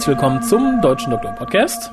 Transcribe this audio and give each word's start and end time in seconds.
Herzlich 0.00 0.16
willkommen 0.16 0.42
zum 0.42 0.80
Deutschen 0.80 1.10
Doktor 1.10 1.32
Podcast. 1.32 1.92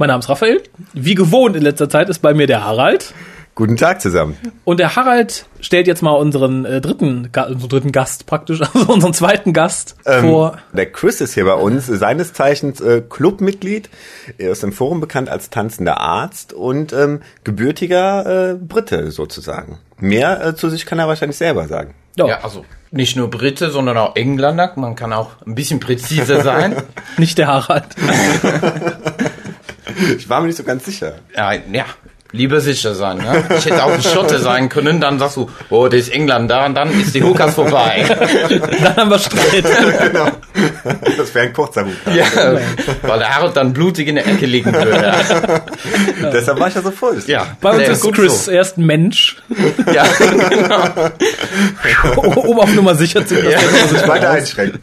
Mein 0.00 0.08
Name 0.08 0.18
ist 0.18 0.28
Raphael. 0.28 0.60
Wie 0.92 1.14
gewohnt 1.14 1.54
in 1.54 1.62
letzter 1.62 1.88
Zeit 1.88 2.08
ist 2.08 2.18
bei 2.18 2.34
mir 2.34 2.48
der 2.48 2.64
Harald. 2.64 3.14
Guten 3.54 3.76
Tag 3.76 4.00
zusammen. 4.00 4.36
Und 4.64 4.80
der 4.80 4.96
Harald 4.96 5.46
stellt 5.60 5.86
jetzt 5.86 6.02
mal 6.02 6.10
unseren 6.10 6.64
äh, 6.64 6.80
dritten, 6.80 7.28
Ga 7.30 7.44
unseren 7.44 7.68
dritten 7.68 7.92
Gast 7.92 8.26
praktisch, 8.26 8.60
also 8.74 8.92
unseren 8.92 9.14
zweiten 9.14 9.52
Gast 9.52 9.94
Ähm, 10.04 10.22
vor. 10.24 10.58
der 10.72 10.90
Chris 10.90 11.20
ist 11.20 11.34
hier 11.34 11.44
bei 11.44 11.54
uns, 11.54 11.86
seines 11.86 12.32
Zeichens 12.32 12.80
äh, 12.80 13.02
Clubmitglied, 13.08 13.88
er 14.36 14.50
ist 14.50 14.64
im 14.64 14.72
Forum 14.72 14.98
bekannt 14.98 15.28
als 15.28 15.48
tanzender 15.48 16.00
Arzt 16.00 16.52
und 16.52 16.92
ähm, 16.92 17.20
gebürtiger 17.44 18.50
äh, 18.50 18.54
Brite 18.54 19.12
sozusagen. 19.12 19.78
Mehr 19.98 20.44
äh, 20.44 20.56
zu 20.56 20.70
sich 20.70 20.86
kann 20.86 20.98
er 20.98 21.06
wahrscheinlich 21.06 21.36
selber 21.38 21.68
sagen. 21.68 21.94
Ja, 22.16 22.26
Ja, 22.26 22.40
also 22.40 22.64
nicht 22.90 23.16
nur 23.16 23.30
Brite, 23.30 23.70
sondern 23.70 23.96
auch 23.98 24.16
Engländer. 24.16 24.72
Man 24.76 24.94
kann 24.96 25.12
auch 25.12 25.30
ein 25.46 25.54
bisschen 25.54 25.80
präziser 25.80 26.42
sein. 26.44 26.76
nicht 27.16 27.38
der 27.38 27.46
Harald. 27.48 27.86
Ich 30.16 30.28
war 30.28 30.40
mir 30.40 30.46
nicht 30.48 30.56
so 30.56 30.64
ganz 30.64 30.84
sicher. 30.84 31.16
ja, 31.34 31.52
ja, 31.52 31.84
lieber 32.32 32.60
sicher 32.60 32.94
sein. 32.94 33.18
Ne? 33.18 33.44
Ich 33.58 33.64
hätte 33.66 33.82
auch 33.84 33.92
ein 33.92 34.02
Schotte 34.02 34.38
sein 34.38 34.68
können. 34.68 35.00
Dann 35.00 35.18
sagst 35.18 35.36
du, 35.36 35.48
oh, 35.70 35.88
der 35.88 35.98
ist 35.98 36.12
Engländer 36.12 36.66
und 36.66 36.74
dann 36.74 36.90
ist 37.00 37.14
die 37.14 37.22
Hookers 37.22 37.54
vorbei. 37.54 38.04
Dann 38.82 38.96
haben 38.96 39.10
wir 39.10 39.18
Streit. 39.18 39.64
genau. 40.12 40.28
Das 41.16 41.34
wäre 41.34 41.46
ein 41.46 41.52
kurzer 41.52 41.84
Hut. 41.84 41.92
ja, 42.14 42.24
weil 43.02 43.18
der 43.18 43.34
Harold 43.34 43.56
dann 43.56 43.72
blutig 43.72 44.08
in 44.08 44.16
der 44.16 44.26
Ecke 44.26 44.46
liegen 44.46 44.72
würde. 44.72 45.14
Deshalb 46.32 46.58
war 46.60 46.68
ich 46.68 46.74
ja 46.74 46.82
so 46.82 46.90
voll. 46.90 47.22
Ja, 47.26 47.46
Bei 47.60 47.70
uns 47.70 47.78
nee, 47.78 47.92
ist 47.92 48.12
Chris 48.12 48.44
So. 48.46 48.50
erst 48.50 48.78
ein 48.78 48.86
Mensch, 48.86 49.36
Ja, 49.92 50.04
genau. 50.18 51.10
um 52.40 52.58
auf 52.58 52.72
Nummer 52.74 52.94
sicher 52.94 53.24
zu 53.26 53.34
gehen. 53.36 53.54
Muss 53.90 54.02
ich 54.02 54.08
weiter 54.08 54.30
einschränken. 54.30 54.80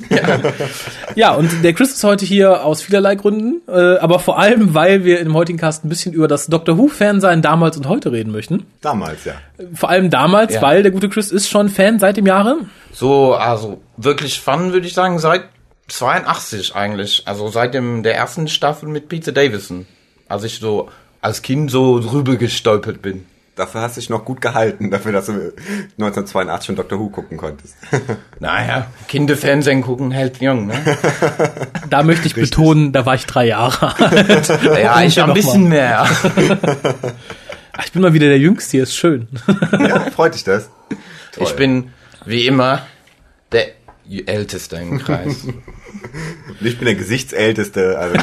Ja, 1.15 1.31
und 1.33 1.63
der 1.63 1.73
Chris 1.73 1.91
ist 1.93 2.03
heute 2.03 2.25
hier 2.25 2.63
aus 2.63 2.81
vielerlei 2.81 3.15
Gründen, 3.15 3.61
äh, 3.67 3.97
aber 3.97 4.19
vor 4.19 4.39
allem, 4.39 4.73
weil 4.73 5.03
wir 5.03 5.19
im 5.19 5.33
heutigen 5.33 5.59
Cast 5.59 5.85
ein 5.85 5.89
bisschen 5.89 6.13
über 6.13 6.27
das 6.27 6.47
Doctor 6.47 6.77
Who-Fansein 7.35 7.41
damals 7.41 7.77
und 7.77 7.87
heute 7.87 8.11
reden 8.11 8.31
möchten. 8.31 8.65
Damals, 8.81 9.25
ja. 9.25 9.33
Vor 9.73 9.89
allem 9.89 10.09
damals, 10.09 10.55
Ja. 10.55 10.61
weil 10.61 10.83
der 10.83 10.91
gute 10.91 11.09
Chris 11.09 11.31
ist 11.31 11.49
schon 11.49 11.69
Fan 11.69 11.99
seit 11.99 12.17
dem 12.17 12.25
Jahre. 12.25 12.57
So, 12.91 13.33
also 13.33 13.81
wirklich 13.97 14.39
Fun 14.39 14.73
würde 14.73 14.87
ich 14.87 14.93
sagen 14.93 15.19
seit 15.19 15.43
82 15.87 16.75
eigentlich. 16.75 17.23
Also 17.25 17.47
seit 17.49 17.73
dem 17.73 18.03
der 18.03 18.15
ersten 18.15 18.47
Staffel 18.47 18.89
mit 18.89 19.09
Peter 19.09 19.31
Davison. 19.31 19.85
Als 20.27 20.43
ich 20.43 20.59
so 20.59 20.89
als 21.21 21.41
Kind 21.41 21.71
so 21.71 21.99
drüber 21.99 22.35
gestolpert 22.35 23.01
bin. 23.01 23.25
Dafür 23.55 23.81
hast 23.81 23.95
du 23.95 24.01
dich 24.01 24.09
noch 24.09 24.25
gut 24.25 24.41
gehalten, 24.41 24.91
dafür, 24.91 25.13
dass 25.13 25.27
du 25.27 25.31
1982 25.97 26.65
schon 26.65 26.75
Doctor 26.75 26.99
Who 26.99 27.09
gucken 27.09 27.37
konntest. 27.37 27.75
Naja, 28.39 28.87
Kinderfernsehen 29.07 29.81
gucken 29.81 30.11
hält 30.11 30.41
jung, 30.41 30.67
ne? 30.67 30.75
Da 31.89 32.03
möchte 32.03 32.27
ich 32.27 32.35
betonen, 32.35 32.91
da 32.91 33.05
war 33.05 33.15
ich 33.15 33.25
drei 33.25 33.47
Jahre 33.47 33.97
alt. 33.97 34.49
Ja, 34.81 35.01
ich 35.01 35.15
ja 35.15 35.25
ein 35.25 35.33
bisschen 35.33 35.69
mehr. 35.69 36.01
Ach, 36.01 36.25
Ich 37.85 37.91
bin 37.91 38.01
mal 38.01 38.13
wieder 38.13 38.27
der 38.27 38.39
Jüngste, 38.39 38.71
hier 38.71 38.83
ist 38.83 38.95
schön. 38.95 39.27
ja, 39.71 39.99
freut 40.11 40.33
dich 40.35 40.43
das? 40.43 40.69
Ich 41.37 41.55
bin, 41.55 41.91
wie 42.25 42.47
immer, 42.47 42.85
der 43.51 43.67
Älteste 44.25 44.77
im 44.77 44.99
Kreis. 44.99 45.43
Und 45.45 46.61
Ich 46.61 46.77
bin 46.77 46.85
der 46.85 46.95
Gesichtsälteste. 46.95 47.97
Also 47.97 48.15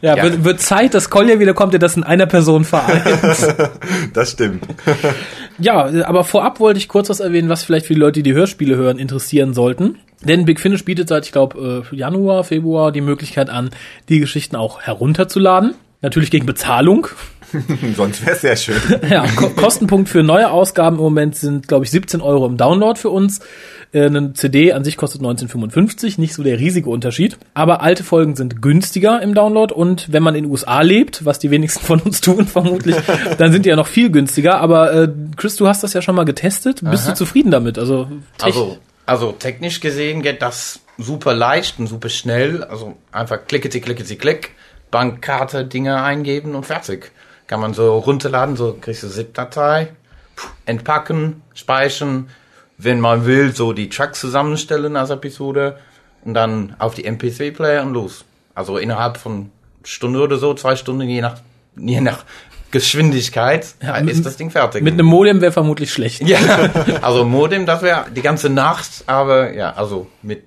Ja, 0.00 0.16
Ja. 0.16 0.22
Wird, 0.24 0.44
wird 0.44 0.60
Zeit, 0.60 0.94
dass 0.94 1.10
Kolja 1.10 1.38
wieder 1.38 1.54
kommt, 1.54 1.72
der 1.72 1.80
das 1.80 1.96
in 1.96 2.04
einer 2.04 2.26
Person 2.26 2.64
vereint. 2.64 3.04
das 4.14 4.32
stimmt. 4.32 4.64
ja, 5.58 6.04
aber 6.04 6.24
vorab 6.24 6.60
wollte 6.60 6.78
ich 6.78 6.88
kurz 6.88 7.08
was 7.08 7.20
erwähnen, 7.20 7.48
was 7.48 7.62
vielleicht 7.64 7.86
für 7.86 7.94
die 7.94 8.00
Leute, 8.00 8.22
die 8.22 8.22
die 8.22 8.34
Hörspiele 8.34 8.76
hören, 8.76 8.98
interessieren 8.98 9.54
sollten. 9.54 9.98
Denn 10.22 10.44
Big 10.44 10.60
Finish 10.60 10.84
bietet 10.84 11.08
seit, 11.08 11.26
ich 11.26 11.32
glaube, 11.32 11.84
Januar, 11.90 12.44
Februar 12.44 12.92
die 12.92 13.00
Möglichkeit 13.00 13.50
an, 13.50 13.70
die 14.08 14.20
Geschichten 14.20 14.56
auch 14.56 14.80
herunterzuladen. 14.80 15.74
Natürlich 16.00 16.30
gegen 16.30 16.46
Bezahlung. 16.46 17.08
Sonst 17.96 18.22
wäre 18.24 18.36
es 18.36 18.40
sehr 18.42 18.56
schön. 18.56 18.76
Ja, 19.10 19.26
Ko 19.36 19.48
Kostenpunkt 19.50 20.08
für 20.08 20.22
neue 20.22 20.50
Ausgaben 20.50 20.96
im 20.96 21.02
Moment 21.02 21.36
sind, 21.36 21.68
glaube 21.68 21.84
ich, 21.84 21.90
17 21.90 22.20
Euro 22.20 22.46
im 22.46 22.56
Download 22.56 22.98
für 22.98 23.10
uns. 23.10 23.40
Äh, 23.92 24.06
Eine 24.06 24.32
CD 24.32 24.72
an 24.72 24.84
sich 24.84 24.96
kostet 24.96 25.20
19,55, 25.22 26.18
nicht 26.20 26.34
so 26.34 26.42
der 26.42 26.58
riesige 26.58 26.88
Unterschied. 26.90 27.36
Aber 27.54 27.82
alte 27.82 28.04
Folgen 28.04 28.36
sind 28.36 28.62
günstiger 28.62 29.20
im 29.20 29.34
Download 29.34 29.72
und 29.74 30.12
wenn 30.12 30.22
man 30.22 30.34
in 30.34 30.44
den 30.44 30.50
USA 30.50 30.80
lebt, 30.82 31.24
was 31.24 31.38
die 31.38 31.50
wenigsten 31.50 31.84
von 31.84 32.00
uns 32.00 32.20
tun 32.22 32.46
vermutlich, 32.46 32.96
dann 33.38 33.52
sind 33.52 33.64
die 33.66 33.70
ja 33.70 33.76
noch 33.76 33.86
viel 33.86 34.10
günstiger. 34.10 34.58
Aber 34.60 34.92
äh, 34.94 35.08
Chris, 35.36 35.56
du 35.56 35.66
hast 35.68 35.82
das 35.82 35.92
ja 35.92 36.00
schon 36.02 36.14
mal 36.14 36.24
getestet. 36.24 36.80
Bist 36.82 37.06
du 37.08 37.14
zufrieden 37.14 37.50
damit? 37.50 37.78
Also, 37.78 38.04
tech- 38.38 38.46
Also, 38.46 38.78
also 39.04 39.32
technisch 39.32 39.80
gesehen 39.80 40.22
geht 40.22 40.40
das 40.42 40.80
super 40.96 41.34
leicht 41.34 41.78
und 41.78 41.86
super 41.88 42.08
schnell. 42.08 42.64
Also 42.64 42.96
einfach 43.10 43.40
klicketi, 43.46 43.80
klicketi, 43.80 44.16
klick, 44.16 44.52
Bankkarte, 44.90 45.64
Dinge 45.64 46.02
eingeben 46.02 46.54
und 46.54 46.64
fertig. 46.66 47.10
Kann 47.46 47.60
man 47.60 47.74
so 47.74 47.98
runterladen, 47.98 48.56
so 48.56 48.76
kriegst 48.80 49.02
du 49.02 49.08
ZIP-Datei, 49.08 49.88
entpacken, 50.66 51.42
speichern, 51.54 52.28
wenn 52.78 53.00
man 53.00 53.26
will, 53.26 53.54
so 53.54 53.72
die 53.72 53.88
Tracks 53.88 54.20
zusammenstellen 54.20 54.96
als 54.96 55.10
Episode 55.10 55.78
und 56.24 56.34
dann 56.34 56.74
auf 56.78 56.94
die 56.94 57.06
MP3-Player 57.08 57.82
und 57.82 57.92
los. 57.94 58.24
Also 58.54 58.78
innerhalb 58.78 59.16
von 59.16 59.50
Stunde 59.84 60.20
oder 60.20 60.38
so, 60.38 60.54
zwei 60.54 60.76
Stunden, 60.76 61.08
je 61.08 61.20
nach, 61.20 61.36
je 61.76 62.00
nach 62.00 62.24
Geschwindigkeit, 62.70 63.66
Ja, 63.82 63.96
ist 63.96 64.16
mit- 64.16 64.26
das 64.26 64.36
Ding 64.36 64.50
fertig. 64.50 64.82
mit 64.82 64.94
einem 64.94 65.06
Modem 65.06 65.40
wäre 65.40 65.52
vermutlich 65.52 65.92
schlecht. 65.92 66.22
Ja, 66.22 66.38
also 67.02 67.24
Modem, 67.24 67.66
das 67.66 67.82
wäre 67.82 68.06
die 68.14 68.22
ganze 68.22 68.48
Nacht, 68.48 69.04
aber 69.06 69.52
ja, 69.52 69.72
also 69.74 70.06
mit 70.22 70.44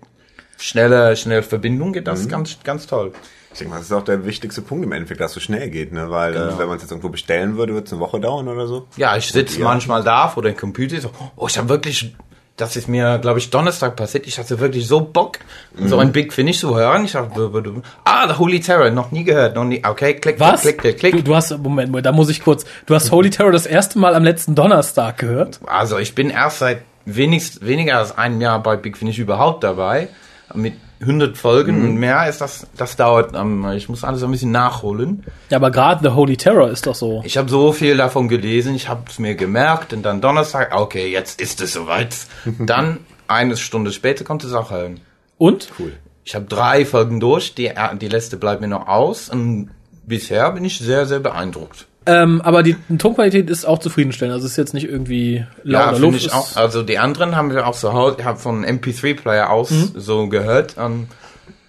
schneller, 0.58 1.16
schneller 1.16 1.44
Verbindung 1.44 1.94
geht 1.94 2.08
das 2.08 2.28
ganz, 2.28 2.58
ganz 2.64 2.88
toll. 2.88 3.14
Ich 3.56 3.60
denke 3.60 3.72
mal, 3.74 3.78
das 3.78 3.86
ist 3.86 3.94
auch 3.94 4.04
der 4.04 4.26
wichtigste 4.26 4.62
Punkt 4.62 4.84
im 4.84 4.92
Endeffekt, 4.92 5.22
dass 5.22 5.32
es 5.32 5.36
so 5.36 5.40
schnell 5.40 5.70
geht, 5.70 5.94
ne? 5.94 6.10
Weil 6.12 6.34
Genau. 6.34 6.46
äh, 6.48 6.60
wenn 6.60 6.68
man 6.68 6.76
es 6.76 6.84
jetzt 6.84 6.92
irgendwo 6.92 7.08
bestellen 7.08 7.56
würde, 7.56 7.72
würde 7.74 7.86
es 7.88 7.94
eine 7.94 8.02
Woche 8.02 8.20
dauern 8.20 8.50
oder 8.50 8.68
so. 8.68 8.86
Ja, 8.98 9.16
ich 9.16 9.28
sitze 9.32 9.62
manchmal 9.62 10.04
da 10.04 10.28
vor 10.28 10.44
dem 10.44 10.58
Computer, 10.58 11.00
so, 11.00 11.10
oh, 11.38 11.48
ich 11.48 11.58
habe 11.58 11.70
wirklich, 11.70 12.14
das 12.58 12.76
ist 12.76 12.90
mir, 12.90 13.18
glaube 13.20 13.40
ich, 13.40 13.50
Donnerstag 13.52 13.96
passiert, 13.96 14.28
ich 14.28 14.38
hatte 14.38 14.60
wirklich 14.60 14.86
so 14.90 15.00
Bock, 15.00 15.40
so 15.86 15.98
ein 16.00 16.12
Big 16.12 16.34
Finish 16.34 16.60
zu 16.60 16.76
hören. 16.76 17.06
Ich 17.06 17.14
dachte, 17.14 17.82
ah, 18.04 18.28
The 18.28 18.38
Holy 18.38 18.60
Terror, 18.60 18.90
noch 18.92 19.12
nie 19.12 19.24
gehört, 19.24 19.56
noch 19.56 19.64
nie, 19.64 19.82
okay, 19.88 20.16
klick, 20.16 20.38
Was? 20.38 20.62
klick, 20.64 20.78
klick, 20.80 20.98
klick, 21.00 21.12
Du, 21.14 21.18
klick. 21.20 21.26
du 21.26 21.36
hast, 21.36 21.52
Moment, 21.52 21.90
Moment, 21.92 22.06
da 22.06 22.12
muss 22.12 22.28
ich 22.30 22.44
kurz, 22.44 22.66
du 22.88 22.94
hast 22.94 23.10
Holy 23.12 23.30
Terror 23.30 23.54
das 23.54 23.66
erste 23.66 24.00
Mal 24.00 24.16
am 24.16 24.26
letzten 24.26 24.54
Donnerstag 24.56 25.18
gehört. 25.18 25.62
Also 25.66 25.98
ich 25.98 26.14
bin 26.14 26.30
erst 26.30 26.60
seit 26.60 26.82
wenigst, 27.06 27.66
weniger 27.66 28.00
als 28.00 28.18
einem 28.18 28.42
Jahr 28.42 28.62
bei 28.62 28.76
Big 28.76 28.98
Finish 28.98 29.18
überhaupt 29.18 29.64
dabei. 29.64 30.10
Mit 30.54 30.74
100 31.02 31.38
Folgen 31.38 31.84
und 31.84 31.96
mehr 31.96 32.28
ist 32.30 32.40
das, 32.42 32.68
das 32.78 32.96
dauert, 32.96 33.36
ähm, 33.36 33.66
ich 33.76 33.90
muss 33.90 34.04
alles 34.04 34.24
ein 34.24 34.32
bisschen 34.32 34.52
nachholen. 34.52 35.24
Ja, 35.50 35.58
aber 35.58 35.72
gerade 35.72 36.08
The 36.08 36.16
Holy 36.16 36.38
Terror 36.38 36.70
ist 36.70 36.88
doch 36.88 36.96
so. 36.96 37.22
Ich 37.26 37.38
habe 37.38 37.50
so 37.50 37.74
viel 37.74 37.98
davon 37.98 38.28
gelesen, 38.28 38.76
ich 38.76 38.88
habe 38.88 39.04
es 39.10 39.20
mir 39.20 39.36
gemerkt 39.36 39.94
und 39.94 40.04
dann 40.04 40.22
Donnerstag, 40.22 40.74
okay, 40.74 41.12
jetzt 41.12 41.42
ist 41.42 41.62
es 41.62 41.74
soweit. 41.74 42.16
Dann 42.60 43.00
eine 43.28 43.58
Stunde 43.58 43.92
später 43.92 44.24
konnte 44.24 44.48
es 44.48 44.54
auch 44.54 44.72
hören. 44.72 45.02
Und? 45.38 45.70
Cool. 45.78 45.94
Ich 46.24 46.34
habe 46.34 46.46
drei 46.46 46.86
Folgen 46.86 47.20
durch, 47.20 47.54
die, 47.54 47.72
die 48.02 48.08
letzte 48.08 48.38
bleibt 48.38 48.62
mir 48.62 48.68
noch 48.68 48.88
aus 48.88 49.30
und 49.30 49.70
bisher 50.06 50.52
bin 50.52 50.66
ich 50.66 50.80
sehr, 50.80 51.06
sehr 51.06 51.20
beeindruckt. 51.20 51.88
Ähm, 52.08 52.42
aber 52.42 52.62
die 52.64 52.76
Tonqualität 52.98 53.50
ist 53.50 53.66
auch 53.66 53.80
zufriedenstellend. 53.80 54.34
Also 54.36 54.46
es 54.46 54.52
ist 54.52 54.58
jetzt 54.58 54.74
nicht 54.74 54.88
irgendwie 54.88 55.46
laut 55.64 55.82
Ja, 55.86 55.90
oder 55.90 56.00
Luft. 56.00 56.18
ich 56.18 56.32
auch. 56.34 56.56
Also 56.56 56.84
die 56.84 57.00
anderen 57.00 57.36
haben 57.36 57.52
wir 57.52 57.66
auch 57.68 57.74
so 57.74 57.94
hab 57.94 58.40
von 58.40 58.64
MP3-Player 58.66 59.50
aus 59.50 59.72
Mhm. 59.72 59.92
so 59.96 60.28
gehört. 60.30 60.76
Ähm, 60.78 61.08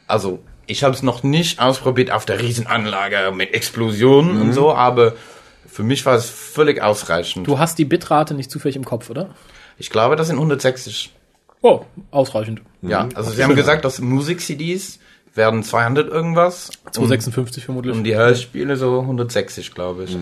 also 0.06 0.40
ich 0.66 0.84
habe 0.84 0.94
es 0.94 1.02
noch 1.02 1.22
nicht 1.22 1.60
ausprobiert 1.60 2.10
auf 2.10 2.26
der 2.26 2.40
Riesenanlage 2.40 3.32
mit 3.34 3.54
Explosionen 3.54 4.40
und 4.42 4.52
so, 4.52 4.74
aber 4.74 5.14
für 5.66 5.82
mich 5.82 6.04
war 6.04 6.16
es 6.16 6.28
völlig 6.28 6.82
ausreichend. 6.82 7.46
Du 7.46 7.58
hast 7.58 7.78
die 7.78 7.84
Bitrate 7.84 8.34
nicht 8.34 8.50
zufällig 8.50 8.76
im 8.76 8.84
Kopf, 8.84 9.08
oder? 9.10 9.30
Ich 9.78 9.90
glaube, 9.90 10.16
das 10.16 10.26
sind 10.26 10.36
160. 10.36 11.12
Oh, 11.62 11.82
ausreichend. 12.10 12.60
Ja, 12.82 13.08
also 13.14 13.30
sie 13.30 13.42
haben 13.42 13.54
gesagt, 13.56 13.84
dass 13.84 14.00
Musik-CDs 14.00 14.98
werden 15.36 15.62
200 15.62 16.08
irgendwas 16.08 16.70
256 16.92 17.64
vermutlich. 17.64 17.94
und 17.94 18.04
die 18.04 18.16
Hörspiele 18.16 18.76
so 18.76 19.00
160, 19.00 19.74
glaube 19.74 20.04
ich. 20.04 20.16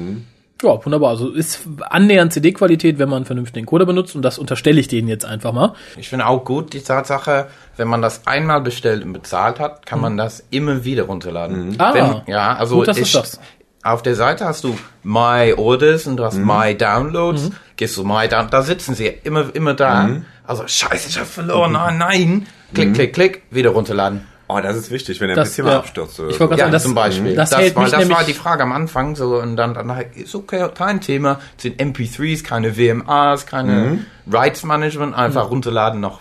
Ja, 0.62 0.84
wunderbar. 0.84 1.10
Also 1.10 1.30
ist 1.30 1.60
annähernd 1.90 2.32
CD-Qualität, 2.32 2.98
wenn 2.98 3.08
man 3.08 3.16
einen 3.16 3.26
vernünftigen 3.26 3.66
Coder 3.66 3.86
benutzt 3.86 4.14
und 4.16 4.22
das 4.22 4.38
unterstelle 4.38 4.80
ich 4.80 4.88
denen 4.88 5.08
jetzt 5.08 5.24
einfach 5.24 5.52
mal. 5.52 5.74
Ich 5.96 6.08
finde 6.08 6.26
auch 6.26 6.44
gut 6.44 6.72
die 6.72 6.80
Tatsache, 6.80 7.48
wenn 7.76 7.88
man 7.88 8.00
das 8.00 8.26
einmal 8.26 8.60
bestellt 8.60 9.04
und 9.04 9.12
bezahlt 9.12 9.58
hat, 9.60 9.84
kann 9.84 10.00
man 10.00 10.16
das 10.16 10.44
immer 10.50 10.84
wieder 10.84 11.04
runterladen. 11.04 11.74
Ah, 11.78 11.92
wenn, 11.92 12.22
ja, 12.32 12.54
also 12.54 12.76
gut, 12.76 12.88
dass 12.88 12.96
du 12.96 13.02
ich, 13.02 13.12
sagst. 13.12 13.40
auf 13.82 14.02
der 14.02 14.14
Seite 14.14 14.46
hast 14.46 14.64
du 14.64 14.76
My 15.02 15.52
Orders 15.56 16.06
und 16.06 16.16
du 16.16 16.24
hast 16.24 16.38
My 16.38 16.74
Downloads. 16.74 17.50
Gehst 17.76 17.96
du 17.96 18.04
My 18.04 18.28
Down, 18.28 18.48
da 18.50 18.62
sitzen 18.62 18.94
sie 18.94 19.08
immer, 19.24 19.54
immer 19.54 19.74
da. 19.74 20.08
Also 20.46 20.64
scheiße, 20.66 21.08
ich 21.08 21.18
hab 21.18 21.26
verloren. 21.26 21.74
Ah, 21.76 21.90
nein. 21.90 22.46
Klick, 22.72 22.94
klick, 22.94 23.12
klick, 23.12 23.42
wieder 23.50 23.70
runterladen. 23.70 24.22
Oh, 24.46 24.60
das 24.62 24.76
ist 24.76 24.90
wichtig, 24.90 25.20
wenn 25.20 25.28
der 25.28 25.36
Das- 25.36 25.54
PC 25.56 25.62
mal 25.64 25.70
ja. 25.72 25.78
abstürzt. 25.78 26.20
Oder 26.20 26.28
Ich 26.30 26.34
so. 26.36 26.40
wollte 26.40 26.52
Ja, 26.54 26.56
gerade 26.56 26.60
sagen, 26.60 26.72
das, 26.72 26.82
zum 26.82 26.94
Beispiel. 26.94 27.34
das 27.34 27.50
Das, 27.50 27.58
hält 27.60 27.74
war, 27.76 27.82
mich 27.84 27.92
das 27.92 28.08
war 28.10 28.24
die 28.24 28.34
Frage 28.34 28.62
am 28.62 28.72
Anfang 28.72 29.16
so 29.16 29.40
und 29.40 29.56
dann, 29.56 29.72
dann 29.74 29.90
ist 30.14 30.34
okay, 30.34 30.68
kein 30.74 31.00
Thema. 31.00 31.40
Es 31.56 31.62
sind 31.62 31.80
MP3s, 31.80 32.44
keine 32.44 32.76
WMAs, 32.76 33.46
keine 33.46 34.00
Rights 34.30 34.62
Management, 34.64 35.14
einfach 35.14 35.50
runterladen 35.50 36.00
noch. 36.00 36.20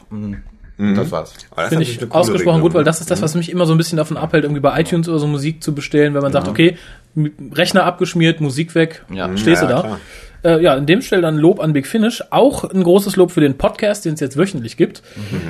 Das 0.77 1.11
war's. 1.11 1.33
Aber 1.51 1.61
das 1.61 1.65
ist 1.65 1.69
Finde 1.69 1.83
ich 1.83 2.11
ausgesprochen 2.11 2.37
Regelung, 2.55 2.61
gut, 2.61 2.73
weil 2.73 2.83
das 2.83 2.99
ist 2.99 3.11
das, 3.11 3.21
was 3.21 3.35
mich 3.35 3.51
immer 3.51 3.65
so 3.67 3.73
ein 3.73 3.77
bisschen 3.77 3.97
davon 3.97 4.17
abhält, 4.17 4.43
irgendwie 4.43 4.59
bei 4.59 4.79
iTunes 4.81 5.07
oder 5.07 5.19
so 5.19 5.27
Musik 5.27 5.61
zu 5.63 5.75
bestellen, 5.75 6.13
wenn 6.15 6.21
man 6.23 6.31
sagt, 6.31 6.47
okay, 6.47 6.77
M- 7.15 7.31
Rechner 7.53 7.83
abgeschmiert, 7.85 8.41
Musik 8.41 8.73
weg, 8.73 9.03
Ja. 9.13 9.29
stehst 9.37 9.61
Ja, 9.61 9.67
du 9.67 9.73
da. 9.75 9.81
klar. 9.81 9.99
Äh, 10.43 10.61
ja, 10.61 10.75
in 10.75 10.85
dem 10.85 11.01
Stelle 11.01 11.21
dann 11.21 11.37
Lob 11.37 11.61
an 11.61 11.73
Big 11.73 11.87
Finish. 11.87 12.23
Auch 12.29 12.63
ein 12.65 12.83
großes 12.83 13.15
Lob 13.15 13.31
für 13.31 13.41
den 13.41 13.57
Podcast, 13.57 14.05
den 14.05 14.15
es 14.15 14.19
jetzt 14.19 14.37
wöchentlich 14.37 14.75
gibt. 14.75 15.01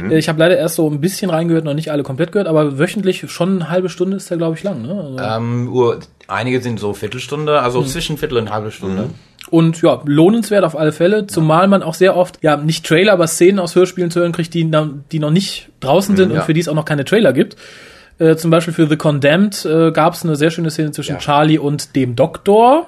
Mhm. 0.01 0.11
Äh, 0.11 0.17
ich 0.19 0.29
habe 0.29 0.39
leider 0.39 0.57
erst 0.57 0.75
so 0.75 0.89
ein 0.89 1.01
bisschen 1.01 1.29
reingehört, 1.29 1.65
noch 1.65 1.73
nicht 1.73 1.91
alle 1.91 2.03
komplett 2.03 2.31
gehört, 2.31 2.47
aber 2.47 2.77
wöchentlich 2.77 3.29
schon 3.31 3.61
eine 3.61 3.69
halbe 3.69 3.89
Stunde 3.89 4.17
ist 4.17 4.29
der, 4.29 4.37
glaube 4.37 4.55
ich, 4.55 4.63
lang. 4.63 4.83
Ne? 4.83 4.93
Also, 4.93 5.17
Ähm, 5.17 5.73
Uhr, 5.73 5.99
einige 6.27 6.61
sind 6.61 6.79
so 6.79 6.93
Viertelstunde, 6.93 7.61
also 7.61 7.83
zwischen 7.83 8.17
Viertel 8.17 8.37
und 8.37 8.51
halbe 8.51 8.71
Stunde. 8.71 9.09
Und 9.49 9.81
ja, 9.81 10.01
lohnenswert 10.05 10.63
auf 10.63 10.77
alle 10.77 10.91
Fälle, 10.91 11.27
zumal 11.27 11.67
man 11.67 11.83
auch 11.83 11.93
sehr 11.95 12.15
oft, 12.15 12.39
ja, 12.41 12.57
nicht 12.57 12.85
Trailer, 12.85 13.13
aber 13.13 13.27
Szenen 13.27 13.59
aus 13.59 13.75
Hörspielen 13.75 14.09
zu 14.09 14.19
hören 14.21 14.31
kriegt, 14.31 14.53
die, 14.53 14.69
die 15.11 15.19
noch 15.19 15.31
nicht 15.31 15.69
draußen 15.79 16.15
sind 16.15 16.31
und 16.31 16.37
ja. 16.37 16.41
für 16.43 16.53
die 16.53 16.61
es 16.61 16.67
auch 16.67 16.75
noch 16.75 16.85
keine 16.85 17.03
Trailer 17.03 17.33
gibt. 17.33 17.57
Äh, 18.19 18.35
zum 18.35 18.51
Beispiel 18.51 18.73
für 18.73 18.87
The 18.87 18.95
Condemned 18.97 19.65
äh, 19.65 19.91
gab 19.91 20.13
es 20.13 20.23
eine 20.23 20.35
sehr 20.35 20.51
schöne 20.51 20.69
Szene 20.71 20.91
zwischen 20.91 21.13
Ja. 21.13 21.17
Charlie 21.19 21.57
und 21.57 21.95
dem 21.95 22.15
Doktor. 22.15 22.87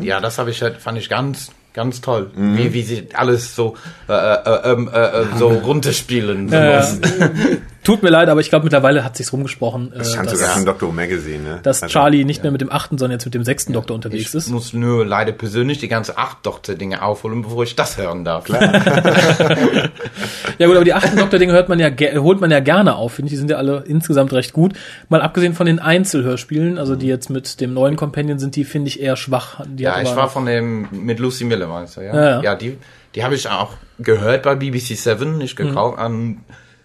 Ja, 0.00 0.20
das 0.20 0.38
habe 0.38 0.50
ich 0.50 0.62
halt, 0.62 0.76
fand 0.78 0.98
ich 0.98 1.08
ganz, 1.08 1.50
ganz 1.74 2.00
toll. 2.00 2.30
Wie, 2.34 2.72
wie 2.72 2.82
sie 2.82 3.08
alles 3.14 3.54
so, 3.54 3.76
äh, 4.08 4.12
äh, 4.12 4.72
ähm, 4.72 4.90
äh, 4.92 4.98
äh, 4.98 5.24
so 5.38 5.48
runterspielen. 5.48 6.48
So 6.48 6.56
Äh. 6.56 6.82
Tut 7.84 8.02
mir 8.02 8.10
leid, 8.10 8.28
aber 8.28 8.40
ich 8.40 8.48
glaube 8.48 8.64
mittlerweile 8.64 9.04
hat 9.04 9.16
sich's 9.16 9.32
rumgesprochen, 9.32 9.92
äh, 9.92 9.98
Das 9.98 10.12
stand 10.12 10.30
dass, 10.30 10.38
sogar 10.38 10.56
im 10.56 10.64
Dr. 10.64 10.88
Who 10.88 10.92
Magazine, 10.92 11.42
ne? 11.42 11.60
dass 11.62 11.82
Also, 11.82 11.92
Charlie 11.92 12.24
nicht 12.24 12.42
mehr 12.42 12.52
mit 12.52 12.60
dem 12.60 12.70
achten, 12.72 12.98
sondern 12.98 13.16
jetzt 13.18 13.24
mit 13.24 13.34
dem 13.34 13.44
sechsten 13.44 13.72
Doktor 13.72 13.94
unterwegs 13.94 14.28
Ich 14.28 14.34
ist. 14.34 14.48
muss 14.50 14.72
nur 14.72 15.04
leider 15.06 15.32
persönlich 15.32 15.78
die 15.78 15.88
ganze 15.88 16.16
acht 16.18 16.38
Doktor-Dinge 16.46 17.02
aufholen, 17.02 17.42
bevor 17.42 17.62
ich 17.64 17.74
das 17.76 17.96
hören 17.98 18.24
darf. 18.24 18.46
Ja 20.58 20.66
gut, 20.66 20.76
aber 20.76 20.84
die 20.84 20.94
achten 20.94 21.16
Doktor-Dinge 21.16 21.52
hört 21.52 21.68
man 21.68 21.78
ja, 21.80 21.90
holt 22.20 22.40
man 22.40 22.50
ja 22.50 22.60
gerne 22.60 22.94
auf, 22.96 23.14
finde 23.14 23.26
ich. 23.28 23.32
Die 23.32 23.36
sind 23.38 23.50
ja 23.50 23.56
alle 23.56 23.84
insgesamt 23.86 24.32
recht 24.32 24.52
gut. 24.52 24.74
Mal 25.08 25.20
abgesehen 25.22 25.54
von 25.54 25.66
den 25.66 25.78
Einzelhörspielen, 25.78 26.78
also 26.78 26.94
die 26.96 27.06
jetzt 27.06 27.30
mit 27.30 27.60
dem 27.60 27.72
neuen 27.74 27.96
Companion 27.96 28.38
sind, 28.38 28.54
die 28.56 28.64
finde 28.64 28.88
ich 28.88 29.00
eher 29.00 29.16
schwach. 29.16 29.60
Die 29.66 29.82
Ja, 29.84 30.00
ich 30.00 30.14
war 30.14 30.28
von 30.28 30.46
dem 30.46 30.88
mit 30.92 31.18
Lucy 31.18 31.44
Miller, 31.44 31.66
meinst 31.66 31.96
du, 31.96 32.02
ja? 32.02 32.14
Ja, 32.14 32.22
ja. 32.24 32.42
Ja, 32.42 32.54
die, 32.54 32.78
die 33.14 33.24
habe 33.24 33.34
ich 33.34 33.48
auch 33.48 33.70
gehört 33.98 34.42
bei 34.42 34.54
BBC 34.54 34.94
Seven, 34.96 35.38
nicht 35.38 35.58
Mhm. 35.58 35.68
gekauft. 35.68 35.98
an 35.98 36.38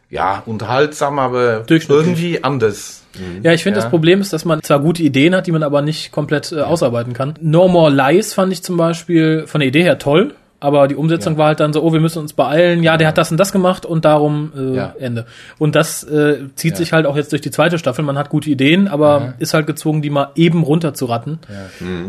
ja, 0.09 0.42
unterhaltsam, 0.45 1.19
aber 1.19 1.63
irgendwie 1.68 2.44
anders. 2.44 3.04
Ja, 3.44 3.51
ich 3.51 3.63
finde, 3.63 3.80
Ja. 3.80 3.83
das 3.83 3.89
Problem 3.89 4.21
ist, 4.21 4.31
dass 4.31 4.45
man 4.45 4.62
zwar 4.62 4.80
gute 4.80 5.01
Ideen 5.04 5.33
hat, 5.36 5.48
die 5.48 5.51
man 5.51 5.63
aber 5.63 5.81
nicht 5.81 6.12
komplett 6.12 6.51
äh, 6.51 6.62
ausarbeiten 6.62 7.13
kann. 7.13 7.33
No 7.42 7.68
More 7.68 7.92
Lies 7.92 8.33
fand 8.33 8.54
ich 8.54 8.62
zum 8.63 8.77
Beispiel 8.77 9.45
von 9.48 9.59
der 9.59 9.68
Idee 9.69 9.81
her 9.83 9.98
toll, 9.98 10.36
aber 10.59 10.88
die 10.88 10.95
Umsetzung 10.95 11.38
war 11.38 11.48
halt 11.48 11.59
dann 11.59 11.74
so, 11.74 11.83
oh, 11.83 11.94
wir 11.94 12.00
müssen 12.00 12.19
uns 12.19 12.33
beeilen, 12.33 12.81
ja, 12.83 12.95
der 12.98 13.07
hat 13.07 13.18
das 13.18 13.30
und 13.31 13.38
das 13.38 13.51
gemacht 13.51 13.86
und 13.86 14.06
darum 14.06 14.51
äh, 14.57 14.75
Ja. 14.75 14.95
Ende. 15.00 15.25
Und 15.57 15.75
das 15.75 16.04
äh, 16.04 16.45
zieht 16.56 16.77
sich 16.77 16.94
halt 16.94 17.06
auch 17.06 17.15
jetzt 17.15 17.31
durch 17.31 17.42
die 17.42 17.51
zweite 17.51 17.77
Staffel. 17.80 18.03
Man 18.06 18.18
hat 18.18 18.30
gute 18.30 18.50
Ideen, 18.50 18.88
aber 18.88 19.33
ist 19.39 19.53
halt 19.53 19.68
gezwungen, 19.68 20.01
die 20.01 20.10
mal 20.12 20.30
eben 20.36 20.63
runterzuratten. 20.63 21.39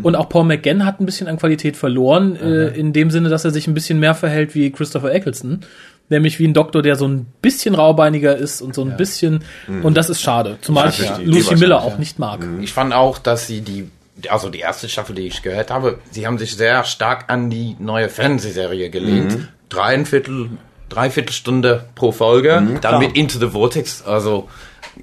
Und 0.02 0.14
auch 0.14 0.28
Paul 0.28 0.44
McGann 0.44 0.84
hat 0.86 1.00
ein 1.00 1.06
bisschen 1.06 1.26
an 1.28 1.38
Qualität 1.38 1.76
verloren, 1.76 2.36
äh, 2.36 2.68
in 2.68 2.92
dem 2.92 3.10
Sinne, 3.10 3.28
dass 3.28 3.44
er 3.44 3.50
sich 3.50 3.66
ein 3.66 3.74
bisschen 3.74 3.98
mehr 3.98 4.14
verhält 4.14 4.54
wie 4.54 4.70
Christopher 4.70 5.12
Eccleston. 5.12 5.60
Nämlich 6.10 6.38
wie 6.38 6.46
ein 6.48 6.54
Doktor, 6.54 6.80
der 6.82 6.96
so 6.96 7.06
ein 7.06 7.26
bisschen 7.42 7.74
raubeiniger 7.74 8.34
ist 8.36 8.62
und 8.62 8.74
so 8.74 8.82
ein 8.82 8.96
bisschen, 8.96 9.44
und 9.82 9.94
das 9.96 10.08
ist 10.08 10.22
schade. 10.22 10.56
Zumal 10.62 10.88
ich 10.88 11.00
Ja, 11.00 11.18
die 11.18 11.24
Lucy 11.26 11.56
Miller 11.56 11.76
ja. 11.76 11.82
auch 11.82 11.98
nicht 11.98 12.18
mag. 12.18 12.40
Ich 12.62 12.72
fand 12.72 12.94
auch, 12.94 13.18
dass 13.18 13.46
sie 13.46 13.60
die, 13.60 13.90
also 14.30 14.48
die 14.48 14.60
erste 14.60 14.88
Staffel, 14.88 15.14
die 15.14 15.26
ich 15.26 15.42
gehört 15.42 15.70
habe, 15.70 15.98
sie 16.10 16.26
haben 16.26 16.38
sich 16.38 16.56
sehr 16.56 16.82
stark 16.84 17.26
an 17.28 17.50
die 17.50 17.76
neue 17.78 18.08
Fernsehserie 18.08 18.88
gelehnt. 18.88 19.36
Mhm. 19.38 19.48
Dreieinviertel, 19.68 20.48
dreiviertel 20.88 21.32
Stunde 21.32 21.84
pro 21.94 22.10
Folge, 22.12 22.60
Mhm, 22.60 22.80
dann 22.80 22.98
mit 23.00 23.14
Into 23.16 23.38
the 23.38 23.48
Vortex, 23.48 24.02
also 24.02 24.48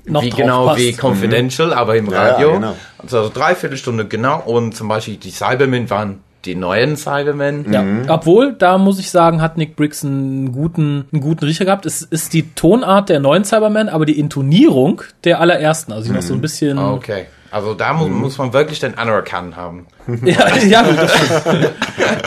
Noch 0.05 0.23
wie 0.23 0.31
genau 0.31 0.65
passt. 0.67 0.79
wie 0.79 0.93
Confidential, 0.99 1.71
aber 1.71 1.95
im 1.97 2.05
Mhm. 2.05 2.11
Ja, 2.13 2.25
ja, 2.25 2.31
Radio. 2.33 2.53
genau. 2.53 2.75
Also 2.97 3.29
dreiviertel 3.31 3.77
Stunde 3.77 4.05
genau 4.07 4.41
und 4.41 4.75
zum 4.75 4.87
Beispiel 4.87 5.17
die 5.17 5.29
Cybermen 5.31 5.87
waren 5.91 6.21
die 6.45 6.55
neuen 6.55 6.95
Cybermen. 6.97 7.65
Ja. 7.71 7.83
Obwohl, 8.13 8.53
da 8.53 8.77
muss 8.77 8.99
ich 8.99 9.09
sagen, 9.11 9.41
hat 9.41 9.57
Nick 9.57 9.75
Briggs 9.75 10.03
einen 10.05 10.51
guten, 10.51 11.05
einen 11.11 11.21
guten 11.21 11.45
Riecher 11.45 11.65
gehabt. 11.65 11.85
Es 11.85 12.01
ist 12.01 12.33
die 12.33 12.49
Tonart 12.53 13.09
der 13.09 13.19
neuen 13.19 13.43
Cybermen, 13.43 13.89
aber 13.89 14.05
die 14.05 14.19
Intonierung 14.19 15.01
der 15.23 15.39
allerersten. 15.41 15.91
Also 15.91 16.09
die 16.09 16.15
noch 16.15 16.21
so 16.21 16.33
ein 16.33 16.41
bisschen. 16.41 16.77
Okay. 16.77 17.25
Also 17.51 17.73
da 17.73 17.93
mu 17.93 18.07
muss 18.09 18.37
man 18.37 18.51
wirklich 18.51 18.79
den 18.81 18.97
Anerkannt 18.97 19.55
haben. 19.55 19.85
Ja, 20.25 20.55
ja, 20.57 20.83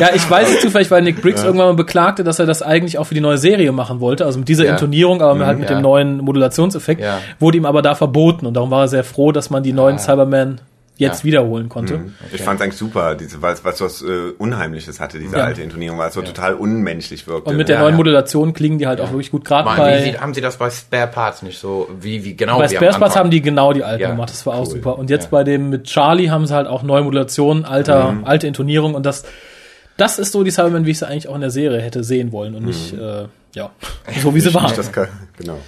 ja, 0.00 0.08
ich 0.14 0.28
weiß 0.28 0.48
es 0.54 0.60
zufällig, 0.62 0.90
weil 0.90 1.02
Nick 1.02 1.20
Briggs 1.22 1.42
irgendwann 1.44 1.68
mal 1.68 1.74
beklagte, 1.74 2.24
dass 2.24 2.38
er 2.38 2.46
das 2.46 2.62
eigentlich 2.62 2.98
auch 2.98 3.04
für 3.04 3.14
die 3.14 3.20
neue 3.20 3.38
Serie 3.38 3.70
machen 3.72 4.00
wollte, 4.00 4.24
also 4.24 4.38
mit 4.38 4.48
dieser 4.48 4.64
Ja. 4.64 4.72
Intonierung, 4.72 5.20
aber 5.22 5.46
halt 5.46 5.58
mit 5.58 5.68
ja. 5.70 5.76
dem 5.76 5.82
neuen 5.82 6.18
Modulationseffekt, 6.18 7.00
Ja. 7.00 7.18
wurde 7.38 7.58
ihm 7.58 7.66
aber 7.66 7.82
da 7.82 7.94
verboten 7.94 8.46
und 8.46 8.54
darum 8.54 8.70
war 8.70 8.82
er 8.82 8.88
sehr 8.88 9.04
froh, 9.04 9.30
dass 9.32 9.50
man 9.50 9.62
die 9.62 9.72
neuen 9.72 9.96
Ah. 9.96 9.98
Cybermen 9.98 10.60
jetzt 10.98 11.20
Ja. 11.20 11.24
wiederholen 11.24 11.68
konnte. 11.70 12.00
Ich 12.32 12.42
fand 12.42 12.60
es 12.60 12.64
eigentlich 12.64 12.76
super, 12.76 13.14
diese, 13.14 13.40
weil 13.40 13.54
es 13.54 13.64
was, 13.64 13.80
was 13.80 14.02
äh, 14.02 14.32
Unheimliches 14.36 15.00
hatte, 15.00 15.18
diese 15.18 15.36
Ja. 15.38 15.44
alte 15.44 15.62
Intonierung, 15.62 15.98
weil 15.98 16.08
es 16.08 16.14
so 16.14 16.20
total 16.22 16.54
unmenschlich 16.54 17.26
wirkte. 17.26 17.48
Und 17.50 17.56
mit 17.56 17.68
der 17.68 17.76
Ja, 17.76 17.82
neuen 17.82 17.92
ja. 17.94 17.96
Modulation 17.96 18.52
klingen 18.52 18.78
die 18.78 18.86
halt 18.86 19.00
auch 19.00 19.10
wirklich 19.10 19.30
gut, 19.30 19.44
gerade 19.44 19.64
bei, 19.76 19.98
wie, 20.04 20.10
sie- 20.10 20.18
haben 20.18 20.34
sie 20.34 20.40
das 20.40 20.56
bei 20.58 20.68
Spare 20.70 21.06
Parts 21.06 21.42
nicht 21.42 21.58
so, 21.58 21.88
wie, 22.00 22.24
wie 22.24 22.36
genau 22.36 22.58
Bei 22.58 22.68
Spaceballs 22.68 22.96
Anfang? 22.96 23.14
haben 23.20 23.30
die 23.30 23.40
genau 23.40 23.72
die 23.72 23.82
alten 23.84 24.02
Ja, 24.02 24.10
gemacht, 24.10 24.28
das 24.30 24.44
war 24.44 24.54
auch 24.54 24.66
cool. 24.66 24.72
super. 24.74 24.98
Und 24.98 25.08
jetzt 25.08 25.24
Ja. 25.24 25.30
bei 25.30 25.44
dem 25.44 25.70
mit 25.70 25.84
Charlie 25.84 26.28
haben 26.30 26.46
sie 26.46 26.54
halt 26.54 26.66
auch 26.66 26.82
neue 26.82 27.02
Modulationen, 27.02 27.64
alter, 27.64 28.12
Mhm. 28.12 28.24
alte 28.24 28.46
Intonierung 28.46 28.94
und 28.94 29.06
das, 29.06 29.24
das 29.96 30.18
ist 30.18 30.32
so 30.32 30.42
die 30.44 30.50
Cybermen, 30.50 30.84
wie 30.86 30.90
ich 30.90 30.98
sie 30.98 31.06
eigentlich 31.06 31.28
auch 31.28 31.34
in 31.36 31.40
der 31.40 31.50
Serie 31.50 31.80
hätte 31.80 32.02
sehen 32.04 32.32
wollen 32.32 32.54
und 32.54 32.64
nicht, 32.66 32.92
Mhm. 32.92 33.00
äh, 33.00 33.24
ja, 33.54 33.70
so 34.22 34.34
wie 34.34 34.40
sie 34.40 34.52
waren. 34.52 34.72
Das 34.76 34.90
kann, 34.92 35.08
genau. 35.36 35.58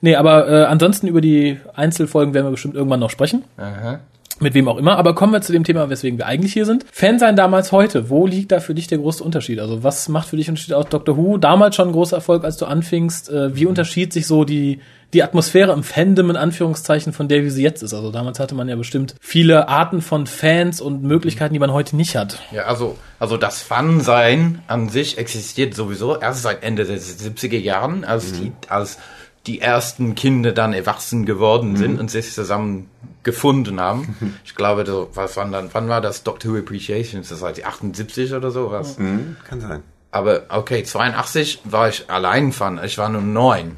Nee, 0.00 0.14
aber 0.14 0.48
äh, 0.48 0.64
ansonsten 0.66 1.06
über 1.08 1.20
die 1.20 1.58
Einzelfolgen 1.74 2.34
werden 2.34 2.46
wir 2.46 2.50
bestimmt 2.50 2.74
irgendwann 2.74 3.00
noch 3.00 3.10
sprechen. 3.10 3.44
Aha. 3.56 4.00
Mit 4.38 4.52
wem 4.52 4.68
auch 4.68 4.76
immer. 4.76 4.98
Aber 4.98 5.14
kommen 5.14 5.32
wir 5.32 5.40
zu 5.40 5.52
dem 5.52 5.64
Thema, 5.64 5.88
weswegen 5.88 6.18
wir 6.18 6.26
eigentlich 6.26 6.52
hier 6.52 6.66
sind. 6.66 6.84
Fan 6.92 7.18
sein 7.18 7.36
damals 7.36 7.72
heute. 7.72 8.10
Wo 8.10 8.26
liegt 8.26 8.52
da 8.52 8.60
für 8.60 8.74
dich 8.74 8.86
der 8.86 8.98
große 8.98 9.24
Unterschied? 9.24 9.60
Also 9.60 9.82
was 9.82 10.08
macht 10.08 10.28
für 10.28 10.36
dich 10.36 10.48
Unterschied 10.50 10.74
aus 10.74 10.86
Doctor 10.90 11.16
Who? 11.16 11.38
Damals 11.38 11.76
schon 11.76 11.88
ein 11.88 11.92
großer 11.92 12.16
Erfolg, 12.16 12.44
als 12.44 12.58
du 12.58 12.66
anfingst. 12.66 13.30
Äh, 13.30 13.56
wie 13.56 13.64
unterschied 13.64 14.12
sich 14.12 14.26
so 14.26 14.44
die, 14.44 14.80
die 15.14 15.22
Atmosphäre 15.22 15.72
im 15.72 15.82
Fandom 15.82 16.28
in 16.28 16.36
Anführungszeichen 16.36 17.14
von 17.14 17.28
der, 17.28 17.44
wie 17.44 17.50
sie 17.50 17.62
jetzt 17.62 17.82
ist? 17.82 17.94
Also 17.94 18.12
damals 18.12 18.38
hatte 18.38 18.54
man 18.54 18.68
ja 18.68 18.76
bestimmt 18.76 19.14
viele 19.20 19.68
Arten 19.68 20.02
von 20.02 20.26
Fans 20.26 20.82
und 20.82 21.02
Möglichkeiten, 21.02 21.54
die 21.54 21.60
man 21.60 21.72
heute 21.72 21.96
nicht 21.96 22.14
hat. 22.14 22.38
Ja, 22.52 22.64
also, 22.64 22.98
also 23.18 23.38
das 23.38 23.62
Fun-Sein 23.62 24.60
an 24.66 24.90
sich 24.90 25.16
existiert 25.16 25.74
sowieso 25.74 26.18
erst 26.20 26.42
seit 26.42 26.62
Ende 26.62 26.84
der 26.84 26.98
70er 26.98 27.58
Jahren, 27.58 28.04
als 28.04 28.32
die, 28.32 28.52
als 28.68 28.98
die 29.46 29.60
ersten 29.60 30.14
Kinder 30.14 30.52
dann 30.52 30.72
erwachsen 30.72 31.24
geworden 31.24 31.76
sind 31.76 32.00
und 32.00 32.10
sich 32.10 32.32
zusammen 32.32 32.88
gefunden 33.22 33.80
haben. 33.80 34.16
Ich 34.44 34.54
glaube, 34.54 34.86
so, 34.86 35.08
was 35.14 35.36
wann 35.36 35.52
dann, 35.52 35.68
wann 35.72 35.88
war 35.88 36.00
das 36.00 36.22
Doctor 36.22 36.52
Who 36.52 36.58
Appreciation 36.58 37.22
Society? 37.22 37.64
78 37.64 38.32
oder 38.34 38.50
so 38.50 38.70
was? 38.70 38.98
Mhm, 38.98 39.36
kann 39.48 39.60
sein. 39.60 39.82
Aber 40.10 40.44
okay, 40.48 40.82
82 40.82 41.60
war 41.64 41.88
ich 41.88 42.08
allein 42.08 42.52
von, 42.52 42.82
ich 42.82 42.98
war 42.98 43.08
nur 43.08 43.22
neun. 43.22 43.76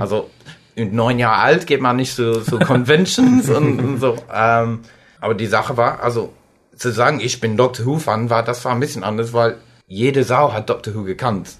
Also 0.00 0.30
mit 0.74 0.92
neun 0.92 1.18
Jahre 1.18 1.42
alt 1.42 1.66
geht 1.66 1.80
man 1.80 1.96
nicht 1.96 2.14
so, 2.14 2.40
so 2.40 2.58
Conventions 2.60 3.48
und, 3.48 3.78
und 3.80 4.00
so. 4.00 4.16
Ähm, 4.32 4.80
aber 5.20 5.34
die 5.34 5.46
Sache 5.46 5.76
war, 5.76 6.02
also 6.02 6.32
zu 6.76 6.90
sagen, 6.92 7.20
ich 7.20 7.40
bin 7.40 7.56
Doctor 7.56 7.86
Who 7.86 7.98
Fan, 7.98 8.30
war 8.30 8.42
das 8.42 8.64
war 8.64 8.72
ein 8.72 8.80
bisschen 8.80 9.02
anders, 9.04 9.32
weil 9.32 9.56
jede 9.86 10.24
Sau 10.24 10.52
hat 10.52 10.68
Doctor 10.68 10.94
Who 10.94 11.04
gekannt. 11.04 11.56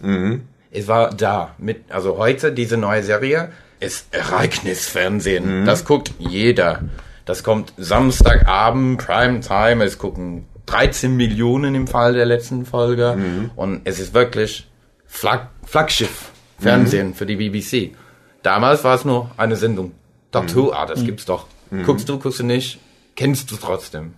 Es 0.77 0.89
war 0.89 1.11
da 1.15 1.55
mit, 1.59 1.91
also 1.91 2.19
heute 2.19 2.53
diese 2.53 2.77
neue 2.77 3.03
Serie 3.03 3.51
ist 3.81 4.07
Ereignisfernsehen. 4.15 5.65
Das 5.67 5.85
guckt 5.85 6.13
jeder. 6.19 6.83
Das 7.25 7.43
kommt 7.43 7.73
Samstagabend, 7.77 8.99
Primetime, 9.05 9.83
es 9.85 9.99
gucken 9.99 10.47
13 10.67 11.17
Millionen 11.17 11.75
im 11.75 11.87
Fall 11.87 12.13
der 12.15 12.27
letzten 12.27 12.67
Folge 12.67 13.17
und 13.57 13.81
es 13.85 13.99
ist 14.01 14.15
wirklich 14.15 14.69
Flag 15.07 15.49
Flaggschiff 15.65 16.31
Fernsehen 16.59 17.15
für 17.15 17.27
die 17.27 17.37
BBC. 17.37 17.97
Damals 18.43 18.85
war 18.85 18.95
es 18.97 19.05
nur 19.05 19.31
eine 19.37 19.57
Sendung. 19.57 19.93
Doctor 20.31 20.57
Who, 20.57 20.73
ah, 20.73 20.87
das 20.87 21.05
gibt's 21.05 21.25
doch. 21.25 21.47
Guckst 21.85 22.09
du, 22.09 22.19
guckst 22.19 22.41
du 22.41 22.45
nicht, 22.45 22.79
kennst 23.17 23.51
du 23.51 23.57
trotzdem. 23.57 24.15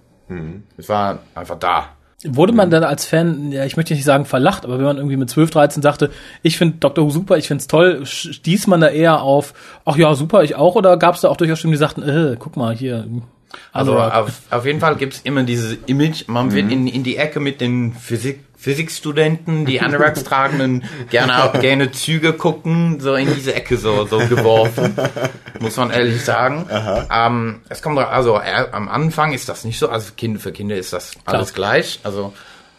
Es 0.76 0.88
war 0.88 1.20
einfach 1.34 1.58
da. 1.58 1.96
Wurde 2.24 2.52
man 2.52 2.68
dann 2.68 2.82
als 2.82 3.06
Fan, 3.06 3.52
ja, 3.52 3.64
ich 3.64 3.76
möchte 3.76 3.94
nicht 3.94 4.04
sagen 4.04 4.24
verlacht, 4.24 4.64
aber 4.64 4.78
wenn 4.78 4.84
man 4.84 4.96
irgendwie 4.96 5.16
mit 5.16 5.30
12, 5.30 5.50
13 5.50 5.82
sagte, 5.82 6.10
ich 6.42 6.58
finde 6.58 6.78
Doctor 6.78 7.04
Who 7.04 7.10
super, 7.10 7.36
ich 7.36 7.46
find's 7.46 7.68
toll, 7.68 8.04
stieß 8.04 8.66
man 8.66 8.80
da 8.80 8.88
eher 8.88 9.22
auf, 9.22 9.54
ach 9.84 9.96
ja, 9.96 10.12
super, 10.16 10.42
ich 10.42 10.56
auch, 10.56 10.74
oder 10.74 10.96
gab 10.96 11.14
es 11.14 11.20
da 11.20 11.28
auch 11.28 11.36
durchaus 11.36 11.60
Stimmen, 11.60 11.74
die 11.74 11.78
sagten, 11.78 12.02
äh, 12.02 12.34
guck 12.36 12.56
mal 12.56 12.74
hier. 12.74 13.06
Also 13.72 13.92
Anorak. 13.92 14.14
auf, 14.16 14.32
auf 14.50 14.66
jeden 14.66 14.80
Fall 14.80 14.96
gibt's 14.96 15.20
immer 15.22 15.44
dieses 15.44 15.78
Image, 15.86 16.24
man 16.26 16.52
wird 16.52 16.72
in, 16.72 16.88
in 16.88 17.04
die 17.04 17.16
Ecke 17.16 17.38
mit 17.38 17.60
den 17.60 17.92
Physik, 17.92 18.40
Physikstudenten, 18.58 19.66
die 19.66 19.80
Anoraks 19.80 20.24
tragen 20.24 20.60
und 20.60 20.84
gerne 21.10 21.44
auch 21.44 21.60
gerne 21.60 21.92
Züge 21.92 22.32
gucken, 22.32 22.98
so 23.00 23.14
in 23.14 23.32
diese 23.32 23.54
Ecke 23.54 23.76
so, 23.76 24.04
so 24.06 24.18
geworfen, 24.18 24.96
muss 25.60 25.76
man 25.76 25.90
ehrlich 25.90 26.24
sagen. 26.24 26.66
Ähm, 27.10 27.60
es 27.68 27.82
kommt, 27.82 27.98
also 27.98 28.36
äh, 28.36 28.66
am 28.72 28.88
Anfang 28.88 29.32
ist 29.32 29.48
das 29.48 29.64
nicht 29.64 29.78
so, 29.78 29.88
also 29.88 30.12
Kinder, 30.16 30.40
für 30.40 30.52
Kinder 30.52 30.76
ist 30.76 30.92
das 30.92 31.12
alles 31.24 31.54
gleich, 31.54 32.00
also 32.02 32.32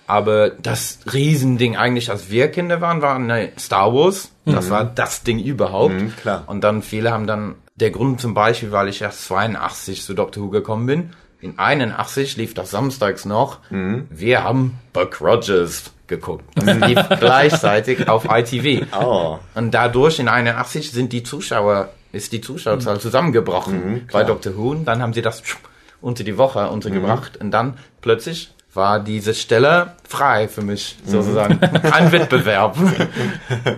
Aber 0.06 0.50
das 0.50 1.00
Riesending 1.14 1.78
eigentlich, 1.78 2.10
als 2.10 2.32
wir 2.32 2.50
Kinder 2.50 2.82
waren, 2.82 3.02
war 3.04 3.20
ne, 3.20 3.52
Star 3.60 3.94
Wars. 3.94 4.32
Das 4.46 4.72
war 4.72 4.84
das 4.84 5.22
Ding 5.22 5.38
überhaupt. 5.38 5.94
Mhm, 5.94 6.16
klar. 6.16 6.44
Und 6.48 6.64
dann 6.64 6.82
viele 6.82 7.12
haben 7.12 7.28
dann, 7.28 7.54
der 7.76 7.92
Grund 7.92 8.20
zum 8.20 8.34
Beispiel, 8.34 8.72
weil 8.72 8.88
ich 8.90 9.04
erst 9.04 9.26
82 9.26 10.04
zu 10.04 10.16
Doctor 10.16 10.44
Who 10.44 10.50
gekommen 10.50 10.88
bin. 10.88 11.12
In 11.42 11.58
81 11.58 12.36
lief 12.38 12.54
das 12.54 12.72
samstags 12.72 13.26
noch. 13.26 13.60
Mhm. 13.70 14.08
Wir 14.10 14.44
haben 14.44 14.80
Buck 14.92 15.22
Rogers 15.22 15.92
geguckt. 16.08 16.44
Das 16.56 16.78
lief 16.80 17.00
gleichzeitig 17.20 18.10
auf 18.10 18.26
ITV. 18.30 18.86
Oh. 19.00 19.40
Und 19.56 19.72
dadurch 19.72 20.20
in 20.20 20.28
81 20.28 20.92
sind 20.92 21.14
die 21.14 21.24
Zuschauer, 21.24 21.90
ist 22.12 22.34
die 22.34 22.42
Zuschauerzahl 22.42 23.00
zusammengebrochen 23.00 24.08
bei 24.12 24.24
Dr. 24.24 24.58
Who. 24.58 24.74
Dann 24.76 25.02
haben 25.02 25.14
sie 25.14 25.22
das 25.22 25.42
unter 26.02 26.24
die 26.24 26.38
Woche 26.38 26.70
untergebracht. 26.70 27.38
Und 27.38 27.52
dann 27.52 27.78
plötzlich 28.02 28.54
war 28.80 29.00
diese 29.00 29.36
Stelle 29.36 29.92
frei 30.08 30.48
für 30.48 30.62
mich, 30.64 30.98
sozusagen. 31.06 31.60
Ein 31.92 32.12
Wettbewerb. 32.12 32.76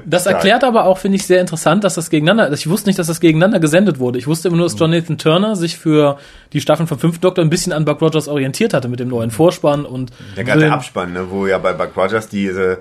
Das 0.05 0.25
erklärt 0.25 0.63
aber 0.63 0.85
auch, 0.85 0.97
finde 0.97 1.17
ich, 1.17 1.25
sehr 1.25 1.41
interessant, 1.41 1.83
dass 1.83 1.95
das 1.95 2.09
gegeneinander, 2.09 2.53
ich 2.53 2.69
wusste 2.69 2.89
nicht, 2.89 2.99
dass 2.99 3.07
das 3.07 3.19
gegeneinander 3.19 3.59
gesendet 3.59 3.99
wurde. 3.99 4.17
Ich 4.19 4.27
wusste 4.27 4.47
immer 4.47 4.57
nur, 4.57 4.67
dass 4.67 4.79
Jonathan 4.79 5.17
Turner 5.17 5.55
sich 5.57 5.77
für 5.77 6.17
die 6.53 6.61
Staffeln 6.61 6.87
vom 6.87 6.99
fünften 6.99 7.21
Doktor 7.21 7.43
ein 7.43 7.49
bisschen 7.49 7.73
an 7.73 7.83
Buck 7.83 8.01
Rogers 8.01 8.27
orientiert 8.29 8.73
hatte 8.73 8.87
mit 8.87 8.99
dem 8.99 9.09
neuen 9.09 9.31
Vorspann 9.31 9.85
und 9.85 10.11
Der 10.37 10.45
Film. 10.45 10.71
Abspann, 10.71 11.13
ne, 11.13 11.29
wo 11.29 11.47
ja 11.47 11.57
bei 11.57 11.73
Buck 11.73 11.97
Rogers 11.97 12.29
diese, 12.29 12.79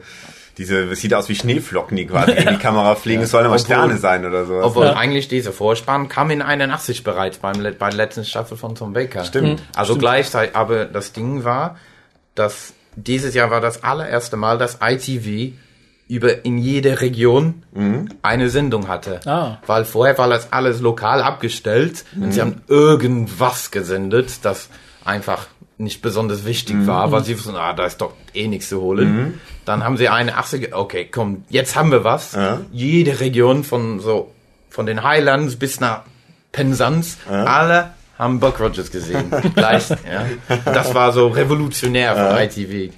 diese, 0.58 0.84
es 0.90 1.00
sieht 1.00 1.14
aus 1.14 1.28
wie 1.28 1.34
Schneeflocken, 1.34 1.96
die 1.96 2.06
quasi 2.06 2.32
in 2.32 2.48
die 2.48 2.56
Kamera 2.58 2.94
fliegen. 2.94 3.22
Es 3.22 3.30
sollen 3.32 3.46
aber 3.46 3.58
Sterne 3.58 3.96
sein 3.96 4.24
oder 4.26 4.44
sowas. 4.44 4.64
Obwohl 4.66 4.86
Ja. 4.86 4.92
eigentlich 4.96 5.26
dieser 5.28 5.52
Vorspann 5.52 6.08
kam 6.08 6.30
in 6.30 6.42
81 6.42 7.02
bereits 7.02 7.38
beim, 7.38 7.54
bei 7.62 7.88
der 7.88 7.96
letzten 7.96 8.24
Staffel 8.24 8.56
von 8.56 8.74
Tom 8.74 8.92
Baker. 8.92 9.24
Stimmt. 9.24 9.62
Also 9.74 9.96
gleichzeitig, 9.96 10.54
aber 10.54 10.84
das 10.84 11.12
Ding 11.12 11.44
war, 11.44 11.76
dass 12.40 12.73
dieses 12.97 13.35
Jahr 13.35 13.50
war 13.50 13.61
das 13.61 13.85
allererste 13.85 14.37
Mal, 14.37 14.59
dass 14.59 14.78
ITV 14.82 15.52
über 16.09 16.44
in 16.44 16.59
jeder 16.59 17.00
Region 17.02 17.62
eine 18.23 18.50
Sendung 18.50 18.88
hatte. 18.88 19.20
Ah. 19.26 19.59
Weil 19.66 19.85
vorher 19.85 20.18
war 20.18 20.28
das 20.28 20.52
alles 20.52 20.80
lokal 20.80 21.23
abgestellt 21.23 22.04
und 22.16 22.32
sie 22.32 22.40
haben 22.40 22.62
irgendwas 22.66 23.70
gesendet, 23.70 24.38
das 24.42 24.70
einfach 25.04 25.47
nicht 25.78 26.02
besonders 26.02 26.44
wichtig 26.44 26.87
war, 26.87 27.12
weil 27.12 27.23
sie 27.25 27.38
wussten, 27.38 27.54
ah, 27.54 27.73
da 27.75 27.85
ist 27.85 28.00
doch 28.00 28.14
eh 28.35 28.49
nichts 28.49 28.70
zu 28.70 28.80
holen. 28.80 29.40
Dann 29.64 29.85
haben 29.85 29.97
sie 29.97 30.09
eine 30.09 30.37
80, 30.37 30.75
okay, 30.75 31.09
komm, 31.11 31.44
jetzt 31.49 31.76
haben 31.76 31.92
wir 31.92 32.02
was. 32.02 32.32
Ja. 32.32 32.61
Jede 32.73 33.20
Region 33.20 33.62
von 33.62 34.00
so, 34.00 34.32
von 34.68 34.87
den 34.87 35.04
Highlands 35.04 35.56
bis 35.56 35.78
nach 35.78 36.02
Penzance, 36.52 37.18
alle 37.28 37.92
haben 38.20 38.38
Buck 38.40 38.60
Rogers 38.60 38.90
gesehen. 38.90 39.30
Gleich, 39.54 39.88
ja. 39.90 40.26
Das 40.64 40.94
war 40.94 41.12
so 41.12 41.28
revolutionär 41.28 42.14
von 42.14 42.36
ITV. 42.38 42.92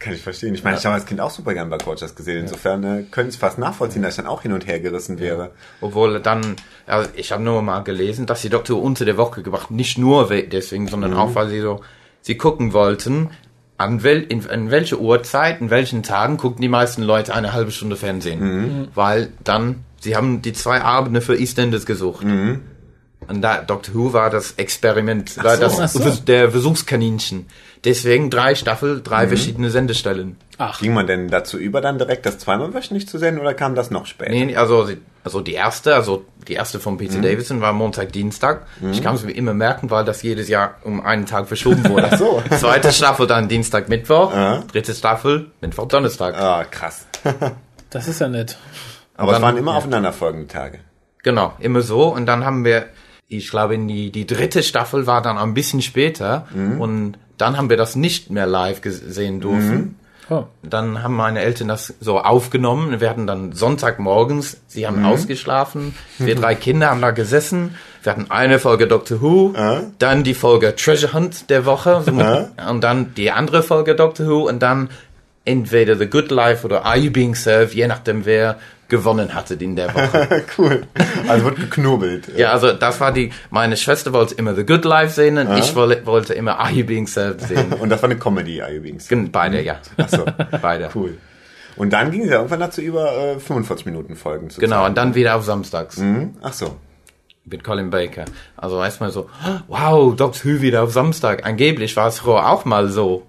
Kann 0.00 0.14
ich 0.14 0.22
verstehen. 0.22 0.54
Ich 0.54 0.62
meine, 0.62 0.76
ich 0.76 0.84
habe 0.86 0.94
als 0.94 1.06
Kind 1.06 1.20
auch 1.20 1.30
super 1.30 1.54
gern 1.54 1.70
Buck 1.70 1.84
Rogers 1.86 2.14
gesehen. 2.14 2.40
Insofern 2.42 2.84
äh, 2.84 3.02
könnte 3.10 3.30
ich 3.30 3.34
es 3.34 3.40
fast 3.40 3.58
nachvollziehen, 3.58 4.02
dass 4.02 4.12
ich 4.12 4.16
dann 4.16 4.26
auch 4.26 4.42
hin 4.42 4.52
und 4.52 4.66
her 4.66 4.78
gerissen 4.78 5.18
wäre. 5.18 5.50
Obwohl 5.80 6.20
dann, 6.20 6.54
also 6.86 7.08
ich 7.16 7.32
habe 7.32 7.42
nur 7.42 7.62
mal 7.62 7.80
gelesen, 7.80 8.26
dass 8.26 8.42
die 8.42 8.48
Doktor 8.48 8.80
unter 8.80 9.04
der 9.04 9.16
Woche 9.16 9.42
gebracht, 9.42 9.70
nicht 9.72 9.98
nur 9.98 10.30
we- 10.30 10.44
deswegen, 10.44 10.86
sondern 10.86 11.14
auch, 11.14 11.34
weil 11.34 11.48
sie 11.48 11.60
so, 11.60 11.80
sie 12.20 12.36
gucken 12.36 12.72
wollten, 12.72 13.30
an 13.76 14.02
wel, 14.04 14.22
in, 14.22 14.42
in 14.42 14.70
welche 14.70 15.00
Uhrzeit, 15.00 15.60
in 15.60 15.70
welchen 15.70 16.02
Tagen 16.04 16.36
gucken 16.36 16.60
die 16.62 16.68
meisten 16.68 17.02
Leute 17.02 17.34
eine 17.34 17.52
halbe 17.52 17.70
Stunde 17.72 17.96
Fernsehen. 17.96 18.88
Weil 18.94 19.32
dann, 19.42 19.84
sie 20.00 20.14
haben 20.16 20.42
die 20.42 20.52
zwei 20.52 20.80
Abende 20.80 21.20
für 21.20 21.36
EastEnders 21.38 21.86
gesucht. 21.86 22.24
Und 23.26 23.42
da, 23.42 23.58
Doctor 23.62 23.94
Who 23.94 24.12
war 24.12 24.30
das 24.30 24.52
Experiment, 24.52 25.42
war 25.42 25.56
so. 25.56 25.60
das, 25.62 25.80
Ach 25.80 25.88
so. 25.88 26.10
Der 26.24 26.50
Versuchskaninchen. 26.50 27.46
Deswegen 27.84 28.30
drei 28.30 28.54
Staffel, 28.54 29.02
drei 29.02 29.28
verschiedene 29.28 29.70
Sendestellen. 29.70 30.36
Ach, 30.56 30.80
Ging 30.80 30.94
man 30.94 31.06
denn 31.06 31.28
dazu 31.28 31.58
über, 31.58 31.80
dann 31.80 31.98
direkt 31.98 32.26
das 32.26 32.38
zweimal 32.38 32.74
wöchentlich 32.74 33.08
zu 33.08 33.18
senden 33.18 33.40
oder 33.40 33.54
kam 33.54 33.74
das 33.76 33.90
noch 33.92 34.06
später? 34.06 34.32
Nee, 34.32 34.56
also, 34.56 34.88
also 35.22 35.40
die 35.40 35.52
erste, 35.52 35.94
also 35.94 36.24
die 36.48 36.54
erste 36.54 36.80
von 36.80 36.98
PC 36.98 37.22
Davidson 37.22 37.60
war 37.60 37.72
Montag, 37.72 38.12
Dienstag. 38.12 38.66
Ich 38.90 39.02
kann 39.02 39.14
es 39.14 39.22
mir 39.24 39.30
immer 39.32 39.54
merken, 39.54 39.90
weil 39.90 40.04
das 40.04 40.22
jedes 40.22 40.48
Jahr 40.48 40.76
um 40.82 41.00
einen 41.00 41.26
Tag 41.26 41.46
verschoben 41.46 41.88
wurde. 41.88 42.16
so. 42.16 42.42
Zweite 42.56 42.92
Staffel 42.92 43.28
dann 43.28 43.46
Dienstag, 43.48 43.88
Mittwoch. 43.88 44.32
Ja. 44.34 44.64
Dritte 44.72 44.94
Staffel 44.94 45.50
Mittwoch, 45.60 45.86
Donnerstag. 45.86 46.34
Ah, 46.36 46.64
krass. 46.64 47.06
das 47.90 48.08
ist 48.08 48.20
ja 48.20 48.28
nett. 48.28 48.58
Aber 49.16 49.30
es 49.32 49.34
dann- 49.36 49.42
waren 49.42 49.56
immer 49.56 49.72
ja. 49.72 49.78
aufeinanderfolgende 49.78 50.48
Tage. 50.48 50.80
Genau, 51.22 51.52
immer 51.60 51.82
so. 51.82 52.04
Und 52.08 52.26
dann 52.26 52.44
haben 52.44 52.64
wir, 52.64 52.86
ich 53.28 53.50
glaube, 53.50 53.74
in 53.74 53.86
die, 53.86 54.10
die 54.10 54.26
dritte 54.26 54.62
Staffel 54.62 55.06
war 55.06 55.22
dann 55.22 55.38
ein 55.38 55.54
bisschen 55.54 55.82
später. 55.82 56.46
Und 56.78 57.18
dann 57.36 57.56
haben 57.56 57.70
wir 57.70 57.76
das 57.76 57.94
nicht 57.94 58.30
mehr 58.30 58.46
live 58.46 58.80
gesehen 58.80 59.40
dürfen. 59.40 59.96
Oh. 60.30 60.44
Dann 60.62 61.02
haben 61.02 61.14
meine 61.14 61.40
Eltern 61.40 61.68
das 61.68 61.94
so 62.00 62.18
aufgenommen. 62.18 63.00
Wir 63.00 63.08
hatten 63.08 63.26
dann 63.26 63.52
Sonntagmorgens, 63.52 64.58
sie 64.66 64.86
haben 64.86 65.04
ausgeschlafen. 65.04 65.94
Wir 66.18 66.34
drei 66.34 66.54
Kinder 66.54 66.90
haben 66.90 67.00
da 67.00 67.12
gesessen. 67.12 67.76
Wir 68.02 68.12
hatten 68.12 68.30
eine 68.30 68.58
Folge 68.58 68.86
Doctor 68.86 69.20
Who, 69.22 69.54
dann 69.98 70.24
die 70.24 70.34
Folge 70.34 70.74
Treasure 70.76 71.12
Hunt 71.14 71.50
der 71.50 71.64
Woche 71.64 72.02
so 72.04 72.12
mit, 72.12 72.26
und 72.68 72.82
dann 72.82 73.14
die 73.14 73.30
andere 73.30 73.62
Folge 73.62 73.94
Doctor 73.94 74.26
Who 74.26 74.48
und 74.48 74.60
dann 74.60 74.90
entweder 75.44 75.96
The 75.96 76.06
Good 76.06 76.30
Life 76.30 76.64
oder 76.64 76.84
Are 76.84 76.98
You 76.98 77.10
Being 77.10 77.34
Served, 77.34 77.74
je 77.74 77.86
nachdem 77.86 78.26
wer 78.26 78.58
gewonnen 78.88 79.34
hatte 79.34 79.54
in 79.54 79.76
der 79.76 79.94
Woche. 79.94 80.44
cool. 80.58 80.82
Also 81.28 81.44
wird 81.44 81.56
geknubbelt. 81.56 82.28
ja, 82.36 82.52
also 82.52 82.72
das 82.72 83.00
war 83.00 83.12
die, 83.12 83.30
meine 83.50 83.76
Schwester 83.76 84.12
wollte 84.12 84.34
immer 84.34 84.54
The 84.54 84.64
Good 84.64 84.84
Life 84.84 85.12
sehen 85.14 85.36
und 85.38 85.56
ich 85.58 85.74
wolle, 85.74 86.04
wollte 86.06 86.34
immer 86.34 86.58
Are 86.58 86.70
You 86.72 86.84
Being 86.86 87.06
Served 87.06 87.42
sehen. 87.42 87.72
Und 87.80 87.90
das 87.90 88.02
war 88.02 88.08
eine 88.10 88.18
Comedy 88.18 88.62
übrigens. 88.74 89.08
Gen- 89.08 89.30
Beide, 89.30 89.60
ja. 89.62 89.76
Achso, 89.98 90.24
Beide. 90.62 90.88
cool. 90.94 91.18
Und 91.76 91.92
dann 91.92 92.10
ging 92.10 92.22
es 92.22 92.30
ja 92.30 92.36
irgendwann 92.36 92.60
dazu 92.60 92.80
über 92.80 93.12
äh, 93.36 93.38
45 93.38 93.86
Minuten 93.86 94.16
Folgen 94.16 94.50
zu 94.50 94.60
Genau, 94.60 94.84
und 94.86 94.96
dann 94.98 95.14
wieder 95.14 95.36
auf 95.36 95.44
Samstags. 95.44 95.96
Hm? 95.98 96.34
Ach 96.42 96.52
so. 96.52 96.76
mit 97.44 97.62
Colin 97.62 97.90
Baker. 97.90 98.24
Also 98.56 98.82
erstmal 98.82 99.10
so, 99.10 99.28
wow, 99.68 100.16
Doctor 100.16 100.44
Who 100.50 100.60
wieder 100.60 100.82
auf 100.82 100.92
Samstag. 100.92 101.46
Angeblich 101.46 101.94
war 101.96 102.08
es 102.08 102.18
früher 102.20 102.48
auch 102.48 102.64
mal 102.64 102.88
so. 102.88 103.26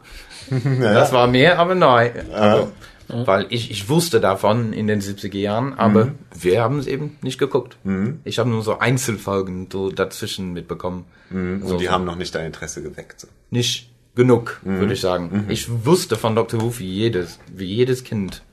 Das 0.81 1.11
war 1.13 1.27
mir 1.27 1.59
aber 1.59 1.75
neu. 1.75 2.09
Also, 2.33 2.71
Weil 3.09 3.47
ich, 3.49 3.71
ich 3.71 3.89
wusste 3.89 4.19
davon 4.19 4.71
in 4.71 4.87
den 4.87 5.01
70er 5.01 5.37
Jahren, 5.37 5.73
aber 5.73 6.13
wir 6.39 6.61
haben 6.61 6.77
es 6.79 6.87
eben 6.87 7.17
nicht 7.21 7.39
geguckt. 7.39 7.77
Ich 8.23 8.39
habe 8.39 8.49
nur 8.49 8.61
so 8.61 8.77
Einzelfolgen 8.79 9.67
so 9.71 9.89
dazwischen 9.91 10.53
mitbekommen. 10.53 11.05
Und 11.31 11.63
So, 11.65 11.77
die 11.77 11.85
so. 11.85 11.91
haben 11.91 12.05
noch 12.05 12.15
nicht 12.15 12.33
dein 12.35 12.45
Interesse 12.47 12.83
geweckt. 12.83 13.21
So. 13.21 13.27
Nicht 13.49 13.89
genug, 14.15 14.59
würde 14.63 14.93
ich 14.93 15.01
sagen. 15.01 15.45
Ich 15.49 15.85
wusste 15.85 16.17
von 16.17 16.35
Doctor 16.35 16.61
Who 16.61 16.77
wie 16.79 16.87
jedes, 16.91 17.39
wie 17.51 17.65
jedes 17.65 18.03
Kind. 18.03 18.43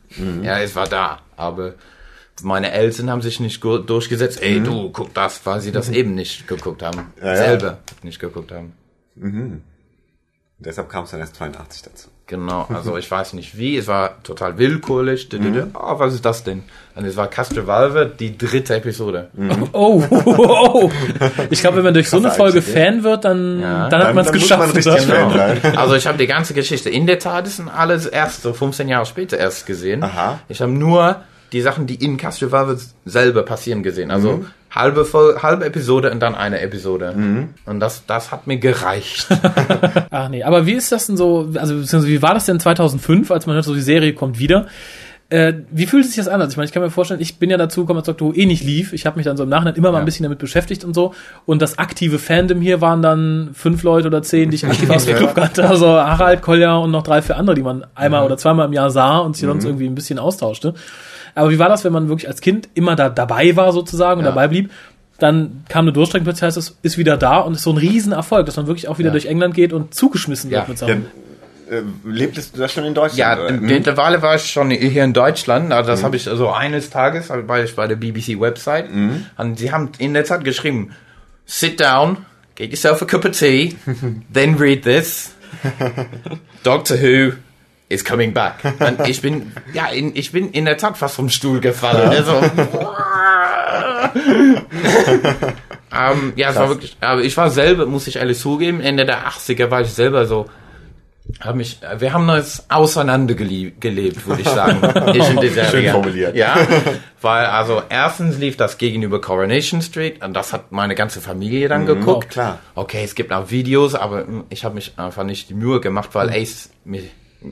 Ja, 0.42 0.58
es 0.60 0.74
war 0.76 0.86
da, 0.86 1.20
aber 1.36 1.74
meine 2.42 2.70
Eltern 2.70 3.10
haben 3.10 3.22
sich 3.22 3.40
nicht 3.40 3.62
durchgesetzt. 3.64 4.42
Ey, 4.42 4.62
du, 4.62 4.90
guck 4.90 5.12
das, 5.14 5.44
weil 5.44 5.60
sie 5.60 5.72
das 5.72 5.88
eben 5.90 6.14
nicht 6.14 6.46
geguckt 6.46 6.82
haben. 6.82 7.12
Ja, 7.20 7.26
ja. 7.28 7.36
Selber 7.36 7.78
nicht 8.02 8.20
geguckt 8.20 8.52
haben. 8.52 8.72
Deshalb 10.58 10.88
kam 10.88 11.04
es 11.04 11.10
dann 11.10 11.20
erst 11.20 11.36
82 11.36 11.82
dazu. 11.82 12.08
Genau, 12.28 12.66
also 12.74 12.96
ich 12.96 13.08
weiß 13.10 13.34
nicht 13.34 13.56
wie, 13.56 13.76
es 13.76 13.86
war 13.86 14.20
total 14.24 14.58
willkürlich. 14.58 15.28
Mhm. 15.32 15.70
Oh, 15.74 15.98
was 15.98 16.14
ist 16.14 16.24
das 16.24 16.42
denn? 16.42 16.64
Und 16.96 17.04
es 17.04 17.16
war 17.16 17.28
Castrovalve, 17.28 18.06
die 18.18 18.36
dritte 18.36 18.74
Episode. 18.76 19.28
Oh, 19.72 20.02
oh, 20.10 20.22
oh. 20.26 20.90
Ich 21.50 21.60
glaube, 21.60 21.76
wenn 21.78 21.84
man 21.84 21.94
durch 21.94 22.08
so 22.08 22.16
eine 22.16 22.30
Folge 22.30 22.62
Fan 22.62 23.04
wird, 23.04 23.24
dann, 23.24 23.60
Ja. 23.60 23.88
dann 23.88 24.00
hat 24.00 24.08
Dann- 24.08 24.14
man 24.16 24.24
es 24.24 24.30
dann 24.30 24.40
muss 24.40 24.48
man 24.50 24.72
geschafft. 24.74 25.06
sein. 25.06 25.60
Also 25.76 25.94
ich 25.94 26.06
habe 26.06 26.18
die 26.18 26.26
ganze 26.26 26.54
Geschichte 26.54 26.90
in 26.90 27.06
der 27.06 27.18
Tat 27.18 27.46
ist 27.46 27.62
alles 27.74 28.06
erst 28.06 28.42
so 28.42 28.52
15 28.52 28.88
Jahre 28.88 29.06
später 29.06 29.36
erst 29.38 29.66
gesehen. 29.66 30.02
Aha. 30.02 30.40
Ich 30.48 30.60
habe 30.60 30.72
nur 30.72 31.20
die 31.52 31.60
Sachen, 31.60 31.86
die 31.86 31.94
in 32.04 32.16
Castrovalve 32.16 32.76
selber 33.04 33.42
passieren 33.44 33.82
gesehen. 33.82 34.10
Also 34.10 34.44
halbe 34.76 35.06
halbe 35.42 35.64
Episode 35.64 36.10
und 36.10 36.20
dann 36.20 36.34
eine 36.34 36.60
Episode. 36.60 37.14
Und 37.66 37.80
das 37.80 38.06
das 38.06 38.30
hat 38.30 38.46
mir 38.46 38.58
gereicht. 38.58 39.26
Ach 40.10 40.28
nee, 40.28 40.42
aber 40.44 40.66
wie 40.66 40.74
ist 40.74 40.92
das 40.92 41.06
denn 41.06 41.16
so, 41.16 41.48
also 41.54 41.74
beziehungsweise 41.74 42.08
wie 42.08 42.22
war 42.22 42.34
das 42.34 42.46
denn 42.46 42.60
2005, 42.60 43.30
als 43.30 43.46
man 43.46 43.54
hört, 43.54 43.64
so 43.64 43.74
die 43.74 43.80
Serie 43.80 44.12
kommt 44.12 44.38
wieder? 44.38 44.66
Äh, 45.28 45.54
wie 45.72 45.86
fühlt 45.86 46.06
sich 46.06 46.14
das 46.14 46.28
an? 46.28 46.40
Also 46.40 46.52
ich 46.52 46.56
meine, 46.56 46.66
ich 46.66 46.72
kann 46.72 46.82
mir 46.82 46.90
vorstellen, 46.90 47.20
ich 47.20 47.38
bin 47.40 47.50
ja 47.50 47.56
dazu 47.56 47.80
gekommen, 47.80 47.98
als 47.98 48.06
Doctor 48.06 48.28
Who 48.28 48.32
eh 48.32 48.46
nicht 48.46 48.62
lief. 48.62 48.92
Ich 48.92 49.06
habe 49.06 49.16
mich 49.16 49.24
dann 49.24 49.36
so 49.36 49.42
im 49.42 49.48
Nachhinein 49.48 49.74
immer 49.74 49.90
mal 49.90 49.98
ein 49.98 50.04
bisschen 50.04 50.22
damit 50.22 50.38
beschäftigt 50.38 50.84
und 50.84 50.94
so. 50.94 51.14
Und 51.46 51.62
das 51.62 51.78
aktive 51.78 52.20
Fandom 52.20 52.60
hier 52.60 52.80
waren 52.80 53.02
dann 53.02 53.50
fünf 53.52 53.82
Leute 53.82 54.06
oder 54.06 54.22
zehn, 54.22 54.50
die 54.50 54.56
ich 54.56 54.64
aktiv 54.64 54.88
aus 54.88 55.04
dem 55.04 55.16
Club 55.16 55.34
kannte. 55.34 55.68
Also 55.68 55.88
Harald, 55.88 56.42
Kolja 56.42 56.76
und 56.76 56.92
noch 56.92 57.02
drei, 57.02 57.22
vier 57.22 57.36
andere, 57.36 57.56
die 57.56 57.62
man 57.62 57.84
einmal 57.96 58.24
oder 58.24 58.36
zweimal 58.36 58.66
im 58.66 58.72
Jahr 58.72 58.90
sah 58.90 59.18
und 59.18 59.36
sich 59.36 59.46
sonst 59.46 59.64
irgendwie 59.64 59.86
ein 59.86 59.96
bisschen 59.96 60.20
austauschte. 60.20 60.74
Aber 61.36 61.50
wie 61.50 61.58
war 61.60 61.68
das, 61.68 61.84
wenn 61.84 61.92
man 61.92 62.08
wirklich 62.08 62.26
als 62.28 62.40
Kind 62.40 62.68
immer 62.74 62.96
da 62.96 63.08
dabei 63.08 63.54
war 63.54 63.72
sozusagen 63.72 64.18
und 64.18 64.24
Ja. 64.26 64.32
dabei 64.32 64.48
blieb? 64.48 64.70
Dann 65.18 65.64
kam 65.68 65.84
eine 65.84 65.92
Durchstrecke, 65.92 66.24
plötzlich 66.24 66.42
heißt 66.42 66.56
es, 66.56 66.76
ist 66.82 66.98
wieder 66.98 67.16
da 67.16 67.38
und 67.38 67.54
ist 67.54 67.62
so 67.62 67.70
ein 67.70 67.76
Riesenerfolg, 67.78 68.44
dass 68.46 68.56
man 68.56 68.66
wirklich 68.66 68.88
auch 68.88 68.98
wieder 68.98 69.08
Ja. 69.08 69.12
durch 69.12 69.26
England 69.26 69.54
geht 69.54 69.72
und 69.72 69.94
zugeschmissen 69.94 70.50
wird 70.50 70.68
mit 70.68 70.76
Sachen. 70.78 71.06
äh, 71.70 71.82
lebtest 72.04 72.54
du 72.54 72.60
das 72.60 72.72
schon 72.72 72.84
in 72.84 72.94
Deutschland? 72.94 73.18
Ja, 73.18 73.34
oder? 73.34 73.48
in- 73.48 73.56
Hm? 73.60 73.66
mittlerweile 73.66 74.22
war 74.22 74.36
ich 74.36 74.50
schon 74.50 74.70
hier 74.70 75.02
in 75.04 75.12
Deutschland. 75.12 75.72
Also 75.72 75.90
das 75.90 76.04
habe 76.04 76.14
ich 76.16 76.28
also 76.28 76.50
eines 76.50 76.90
Tages 76.90 77.28
war 77.30 77.62
ich 77.64 77.74
bei 77.74 77.86
der 77.88 77.96
BBC 77.96 78.38
Website 78.40 78.86
und 79.36 79.58
sie 79.58 79.72
haben 79.72 79.90
in 79.98 80.14
der 80.14 80.24
Zeit 80.24 80.44
geschrieben: 80.44 80.92
Sit 81.44 81.80
down, 81.80 82.18
get 82.54 82.70
yourself 82.70 83.02
a 83.02 83.04
cup 83.04 83.24
of 83.24 83.32
tea, 83.36 83.74
then 84.32 84.54
read 84.58 84.82
this. 84.84 85.34
Doctor 86.62 86.96
Who, 87.00 87.32
is 87.88 88.04
coming 88.04 88.32
back. 88.32 88.56
Und 88.80 89.06
ich 89.08 89.20
bin, 89.22 89.52
ja, 89.72 89.86
in, 89.86 90.14
ich 90.16 90.32
bin 90.32 90.50
in 90.50 90.64
der 90.64 90.76
Tat 90.76 90.98
fast 90.98 91.16
vom 91.16 91.28
Stuhl 91.28 91.60
gefallen. 91.60 92.08
Also, 92.08 92.32
ähm, 95.92 96.32
ja, 96.36 96.50
es 96.50 96.56
war 96.56 96.68
wirklich, 96.68 96.96
aber 97.00 97.22
ich 97.22 97.36
war 97.36 97.50
selber, 97.50 97.86
muss 97.86 98.06
ich 98.06 98.16
ehrlich 98.16 98.38
zugeben, 98.38 98.80
Ende 98.80 99.04
der 99.06 99.28
80er 99.28 99.70
war 99.70 99.82
ich 99.82 99.92
selber 99.92 100.26
so, 100.26 100.46
hab 101.40 101.56
mich, 101.56 101.80
wir 101.98 102.12
haben 102.12 102.28
uns 102.28 102.64
auseinandergelebt, 102.68 104.26
würde 104.26 104.42
ich 104.42 104.48
sagen. 104.48 104.78
ich 105.14 105.28
und 105.28 105.42
die 105.42 105.48
Serie. 105.48 105.70
Schön 105.70 105.90
formuliert. 105.90 106.36
Ja, 106.36 106.56
weil 107.20 107.46
also 107.46 107.82
erstens 107.88 108.38
lief 108.38 108.56
das 108.56 108.78
gegenüber 108.78 109.20
Coronation 109.20 109.82
Street 109.82 110.24
und 110.24 110.34
das 110.34 110.52
hat 110.52 110.70
meine 110.70 110.94
ganze 110.94 111.20
Familie 111.20 111.68
dann 111.68 111.84
geguckt. 111.84 112.28
oh, 112.30 112.32
klar. 112.32 112.58
Okay, 112.74 113.02
es 113.02 113.14
gibt 113.14 113.32
auch 113.32 113.50
Videos, 113.50 113.94
aber 113.94 114.24
ich 114.50 114.64
habe 114.64 114.76
mich 114.76 114.94
einfach 114.96 115.24
nicht 115.24 115.48
die 115.50 115.54
Mühe 115.54 115.80
gemacht, 115.80 116.10
weil 116.12 116.30
Ace 116.30 116.70
mir, 116.84 117.02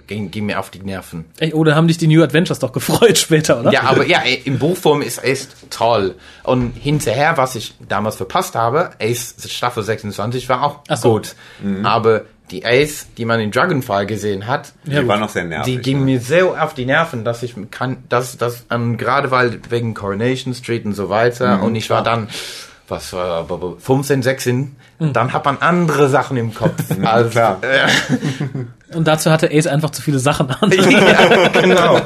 ging, 0.06 0.30
ging 0.30 0.46
mir 0.46 0.58
auf 0.60 0.70
die 0.70 0.80
Nerven. 0.80 1.24
Ey, 1.38 1.52
oder 1.52 1.74
haben 1.74 1.88
dich 1.88 1.98
die 1.98 2.06
New 2.06 2.22
Adventures 2.22 2.58
doch 2.58 2.72
gefreut 2.72 3.18
später, 3.18 3.60
oder? 3.60 3.72
Ja, 3.72 3.82
aber 3.84 4.06
ja, 4.06 4.20
im 4.44 4.58
Buchform 4.58 5.02
ist 5.02 5.24
Ace 5.24 5.48
toll. 5.70 6.14
Und 6.42 6.72
hinterher, 6.76 7.36
was 7.36 7.54
ich 7.56 7.74
damals 7.88 8.16
verpasst 8.16 8.54
habe, 8.54 8.90
Ace 9.00 9.34
Staffel 9.48 9.82
26 9.82 10.48
war 10.48 10.62
auch 10.62 10.80
Ach 10.88 10.96
so. 10.96 11.12
gut. 11.12 11.34
Aber 11.84 12.22
die 12.50 12.64
Ace, 12.66 13.06
die 13.16 13.24
man 13.24 13.40
in 13.40 13.50
Dragonfly 13.50 14.04
gesehen 14.06 14.46
hat, 14.46 14.72
Die 14.84 15.08
war 15.08 15.16
noch 15.16 15.30
sehr 15.30 15.44
nervig. 15.44 15.76
die 15.76 15.80
ging 15.80 16.00
ne? 16.00 16.04
mir 16.04 16.20
so 16.20 16.54
auf 16.54 16.74
die 16.74 16.84
Nerven, 16.84 17.24
dass 17.24 17.42
ich 17.42 17.54
kann, 17.70 18.04
dass 18.10 18.36
das 18.36 18.66
ähm, 18.70 18.98
gerade 18.98 19.30
weil 19.30 19.60
wegen 19.70 19.94
Coronation 19.94 20.52
Street 20.54 20.84
und 20.84 20.92
so 20.92 21.08
weiter 21.08 21.62
und 21.62 21.74
ich 21.74 21.88
war 21.88 22.02
dann 22.02 22.28
was 22.88 23.12
war 23.12 23.46
15, 23.78 24.22
16, 24.22 24.76
dann 24.98 25.32
hat 25.32 25.44
man 25.44 25.58
andere 25.58 26.08
Sachen 26.08 26.36
im 26.36 26.54
Kopf. 26.54 26.82
als, 27.02 27.30
klar. 27.30 27.58
Äh, 27.62 27.88
Und 28.96 29.08
dazu 29.08 29.30
hatte 29.30 29.50
Ace 29.50 29.66
einfach 29.66 29.90
zu 29.90 30.02
viele 30.02 30.18
Sachen 30.18 30.50
an. 30.50 30.70
ja, 30.90 31.48
genau. 31.48 31.98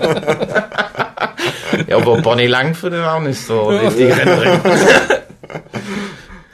ja, 1.86 1.96
aber 1.96 2.18
Bonnie 2.22 2.46
Langford 2.46 2.92
ist 2.94 3.04
auch 3.04 3.20
nicht 3.20 3.40
so 3.44 3.70
die, 3.72 3.96
die 3.96 4.04
Rennerin. 4.04 4.60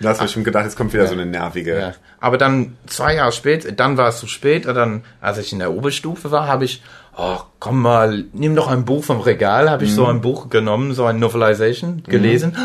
Da 0.01 0.11
hast 0.11 0.21
du 0.21 0.25
bestimmt 0.25 0.45
gedacht, 0.45 0.65
jetzt 0.65 0.77
kommt 0.77 0.93
wieder 0.93 1.07
so 1.07 1.15
eine 1.15 1.25
nervige. 1.25 1.79
Ja. 1.79 1.93
Aber 2.21 2.37
dann 2.37 2.77
zwei 2.87 3.15
Jahre 3.15 3.33
später, 3.33 3.73
dann 3.73 3.97
war 3.97 4.09
es 4.09 4.19
zu 4.19 4.27
spät, 4.27 4.67
und 4.67 4.75
dann, 4.75 5.03
als 5.21 5.39
ich 5.39 5.53
in 5.53 5.61
der 5.61 5.73
Oberstufe 5.73 6.31
war, 6.31 6.47
habe 6.47 6.65
ich, 6.67 6.83
oh, 7.17 7.39
komm 7.59 7.81
mal, 7.81 8.25
nimm 8.33 8.55
doch 8.55 8.69
ein 8.69 8.85
Buch 8.85 9.05
vom 9.05 9.21
Regal, 9.21 9.71
habe 9.71 9.85
ich 9.85 9.91
Mhm. 9.93 9.95
so 9.95 10.07
ein 10.07 10.21
Buch 10.21 10.51
genommen, 10.51 10.95
so 10.95 11.07
ein 11.07 11.19
Novelization 11.19 12.03
gelesen. 12.07 12.57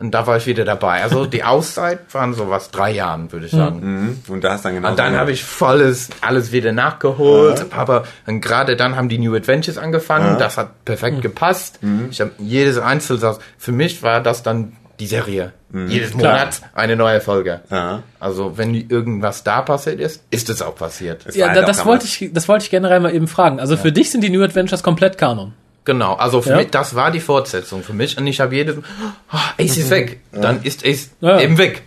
Und 0.00 0.12
da 0.12 0.26
war 0.26 0.38
ich 0.38 0.46
wieder 0.46 0.64
dabei. 0.64 1.02
Also 1.02 1.26
die 1.26 1.44
Auszeit 1.44 2.00
waren 2.12 2.32
so 2.32 2.48
was 2.48 2.70
drei 2.70 2.90
Jahren, 2.90 3.30
würde 3.32 3.46
ich 3.46 3.52
sagen. 3.52 3.80
Mhm. 3.82 4.18
Und 4.28 4.42
da 4.42 4.52
hast 4.52 4.64
dann 4.64 4.74
genau. 4.74 4.88
Und 4.88 4.98
dann 4.98 5.16
habe 5.16 5.30
ich 5.30 5.44
volles 5.44 6.08
alles 6.22 6.52
wieder 6.52 6.72
nachgeholt. 6.72 7.66
Aber 7.70 8.04
und 8.26 8.40
gerade 8.40 8.76
dann 8.76 8.96
haben 8.96 9.10
die 9.10 9.18
New 9.18 9.34
Adventures 9.34 9.76
angefangen. 9.76 10.38
Das 10.38 10.56
hat 10.56 10.84
perfekt 10.86 11.20
gepasst. 11.20 11.82
Mhm. 11.82 12.08
Ich 12.10 12.20
habe 12.20 12.30
jedes 12.38 12.78
Einzelsatz. 12.78 13.40
Für 13.58 13.72
mich 13.72 14.02
war 14.02 14.22
das 14.22 14.42
dann 14.42 14.72
die 15.00 15.06
Serie. 15.06 15.52
Jedes 15.72 16.10
Klar. 16.10 16.32
Monat 16.32 16.60
eine 16.74 16.96
neue 16.96 17.20
Folge. 17.20 17.60
Mhm. 17.68 17.76
Ja. 17.76 18.02
Also 18.18 18.58
wenn 18.58 18.74
irgendwas 18.74 19.44
da 19.44 19.62
passiert 19.62 20.00
ist, 20.00 20.22
ist 20.30 20.50
es 20.50 20.62
auch 20.62 20.74
passiert. 20.74 21.26
Es 21.26 21.36
Ja, 21.36 21.48
halt 21.48 21.68
das 21.68 21.84
wollte 21.84 22.06
ich, 22.06 22.30
das 22.32 22.48
wollte 22.48 22.64
ich 22.64 22.70
generell 22.70 23.00
mal 23.00 23.14
eben 23.14 23.28
fragen. 23.28 23.60
Also 23.60 23.76
für 23.76 23.92
dich 23.92 24.10
sind 24.10 24.22
die 24.22 24.30
New 24.30 24.42
Adventures 24.42 24.82
komplett 24.82 25.16
Kanon. 25.18 25.52
Genau, 25.86 26.14
also 26.14 26.42
für 26.42 26.50
Ja. 26.50 26.56
mich, 26.58 26.68
das 26.70 26.94
war 26.94 27.10
die 27.10 27.20
Fortsetzung 27.20 27.82
für 27.82 27.94
mich. 27.94 28.16
Und 28.18 28.26
ich 28.26 28.38
habe 28.40 28.54
jedes, 28.54 28.76
oh, 28.78 29.36
Ace 29.58 29.78
ist 29.78 29.90
weg. 29.90 30.20
Dann 30.30 30.62
ist 30.62 30.84
Ace 30.86 31.10
Ja. 31.20 31.40
eben 31.40 31.56
weg. 31.58 31.82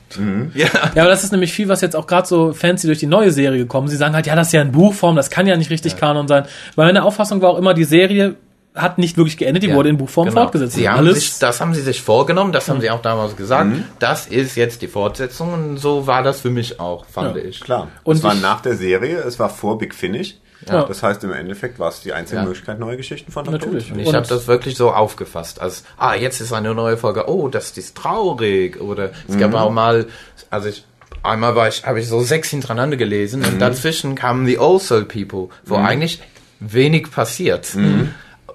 Ja. 0.56 0.66
Ja, 0.96 1.04
aber 1.04 1.10
das 1.12 1.24
ist 1.24 1.32
nämlich 1.32 1.54
viel, 1.54 1.70
was 1.70 1.82
jetzt 1.82 1.96
auch 1.96 2.08
gerade 2.08 2.28
so 2.28 2.54
Fans, 2.54 2.82
die 2.82 2.88
durch 2.88 3.00
die 3.00 3.06
neue 3.08 3.32
Serie 3.32 3.60
gekommen, 3.60 3.88
sie 3.88 3.96
sagen 3.98 4.16
halt, 4.16 4.26
ja, 4.26 4.36
das 4.36 4.48
ist 4.48 4.54
ja 4.54 4.62
in 4.62 4.72
Buchform, 4.72 5.16
das 5.16 5.30
kann 5.30 5.46
ja 5.48 5.56
nicht 5.58 5.70
richtig 5.70 5.96
Kanon 5.96 6.28
sein. 6.28 6.46
Weil 6.76 6.88
meine 6.88 7.04
Auffassung 7.04 7.42
war 7.42 7.52
auch 7.52 7.58
immer, 7.58 7.74
die 7.76 7.84
Serie 7.84 8.36
hat 8.76 8.98
nicht 8.98 9.18
wirklich 9.18 9.38
geendet, 9.38 9.62
die 9.62 9.68
Ja, 9.68 9.76
wurde 9.76 9.90
in 9.90 9.98
Buchform 9.98 10.28
genau. 10.30 10.42
fortgesetzt. 10.42 10.74
Sie 10.74 10.90
haben 10.90 10.98
alles, 10.98 11.20
sich, 11.20 11.38
das 11.40 11.62
haben 11.62 11.76
sie 11.76 11.82
sich 11.82 12.02
vorgenommen, 12.02 12.52
das 12.52 12.68
haben 12.70 12.82
sie 12.82 12.90
auch 12.90 13.04
damals 13.04 13.36
gesagt. 13.36 13.70
Das 14.00 14.26
ist 14.26 14.56
jetzt 14.56 14.82
die 14.82 14.88
Fortsetzung 14.88 15.54
und 15.54 15.78
so 15.78 16.08
war 16.08 16.24
das 16.24 16.42
für 16.42 16.50
mich 16.50 16.80
auch, 16.80 17.06
fand 17.06 17.36
Ja. 17.38 17.44
ich. 17.44 17.60
Klar. 17.62 17.90
Und 18.04 18.16
es 18.18 18.24
war 18.24 18.34
nach 18.34 18.62
der 18.62 18.76
Serie, 18.76 19.20
es 19.20 19.38
war 19.38 19.50
vor 19.50 19.78
Big 19.78 19.94
Finish. 19.94 20.38
Ja. 20.70 20.84
Das 20.84 21.04
heißt, 21.04 21.24
im 21.24 21.34
Endeffekt 21.34 21.80
war 21.80 21.90
es 21.90 22.02
die 22.02 22.14
einzige 22.14 22.38
Ja. 22.42 22.46
Möglichkeit, 22.46 22.80
neue 22.80 22.98
Geschichten 22.98 23.32
von 23.32 23.44
Dr. 23.46 23.60
Natürlich. 23.60 23.92
Und 23.92 24.00
ich 24.00 24.08
Und- 24.08 24.16
habe 24.16 24.28
das 24.28 24.48
wirklich 24.48 24.76
so 24.78 24.92
aufgefasst, 24.92 25.62
als, 25.62 25.84
ah, 25.98 26.14
jetzt 26.16 26.40
ist 26.42 26.54
eine 26.54 26.74
neue 26.74 26.98
Folge, 26.98 27.28
oh, 27.30 27.48
das 27.48 27.72
ist 27.78 27.96
traurig. 27.98 28.80
Oder 28.82 29.12
es 29.28 29.38
gab 29.38 29.54
auch 29.54 29.72
mal, 29.72 30.08
also 30.50 30.70
ich, 30.70 30.86
einmal 31.24 31.56
war 31.56 31.68
ich, 31.68 31.86
habe 31.86 32.00
ich 32.00 32.08
so 32.08 32.22
sechs 32.22 32.50
hintereinander 32.50 32.98
gelesen 32.98 33.44
und 33.46 33.60
dazwischen 33.60 34.16
kamen 34.16 34.46
The 34.46 34.60
Old 34.60 34.82
Soul 34.82 35.06
People, 35.06 35.50
wo 35.66 35.76
eigentlich 35.76 36.22
wenig 36.60 37.12
passiert. 37.12 37.68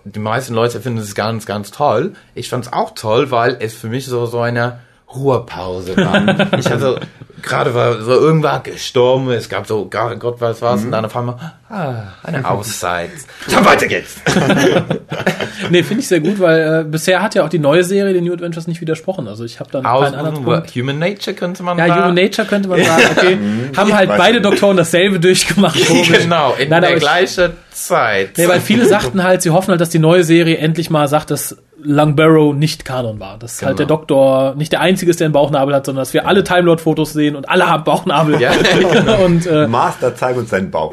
Die 0.04 0.18
meisten 0.20 0.54
Leute 0.54 0.80
finden 0.80 1.00
es 1.00 1.14
ganz, 1.14 1.44
ganz 1.44 1.70
toll. 1.70 2.14
Ich 2.34 2.48
fand 2.48 2.64
es 2.66 2.72
auch 2.72 2.92
toll, 2.94 3.30
weil 3.30 3.56
es 3.60 3.74
für 3.74 3.88
mich 3.88 4.06
so, 4.06 4.24
so 4.26 4.40
eine 4.40 4.80
Ruhepause 5.14 5.96
war. 5.96 6.52
ich 6.58 6.70
hatte, 6.70 7.00
gerade 7.42 7.74
war 7.74 8.00
so 8.02 8.12
irgendwer 8.12 8.60
gestorben, 8.64 9.30
es 9.30 9.48
gab 9.48 9.66
so, 9.66 9.86
Gott 9.90 10.18
Gott 10.20 10.40
weiß 10.40 10.60
was, 10.62 10.82
und 10.84 10.90
dann 10.92 11.04
auf 11.04 11.16
einmal, 11.16 11.36
ah, 11.70 12.02
eine 12.22 12.44
Auszeit. 12.48 13.10
Dann 13.50 13.64
weiter 13.64 13.86
geht's. 13.86 14.16
nee, 15.70 15.82
finde 15.82 16.00
ich 16.02 16.08
sehr 16.08 16.20
gut, 16.20 16.38
weil 16.40 16.80
äh, 16.80 16.84
bisher 16.84 17.22
hat 17.22 17.34
ja 17.34 17.44
auch 17.44 17.48
die 17.48 17.58
neue 17.58 17.84
Serie 17.84 18.12
den 18.12 18.24
New 18.24 18.32
Adventures 18.32 18.66
nicht 18.66 18.80
widersprochen. 18.80 19.28
Also 19.28 19.44
ich 19.44 19.60
habe 19.60 19.70
dann 19.70 19.86
Aus, 19.86 20.04
keinen 20.04 20.14
anderen 20.14 20.44
Punkt. 20.44 20.70
Human 20.74 20.98
Nature 20.98 21.34
könnte 21.36 21.62
man 21.62 21.78
Ja, 21.78 21.86
da- 21.88 21.96
Human 21.96 22.14
Nature 22.14 22.46
könnte 22.46 22.68
man 22.68 22.82
sagen, 22.84 23.02
okay, 23.16 23.38
haben 23.76 23.92
halt 23.92 24.08
beide. 24.16 24.38
Doktoren 24.40 24.76
dasselbe 24.76 25.18
durchgemacht. 25.18 25.76
genau, 26.08 26.54
in 26.54 26.68
Nein, 26.68 26.82
der 26.82 26.94
gleichen 26.96 27.52
Zeit. 27.72 28.38
Nee, 28.38 28.46
weil 28.48 28.60
viele 28.60 28.86
sagten 28.86 29.22
halt, 29.24 29.42
sie 29.42 29.50
hoffen 29.50 29.70
halt, 29.70 29.80
dass 29.80 29.90
die 29.90 29.98
neue 29.98 30.22
Serie 30.22 30.58
endlich 30.58 30.90
mal 30.90 31.08
sagt, 31.08 31.30
dass 31.30 31.56
Langbarrow 31.82 32.54
nicht 32.54 32.84
Kanon 32.84 33.20
war. 33.20 33.38
Dass 33.38 33.62
halt 33.62 33.78
der 33.78 33.86
Genau. 33.86 33.98
Doktor 33.98 34.54
nicht 34.56 34.72
der 34.72 34.80
Einzige 34.80 35.10
ist, 35.10 35.20
der 35.20 35.26
einen 35.26 35.32
Bauchnabel 35.32 35.74
hat, 35.74 35.86
sondern 35.86 36.02
dass 36.02 36.12
wir 36.12 36.26
alle 36.26 36.42
Time 36.42 36.62
Lord 36.62 36.80
Fotos 36.80 37.12
sehen 37.12 37.36
und 37.36 37.48
alle 37.48 37.68
haben 37.70 37.84
Bauchnabel. 37.84 38.40
Ja. 38.40 38.50
und, 39.24 39.46
äh, 39.46 39.66
Master, 39.68 40.14
zeig 40.16 40.36
uns 40.36 40.50
seinen 40.50 40.70
Bauch. 40.70 40.92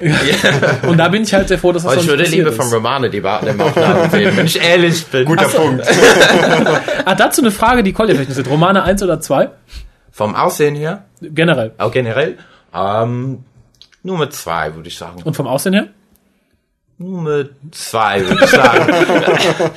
und 0.87 0.97
da 0.97 1.07
bin 1.09 1.23
ich 1.23 1.33
halt 1.33 1.47
sehr 1.47 1.57
froh, 1.57 1.71
dass 1.71 1.83
das 1.83 1.93
Aber 1.93 1.95
noch 1.95 2.01
ich 2.03 2.07
nicht 2.07 2.11
würde 2.11 2.23
passiert 2.23 2.37
lieber 2.47 2.51
ist. 2.51 2.69
von 2.71 2.73
Romane 2.73 3.09
die 3.09 3.21
Ba- 3.21 3.39
den 3.41 3.57
Bauchnabel 3.57 4.09
sehen, 4.11 4.37
wenn 4.37 4.45
ich 4.45 4.61
ehrlich 4.63 5.05
bin. 5.07 5.25
Guter 5.25 5.47
Punkt. 5.47 5.85
Ah, 7.05 7.13
dazu 7.15 7.41
eine 7.41 7.51
Frage, 7.51 7.83
die 7.83 7.93
Collier 7.93 8.15
vielleicht 8.15 8.29
interessiert. 8.29 8.51
Romane 8.53 8.81
1 8.83 9.01
oder 9.03 9.19
2? 9.19 9.49
Vom 10.11 10.33
Aussehen 10.35 10.75
her, 10.75 11.03
Generell. 11.21 11.71
auch 11.77 11.91
generell, 11.91 12.37
ähm, 12.73 13.43
Nummer 14.03 14.29
zwei, 14.29 14.73
würde 14.75 14.87
ich 14.87 14.97
sagen. 14.97 15.21
Und 15.23 15.35
vom 15.35 15.45
Aussehen 15.47 15.73
her? 15.73 15.87
Nummer 16.97 17.43
zwei, 17.71 18.21
würde 18.27 18.43
ich 18.45 18.49
sagen. 18.49 18.93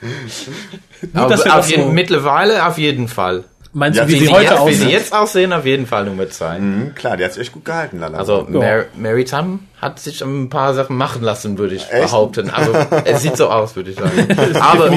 Aber 1.14 1.28
dass 1.30 1.44
wir 1.44 1.52
auf 1.54 1.60
das 1.60 1.70
jeden, 1.70 1.84
so- 1.84 1.90
mittlerweile 1.92 2.66
auf 2.66 2.78
jeden 2.78 3.08
Fall. 3.08 3.44
Meinst 3.72 3.98
Ja, 3.98 4.04
du, 4.04 4.10
wie 4.10 4.14
wie 4.14 4.18
sie 4.20 4.26
sie 4.26 4.32
heute 4.32 4.42
jetzt, 4.44 4.52
wie 4.52 4.58
aussehen? 4.58 4.80
sie 4.80 4.88
jetzt 4.90 5.12
aussehen, 5.14 5.52
auf 5.52 5.64
jeden 5.64 5.86
Fall 5.86 6.04
Nummer 6.04 6.28
zwei. 6.28 6.58
Mhm, 6.58 6.92
klar, 6.96 7.16
die 7.16 7.24
hat 7.24 7.34
sich 7.34 7.42
echt 7.42 7.52
gut 7.52 7.64
gehalten, 7.64 8.00
Lala. 8.00 8.18
Also 8.18 8.44
Ja. 8.50 8.58
Mary, 8.58 8.84
Mary 8.96 9.24
Tam 9.24 9.60
hat 9.80 10.00
sich 10.00 10.22
ein 10.22 10.48
paar 10.50 10.74
Sachen 10.74 10.96
machen 10.96 11.22
lassen, 11.22 11.56
würde 11.56 11.76
ich 11.76 11.82
Echt? 11.88 12.02
behaupten. 12.06 12.50
Also 12.50 12.72
es 13.04 13.22
sieht 13.22 13.36
so 13.36 13.48
aus, 13.48 13.76
würde 13.76 13.90
ich 13.92 13.96
sagen. 13.96 14.26
Aber 14.60 14.90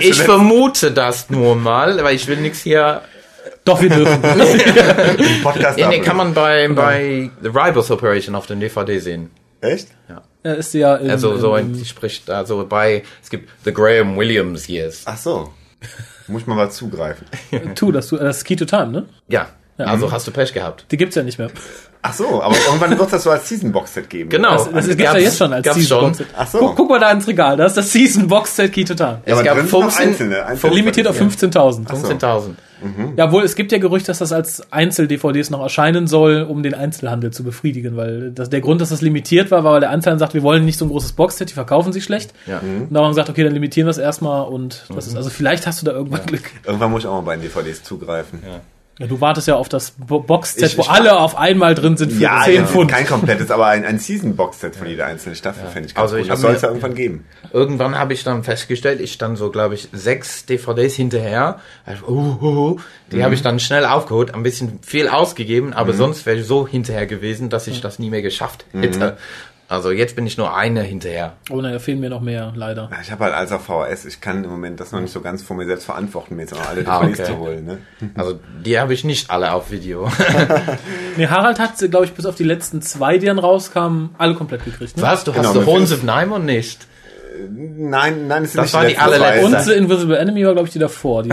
ich 0.00 0.22
vermute 0.22 0.92
das 0.92 1.28
nur 1.28 1.54
mal, 1.54 2.02
weil 2.02 2.14
ich 2.16 2.26
will 2.26 2.38
nichts 2.38 2.60
hier. 2.62 3.02
Doch, 3.66 3.82
wir 3.82 3.90
dürfen. 3.90 4.22
Podcast 5.42 5.78
Ja, 5.78 5.88
nee, 5.88 6.00
kann 6.00 6.16
man 6.16 6.32
bei, 6.32 6.66
bei 6.68 7.30
The 7.42 7.48
Ribos 7.48 7.90
Operation 7.90 8.34
auf 8.34 8.46
der 8.46 8.56
DVD 8.56 8.98
sehen. 9.00 9.30
Echt? 9.60 9.88
Er 10.44 10.56
ist 10.56 10.72
ja 10.74 10.94
in, 10.96 11.10
Also 11.10 11.36
so 11.38 11.56
in, 11.56 11.66
ein, 11.66 11.72
die 11.72 11.84
spricht 11.84 12.30
also 12.30 12.64
bei, 12.68 13.02
es 13.22 13.30
gibt 13.30 13.50
The 13.64 13.72
Graham 13.74 14.16
Williams 14.16 14.68
Years. 14.68 15.02
Ach 15.06 15.16
so. 15.16 15.52
Muss 16.28 16.42
ich 16.42 16.46
mal 16.46 16.54
mal 16.54 16.70
zugreifen. 16.70 17.26
Tu, 17.74 17.90
das, 17.90 18.06
tu- 18.08 18.16
das 18.16 18.36
ist 18.38 18.44
Key 18.44 18.54
to 18.56 18.64
Time, 18.64 18.88
ne? 18.88 19.06
Ja, 19.28 19.48
also 19.78 20.12
hast 20.12 20.26
du 20.26 20.30
Pech 20.30 20.52
gehabt. 20.54 20.86
Die 20.90 20.96
gibt's 20.96 21.16
ja 21.16 21.22
nicht 21.22 21.38
mehr. 21.38 21.50
Ach 22.06 22.12
so, 22.12 22.42
aber 22.42 22.54
irgendwann 22.66 22.98
wird 22.98 23.12
das 23.14 23.22
so 23.22 23.30
als 23.30 23.48
Season 23.48 23.72
Box 23.72 23.94
Set 23.94 24.10
geben. 24.10 24.28
Genau. 24.28 24.52
Das, 24.56 24.70
das 24.70 24.86
gibt's 24.88 25.02
ja 25.04 25.12
Gab's- 25.12 25.24
jetzt 25.24 25.38
schon 25.38 25.52
als 25.54 25.66
Season 25.74 25.82
schon. 25.86 26.00
Box 26.08 26.18
Set. 26.18 26.26
Ach 26.36 26.46
so. 26.46 26.58
Guck, 26.58 26.76
guck 26.76 26.90
mal 26.90 27.00
da 27.00 27.10
ins 27.12 27.26
Regal, 27.26 27.56
da 27.56 27.64
ist 27.64 27.76
das 27.78 27.90
Season 27.90 28.28
Box 28.28 28.54
Set 28.54 28.72
Key 28.74 28.84
to 28.84 28.94
Time. 28.94 29.22
Ja, 29.24 29.32
aber 29.32 29.40
Es 29.40 29.46
gab 29.46 29.56
15 29.58 30.08
einzelne, 30.08 30.44
einzelne 30.44 30.74
Limitiert 30.74 31.08
auf 31.08 31.18
15.000. 31.18 31.86
15.000. 31.88 32.50
Ja, 33.16 33.32
wohl, 33.32 33.44
es 33.44 33.56
gibt 33.56 33.72
ja 33.72 33.78
Gerüchte, 33.78 34.08
dass 34.08 34.18
das 34.18 34.30
als 34.32 34.70
Einzel-DVDs 34.70 35.48
noch 35.48 35.62
erscheinen 35.62 36.06
soll, 36.06 36.42
um 36.42 36.62
den 36.62 36.74
Einzelhandel 36.74 37.30
zu 37.30 37.42
befriedigen, 37.42 37.96
weil 37.96 38.30
das, 38.32 38.50
der 38.50 38.60
Grund, 38.60 38.82
dass 38.82 38.90
das 38.90 39.00
limitiert 39.00 39.50
war, 39.50 39.64
war, 39.64 39.72
weil 39.72 39.80
der 39.80 39.88
Einzelhandel 39.88 40.20
sagt, 40.20 40.34
wir 40.34 40.42
wollen 40.42 40.66
nicht 40.66 40.78
so 40.78 40.84
ein 40.84 40.90
großes 40.90 41.12
Boxset, 41.12 41.48
die 41.48 41.54
verkaufen 41.54 41.94
sich 41.94 42.04
schlecht. 42.04 42.34
Ja. 42.46 42.58
Und 42.58 42.88
da 42.90 42.98
haben 42.98 43.04
wir 43.04 43.08
gesagt, 43.08 43.30
okay, 43.30 43.42
dann 43.42 43.54
limitieren 43.54 43.86
wir 43.86 43.90
es 43.92 43.96
erstmal 43.96 44.46
und 44.46 44.84
das 44.94 45.06
ist, 45.06 45.16
also 45.16 45.30
vielleicht 45.30 45.66
hast 45.66 45.80
du 45.80 45.86
da 45.86 45.92
irgendwann 45.92 46.26
Glück. 46.26 46.42
Irgendwann 46.66 46.90
muss 46.90 47.04
ich 47.04 47.08
auch 47.08 47.14
mal 47.14 47.20
bei 47.22 47.36
den 47.36 47.42
DVDs 47.42 47.82
zugreifen. 47.84 48.40
Ja, 48.46 48.60
du 48.98 49.20
wartest 49.20 49.48
ja 49.48 49.56
auf 49.56 49.68
das 49.68 49.92
Bo 49.92 50.20
Boxset, 50.20 50.76
wo 50.78 50.82
ich- 50.82 50.88
alle 50.90 51.18
auf 51.18 51.36
einmal 51.36 51.74
drin 51.74 51.96
sind 51.96 52.12
für 52.12 52.20
Ja, 52.22 52.42
10 52.44 52.54
ja 52.54 52.64
Pfund. 52.64 52.90
kein 52.90 53.06
komplettes, 53.06 53.50
aber 53.50 53.66
ein, 53.66 53.84
ein 53.84 53.98
Season 53.98 54.36
Box 54.36 54.60
Set 54.60 54.76
von 54.76 54.86
jeder 54.86 55.06
einzelnen 55.06 55.34
Staffel 55.36 55.66
fände 55.68 55.88
ich 55.88 55.94
ganz 55.94 56.02
Also 56.02 56.16
gut. 56.16 56.22
ich 56.24 56.28
Das 56.30 56.40
soll 56.40 56.52
es 56.54 56.62
ja 56.62 56.68
irgendwann 56.68 56.94
geben. 56.94 57.24
Irgendwann 57.52 57.98
habe 57.98 58.12
ich 58.12 58.22
dann 58.24 58.44
festgestellt, 58.44 59.00
ich 59.00 59.12
stand 59.12 59.36
so, 59.38 59.50
glaube 59.50 59.74
ich, 59.74 59.88
sechs 59.92 60.46
DVDs 60.46 60.94
hinterher. 60.94 61.58
Also, 61.86 62.06
uh, 62.06 62.38
uh, 62.40 62.46
uh, 62.72 62.80
die 63.12 63.22
habe 63.24 63.34
ich 63.34 63.42
dann 63.42 63.60
schnell 63.60 63.84
aufgeholt, 63.84 64.34
ein 64.34 64.42
bisschen 64.42 64.78
viel 64.82 65.08
ausgegeben, 65.08 65.72
aber 65.72 65.92
sonst 65.92 66.24
wäre 66.26 66.38
ich 66.38 66.46
so 66.46 66.66
hinterher 66.66 67.06
gewesen, 67.06 67.48
dass 67.50 67.66
ich 67.66 67.80
das 67.80 67.98
nie 67.98 68.10
mehr 68.10 68.22
geschafft 68.22 68.64
hätte. 68.72 69.16
Also 69.74 69.90
jetzt 69.90 70.16
bin 70.16 70.26
ich 70.26 70.38
nur 70.38 70.56
eine 70.56 70.82
hinterher. 70.82 71.34
Oh 71.50 71.60
nein, 71.60 71.72
da 71.72 71.78
fehlen 71.78 72.00
mir 72.00 72.08
noch 72.10 72.20
mehr, 72.20 72.52
leider. 72.56 72.90
Ich 73.02 73.10
habe 73.10 73.24
halt 73.24 73.34
alles 73.34 73.52
auf 73.52 73.64
VHS. 73.64 74.04
Ich 74.06 74.20
kann 74.20 74.42
im 74.44 74.50
Moment 74.50 74.80
das 74.80 74.92
noch 74.92 75.00
nicht 75.00 75.12
so 75.12 75.20
ganz 75.20 75.42
vor 75.42 75.56
mir 75.56 75.66
selbst 75.66 75.84
verantworten, 75.84 76.36
mir 76.36 76.42
jetzt 76.42 76.54
noch 76.54 76.66
alle 76.68 76.86
Ah, 76.86 77.00
DVDs 77.00 77.20
okay. 77.20 77.28
zu 77.32 77.38
holen. 77.38 77.64
Ne? 77.64 77.78
Also 78.14 78.38
die 78.64 78.78
habe 78.78 78.94
ich 78.94 79.04
nicht 79.04 79.30
alle 79.30 79.52
auf 79.52 79.70
Video. 79.70 80.08
Nee, 81.16 81.28
Harald 81.28 81.60
hat, 81.60 81.78
glaube 81.90 82.06
ich, 82.06 82.12
bis 82.12 82.26
auf 82.26 82.34
die 82.34 82.42
letzten 82.44 82.82
zwei, 82.82 83.18
die 83.18 83.26
dann 83.26 83.38
rauskamen, 83.38 84.10
alle 84.18 84.34
komplett 84.34 84.64
gekriegt. 84.64 84.96
Ne? 84.96 85.02
Was? 85.02 85.22
Du 85.24 85.32
Genau, 85.32 85.48
hast 85.48 85.54
of 85.92 86.02
Naimon 86.02 86.44
nicht? 86.44 86.86
Nein, 87.48 88.26
nein, 88.28 88.44
es 88.44 88.52
sind 88.52 88.58
Das 88.58 88.66
nicht 88.66 88.74
war 88.74 88.82
die 88.82 88.88
letzten 88.88 89.02
allerletzte. 89.02 89.46
Und 89.46 89.60
The 89.62 89.72
Invisible 89.72 90.16
Enemy 90.18 90.44
war, 90.46 90.52
glaube 90.52 90.68
ich, 90.68 90.72
die 90.72 90.78
davor, 90.78 91.22
die. 91.22 91.30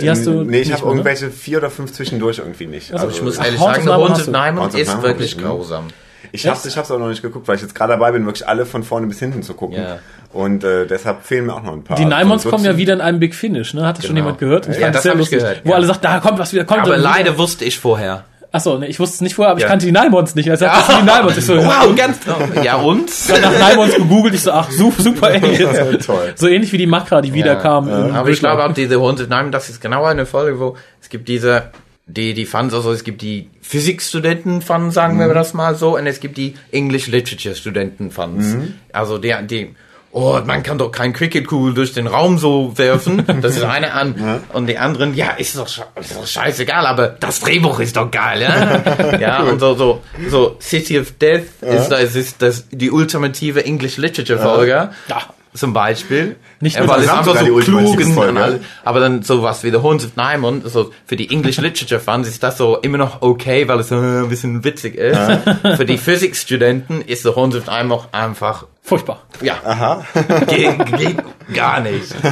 Die 0.00 0.10
hast 0.10 0.26
du 0.26 0.44
Nee, 0.44 0.60
ich 0.60 0.72
habe 0.72 0.82
ne? 0.82 0.88
irgendwelche 0.88 1.30
vier 1.30 1.58
oder 1.58 1.70
fünf 1.70 1.92
zwischendurch 1.92 2.38
irgendwie 2.38 2.66
nicht. 2.66 2.92
Also, 2.92 3.08
Ich 3.08 3.22
muss 3.22 3.38
ehrlich 3.38 3.60
sagen, 3.60 3.86
Horns 3.88 4.28
of 4.28 4.34
of 4.58 4.74
ist 4.74 5.02
wirklich 5.02 5.36
hab 5.36 5.42
ich, 6.32 6.44
ne? 6.44 6.50
grausam. 6.50 6.52
Ich 6.52 6.64
hab's, 6.64 6.66
ich 6.66 6.76
hab's 6.76 6.90
auch 6.90 6.98
noch 6.98 7.08
nicht 7.08 7.22
geguckt, 7.22 7.46
weil 7.46 7.56
ich 7.56 7.62
jetzt 7.62 7.74
gerade 7.74 7.92
dabei 7.92 8.12
bin, 8.12 8.24
wirklich 8.26 8.48
alle 8.48 8.66
von 8.66 8.82
vorne 8.82 9.06
bis 9.06 9.18
hinten 9.20 9.42
zu 9.42 9.54
gucken. 9.54 9.76
Ja. 9.78 9.98
Und 10.32 10.64
äh, 10.64 10.86
deshalb 10.86 11.22
fehlen 11.24 11.46
mir 11.46 11.54
auch 11.54 11.62
noch 11.62 11.72
ein 11.74 11.84
paar. 11.84 11.96
Die 11.96 12.04
Nymons 12.06 12.42
So 12.44 12.50
kommen 12.50 12.64
ja 12.64 12.76
wieder 12.78 12.94
in 12.94 13.00
einem 13.02 13.20
Big 13.20 13.34
Finish, 13.34 13.74
ne? 13.74 13.86
Hat 13.86 13.98
das 13.98 14.06
schon 14.06 14.14
Genau. 14.14 14.26
jemand 14.26 14.40
gehört? 14.40 14.66
Ich 14.68 14.76
Ja, 14.76 14.82
fand 14.84 14.94
das 14.94 15.02
sehr 15.02 15.12
hab 15.12 15.16
ich 15.16 15.20
lustig. 15.20 15.38
gehört, 15.40 15.60
Wo 15.64 15.70
ja. 15.70 15.76
alle 15.76 15.86
sagt, 15.86 16.04
da 16.04 16.20
kommt 16.20 16.38
was 16.38 16.52
wieder, 16.52 16.64
kommt 16.64 16.80
Aber 16.80 16.96
leider 16.96 17.36
wusste 17.38 17.64
ich 17.66 17.78
vorher. 17.78 18.24
Achso, 18.54 18.76
ne, 18.78 18.86
ich 18.86 19.00
wusste 19.00 19.14
es 19.14 19.20
nicht 19.22 19.34
vorher, 19.34 19.52
aber 19.52 19.60
ich 19.60 19.62
Ja. 19.64 19.68
kannte 19.70 19.86
die 19.86 19.92
Nymons 19.92 20.34
nicht. 20.34 20.46
Das 20.48 20.58
sind 20.60 20.70
die 20.70 21.04
Nymons. 21.10 21.38
Ich 21.38 21.46
so, 21.46 21.56
Wow, 21.56 21.94
ganz 21.96 22.18
Ja, 22.62 22.76
und? 22.76 23.08
dann 23.28 23.40
nach 23.40 23.70
Nymons 23.70 23.94
gegoogelt, 23.94 24.34
ich 24.34 24.42
so, 24.42 24.52
ach, 24.52 24.70
super, 24.70 25.02
super 25.02 25.26
Aliens. 25.28 25.78
Toll. 26.06 26.32
So 26.34 26.48
ähnlich 26.48 26.70
wie 26.72 26.76
die 26.78 26.86
Makra, 26.86 27.22
die 27.22 27.32
wiederkamen. 27.32 28.08
im 28.10 28.14
Aber 28.14 28.28
ich 28.28 28.40
glaube 28.40 28.62
auch 28.64 28.72
diese 28.74 28.98
of 29.00 29.18
Nimon, 29.28 29.52
das 29.52 29.70
ist 29.70 29.80
genau 29.80 30.04
eine 30.04 30.26
Folge, 30.26 30.58
wo 30.60 30.76
es 31.00 31.08
gibt 31.08 31.28
diese, 31.28 31.70
die, 32.06 32.34
die 32.34 32.46
Fans, 32.46 32.74
also 32.74 32.92
es 32.92 33.04
gibt 33.04 33.22
die 33.22 33.48
Physikstudenten-Fans, 33.60 34.92
sagen 34.92 35.18
wir 35.18 35.32
das 35.32 35.54
mal 35.54 35.74
so, 35.74 35.96
und 35.96 36.06
es 36.06 36.20
gibt 36.20 36.36
die 36.36 36.54
English 36.70 37.06
Literature-Studenten-Fans. 37.06 38.56
Also 38.92 39.18
die, 39.18 39.34
die, 39.44 39.74
oh, 40.10 40.40
man 40.44 40.62
kann 40.62 40.78
doch 40.78 40.90
kein 40.90 41.12
Cricket-Kugel 41.12 41.74
durch 41.74 41.92
den 41.92 42.06
Raum 42.08 42.38
so 42.38 42.76
werfen. 42.76 43.24
Das 43.40 43.56
ist 43.56 43.62
eine 43.64 43.92
an. 43.92 44.42
Und 44.52 44.66
die 44.66 44.78
anderen, 44.78 45.14
ja, 45.14 45.30
ist 45.30 45.56
doch, 45.56 45.66
ist 45.66 46.16
doch 46.16 46.26
scheißegal, 46.26 46.86
aber 46.86 47.08
das 47.08 47.40
Drehbuch 47.40 47.80
ist 47.80 47.96
doch 47.96 48.10
geil, 48.10 48.42
ja? 48.42 49.18
ja, 49.18 49.42
und 49.42 49.60
so, 49.60 49.74
so, 49.74 50.02
so 50.28 50.56
City 50.60 50.98
of 50.98 51.12
Death 51.12 51.44
ist, 51.60 51.88
das 51.88 52.14
ist 52.16 52.42
das, 52.42 52.66
die 52.70 52.90
ultimative 52.90 53.64
English 53.64 53.96
Literature-Folge. 53.96 54.90
Ja. 55.08 55.34
Zum 55.54 55.74
Beispiel. 55.74 56.36
Nicht 56.60 56.76
ja, 56.76 56.80
nur 56.84 56.88
weil 56.88 57.02
das 57.02 57.06
es 57.06 57.18
einfach 57.18 57.46
so 57.46 57.56
klug 57.56 58.00
ist. 58.00 58.18
Aber 58.84 59.00
dann 59.00 59.22
sowas 59.22 59.62
wie 59.64 59.70
The 59.70 59.78
Horns 59.78 60.04
of 60.06 60.12
Nimon, 60.16 60.62
so 60.64 60.92
für 61.04 61.16
die 61.16 61.30
English 61.30 61.58
Literature 61.58 62.00
Fans 62.00 62.26
ist 62.26 62.42
das 62.42 62.56
so 62.56 62.78
immer 62.78 62.96
noch 62.96 63.20
okay, 63.20 63.68
weil 63.68 63.80
es 63.80 63.88
so 63.88 63.96
ein 63.96 64.28
bisschen 64.30 64.64
witzig 64.64 64.94
ist. 64.94 65.18
Für 65.76 65.84
die 65.84 65.98
Physikstudenten 65.98 67.02
ist 67.02 67.22
The 67.22 67.30
Horns 67.30 67.54
of 67.54 67.68
auch 67.68 68.12
einfach, 68.12 68.66
Furchtbar. 68.84 69.22
ja, 69.42 70.02
geht, 70.48 70.86
geht 70.96 71.16
gar 71.54 71.80
nicht. 71.80 72.14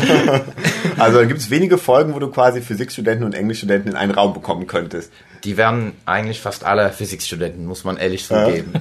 Also 0.98 1.18
da 1.18 1.24
gibt's 1.24 1.48
wenige 1.48 1.78
Folgen, 1.78 2.14
wo 2.14 2.18
du 2.18 2.28
quasi 2.28 2.60
Physikstudenten 2.60 3.24
und 3.24 3.34
Englischstudenten 3.34 3.92
in 3.92 3.96
einen 3.96 4.12
Raum 4.12 4.34
bekommen 4.34 4.66
könntest. 4.66 5.10
Die 5.44 5.56
werden 5.56 5.92
eigentlich 6.04 6.42
fast 6.42 6.62
alle 6.62 6.90
Physikstudenten, 6.90 7.64
muss 7.64 7.84
man 7.84 7.96
ehrlich 7.96 8.26
zugeben. 8.26 8.74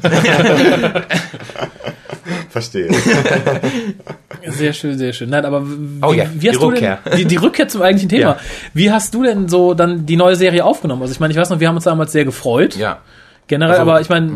Verstehe. 2.50 2.90
Sehr 4.48 4.74
schön, 4.74 4.98
sehr 4.98 5.14
schön. 5.14 5.30
Nein, 5.30 5.46
aber 5.46 5.64
wie, 5.68 6.02
Oh 6.02 6.14
ja, 6.14 6.26
wie 6.34 6.40
die 6.40 6.50
hast 6.50 6.62
du 6.62 6.68
Rückkehr. 6.68 7.00
denn 7.06 7.18
die, 7.18 7.26
die 7.26 7.36
Rückkehr 7.36 7.68
zum 7.68 7.82
eigentlichen 7.82 8.10
Thema? 8.10 8.22
Ja. 8.32 8.38
Wie 8.74 8.92
hast 8.92 9.14
du 9.14 9.24
denn 9.24 9.50
so 9.50 9.74
dann 9.74 10.06
die 10.06 10.16
neue 10.16 10.36
Serie 10.36 10.64
aufgenommen? 10.64 11.02
Also 11.02 11.12
ich 11.14 11.20
meine, 11.20 11.34
ich 11.34 11.40
weiß 11.40 11.50
noch, 11.50 11.60
wir 11.60 11.68
haben 11.68 11.76
uns 11.76 11.84
damals 11.84 12.12
sehr 12.12 12.26
gefreut. 12.26 12.76
Ja. 12.76 13.00
Generell, 13.48 13.72
Also, 13.80 13.82
aber 13.84 14.02
ich 14.02 14.10
meine, 14.10 14.32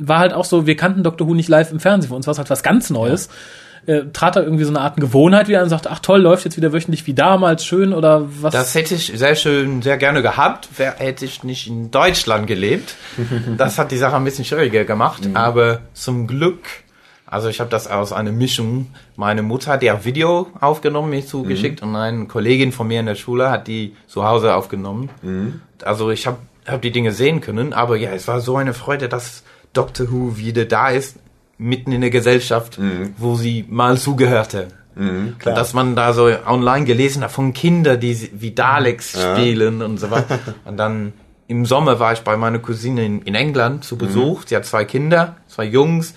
war 0.00 0.18
halt 0.18 0.32
auch 0.32 0.44
so, 0.44 0.66
wir 0.66 0.76
kannten 0.76 1.02
Doctor 1.02 1.26
Who 1.26 1.34
nicht 1.34 1.48
live 1.48 1.72
im 1.72 1.80
Fernsehen. 1.80 2.10
Für 2.10 2.14
uns 2.16 2.26
war 2.26 2.32
es 2.32 2.38
halt 2.38 2.50
was 2.50 2.62
ganz 2.62 2.90
Neues. 2.90 3.28
Äh, 3.86 4.04
trat 4.14 4.36
da 4.36 4.40
irgendwie 4.42 4.64
so 4.64 4.70
eine 4.70 4.80
Art 4.80 4.96
Gewohnheit 4.96 5.48
wieder 5.48 5.62
und 5.62 5.68
sagte, 5.68 5.90
ach 5.90 5.98
toll, 5.98 6.20
läuft 6.22 6.46
jetzt 6.46 6.56
wieder 6.56 6.72
wöchentlich 6.72 7.06
wie 7.06 7.12
damals, 7.12 7.66
schön 7.66 7.92
oder 7.92 8.22
was? 8.40 8.52
Das 8.54 8.74
hätte 8.74 8.94
ich 8.94 9.12
sehr 9.14 9.34
schön, 9.34 9.82
sehr 9.82 9.98
gerne 9.98 10.22
gehabt, 10.22 10.68
wär, 10.78 10.94
hätte 10.96 11.26
ich 11.26 11.44
nicht 11.44 11.66
in 11.66 11.90
Deutschland 11.90 12.46
gelebt. 12.46 12.94
Das 13.58 13.78
hat 13.78 13.90
die 13.90 13.98
Sache 13.98 14.16
ein 14.16 14.24
bisschen 14.24 14.46
schwieriger 14.46 14.84
gemacht, 14.84 15.28
aber 15.34 15.80
zum 15.92 16.26
Glück, 16.26 16.60
also 17.34 17.48
ich 17.48 17.58
habe 17.58 17.68
das 17.68 17.88
aus 17.88 18.12
einer 18.12 18.30
Mischung, 18.30 18.86
meine 19.16 19.42
Mutter 19.42 19.72
hat 19.72 19.82
ja 19.82 20.04
Video 20.04 20.46
aufgenommen, 20.60 21.10
mir 21.10 21.26
zugeschickt. 21.26 21.82
Und 21.82 21.96
eine 21.96 22.26
Kollegin 22.26 22.70
von 22.70 22.86
mir 22.86 23.00
in 23.00 23.06
der 23.06 23.16
Schule 23.16 23.50
hat 23.50 23.66
die 23.66 23.96
zu 24.06 24.24
Hause 24.24 24.54
aufgenommen. 24.54 25.10
Also 25.82 26.10
ich 26.10 26.28
habe 26.28 26.38
hab 26.64 26.80
die 26.80 26.92
Dinge 26.92 27.10
sehen 27.10 27.40
können, 27.40 27.72
aber 27.72 27.96
ja, 27.96 28.10
es 28.12 28.28
war 28.28 28.40
so 28.40 28.56
eine 28.56 28.72
Freude, 28.72 29.08
dass 29.08 29.42
Doctor 29.72 30.12
Who 30.12 30.36
wieder 30.36 30.64
da 30.64 30.90
ist, 30.90 31.16
mitten 31.58 31.90
in 31.90 32.02
der 32.02 32.10
Gesellschaft, 32.10 32.78
wo 33.18 33.34
sie 33.34 33.64
mal 33.68 33.98
zugehörte. 33.98 34.68
Und 35.44 35.56
dass 35.56 35.74
man 35.74 35.96
da 35.96 36.12
so 36.12 36.30
online 36.46 36.84
gelesen 36.86 37.24
hat 37.24 37.32
von 37.32 37.52
Kindern, 37.52 37.98
die 37.98 38.30
wie 38.32 38.52
Daleks 38.52 39.20
spielen 39.20 39.82
und 39.82 39.98
so 39.98 40.08
weiter. 40.12 40.38
Und 40.64 40.76
dann 40.76 41.14
im 41.48 41.66
Sommer 41.66 41.98
war 41.98 42.12
ich 42.12 42.20
bei 42.20 42.36
meiner 42.36 42.60
Cousine 42.60 43.04
in, 43.04 43.22
in 43.22 43.34
England 43.34 43.82
zu 43.82 43.98
Besuch. 43.98 44.44
Sie 44.46 44.54
hat 44.54 44.64
zwei 44.66 44.84
Kinder, 44.84 45.34
zwei 45.48 45.64
Jungs. 45.64 46.14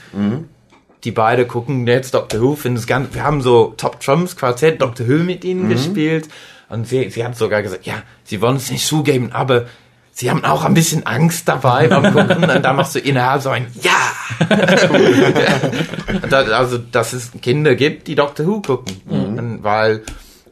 Die 1.08 1.12
beide 1.12 1.48
gucken 1.48 1.88
jetzt 1.88 2.14
Doctor 2.14 2.42
Who, 2.42 2.58
finden 2.58 2.78
es 2.78 2.86
ganz, 2.86 3.16
wir 3.16 3.24
haben 3.24 3.42
so 3.42 3.74
Top 3.78 4.02
Trumps 4.02 4.36
Quartett 4.36 4.82
Doctor 4.82 5.08
Who 5.08 5.24
mit 5.24 5.46
ihnen 5.46 5.70
gespielt. 5.70 6.28
Und 6.68 6.86
sie, 6.86 7.10
sie 7.10 7.24
hat 7.24 7.38
sogar 7.38 7.62
gesagt, 7.62 7.86
ja, 7.86 8.04
sie 8.26 8.42
wollen 8.42 8.58
es 8.58 8.70
nicht 8.70 8.86
zugeben, 8.86 9.32
aber 9.32 9.68
sie 10.12 10.30
haben 10.30 10.44
auch 10.44 10.66
ein 10.66 10.74
bisschen 10.74 11.06
Angst 11.06 11.48
dabei 11.48 11.88
beim 11.88 12.12
Gucken. 12.14 12.44
Und 12.44 12.62
dann 12.62 12.76
machst 12.76 12.94
du 12.96 13.00
innerhalb 13.00 13.42
so 13.42 13.52
ein 13.52 13.68
Ja! 13.82 14.48
da, 16.30 16.40
also, 16.40 16.78
dass 16.78 17.14
es 17.14 17.32
Kinder 17.42 17.76
gibt, 17.76 18.10
die 18.10 18.16
Doctor 18.16 18.46
Who 18.46 18.62
gucken. 18.62 19.02
Und 19.08 19.64
Weil, 19.64 20.04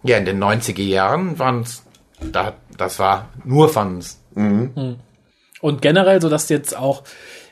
ja, 0.03 0.15
in 0.15 0.23
den 0.23 0.41
90er 0.41 0.83
Jahren 0.83 1.37
waren 1.37 1.63
es, 1.63 1.83
da, 2.31 2.53
das 2.77 2.97
war 2.97 3.27
nur 3.43 3.67
Fans. 3.67 4.21
Und 5.59 5.81
generell, 5.81 6.21
so 6.21 6.29
dass 6.29 6.47
jetzt 6.47 6.77
auch, 6.77 7.03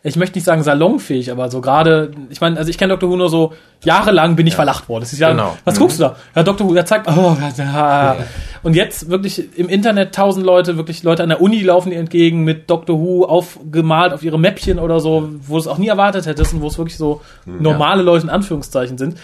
ich 0.03 0.17
möchte 0.17 0.37
nicht 0.37 0.45
sagen 0.45 0.63
salonfähig, 0.63 1.31
aber 1.31 1.49
so 1.49 1.61
gerade, 1.61 2.11
ich 2.29 2.41
meine, 2.41 2.57
also 2.57 2.69
ich 2.69 2.77
kenne 2.77 2.93
Dr. 2.93 3.09
Who 3.09 3.15
nur 3.15 3.29
so, 3.29 3.53
jahrelang 3.83 4.35
bin 4.35 4.47
ich 4.47 4.55
verlacht 4.55 4.89
worden. 4.89 5.01
Das 5.03 5.13
ist 5.13 5.19
ja, 5.19 5.31
Genau. 5.31 5.57
was 5.65 5.77
guckst 5.77 5.99
du 5.99 6.03
da? 6.03 6.15
Ja, 6.35 6.43
Dr. 6.43 6.67
Who, 6.67 6.73
der 6.73 6.85
zeigt, 6.85 7.07
oh, 7.07 7.35
ja. 7.57 8.17
Und 8.63 8.75
jetzt 8.75 9.09
wirklich 9.09 9.57
im 9.57 9.67
Internet 9.67 10.15
tausend 10.15 10.45
Leute, 10.45 10.77
wirklich 10.77 11.03
Leute 11.03 11.21
an 11.23 11.29
der 11.29 11.41
Uni 11.41 11.61
laufen 11.61 11.89
dir 11.89 11.99
entgegen 11.99 12.43
mit 12.43 12.69
Dr. 12.69 12.97
Who 12.99 13.25
aufgemalt 13.25 14.13
auf 14.13 14.23
ihre 14.23 14.39
Mäppchen 14.39 14.79
oder 14.79 14.99
so, 15.01 15.29
wo 15.41 15.55
du 15.55 15.59
es 15.59 15.67
auch 15.67 15.77
nie 15.77 15.87
erwartet 15.89 16.25
hättest 16.25 16.53
und 16.53 16.61
wo 16.61 16.67
es 16.67 16.77
wirklich 16.77 16.97
so 16.97 17.21
normale 17.45 18.03
Leute 18.03 18.23
in 18.23 18.29
Anführungszeichen 18.29 18.97
sind. 18.97 19.17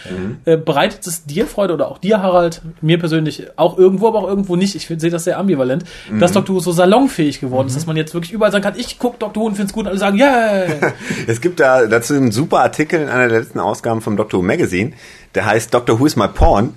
Äh, 0.46 0.58
bereitet 0.58 1.08
es 1.08 1.24
dir 1.26 1.46
Freude 1.46 1.74
oder 1.74 1.88
auch 1.90 1.98
dir, 2.00 2.22
Harald, 2.22 2.62
mir 2.82 3.00
persönlich 3.00 3.48
auch 3.56 3.78
irgendwo, 3.78 4.08
aber 4.10 4.20
auch 4.20 4.28
irgendwo 4.28 4.56
nicht, 4.58 4.76
ich 4.76 4.88
sehe 4.88 5.10
das 5.10 5.24
sehr 5.24 5.38
ambivalent, 5.40 5.86
dass 6.20 6.34
Dr. 6.34 6.56
Who 6.56 6.60
so 6.60 6.72
salonfähig 6.74 7.40
geworden 7.40 7.68
ist, 7.68 7.76
dass 7.78 7.86
man 7.86 7.96
jetzt 7.96 8.14
wirklich 8.14 8.34
überall 8.34 8.52
sagen 8.52 8.64
kann, 8.64 8.74
ich 8.78 9.00
gucke 9.00 9.18
Dr. 9.20 9.42
Who 9.42 9.48
und 9.48 9.56
finde 9.56 9.68
es 9.68 9.74
gut 9.74 9.86
und 9.86 9.90
alle 9.92 10.00
sagen, 10.00 10.18
yeah! 10.18 10.66
Es 11.28 11.40
gibt 11.42 11.60
da 11.60 11.86
dazu 11.86 12.14
einen 12.14 12.32
super 12.32 12.60
Artikel 12.60 13.00
in 13.02 13.08
einer 13.10 13.28
der 13.30 13.40
letzten 13.40 13.60
Ausgaben 13.60 14.02
vom 14.02 14.18
Doctor 14.18 14.40
Who 14.40 14.44
Magazine. 14.50 14.96
Der 15.36 15.46
heißt 15.46 15.72
Doctor 15.74 16.00
Who 16.00 16.08
is 16.08 16.16
my 16.16 16.28
porn. 16.28 16.74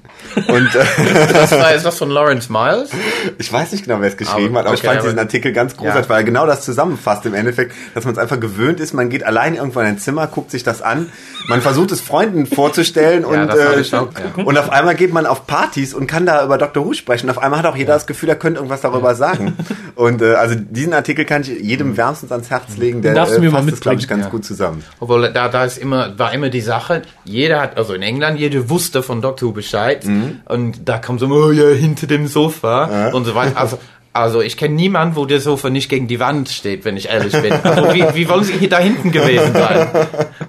Und 0.48 0.74
äh, 0.74 0.84
Das 1.32 1.52
war, 1.52 1.72
ist 1.72 1.86
das 1.86 1.96
von 1.98 2.10
Lawrence 2.10 2.52
Miles? 2.52 2.90
ich 3.38 3.50
weiß 3.52 3.72
nicht 3.72 3.84
genau, 3.84 4.00
wer 4.00 4.08
es 4.08 4.16
geschrieben 4.16 4.48
Aber- 4.56 4.58
hat, 4.60 4.66
aber 4.66 4.74
ich 4.74 4.80
okay, 4.80 4.88
fand 4.88 4.98
aber- 5.00 5.08
diesen 5.08 5.18
Artikel 5.18 5.52
ganz 5.52 5.76
großartig, 5.76 6.04
Ja. 6.04 6.08
weil 6.10 6.20
er 6.20 6.24
genau 6.24 6.46
das 6.46 6.62
zusammenfasst 6.64 7.24
im 7.26 7.34
Endeffekt, 7.34 7.74
dass 7.94 8.04
man 8.04 8.12
es 8.12 8.18
einfach 8.18 8.38
gewöhnt 8.38 8.78
ist, 8.80 8.92
man 8.92 9.08
geht 9.08 9.24
allein 9.24 9.54
irgendwo 9.54 9.80
in 9.80 9.86
ein 9.86 9.98
Zimmer, 9.98 10.26
guckt 10.26 10.50
sich 10.50 10.62
das 10.62 10.82
an, 10.82 11.10
man 11.48 11.60
versucht 11.62 11.92
es 11.92 12.00
Freunden 12.02 12.46
vorzustellen 12.46 13.24
und, 13.24 13.34
das 13.48 13.58
hab 13.58 13.76
äh, 13.76 13.80
ich 13.80 13.94
auch, 13.94 14.08
ja. 14.36 14.44
und 14.44 14.58
auf 14.58 14.68
einmal 14.70 14.94
geht 14.96 15.12
man 15.14 15.24
auf 15.26 15.46
Partys 15.46 15.94
und 15.94 16.06
kann 16.06 16.26
da 16.26 16.44
über 16.44 16.58
Doctor 16.58 16.84
Who 16.84 16.92
sprechen. 16.92 17.30
Auf 17.30 17.38
einmal 17.38 17.60
hat 17.60 17.66
auch 17.66 17.76
jeder 17.76 17.94
das 17.94 18.06
Gefühl, 18.06 18.28
er 18.28 18.36
könnte 18.36 18.58
irgendwas 18.58 18.82
darüber 18.82 19.14
sagen. 19.14 19.56
Und 19.94 20.20
äh, 20.22 20.34
also 20.34 20.54
diesen 20.56 20.92
Artikel 20.92 21.24
kann 21.24 21.42
ich 21.42 21.48
jedem 21.48 21.96
wärmstens 21.96 22.30
ans 22.32 22.50
Herz 22.50 22.76
legen, 22.76 23.00
der 23.02 23.14
Darfst 23.14 23.38
äh, 23.38 23.50
fasst 23.50 23.72
es, 23.72 23.80
glaube 23.80 23.98
ich, 23.98 24.08
ganz 24.08 24.28
gut 24.30 24.44
zusammen. 24.44 24.84
Obwohl, 25.00 25.32
da, 25.32 25.48
da 25.48 25.64
ist 25.64 25.78
immer, 25.78 26.18
war 26.18 26.32
immer 26.34 26.50
die 26.50 26.60
Sache, 26.60 27.02
jeder 27.24 27.60
hat, 27.60 27.76
also 27.76 27.94
in 27.94 28.02
England, 28.02 28.38
jeder 28.42 28.68
wusste 28.68 29.02
von 29.02 29.22
Doctor 29.22 29.48
Who 29.48 29.52
Bescheid. 29.52 30.05
Und 30.46 30.88
da 30.88 30.98
kam 30.98 31.18
so, 31.18 31.26
oh 31.26 31.50
ja, 31.50 31.68
hinter 31.68 32.07
dem 32.07 32.26
Sofa 32.26 33.11
und 33.12 33.24
so 33.24 33.35
weiter. 33.35 33.57
Also, 33.57 33.78
also 34.12 34.42
ich 34.42 34.57
kenne 34.59 34.74
niemanden, 34.74 35.16
wo 35.16 35.24
der 35.24 35.40
Sofa 35.40 35.70
nicht 35.70 35.88
gegen 35.88 36.07
die 36.07 36.20
Wand 36.20 36.50
steht, 36.50 36.85
wenn 36.85 36.96
ich 36.96 37.09
ehrlich 37.09 37.33
bin. 37.33 37.52
Also 37.52 37.94
wie, 37.94 38.05
wie 38.14 38.28
wollen 38.28 38.44
sie 38.44 38.55
hier 38.55 38.68
da 38.68 38.78
hinten 38.78 39.11
gewesen 39.11 39.52
sein? 39.55 39.88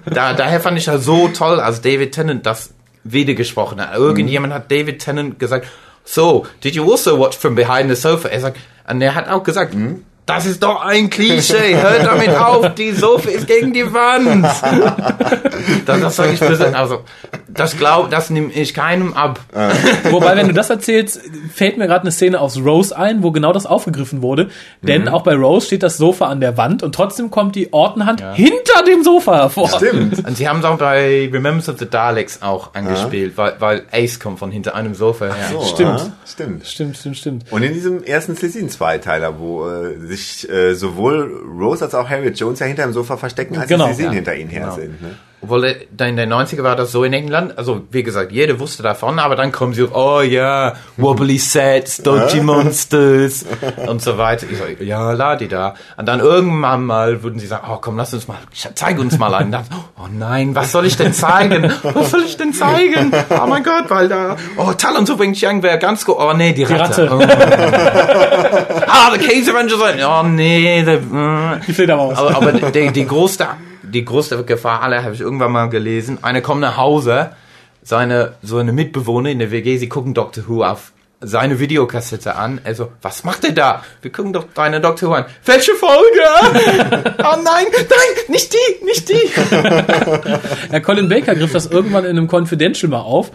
Da, 0.04 0.34
daher 0.34 0.60
fand 0.60 0.76
ich 0.76 0.86
ja 0.86 0.98
so 0.98 1.28
toll, 1.28 1.60
als 1.60 1.80
David 1.80 2.12
Tennant 2.12 2.44
das 2.44 2.74
wieder 3.04 3.34
gesprochen 3.34 3.80
hat. 3.80 3.96
Irgendjemand 3.96 4.52
hat 4.52 4.70
David 4.70 4.98
Tennant 4.98 5.38
gesagt, 5.38 5.66
so, 6.04 6.46
did 6.62 6.74
you 6.74 6.90
also 6.90 7.18
watch 7.18 7.36
from 7.36 7.54
behind 7.54 7.88
the 7.88 7.96
sofa? 7.96 8.28
Er 8.28 8.40
sagt, 8.40 8.58
und 8.88 9.00
er 9.00 9.14
hat 9.14 9.28
auch 9.28 9.42
gesagt, 9.42 9.74
das 10.26 10.46
ist 10.46 10.62
doch 10.62 10.82
ein 10.82 11.10
Klischee, 11.10 11.76
hört 11.76 12.06
damit 12.06 12.30
auf, 12.30 12.74
die 12.74 12.92
Sofa 12.92 13.28
ist 13.28 13.46
gegen 13.46 13.72
die 13.74 13.92
Wand. 13.92 14.44
das, 15.86 16.00
das 16.00 16.16
sage 16.16 16.32
ich 16.32 16.40
persönlich, 16.40 16.76
also, 16.76 17.04
Das 17.54 17.76
glaub, 17.76 18.10
das 18.10 18.30
nehme 18.30 18.52
ich 18.52 18.74
keinem 18.74 19.12
ab. 19.14 19.40
Wobei, 20.10 20.36
wenn 20.36 20.48
du 20.48 20.54
das 20.54 20.70
erzählst, 20.70 21.20
fällt 21.52 21.78
mir 21.78 21.86
gerade 21.86 22.02
eine 22.02 22.12
Szene 22.12 22.40
aus 22.40 22.58
Rose 22.58 22.96
ein, 22.96 23.22
wo 23.22 23.30
genau 23.30 23.52
das 23.52 23.66
aufgegriffen 23.66 24.22
wurde. 24.22 24.48
Denn 24.82 25.08
auch 25.08 25.22
bei 25.22 25.34
Rose 25.34 25.66
steht 25.66 25.82
das 25.82 25.96
Sofa 25.96 26.26
an 26.26 26.40
der 26.40 26.56
Wand 26.56 26.82
und 26.82 26.94
trotzdem 26.94 27.30
kommt 27.30 27.54
die 27.56 27.72
Ortenhand 27.72 28.22
hinter 28.34 28.82
dem 28.86 29.02
Sofa 29.02 29.34
hervor. 29.36 29.68
Stimmt. 29.68 30.26
Und 30.26 30.36
sie 30.36 30.48
haben 30.48 30.58
es 30.60 30.64
auch 30.64 30.78
bei 30.78 31.28
Remembrance 31.32 31.70
of 31.70 31.78
the 31.78 31.88
Daleks 31.88 32.42
auch 32.42 32.74
angespielt, 32.74 33.36
weil, 33.36 33.54
weil 33.58 33.82
Ace 33.92 34.18
kommt 34.20 34.38
von 34.38 34.50
hinter 34.50 34.74
einem 34.74 34.94
Sofa 34.94 35.26
her. 35.26 35.34
So, 35.52 35.62
Stimmt. 35.62 35.90
ah, 36.00 36.12
stimmt. 36.26 36.66
Stimmt, 36.66 36.96
stimmt, 36.96 37.16
stimmt. 37.16 37.44
Und 37.52 37.62
in 37.62 37.72
diesem 37.72 38.02
ersten 38.02 38.36
Slesin-Zweiteiler, 38.36 39.38
wo 39.38 39.68
äh, 39.68 39.98
sich 40.06 40.48
äh, 40.50 40.74
sowohl 40.74 41.42
Rose 41.60 41.84
als 41.84 41.94
auch 41.94 42.08
Harriet 42.08 42.38
Jones 42.38 42.58
ja 42.58 42.66
hinter 42.66 42.82
dem 42.84 42.92
Sofa 42.92 43.16
verstecken, 43.16 43.56
als 43.58 43.68
Genau. 43.68 43.86
die 43.86 43.94
Slesin 43.94 44.06
Ja. 44.12 44.16
hinter 44.16 44.34
ihnen 44.36 44.50
her 44.50 44.62
Genau. 44.62 44.74
sind. 44.74 45.02
Ne? 45.02 45.10
Obwohl 45.44 45.64
äh, 45.64 45.86
da 45.94 46.06
in 46.06 46.16
den 46.16 46.32
90er 46.32 46.62
war 46.62 46.74
das 46.74 46.90
so 46.90 47.04
in 47.04 47.12
England, 47.12 47.58
also 47.58 47.82
wie 47.90 48.02
gesagt, 48.02 48.32
jeder 48.32 48.58
wusste 48.58 48.82
davon, 48.82 49.18
aber 49.18 49.36
dann 49.36 49.52
kommen 49.52 49.74
sie 49.74 49.82
auf, 49.82 49.94
oh 49.94 50.22
ja, 50.22 50.72
wobbly 50.96 51.36
sets, 51.36 51.98
dodgy 51.98 52.40
monsters 52.40 53.44
und 53.86 54.00
so 54.00 54.16
weiter. 54.16 54.46
Ich 54.50 54.56
so, 54.56 54.64
ja, 54.82 55.12
la 55.12 55.36
die 55.36 55.48
da. 55.48 55.74
Und 55.98 56.06
dann 56.08 56.20
irgendwann 56.20 56.86
mal 56.86 57.22
würden 57.22 57.38
sie 57.38 57.46
sagen, 57.46 57.66
oh 57.70 57.76
komm, 57.78 57.98
lass 57.98 58.14
uns 58.14 58.26
mal, 58.26 58.38
zeig 58.74 58.98
uns 58.98 59.18
mal 59.18 59.34
einen. 59.34 59.52
Dann, 59.52 59.64
oh 59.98 60.08
nein, 60.10 60.54
was 60.54 60.72
soll 60.72 60.86
ich 60.86 60.96
denn 60.96 61.12
zeigen? 61.12 61.70
Was 61.82 62.10
soll 62.10 62.22
ich 62.22 62.38
denn 62.38 62.54
zeigen? 62.54 63.12
Oh 63.28 63.46
mein 63.46 63.62
Gott, 63.62 63.84
weil 63.88 64.08
da, 64.08 64.36
oh 64.56 64.72
Talon 64.72 65.04
zu 65.04 65.18
Wing 65.18 65.34
Chang 65.34 65.62
wäre 65.62 65.78
ganz 65.78 66.06
gut. 66.06 66.16
Oh 66.18 66.32
nee, 66.32 66.54
die 66.54 66.64
Ratte. 66.64 67.10
Ratte. 67.10 67.28
ah, 68.88 69.10
der 69.14 69.18
Case 69.18 69.50
Avenger 69.50 69.76
sein. 69.76 69.98
Oh 70.02 70.22
nee, 70.26 70.82
der, 70.82 71.00
mm. 71.00 71.60
Die 71.66 71.74
Fledermaus. 71.74 72.16
Aber, 72.16 72.34
aber 72.34 72.52
die, 72.52 72.90
die, 72.92 73.06
größte, 73.06 73.46
die 73.94 74.04
größte 74.04 74.44
Gefahr 74.44 74.82
aller 74.82 75.02
habe 75.04 75.14
ich 75.14 75.20
irgendwann 75.20 75.52
mal 75.52 75.68
gelesen. 75.70 76.18
Einer 76.22 76.40
kommt 76.40 76.60
nach 76.60 76.76
Hause, 76.76 77.30
seine, 77.82 78.34
so 78.42 78.58
eine 78.58 78.72
Mitbewohner 78.72 79.30
in 79.30 79.38
der 79.38 79.50
WG, 79.50 79.78
sie 79.78 79.88
gucken 79.88 80.14
Doctor 80.14 80.44
Who 80.48 80.64
auf 80.64 80.92
seine 81.20 81.58
Videokassette 81.58 82.36
an. 82.36 82.60
Also, 82.64 82.92
was 83.00 83.24
macht 83.24 83.44
er 83.44 83.52
da? 83.52 83.84
Wir 84.02 84.12
gucken 84.12 84.32
doch 84.32 84.46
deine 84.52 84.80
Doctor 84.80 85.10
Who 85.10 85.14
an. 85.14 85.24
Welche 85.44 85.72
Folge? 85.74 87.14
oh 87.18 87.36
nein, 87.42 87.66
nein, 87.72 88.24
nicht 88.28 88.52
die, 88.52 88.84
nicht 88.84 89.08
die. 89.08 89.14
Ja, 90.72 90.80
Colin 90.80 91.08
Baker 91.08 91.34
griff 91.34 91.52
das 91.52 91.66
irgendwann 91.66 92.04
in 92.04 92.18
einem 92.18 92.28
Confidential 92.28 92.90
mal 92.90 93.00
auf. 93.00 93.30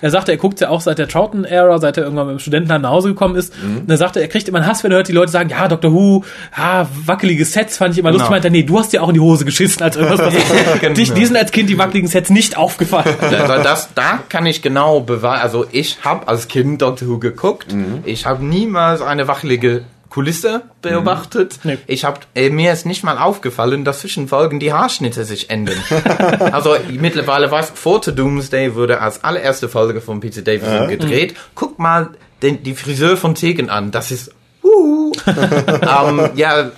Er 0.00 0.10
sagte, 0.10 0.32
er 0.32 0.38
guckt 0.38 0.60
ja 0.60 0.68
auch 0.68 0.80
seit 0.80 0.98
der 0.98 1.08
Troughton-Ära, 1.08 1.78
seit 1.78 1.96
er 1.96 2.04
irgendwann 2.04 2.26
mit 2.26 2.36
dem 2.36 2.38
Studentenheim 2.40 2.82
nach 2.82 2.90
Hause 2.90 3.08
gekommen 3.08 3.36
ist. 3.36 3.52
Und 3.62 3.90
er 3.90 3.96
sagte, 3.96 4.20
er 4.20 4.28
kriegt 4.28 4.48
immer 4.48 4.58
einen 4.58 4.66
Hass, 4.66 4.84
wenn 4.84 4.90
er 4.90 4.96
hört, 4.96 5.08
die 5.08 5.12
Leute 5.12 5.32
sagen, 5.32 5.48
ja, 5.48 5.68
Dr. 5.68 5.92
Who, 5.92 6.24
ja, 6.56 6.88
wackelige 7.06 7.44
Sets 7.44 7.78
fand 7.78 7.94
ich 7.94 7.98
immer 7.98 8.10
lustig. 8.10 8.26
Genau. 8.26 8.34
Meint 8.34 8.44
er, 8.44 8.50
nee, 8.50 8.62
du 8.62 8.78
hast 8.78 8.92
dir 8.92 9.02
auch 9.02 9.08
in 9.08 9.14
die 9.14 9.20
Hose 9.20 9.44
geschissen, 9.44 9.82
als 9.82 9.96
irgendwas 9.96 10.20
passiert. 10.20 10.96
Dich, 10.96 11.12
die 11.12 11.24
sind 11.26 11.36
als 11.36 11.50
Kind 11.52 11.68
die 11.70 11.78
wackeligen 11.78 12.08
Sets 12.08 12.30
nicht 12.30 12.56
aufgefallen. 12.56 13.14
Also 13.34 13.62
das, 13.62 13.88
da 13.94 14.20
kann 14.28 14.46
ich 14.46 14.62
genau 14.62 15.00
beweisen. 15.00 15.42
Also 15.42 15.66
ich 15.70 15.98
habe 16.02 16.28
als 16.28 16.48
Kind 16.48 16.80
Doctor 16.80 17.08
Who 17.08 17.18
geguckt. 17.18 17.74
Ich 18.04 18.26
habe 18.26 18.44
niemals 18.44 19.02
eine 19.02 19.28
wachelige 19.28 19.82
Kulisse 20.14 20.62
beobachtet. 20.80 21.58
Nee. 21.64 21.76
Ich 21.88 22.04
habe 22.04 22.20
äh, 22.36 22.48
mir 22.48 22.72
ist 22.72 22.86
nicht 22.86 23.02
mal 23.02 23.18
aufgefallen, 23.18 23.84
dass 23.84 23.98
zwischen 23.98 24.28
Folgen 24.28 24.60
die 24.60 24.72
Haarschnitte 24.72 25.24
sich 25.24 25.50
ändern. 25.50 25.74
also 26.52 26.76
mittlerweile 26.88 27.50
weiß 27.50 27.72
vor 27.74 28.00
The 28.00 28.14
Doomsday 28.14 28.76
wurde 28.76 29.00
als 29.00 29.24
allererste 29.24 29.68
Folge 29.68 30.00
von 30.00 30.20
Peter 30.20 30.42
Davison 30.42 30.86
gedreht. 30.86 31.34
Guck 31.56 31.80
mal 31.80 32.10
den, 32.42 32.62
die 32.62 32.76
Friseur 32.76 33.16
von 33.16 33.34
Tegen 33.34 33.70
an. 33.70 33.90
Das 33.90 34.12
ist 34.12 34.32
uh, 34.62 35.10
ähm, 35.26 36.30
ja, 36.36 36.70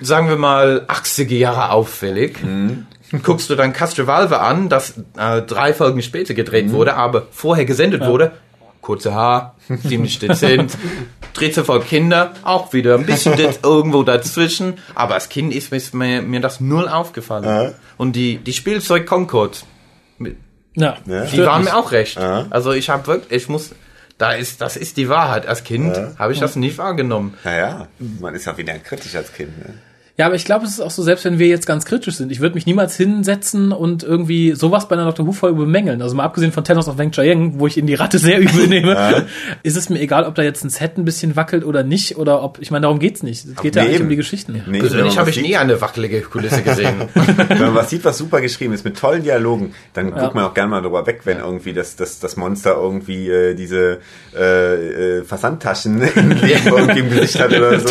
sagen 0.00 0.28
wir 0.28 0.36
mal 0.36 0.84
80er 0.88 1.36
Jahre 1.36 1.70
auffällig. 1.70 2.38
Guckst 3.22 3.50
du 3.50 3.54
dann 3.54 3.72
Castrovalve 3.72 4.40
an, 4.40 4.68
das 4.68 4.94
äh, 5.16 5.42
drei 5.42 5.74
Folgen 5.74 6.02
später 6.02 6.34
gedreht 6.34 6.72
wurde, 6.72 6.96
aber 6.96 7.28
vorher 7.30 7.66
gesendet 7.66 8.04
wurde. 8.04 8.32
Kurze 8.80 9.14
Haar, 9.14 9.54
ziemlich 9.86 10.18
dezent. 10.18 10.76
Dritte 11.34 11.64
Folge 11.64 11.86
Kinder, 11.86 12.34
auch 12.42 12.72
wieder 12.72 12.94
ein 12.96 13.06
bisschen 13.06 13.34
irgendwo 13.62 14.02
dazwischen. 14.02 14.74
Aber 14.94 15.14
als 15.14 15.28
Kind 15.28 15.54
ist 15.54 15.94
mir- 15.94 16.22
mir, 16.22 16.40
das 16.40 16.60
null 16.60 16.88
aufgefallen. 16.88 17.74
Und 17.96 18.14
die, 18.16 18.38
die 18.38 18.52
Spielzeug 18.52 19.06
Concord, 19.06 19.64
Ja, 20.74 20.96
Ja. 21.06 21.24
die 21.24 21.38
waren 21.44 21.64
mir 21.64 21.76
auch 21.76 21.92
recht. 21.92 22.16
Ja. 22.18 22.46
Also 22.50 22.72
ich 22.72 22.90
habe 22.90 23.06
wirklich, 23.06 23.42
ich 23.42 23.48
muss, 23.48 23.70
da 24.18 24.32
ist, 24.32 24.60
das 24.60 24.76
ist 24.76 24.96
die 24.96 25.08
Wahrheit. 25.08 25.46
Als 25.46 25.64
Kind 25.64 25.96
habe 26.18 26.32
ich 26.32 26.40
das 26.40 26.56
nicht 26.56 26.78
wahrgenommen. 26.78 27.34
Naja, 27.44 27.88
man 28.20 28.34
ist 28.34 28.46
ja 28.46 28.56
wieder 28.56 28.78
kritisch 28.78 29.14
als 29.16 29.32
Kind. 29.32 29.56
Ne? 29.58 29.74
Ja, 30.20 30.26
aber 30.26 30.34
ich 30.34 30.44
glaube, 30.44 30.66
es 30.66 30.72
ist 30.72 30.80
auch 30.80 30.90
so, 30.90 31.02
selbst 31.02 31.24
wenn 31.24 31.38
wir 31.38 31.46
jetzt 31.46 31.66
ganz 31.66 31.86
kritisch 31.86 32.16
sind, 32.16 32.30
ich 32.30 32.40
würde 32.40 32.54
mich 32.54 32.66
niemals 32.66 32.94
hinsetzen 32.94 33.72
und 33.72 34.02
irgendwie 34.02 34.52
sowas 34.52 34.86
bei 34.86 34.94
einer 34.94 35.06
Dr. 35.06 35.26
Who-Folge 35.26 35.56
bemängeln. 35.56 36.02
Also 36.02 36.14
mal 36.14 36.24
abgesehen 36.24 36.52
von 36.52 36.62
Thanos 36.62 36.88
of 36.88 36.98
Weng 36.98 37.10
Chiang, 37.10 37.58
wo 37.58 37.66
ich 37.66 37.78
in 37.78 37.86
die 37.86 37.94
Ratte 37.94 38.18
sehr 38.18 38.38
übel 38.38 38.66
nehme, 38.66 39.24
ist 39.62 39.78
es 39.78 39.88
mir 39.88 39.98
egal, 39.98 40.24
ob 40.24 40.34
da 40.34 40.42
jetzt 40.42 40.62
ein 40.62 40.68
Set 40.68 40.98
ein 40.98 41.06
bisschen 41.06 41.36
wackelt 41.36 41.64
oder 41.64 41.84
nicht, 41.84 42.18
oder 42.18 42.42
ob, 42.42 42.58
ich 42.60 42.70
meine, 42.70 42.82
darum 42.82 42.98
geht's 42.98 43.22
nicht. 43.22 43.46
Es 43.46 43.62
geht 43.62 43.76
ja 43.76 43.80
nee, 43.80 43.88
eigentlich 43.88 43.94
eben. 43.94 44.04
um 44.04 44.10
die 44.10 44.16
Geschichten. 44.16 44.62
Nee, 44.66 44.80
Persönlich 44.80 45.16
habe 45.16 45.30
ich 45.30 45.36
sieht- 45.36 45.46
nie 45.46 45.56
eine 45.56 45.80
wackelige 45.80 46.20
Kulisse 46.20 46.60
gesehen. 46.60 46.96
Wenn 47.14 47.58
man 47.58 47.74
was 47.74 47.88
sieht, 47.88 48.04
was 48.04 48.18
super 48.18 48.42
geschrieben 48.42 48.74
ist, 48.74 48.84
mit 48.84 48.98
tollen 48.98 49.22
Dialogen, 49.22 49.74
dann 49.94 50.10
guckt 50.10 50.34
man 50.34 50.44
auch 50.44 50.52
gerne 50.52 50.68
mal 50.68 50.82
drüber 50.82 51.06
weg, 51.06 51.22
wenn 51.24 51.38
irgendwie 51.38 51.72
das, 51.72 51.96
das, 51.96 52.20
das 52.20 52.36
Monster 52.36 52.74
irgendwie 52.74 53.30
äh, 53.30 53.54
diese 53.54 54.00
äh, 54.36 55.20
äh, 55.20 55.24
Versandtaschen 55.24 56.02
irgendwie 56.02 56.98
im 56.98 57.08
Gesicht 57.08 57.40
hat 57.40 57.54
oder 57.54 57.80
so. 57.80 57.88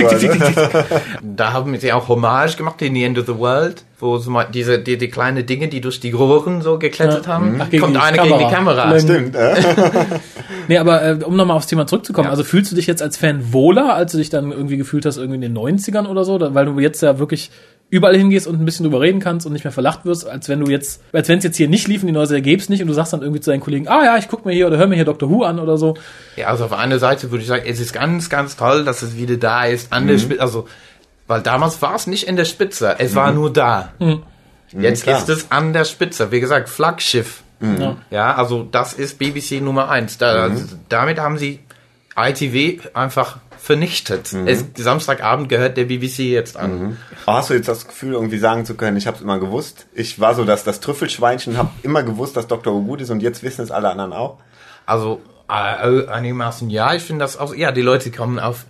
Da 1.24 1.54
haben 1.54 1.76
sie 1.80 1.92
auch 1.92 2.08
Hommage 2.22 2.58
gemacht 2.58 2.82
in 2.82 2.94
The 2.94 3.04
End 3.04 3.18
of 3.18 3.26
the 3.26 3.38
World, 3.38 3.84
wo 4.00 4.18
so 4.18 4.30
mal 4.32 4.46
diese 4.54 4.80
die, 4.80 4.98
die 4.98 5.08
kleine 5.10 5.44
Dinge, 5.44 5.68
die 5.68 5.82
durch 5.82 6.00
die 6.00 6.12
Rohren 6.12 6.62
so 6.62 6.78
geklettert 6.78 7.28
haben, 7.28 7.60
Ach, 7.62 7.70
gegen 7.70 7.84
kommt 7.84 7.96
die 7.96 8.00
eine 8.00 8.18
Kamera. 8.18 8.38
gegen 8.38 8.50
die 8.50 8.56
Kamera. 8.56 8.92
Leng. 8.92 9.00
Stimmt, 9.02 9.36
äh? 9.36 9.56
Nee, 10.68 10.78
aber 10.78 11.04
äh, 11.04 11.18
um 11.24 11.36
nochmal 11.36 11.58
aufs 11.58 11.68
Thema 11.68 11.88
zurückzukommen, 11.88 12.26
Ja. 12.26 12.32
also 12.32 12.44
fühlst 12.44 12.72
du 12.72 12.76
dich 12.76 12.86
jetzt 12.88 13.02
als 13.02 13.18
Fan 13.18 13.54
wohler, 13.54 13.96
als 13.96 14.12
du 14.12 14.18
dich 14.20 14.30
dann 14.30 14.52
irgendwie 14.52 14.78
gefühlt 14.78 15.06
hast, 15.06 15.18
irgendwie 15.18 15.36
in 15.36 15.42
den 15.42 15.58
90ern 15.58 16.06
oder 16.08 16.24
so, 16.26 16.40
weil 16.54 16.66
du 16.66 16.80
jetzt 16.80 17.02
ja 17.02 17.18
wirklich 17.18 17.50
überall 17.92 18.16
hingehst 18.16 18.46
und 18.46 18.62
ein 18.62 18.66
bisschen 18.66 18.84
drüber 18.84 19.02
reden 19.02 19.20
kannst 19.20 19.48
und 19.48 19.54
nicht 19.54 19.64
mehr 19.64 19.72
verlacht 19.72 20.06
wirst, 20.06 20.30
als 20.30 20.48
wenn 20.48 20.60
du 20.60 20.70
jetzt, 20.70 21.02
als 21.12 21.28
wenn 21.28 21.40
es 21.40 21.44
jetzt 21.44 21.58
hier 21.58 21.68
nicht 21.68 21.88
lief 21.88 22.02
und 22.04 22.08
die 22.08 22.14
neue 22.14 22.28
Serie 22.28 22.44
gäb's 22.44 22.70
nicht 22.70 22.84
und 22.84 22.88
du 22.88 22.94
sagst 22.94 23.14
dann 23.14 23.24
irgendwie 23.24 23.42
zu 23.42 23.50
deinen 23.50 23.62
Kollegen, 23.62 23.88
ah 23.88 24.06
ja, 24.06 24.18
ich 24.18 24.28
guck 24.28 24.46
mir 24.46 24.52
hier 24.54 24.68
oder 24.68 24.78
hör 24.78 24.86
mir 24.86 24.94
hier 24.94 25.06
Dr. 25.06 25.28
Who 25.32 25.42
an 25.44 25.58
oder 25.60 25.76
so. 25.80 25.96
Ja, 26.36 26.48
also 26.50 26.66
auf 26.66 26.74
einer 26.74 27.00
Seite 27.00 27.32
würde 27.32 27.42
ich 27.42 27.48
sagen, 27.48 27.64
es 27.66 27.80
ist 27.80 27.92
ganz, 27.92 28.30
ganz 28.30 28.56
toll, 28.56 28.86
dass 28.86 29.02
es 29.02 29.18
wieder 29.18 29.38
da 29.38 29.66
ist, 29.66 29.92
an 29.92 30.06
der 30.06 30.20
Spitze, 30.20 30.40
also, 30.42 30.68
weil 31.30 31.42
damals 31.42 31.80
war 31.84 31.94
es 31.94 32.08
nicht 32.08 32.28
in 32.28 32.36
der 32.36 32.46
Spitze, 32.46 32.96
es 32.98 33.14
war 33.14 33.32
nur 33.32 33.54
da. 33.54 33.94
Jetzt 34.72 35.04
klar. 35.04 35.20
ist 35.20 35.30
es 35.30 35.52
an 35.52 35.74
der 35.74 35.86
Spitze, 35.86 36.32
wie 36.32 36.40
gesagt, 36.40 36.70
Flaggschiff. 36.70 37.44
Ja. 37.62 37.98
Ja, 38.10 38.36
also 38.36 38.64
das 38.64 38.94
ist 38.94 39.20
BBC 39.20 39.62
Nummer 39.62 39.90
eins. 39.90 40.18
Da, 40.18 40.50
Damit 40.90 41.20
haben 41.20 41.38
sie 41.38 41.60
ITV 42.18 42.96
einfach 42.96 43.38
vernichtet. 43.60 44.34
Es, 44.48 44.66
Samstagabend 44.76 45.50
gehört 45.50 45.78
der 45.78 45.86
BBC 45.86 46.20
jetzt 46.20 46.58
an. 46.58 46.98
Aber 47.28 47.38
hast 47.38 47.52
du 47.52 47.54
jetzt 47.54 47.68
das 47.68 47.88
Gefühl, 47.88 48.14
irgendwie 48.14 48.40
sagen 48.40 48.66
zu 48.66 48.74
können, 48.74 48.98
ich 48.98 49.06
habe 49.06 49.18
es 49.18 49.22
immer 49.22 49.38
gewusst? 49.40 49.86
Ich 49.94 50.20
war 50.20 50.34
so 50.34 50.46
das, 50.46 50.64
das 50.64 50.80
Trüffelschweinchen, 50.80 51.58
habe 51.58 51.70
immer 51.84 52.02
gewusst, 52.02 52.36
dass 52.38 52.48
Dr. 52.48 52.74
Who 52.74 52.82
gut 52.82 53.02
ist 53.02 53.12
und 53.12 53.22
jetzt 53.22 53.44
wissen 53.44 53.62
es 53.62 53.70
alle 53.70 53.90
anderen 53.90 54.14
auch? 54.14 54.40
Also 54.88 55.22
äh, 55.48 56.08
einigermaßen 56.08 56.72
ja, 56.72 56.96
ich 56.96 57.04
finde 57.04 57.24
das 57.24 57.38
auch, 57.38 57.54
ja, 57.54 57.72
die 57.72 57.82
Leute 57.82 58.10
kommen 58.10 58.40
auf, 58.40 58.66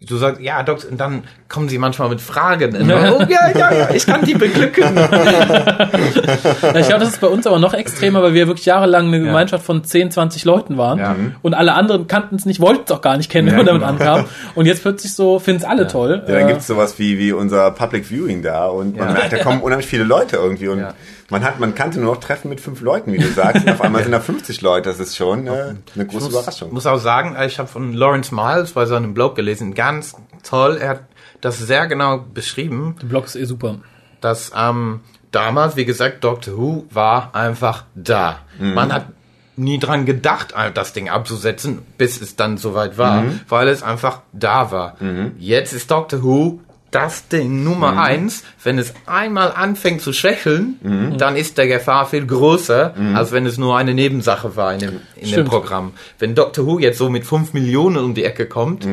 du 0.00 0.16
sagst, 0.16 0.40
ja, 0.40 0.62
Doktor, 0.62 0.90
und 0.90 0.98
dann 0.98 1.24
kommen 1.48 1.68
sie 1.68 1.78
manchmal 1.78 2.08
mit 2.08 2.20
Fragen. 2.20 2.74
Und, 2.76 2.90
oh, 2.90 3.22
ja, 3.28 3.50
ja, 3.56 3.72
ja, 3.72 3.90
ich 3.94 4.04
kann 4.06 4.24
die 4.24 4.34
beglücken. 4.34 4.84
Ja, 6.62 6.76
ich 6.80 6.86
glaube, 6.88 7.00
das 7.04 7.10
ist 7.10 7.20
bei 7.20 7.26
uns 7.28 7.46
aber 7.46 7.58
noch 7.58 7.74
extremer, 7.74 8.22
weil 8.22 8.34
wir 8.34 8.46
wirklich 8.46 8.66
jahrelang 8.66 9.06
eine 9.06 9.20
Gemeinschaft 9.20 9.64
von 9.64 9.84
10, 9.84 10.10
20 10.10 10.44
Leuten 10.44 10.76
waren 10.76 10.98
Ja. 10.98 11.16
und 11.42 11.54
alle 11.54 11.74
anderen 11.74 12.06
kannten 12.06 12.36
es 12.36 12.46
nicht, 12.46 12.60
wollten 12.60 12.82
es 12.86 12.90
auch 12.90 13.00
gar 13.00 13.16
nicht 13.16 13.30
kennen, 13.30 13.46
wenn 13.48 13.52
Ja, 13.66 13.72
man 13.72 13.80
damit 13.82 13.98
genau. 13.98 14.14
ankam. 14.14 14.26
Und 14.54 14.66
jetzt 14.66 14.82
plötzlich 14.82 15.14
so, 15.14 15.38
finden 15.38 15.62
es 15.62 15.68
alle 15.68 15.86
toll. 15.86 16.22
Ja, 16.26 16.34
dann 16.34 16.44
Äh, 16.48 16.52
gibt's 16.52 16.66
sowas 16.66 16.98
wie, 16.98 17.18
wie 17.18 17.32
unser 17.32 17.70
Public 17.70 18.06
Viewing 18.10 18.42
da 18.42 18.66
und 18.66 18.96
man 18.96 19.08
Ja. 19.08 19.12
merkt, 19.14 19.32
da 19.32 19.38
kommen 19.38 19.60
unheimlich 19.62 19.86
viele 19.86 20.04
Leute 20.04 20.36
irgendwie 20.36 20.68
und 20.68 20.80
Ja. 20.80 20.94
man 21.30 21.44
hat, 21.44 21.58
man 21.60 21.74
kannte 21.74 22.00
nur 22.00 22.14
noch 22.14 22.20
Treffen 22.20 22.48
mit 22.48 22.60
fünf 22.60 22.80
Leuten, 22.80 23.12
wie 23.12 23.18
du 23.18 23.28
sagst, 23.28 23.64
und 23.66 23.72
auf 23.72 23.80
einmal 23.80 24.02
sind 24.02 24.12
da 24.12 24.20
50 24.20 24.60
Leute, 24.62 24.88
das 24.90 25.00
ist 25.00 25.16
schon 25.16 25.46
äh, 25.46 25.50
eine 25.94 26.06
große 26.06 26.24
muss, 26.24 26.28
Überraschung. 26.30 26.72
muss 26.72 26.86
auch 26.86 26.98
sagen, 26.98 27.36
ich 27.46 27.58
habe 27.58 27.68
von 27.68 27.92
Lawrence 27.92 28.34
Miles 28.34 28.72
bei 28.72 28.86
seinem 28.86 29.14
Blog 29.14 29.36
gelesen, 29.36 29.74
ganz 29.74 30.14
toll, 30.42 30.78
er 30.80 30.88
hat 30.90 31.00
das 31.46 31.58
sehr 31.58 31.86
genau 31.86 32.18
beschrieben, 32.34 32.96
der 33.00 33.06
Blog 33.06 33.24
ist 33.26 33.36
eh 33.36 33.44
super. 33.44 33.76
dass 34.20 34.50
ähm, 34.56 35.00
damals, 35.30 35.76
wie 35.76 35.84
gesagt, 35.84 36.24
Doctor 36.24 36.56
Who 36.56 36.86
war 36.90 37.34
einfach 37.34 37.84
da. 37.94 38.40
Man 38.58 38.92
hat 38.92 39.06
nie 39.56 39.78
dran 39.78 40.04
gedacht, 40.04 40.52
das 40.74 40.92
Ding 40.92 41.08
abzusetzen, 41.08 41.78
bis 41.98 42.20
es 42.20 42.36
dann 42.36 42.56
soweit 42.58 42.98
war, 42.98 43.22
weil 43.48 43.68
es 43.68 43.82
einfach 43.82 44.20
da 44.32 44.70
war. 44.70 44.96
Jetzt 45.38 45.72
ist 45.72 45.90
Doctor 45.90 46.22
Who 46.22 46.60
das 46.90 47.28
Ding 47.28 47.62
Nummer 47.64 48.00
eins. 48.00 48.42
Wenn 48.62 48.78
es 48.78 48.94
einmal 49.06 49.52
anfängt 49.52 50.00
zu 50.02 50.12
schwächeln, 50.12 51.14
dann 51.18 51.36
ist 51.36 51.58
der 51.58 51.66
Gefahr 51.68 52.06
viel 52.06 52.26
größer, 52.26 52.94
als 53.14 53.32
wenn 53.32 53.44
es 53.46 53.56
nur 53.58 53.76
eine 53.76 53.92
Nebensache 53.94 54.56
war 54.56 54.72
in 54.74 54.78
dem, 54.80 55.00
in 55.16 55.30
dem. 55.30 55.44
Programm. 55.46 55.92
Wenn 56.18 56.34
Doctor 56.34 56.66
Who 56.66 56.78
jetzt 56.78 56.98
so 56.98 57.08
mit 57.10 57.24
5 57.26 57.52
Millionen 57.52 57.98
um 57.98 58.14
die 58.14 58.24
Ecke 58.24 58.46
kommt, 58.46 58.86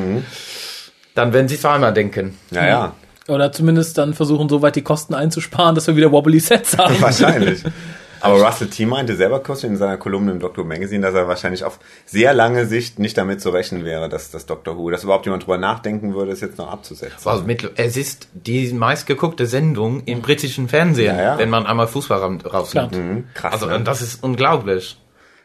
dann 1.16 1.34
werden 1.34 1.48
sie 1.48 1.60
zweimal 1.60 1.94
denken. 1.94 2.38
Ja, 2.52 2.66
ja, 2.68 2.96
Oder 3.28 3.52
zumindest 3.52 3.98
dann 3.98 4.14
versuchen, 4.14 4.50
so 4.50 4.62
weit 4.62 4.76
die 4.76 4.82
Kosten 4.82 5.14
einzusparen, 5.14 5.76
dass 5.76 5.88
wir 5.88 5.96
wieder 5.96 6.12
Wobbly 6.12 6.40
Sets 6.40 6.78
haben. 6.78 7.00
wahrscheinlich. 7.02 7.64
Aber 8.22 8.42
Russell 8.42 8.68
T. 8.70 8.86
meinte 8.86 9.18
selber 9.18 9.42
kurz 9.42 9.66
in 9.66 9.76
seiner 9.76 9.98
Kolumne 9.98 10.32
im 10.32 10.40
Doctor 10.40 10.64
Magazine, 10.64 11.06
dass 11.06 11.14
er 11.14 11.28
wahrscheinlich 11.28 11.66
auf 11.66 11.78
sehr 12.06 12.34
lange 12.34 12.66
Sicht 12.66 12.98
nicht 12.98 13.18
damit 13.18 13.42
zu 13.42 13.50
rechnen 13.50 13.84
wäre, 13.84 14.08
dass 14.08 14.32
das 14.32 14.46
Doctor 14.46 14.78
Who, 14.78 14.90
dass 14.92 15.04
überhaupt 15.04 15.26
jemand 15.26 15.44
drüber 15.44 15.58
nachdenken 15.58 16.14
würde, 16.16 16.32
es 16.32 16.40
jetzt 16.40 16.58
noch 16.58 16.72
abzusetzen. 16.72 17.18
Also 17.30 17.44
mit, 17.44 17.70
es 17.76 17.98
ist 17.98 18.30
die 18.34 18.72
meistgeguckte 18.72 19.46
Sendung 19.46 20.04
im 20.06 20.22
britischen 20.22 20.70
Fernsehen, 20.70 21.18
Ja, 21.18 21.22
ja. 21.22 21.38
wenn 21.38 21.50
man 21.50 21.66
einmal 21.66 21.88
Fußball 21.88 22.20
ra- 22.20 22.50
rausnimmt. 22.50 22.94
Mhm, 22.96 23.24
krass, 23.34 23.52
Also 23.56 23.66
ne? 23.66 23.76
und 23.76 23.86
das 23.90 24.02
ist 24.02 24.24
unglaublich. 24.24 24.98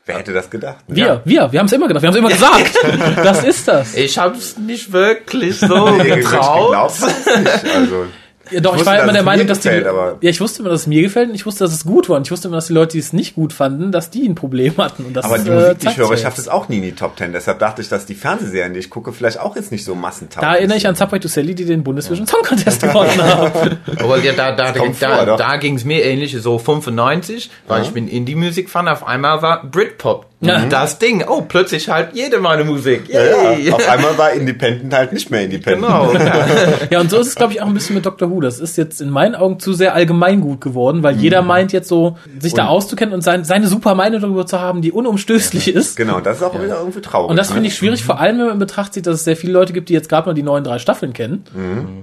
Wer 0.09 0.17
hätte 0.21 0.33
das 0.33 0.49
gedacht? 0.49 0.89
ne? 0.89 0.97
Wir, 0.97 1.21
wir, 1.27 1.53
wir 1.53 1.59
haben 1.61 1.67
es 1.67 1.73
immer 1.73 1.87
gedacht, 1.87 2.03
wir 2.03 2.09
haben 2.09 2.15
es 2.15 2.19
immer 2.19 2.31
gesagt. 2.31 2.79
das 3.17 3.45
ist 3.45 3.69
das. 3.69 3.95
Ich 3.95 4.17
hab's 4.17 4.57
nicht 4.57 4.91
wirklich 4.91 5.59
so 5.59 5.85
getraut. 6.03 6.91
es 6.91 7.03
nicht? 7.03 7.75
Also, 7.77 8.07
Ja, 8.51 8.61
doch, 8.61 8.73
ich, 8.73 8.79
wusste, 8.81 8.87
war 8.87 8.95
ja 8.97 9.03
immer 9.03 9.07
dass 9.09 9.13
der 9.15 9.21
es 9.21 9.25
Meinung, 9.27 9.45
mir 9.47 9.49
dass 9.49 9.61
die. 9.61 9.69
gefällt, 9.69 9.87
aber- 9.87 10.19
ja, 10.21 10.31
ich 10.31 10.41
wusste 10.41 10.61
immer, 10.63 10.71
dass 10.71 10.81
es 10.83 10.87
mir 10.87 11.03
gefällt 11.03 11.29
und 11.29 11.35
ich 11.35 11.47
wusste, 11.47 11.65
dass 11.65 11.73
es 11.73 11.85
gut 11.85 12.09
war. 12.09 12.17
Und 12.17 12.27
ich 12.27 12.31
wusste 12.31 12.49
immer, 12.49 12.57
dass 12.57 12.67
die 12.69 12.73
Leute, 12.73 12.93
die 12.93 12.99
es 12.99 13.13
nicht 13.13 13.35
gut 13.35 13.53
fanden, 13.53 13.93
dass 13.93 14.11
die 14.11 14.27
ein 14.29 14.35
Problem 14.35 14.77
hatten. 14.79 15.05
Und 15.05 15.15
das, 15.15 15.25
aber 15.25 15.39
die 15.39 15.49
äh, 15.51 15.55
Musik, 15.55 15.79
die 15.81 15.87
ich 15.89 15.97
höre, 15.97 16.11
ja 16.11 16.17
schafft 16.17 16.39
jetzt. 16.39 16.47
es 16.47 16.49
auch 16.49 16.69
nie 16.69 16.77
in 16.77 16.83
die 16.83 16.93
Top 16.93 17.17
Ten. 17.17 17.33
Deshalb 17.33 17.59
dachte 17.59 17.83
ich, 17.83 17.89
dass 17.89 18.07
die 18.07 18.15
Fernsehserien, 18.15 18.73
die 18.75 18.81
ich 18.81 18.91
gucke, 18.91 19.13
vielleicht 19.13 19.41
auch 19.41 19.57
jetzt 19.57 19.73
nicht 19.73 19.85
so 19.85 19.95
massentauglich 19.95 20.49
Da 20.51 20.57
erinnere 20.57 20.77
ich 20.79 20.87
an 20.87 20.95
Subway 20.95 21.19
to 21.21 21.29
Sally, 21.29 21.55
die 21.55 21.65
den 21.65 21.83
Bundesvision 21.83 22.27
Song 22.27 22.43
Contest 22.43 22.83
gewonnen 22.83 23.23
haben. 23.23 23.79
Aber 23.99 24.19
ja, 24.19 24.33
da, 24.33 24.53
da, 24.53 24.73
da, 24.73 25.25
doch. 25.25 25.37
da 25.37 25.57
ging's 25.57 25.85
mir 25.85 26.05
ähnlich, 26.05 26.37
so 26.41 26.59
95, 26.59 27.51
weil 27.67 27.83
ich 27.83 27.91
bin 27.91 28.09
Indie-Musik-Fan, 28.09 28.89
auf 28.89 29.07
einmal 29.07 29.43
war 29.43 29.65
Britpop 29.65 30.27
Ja. 30.41 30.65
das 30.67 30.99
Ding. 31.01 31.25
Oh, 31.27 31.43
plötzlich 31.43 31.89
halt 31.89 32.11
jede 32.15 32.39
meine 32.39 32.63
Musik. 32.63 33.09
Ja, 33.09 33.53
ja. 33.57 33.75
Auf 33.75 33.89
einmal 33.89 34.17
war 34.17 34.31
Independent 34.33 34.95
halt 34.95 35.13
nicht 35.13 35.31
mehr 35.31 35.43
Independent. 35.43 35.87
Genau. 35.87 36.13
Ja, 36.91 37.01
und 37.01 37.11
so 37.11 37.19
ist 37.19 37.27
es, 37.29 37.35
glaube 37.35 37.53
ich, 37.53 37.61
auch 37.61 37.67
ein 37.67 37.75
bisschen 37.75 37.95
mit 37.97 38.07
Doctor 38.07 38.31
Who. 38.31 38.41
Das 38.41 38.61
ist 38.61 38.77
jetzt 38.77 39.01
in 39.01 39.11
meinen 39.11 39.35
Augen 39.35 39.59
zu 39.59 39.73
sehr 39.73 39.95
allgemeingut 39.95 40.61
geworden, 40.61 41.03
weil 41.03 41.17
jeder 41.17 41.43
meint 41.43 41.73
jetzt 41.73 41.89
so, 41.89 42.17
sich 42.39 42.55
da 42.55 42.63
Und- 42.65 42.69
auszukennen 42.69 43.15
und 43.15 43.23
sein, 43.23 43.45
seine 43.45 43.67
super 43.67 43.95
Meinung 43.95 44.21
darüber 44.21 44.47
zu 44.47 44.61
haben, 44.61 44.81
die 44.81 44.93
unumstößlich 44.93 45.69
ist. 45.75 45.97
Genau, 45.97 46.21
das 46.21 46.37
ist 46.39 46.43
auch 46.45 46.55
wieder 46.55 46.79
irgendwie 46.79 47.01
traurig. 47.01 47.31
Und 47.31 47.37
das 47.37 47.49
ne? 47.49 47.55
finde 47.55 47.69
ich 47.69 47.75
schwierig, 47.75 48.05
vor 48.05 48.21
allem 48.21 48.39
wenn 48.39 48.45
man 48.47 48.53
in 48.55 48.59
Betracht 48.61 48.95
zieht, 48.95 49.07
dass 49.07 49.17
es 49.17 49.25
sehr 49.25 49.37
viele 49.37 49.53
Leute 49.53 49.73
gibt, 49.73 49.89
die 49.89 49.93
jetzt 49.95 50.09
gerade 50.09 50.29
mal 50.29 50.35
die 50.35 50.43
neuen 50.45 50.63
drei 50.65 50.79
Staffeln 50.79 51.13
kennen, 51.13 51.45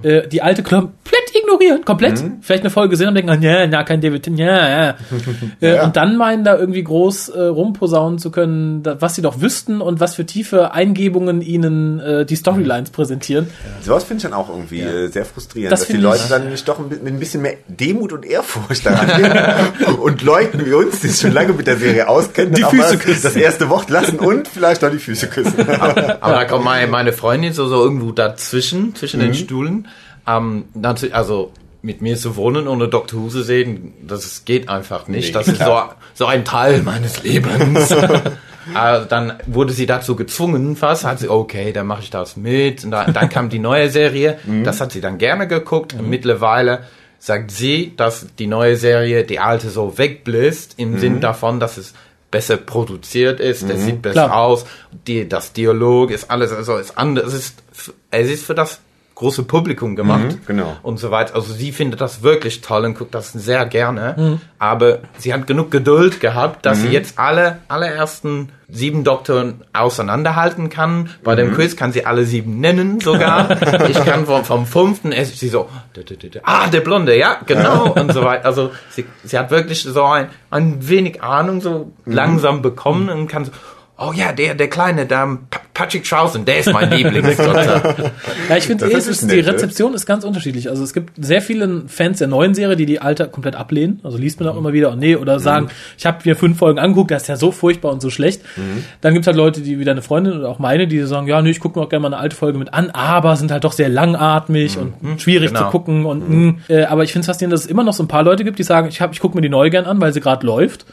äh, 0.02 0.28
die 0.28 0.42
alte 0.42 0.62
komplett 0.62 1.25
ignorieren, 1.42 1.84
komplett, 1.84 2.22
vielleicht 2.40 2.62
eine 2.62 2.70
Folge 2.70 2.96
sehen 2.96 3.08
und 3.08 3.14
denken, 3.14 3.30
ah, 3.30 3.34
ja, 3.40 3.64
ja, 3.64 3.82
kein 3.84 4.00
David, 4.00 4.22
Tennant, 4.22 4.40
ja, 4.40 4.68
ja. 4.86 4.94
Äh, 5.60 5.74
Ja. 5.76 5.84
Und 5.84 5.96
dann 5.96 6.16
meinen, 6.16 6.44
da 6.44 6.56
irgendwie 6.56 6.82
groß 6.84 7.28
äh, 7.30 7.40
rumposaunen 7.42 8.18
zu 8.18 8.30
können, 8.30 8.82
da, 8.82 9.00
was 9.00 9.14
sie 9.14 9.22
doch 9.22 9.40
wüssten 9.40 9.80
und 9.80 10.00
was 10.00 10.14
für 10.14 10.26
tiefe 10.26 10.72
Eingebungen 10.72 11.40
ihnen 11.42 12.00
äh, 12.00 12.24
die 12.26 12.36
Storylines 12.36 12.90
präsentieren. 12.90 13.48
Sowas 13.82 14.04
finde 14.04 14.18
ich 14.18 14.22
dann 14.24 14.32
auch 14.34 14.48
irgendwie 14.48 14.80
äh, 14.80 15.08
sehr 15.08 15.24
frustrierend, 15.24 15.72
Das 15.72 15.80
dass 15.80 15.88
die 15.88 15.96
Leute 15.96 16.20
ich- 16.24 16.28
dann 16.28 16.50
nicht 16.50 16.66
doch 16.68 16.78
mit 16.78 17.04
ein 17.06 17.18
bisschen 17.18 17.42
mehr 17.42 17.54
Demut 17.68 18.12
und 18.12 18.24
Ehrfurcht 18.26 18.84
daran 18.86 19.22
gehen 19.22 19.94
und 20.02 20.22
Leuten 20.22 20.64
wie 20.66 20.72
uns, 20.72 21.00
die 21.00 21.08
sich 21.08 21.20
schon 21.20 21.32
lange 21.32 21.52
mit 21.52 21.66
der 21.66 21.76
Serie 21.76 22.08
auskennen, 22.08 22.54
Die 22.54 22.64
auch 22.64 22.70
Füße 22.70 22.98
küssen. 22.98 23.20
das 23.22 23.36
erste 23.36 23.68
Wort 23.68 23.90
lassen 23.90 24.18
und 24.18 24.48
vielleicht 24.48 24.82
noch 24.82 24.90
die 24.90 24.98
Füße 24.98 25.26
küssen. 25.28 25.54
Aber 25.68 26.32
da 26.32 26.44
kommt 26.44 26.64
meine, 26.64 26.86
meine 26.86 27.12
Freundin 27.12 27.52
so, 27.52 27.66
so 27.68 27.82
irgendwo 27.82 28.12
dazwischen, 28.12 28.94
zwischen 28.94 29.20
Mhm. 29.20 29.24
den 29.24 29.34
Stühlen. 29.34 29.88
Ähm, 30.26 30.64
natürlich, 30.74 31.14
also 31.14 31.52
mit 31.82 32.02
mir 32.02 32.16
zu 32.16 32.34
wohnen 32.36 32.66
ohne 32.66 32.88
Dr. 32.88 33.20
Who 33.20 33.28
zu 33.28 33.42
sehen, 33.42 33.94
das 34.06 34.44
geht 34.44 34.68
einfach 34.68 35.06
nicht. 35.06 35.26
Nee, 35.28 35.32
das 35.32 35.46
ist 35.48 35.62
so, 35.62 35.82
so 36.14 36.26
ein 36.26 36.44
Teil 36.44 36.82
meines 36.82 37.22
Lebens. 37.22 37.94
Also 38.74 39.04
dann 39.08 39.34
wurde 39.46 39.72
sie 39.72 39.86
dazu 39.86 40.16
gezwungen, 40.16 40.74
fast 40.74 41.04
hat 41.04 41.20
sie, 41.20 41.28
okay, 41.28 41.72
dann 41.72 41.86
mache 41.86 42.02
ich 42.02 42.10
das 42.10 42.36
mit. 42.36 42.84
Und 42.84 42.90
dann, 42.90 43.12
dann 43.12 43.28
kam 43.28 43.50
die 43.50 43.60
neue 43.60 43.88
Serie, 43.90 44.38
Mhm. 44.44 44.64
das 44.64 44.80
hat 44.80 44.90
sie 44.90 45.00
dann 45.00 45.18
gerne 45.18 45.46
geguckt. 45.46 45.94
Und 45.94 46.08
mittlerweile 46.10 46.84
sagt 47.20 47.52
sie, 47.52 47.92
dass 47.96 48.26
die 48.36 48.48
neue 48.48 48.76
Serie 48.76 49.22
die 49.24 49.38
alte 49.38 49.70
so 49.70 49.96
wegbläst, 49.96 50.74
im 50.78 50.94
Mhm. 50.94 50.98
Sinn 50.98 51.20
davon, 51.20 51.60
dass 51.60 51.76
es 51.76 51.94
besser 52.32 52.56
produziert 52.56 53.38
ist, 53.38 53.62
es 53.70 53.84
sieht 53.84 54.02
besser 54.02 54.24
Klar. 54.26 54.36
aus, 54.42 54.66
die, 55.06 55.28
das 55.28 55.52
Dialog 55.52 56.10
ist 56.10 56.28
alles, 56.30 56.52
also 56.52 56.76
ist 56.76 56.98
anders, 56.98 57.26
es 57.28 57.34
ist, 57.34 57.62
es 58.10 58.28
ist 58.30 58.44
für 58.44 58.54
das 58.56 58.80
große 59.16 59.42
Publikum 59.44 59.96
gemacht 59.96 60.24
Mhm, 60.24 60.40
genau. 60.46 60.76
und 60.82 60.98
so 61.00 61.10
weiter. 61.10 61.34
Also 61.34 61.52
sie 61.52 61.72
findet 61.72 62.00
das 62.00 62.22
wirklich 62.22 62.60
toll 62.60 62.84
und 62.84 62.96
guckt 62.98 63.14
das 63.14 63.32
sehr 63.32 63.64
gerne. 63.66 64.14
Mhm. 64.16 64.40
Aber 64.58 64.98
sie 65.18 65.32
hat 65.34 65.46
genug 65.48 65.70
Geduld 65.70 66.20
gehabt, 66.20 66.64
dass 66.66 66.82
sie 66.82 66.88
jetzt 66.88 67.18
alle 67.18 67.58
allerersten 67.68 68.50
sieben 68.68 69.04
Doktoren 69.04 69.62
auseinanderhalten 69.72 70.68
kann. 70.68 71.08
Bei 71.24 71.34
dem 71.34 71.54
Quiz 71.54 71.76
kann 71.76 71.92
sie 71.92 72.04
alle 72.04 72.24
sieben 72.24 72.60
nennen 72.60 73.00
sogar. 73.00 73.50
ich 73.88 74.04
kann 74.04 74.26
vom, 74.26 74.44
vom 74.44 74.66
fünften, 74.66 75.12
ist 75.12 75.38
sie 75.40 75.48
so, 75.48 75.68
ah, 76.42 76.66
der 76.68 76.80
Blonde, 76.80 77.16
ja, 77.16 77.38
genau 77.46 77.92
und 77.94 78.12
so 78.12 78.22
weiter. 78.22 78.44
Also 78.44 78.72
sie, 78.90 79.06
sie 79.24 79.38
hat 79.38 79.50
wirklich 79.50 79.82
so 79.82 80.04
ein, 80.04 80.28
ein 80.50 80.86
wenig 80.88 81.22
Ahnung 81.22 81.60
so 81.62 81.92
langsam 82.04 82.60
bekommen 82.60 83.08
und 83.08 83.28
kann 83.28 83.46
so, 83.46 83.52
oh 83.98 84.12
ja, 84.14 84.32
der, 84.32 84.54
der 84.54 84.68
kleine, 84.68 85.06
Pa- 85.06 85.60
Patrick 85.76 86.04
Troughton, 86.04 86.46
der 86.46 86.60
ist 86.60 86.72
mein 86.72 86.90
Lieblingsdoktor. 86.90 87.94
Ja, 88.48 88.56
ich 88.56 88.64
finde, 88.64 88.86
eh, 88.86 88.88
die 88.98 89.26
ne? 89.26 89.46
Rezeption 89.46 89.92
ist 89.92 90.06
ganz 90.06 90.24
unterschiedlich. 90.24 90.70
Also 90.70 90.82
es 90.84 90.92
gibt 90.94 91.12
sehr 91.22 91.42
viele 91.42 91.82
Fans 91.86 92.18
der 92.18 92.28
neuen 92.28 92.54
Serie, 92.54 92.76
die 92.76 92.86
die 92.86 93.00
alte 93.00 93.26
komplett 93.28 93.56
ablehnen. 93.56 94.00
Also 94.04 94.16
liest 94.16 94.40
man 94.40 94.48
auch 94.48 94.56
immer 94.56 94.72
wieder, 94.72 94.92
oh 94.92 94.96
nee, 94.96 95.16
oder 95.16 95.38
sagen, 95.40 95.68
ich 95.98 96.06
habe 96.06 96.18
mir 96.24 96.36
fünf 96.36 96.58
Folgen 96.58 96.78
angeguckt, 96.78 97.10
das 97.10 97.22
ist 97.22 97.28
ja 97.28 97.36
so 97.36 97.50
furchtbar 97.50 97.92
und 97.92 98.00
so 98.00 98.08
schlecht. 98.08 98.40
Dann 99.00 99.12
gibt's 99.12 99.26
halt 99.26 99.36
Leute, 99.36 99.60
die 99.60 99.78
wie 99.78 99.84
deine 99.84 100.00
Freundin 100.00 100.38
oder 100.38 100.48
auch 100.48 100.58
meine, 100.58 100.86
die 100.86 101.00
sagen, 101.02 101.26
ja, 101.26 101.42
nee, 101.42 101.50
ich 101.50 101.60
gucke 101.60 101.78
mir 101.78 101.84
auch 101.84 101.88
gerne 101.90 102.02
mal 102.02 102.14
eine 102.14 102.22
alte 102.22 102.36
Folge 102.36 102.58
mit 102.58 102.72
an, 102.72 102.90
aber 102.90 103.36
sind 103.36 103.50
halt 103.50 103.64
doch 103.64 103.72
sehr 103.72 103.88
langatmig 103.88 104.78
und 104.78 105.20
schwierig 105.20 105.48
Genau. 105.50 105.64
zu 105.64 105.70
gucken. 105.70 106.06
Und 106.06 106.28
mh. 106.28 106.54
äh, 106.68 106.84
aber 106.84 107.04
ich 107.04 107.12
finde 107.12 107.22
es 107.22 107.26
faszinierend, 107.26 107.52
dass 107.52 107.64
es 107.64 107.66
immer 107.66 107.84
noch 107.84 107.92
so 107.92 108.02
ein 108.02 108.08
paar 108.08 108.22
Leute 108.22 108.44
gibt, 108.44 108.58
die 108.58 108.62
sagen, 108.62 108.88
ich, 108.88 109.00
hab, 109.00 109.12
ich 109.12 109.20
gucke 109.20 109.36
mir 109.36 109.42
die 109.42 109.48
neue 109.48 109.70
gern 109.70 109.84
an, 109.84 110.00
weil 110.00 110.12
sie 110.12 110.20
gerade 110.20 110.46
läuft. 110.46 110.86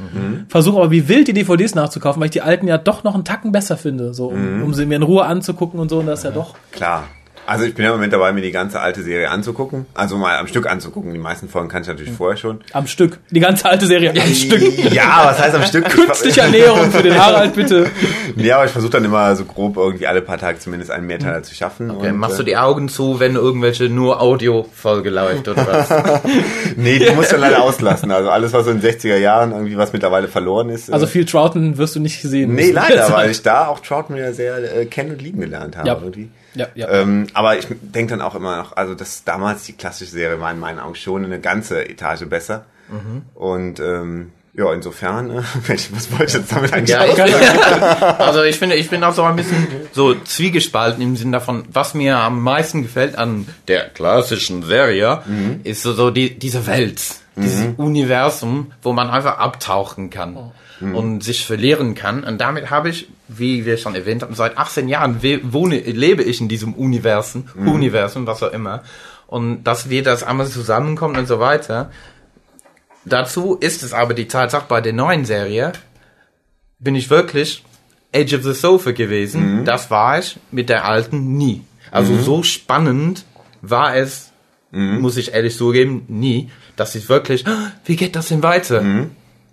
Versuche 0.49 0.77
aber 0.77 0.91
wie 0.91 1.07
wild 1.07 1.27
die 1.27 1.33
DVDs 1.33 1.75
nachzukaufen, 1.75 2.19
weil 2.19 2.25
ich 2.25 2.31
die 2.31 2.41
alten 2.41 2.67
ja 2.67 2.77
doch 2.77 3.03
noch 3.03 3.13
einen 3.15 3.23
Tacken 3.23 3.51
besser 3.51 3.77
finde, 3.77 4.13
so 4.13 4.27
um, 4.27 4.63
um 4.63 4.72
sie 4.73 4.85
mir 4.85 4.95
in 4.95 5.03
Ruhe 5.03 5.25
anzugucken 5.25 5.79
und 5.79 5.89
so. 5.89 5.99
Und 5.99 6.07
das 6.07 6.19
ist 6.19 6.25
ja 6.25 6.31
doch. 6.31 6.55
Klar. 6.71 7.05
Also 7.45 7.65
ich 7.65 7.75
bin 7.75 7.83
ja 7.83 7.91
im 7.91 7.97
Moment 7.97 8.13
dabei, 8.13 8.31
mir 8.31 8.41
die 8.41 8.51
ganze 8.51 8.79
alte 8.79 9.03
Serie 9.03 9.29
anzugucken. 9.29 9.85
Also 9.93 10.17
mal 10.17 10.37
am 10.37 10.47
Stück 10.47 10.65
anzugucken. 10.69 11.11
Die 11.13 11.19
meisten 11.19 11.49
Folgen 11.49 11.67
kann 11.69 11.81
ich 11.81 11.87
natürlich 11.87 12.13
vorher 12.13 12.37
schon. 12.37 12.61
Am 12.71 12.87
Stück. 12.87 13.19
Die 13.31 13.39
ganze 13.39 13.65
alte 13.69 13.85
Serie 13.85 14.11
am 14.11 14.33
Stück. 14.33 14.61
Ja, 14.93 15.21
was 15.25 15.39
heißt 15.39 15.55
am 15.55 15.63
Stück? 15.63 15.85
Künstliche 15.89 16.41
Ernährung 16.41 16.91
für 16.91 17.03
den 17.03 17.17
Harald, 17.17 17.53
bitte. 17.55 17.87
Ja, 18.35 18.55
aber 18.57 18.65
ich 18.65 18.71
versuche 18.71 18.91
dann 18.91 19.05
immer 19.05 19.35
so 19.35 19.45
grob 19.45 19.77
irgendwie 19.77 20.07
alle 20.07 20.21
paar 20.21 20.37
Tage 20.37 20.59
zumindest 20.59 20.91
einen 20.91 21.05
Mehrteiler 21.07 21.43
zu 21.43 21.53
schaffen. 21.53 21.91
Okay, 21.91 22.09
und, 22.09 22.17
machst 22.17 22.37
du 22.39 22.43
äh, 22.43 22.45
die 22.45 22.57
Augen 22.57 22.87
zu, 22.89 23.19
wenn 23.19 23.35
irgendwelche 23.35 23.89
nur 23.89 24.21
Audio-Folge 24.21 25.09
läuft 25.09 25.47
oder 25.47 25.67
was? 25.67 26.21
Nee, 26.75 26.99
die 26.99 27.11
musst 27.11 27.31
du 27.31 27.37
leider 27.37 27.61
auslassen. 27.61 28.11
Also 28.11 28.29
alles, 28.29 28.53
was 28.53 28.65
so 28.65 28.71
in 28.71 28.79
den 28.81 28.91
60er 28.91 29.17
Jahren 29.17 29.51
irgendwie 29.51 29.77
was 29.77 29.93
mittlerweile 29.93 30.27
verloren 30.27 30.69
ist. 30.69 30.89
äh, 30.89 30.93
Also 30.93 31.07
viel 31.07 31.25
Trouten 31.25 31.77
wirst 31.77 31.95
du 31.95 31.99
nicht 31.99 32.21
sehen. 32.21 32.55
Nee, 32.55 32.71
leider, 32.71 33.11
weil 33.11 33.29
ich 33.31 33.41
da 33.41 33.67
auch 33.67 33.79
Troutman 33.79 34.19
ja 34.19 34.31
sehr 34.33 34.75
äh, 34.77 34.85
kennen 34.85 35.11
und 35.11 35.21
lieben 35.21 35.39
gelernt 35.41 35.77
habe. 35.77 35.87
Ja. 35.87 35.97
Irgendwie. 36.01 36.29
Ja, 36.55 36.67
ja. 36.75 36.89
Ähm, 36.89 37.27
aber 37.33 37.57
ich 37.57 37.67
denke 37.81 38.11
dann 38.11 38.21
auch 38.21 38.35
immer 38.35 38.57
noch, 38.57 38.77
also 38.77 38.95
das 38.95 39.23
damals 39.23 39.63
die 39.63 39.73
klassische 39.73 40.11
Serie 40.11 40.39
war 40.39 40.51
in 40.51 40.59
meinen 40.59 40.79
Augen 40.79 40.95
schon 40.95 41.25
eine 41.25 41.39
ganze 41.39 41.87
Etage 41.89 42.25
besser. 42.25 42.65
Mhm. 42.89 43.23
Und 43.33 43.79
ähm, 43.79 44.31
ja, 44.55 44.71
insofern, 44.71 45.31
äh, 45.31 45.41
was 45.67 46.11
wollte 46.11 46.25
ich 46.25 46.33
jetzt 46.33 46.51
damit 46.51 46.73
eigentlich 46.73 46.89
Ja, 46.89 47.07
sagen? 47.15 47.33
ich, 47.33 48.03
also 48.19 48.43
ich 48.43 48.59
finde, 48.59 48.75
ich 48.75 48.89
bin 48.89 49.03
auch 49.03 49.13
so 49.13 49.23
ein 49.23 49.35
bisschen 49.35 49.67
so 49.93 50.13
zwiegespalten 50.13 51.01
im 51.01 51.15
Sinn 51.15 51.31
davon, 51.31 51.65
was 51.71 51.95
mir 51.95 52.17
am 52.17 52.41
meisten 52.41 52.83
gefällt 52.83 53.17
an 53.17 53.47
der 53.67 53.89
klassischen 53.89 54.61
Serie, 54.63 55.21
ist 55.63 55.81
so, 55.81 55.93
so 55.93 56.11
die, 56.11 56.37
diese 56.37 56.67
Welt, 56.67 57.01
dieses 57.35 57.65
Universum, 57.77 58.71
wo 58.83 58.93
man 58.93 59.09
einfach 59.09 59.39
abtauchen 59.39 60.11
kann 60.11 60.51
und 60.79 61.23
sich 61.23 61.47
verlieren 61.47 61.95
kann. 61.95 62.23
Und 62.23 62.39
damit 62.39 62.69
habe 62.69 62.89
ich, 62.89 63.07
wie 63.37 63.65
wir 63.65 63.77
schon 63.77 63.95
erwähnt 63.95 64.21
haben, 64.23 64.35
seit 64.35 64.57
18 64.57 64.87
Jahren 64.87 65.21
wohne, 65.43 65.79
lebe 65.79 66.23
ich 66.23 66.41
in 66.41 66.47
diesem 66.47 66.73
Universum, 66.73 67.45
Universum, 67.55 68.27
was 68.27 68.41
auch 68.43 68.51
immer. 68.51 68.83
Und 69.27 69.63
dass 69.63 69.89
wir 69.89 70.03
das 70.03 70.23
einmal 70.23 70.47
zusammenkommen 70.47 71.15
und 71.17 71.27
so 71.27 71.39
weiter. 71.39 71.91
Dazu 73.05 73.55
ist 73.59 73.83
es 73.83 73.93
aber 73.93 74.13
die 74.13 74.27
Tatsache 74.27 74.65
bei 74.67 74.79
der 74.79 74.93
neuen 74.93 75.25
Serie, 75.25 75.73
bin 76.79 76.95
ich 76.95 77.09
wirklich 77.09 77.63
Age 78.15 78.33
of 78.35 78.43
the 78.43 78.53
Sofa 78.53 78.91
gewesen. 78.91 79.65
Das 79.65 79.89
war 79.89 80.19
ich 80.19 80.39
mit 80.51 80.69
der 80.69 80.85
alten 80.85 81.35
nie. 81.37 81.61
Also 81.91 82.13
so 82.21 82.43
spannend 82.43 83.25
war 83.61 83.95
es, 83.95 84.31
muss 84.71 85.17
ich 85.17 85.33
ehrlich 85.33 85.55
zugeben, 85.57 86.05
nie, 86.07 86.49
dass 86.75 86.95
ich 86.95 87.07
wirklich, 87.09 87.45
"Ah, 87.47 87.71
wie 87.85 87.95
geht 87.95 88.15
das 88.15 88.27
denn 88.29 88.41
weiter? 88.43 88.81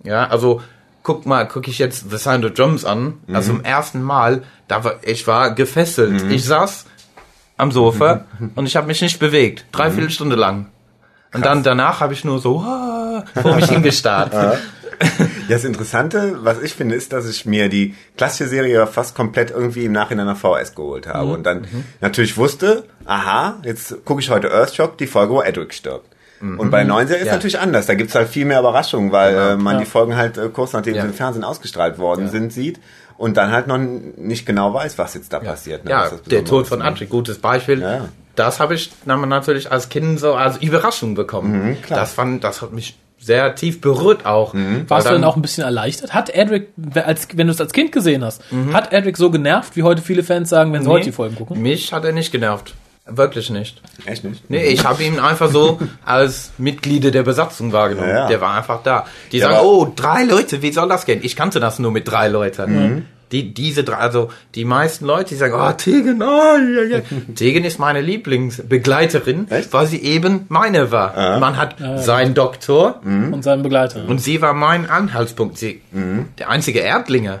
Ja, 0.03 0.27
also 0.27 0.61
guck 1.03 1.25
mal, 1.25 1.47
guck 1.47 1.67
ich 1.67 1.79
jetzt 1.79 2.09
The 2.09 2.17
Sound 2.17 2.45
of 2.45 2.53
Drums 2.53 2.85
an. 2.85 3.19
Also 3.31 3.53
zum 3.53 3.63
ersten 3.63 4.01
Mal, 4.01 4.43
da 4.67 4.83
war, 4.83 4.95
ich 5.03 5.27
war 5.27 5.53
gefesselt. 5.53 6.23
Ich 6.29 6.45
saß 6.45 6.85
am 7.57 7.71
Sofa 7.71 8.25
und 8.55 8.65
ich 8.65 8.75
habe 8.75 8.87
mich 8.87 9.01
nicht 9.01 9.19
bewegt, 9.19 9.65
dreiviertel 9.71 10.09
Stunde 10.09 10.35
lang. 10.35 10.67
Und 11.33 11.45
dann 11.45 11.63
danach 11.63 12.01
habe 12.01 12.13
ich 12.13 12.25
nur 12.25 12.39
so 12.39 12.59
ah, 12.59 13.23
vor 13.41 13.55
mich 13.55 13.65
hingestarrt. 13.69 14.33
Ja, 15.01 15.55
das 15.55 15.63
Interessante, 15.63 16.37
was 16.43 16.61
ich 16.61 16.73
finde, 16.73 16.93
ist, 16.93 17.11
dass 17.11 17.27
ich 17.27 17.47
mir 17.47 17.69
die 17.69 17.95
klassische 18.17 18.47
Serie 18.47 18.85
fast 18.85 19.15
komplett 19.15 19.49
irgendwie 19.49 19.85
im 19.85 19.93
Nachhinein 19.93 20.27
nach 20.27 20.37
VS 20.37 20.75
geholt 20.75 21.07
habe 21.07 21.31
und 21.31 21.43
dann 21.43 21.65
natürlich 22.01 22.37
wusste, 22.37 22.83
aha, 23.05 23.57
jetzt 23.63 24.05
gucke 24.05 24.21
ich 24.21 24.29
heute 24.29 24.51
Earthshock, 24.51 24.99
die 24.99 25.07
Folge, 25.07 25.33
wo 25.33 25.41
Edric 25.41 25.73
stirbt. 25.73 26.10
Und 26.41 26.71
bei 26.71 26.83
90er 26.83 27.17
ist 27.17 27.27
Ja. 27.27 27.33
natürlich 27.33 27.59
anders. 27.59 27.85
Da 27.85 27.93
gibt's 27.93 28.15
halt 28.15 28.27
viel 28.29 28.45
mehr 28.45 28.59
Überraschungen, 28.59 29.11
weil 29.11 29.33
Genau. 29.33 29.49
äh, 29.49 29.55
man 29.57 29.73
Ja. 29.75 29.79
die 29.81 29.85
Folgen 29.85 30.15
halt 30.15 30.37
äh, 30.37 30.49
kurz 30.49 30.73
nachdem 30.73 30.95
Ja. 30.95 31.01
sie 31.03 31.07
im 31.09 31.13
Fernsehen 31.13 31.43
ausgestrahlt 31.43 31.97
worden 31.99 32.29
sind, 32.29 32.51
sieht 32.51 32.79
und 33.17 33.37
dann 33.37 33.51
halt 33.51 33.67
noch 33.67 33.77
nicht 33.77 34.45
genau 34.45 34.73
weiß, 34.73 34.97
was 34.97 35.13
jetzt 35.13 35.31
da 35.33 35.39
passiert. 35.39 35.85
ne? 35.85 35.91
Ja, 35.91 36.09
der 36.29 36.43
Tod 36.43 36.67
von 36.67 36.79
ne? 36.79 36.85
Adri, 36.85 37.05
gutes 37.05 37.37
Beispiel. 37.39 38.01
Das 38.35 38.59
habe 38.59 38.73
ich 38.75 38.91
dann 39.05 39.27
natürlich 39.29 39.71
als 39.71 39.89
Kind 39.89 40.19
so 40.19 40.33
als 40.33 40.57
Überraschung 40.57 41.15
bekommen. 41.15 41.67
Mhm, 41.69 41.81
klar. 41.81 41.99
Das 41.99 42.13
fand, 42.13 42.43
das 42.43 42.61
hat 42.61 42.71
mich 42.73 42.97
sehr 43.19 43.53
tief 43.53 43.81
berührt 43.81 44.25
auch. 44.25 44.53
Mhm. 44.55 44.85
Warst 44.89 45.05
du 45.05 45.09
Weil 45.11 45.17
denn 45.17 45.25
auch 45.25 45.35
ein 45.35 45.43
bisschen 45.43 45.63
erleichtert? 45.63 46.13
Hat 46.13 46.31
Edric, 46.31 46.69
als, 46.95 47.27
wenn 47.35 47.45
du 47.47 47.53
es 47.53 47.61
als 47.61 47.71
Kind 47.73 47.91
gesehen 47.91 48.23
hast, 48.23 48.41
hat 48.73 48.91
Edric 48.93 49.17
so 49.17 49.29
genervt, 49.29 49.75
wie 49.75 49.83
heute 49.83 50.01
viele 50.01 50.23
Fans 50.23 50.49
sagen, 50.49 50.73
wenn 50.73 50.81
sie 50.81 50.89
heute 50.89 51.05
die 51.05 51.11
Folgen 51.11 51.35
gucken? 51.35 51.61
Mich 51.61 51.93
hat 51.93 52.03
er 52.03 52.13
nicht 52.13 52.31
genervt. 52.31 52.73
Wirklich 53.17 53.49
nicht. 53.49 53.81
Echt 54.05 54.23
nicht? 54.23 54.49
Nee, 54.49 54.65
ich 54.65 54.85
habe 54.85 55.03
ihn 55.03 55.19
einfach 55.19 55.49
so 55.49 55.79
als 56.05 56.51
Mitglieder 56.57 57.11
der 57.11 57.23
Besatzung 57.23 57.71
wahrgenommen. 57.73 58.09
Ja, 58.09 58.15
ja. 58.15 58.27
Der 58.27 58.41
war 58.41 58.55
einfach 58.57 58.81
da. 58.83 59.05
Die 59.31 59.37
Ja, 59.39 59.51
sagen, 59.51 59.65
oh, 59.65 59.91
drei 59.95 60.23
Leute, 60.23 60.61
wie 60.61 60.71
soll 60.71 60.87
das 60.89 61.05
gehen? 61.05 61.19
Ich 61.23 61.35
kannte 61.35 61.59
das 61.59 61.79
nur 61.79 61.91
mit 61.91 62.07
drei 62.07 62.27
Leuten. 62.27 63.07
Die, 63.31 63.53
diese 63.53 63.85
drei, 63.85 63.95
also 63.95 64.29
die 64.55 64.65
meisten 64.65 65.05
Leute, 65.05 65.29
die 65.29 65.35
sagen, 65.35 65.53
oh, 65.57 65.71
Tegen, 65.71 66.21
oh, 66.21 66.25
ja, 66.57 66.83
ja. 66.83 66.99
Tegen 67.35 67.63
ist 67.63 67.79
meine 67.79 68.01
Lieblingsbegleiterin, 68.01 69.49
Echt? 69.49 69.71
weil 69.73 69.87
sie 69.87 70.01
eben 70.01 70.45
meine 70.49 70.91
war. 70.91 71.39
Man 71.39 71.55
hat 71.57 71.75
seinen 71.97 72.33
Doktor 72.33 72.99
Und 73.03 73.41
seinen 73.43 73.63
Begleiter. 73.63 74.03
und 74.07 74.19
sie 74.19 74.41
war 74.41 74.53
mein 74.53 74.89
Anhaltspunkt. 74.89 75.57
Sie, 75.57 75.81
der 76.39 76.49
einzige 76.49 76.79
Erdlinge. 76.79 77.39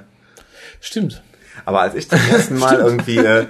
Stimmt. 0.79 1.21
Aber 1.65 1.81
als 1.81 1.93
ich 1.95 2.09
zum 2.09 2.19
ersten 2.31 2.57
Mal 2.57 2.75
irgendwie 2.79 3.17
äh, 3.17 3.45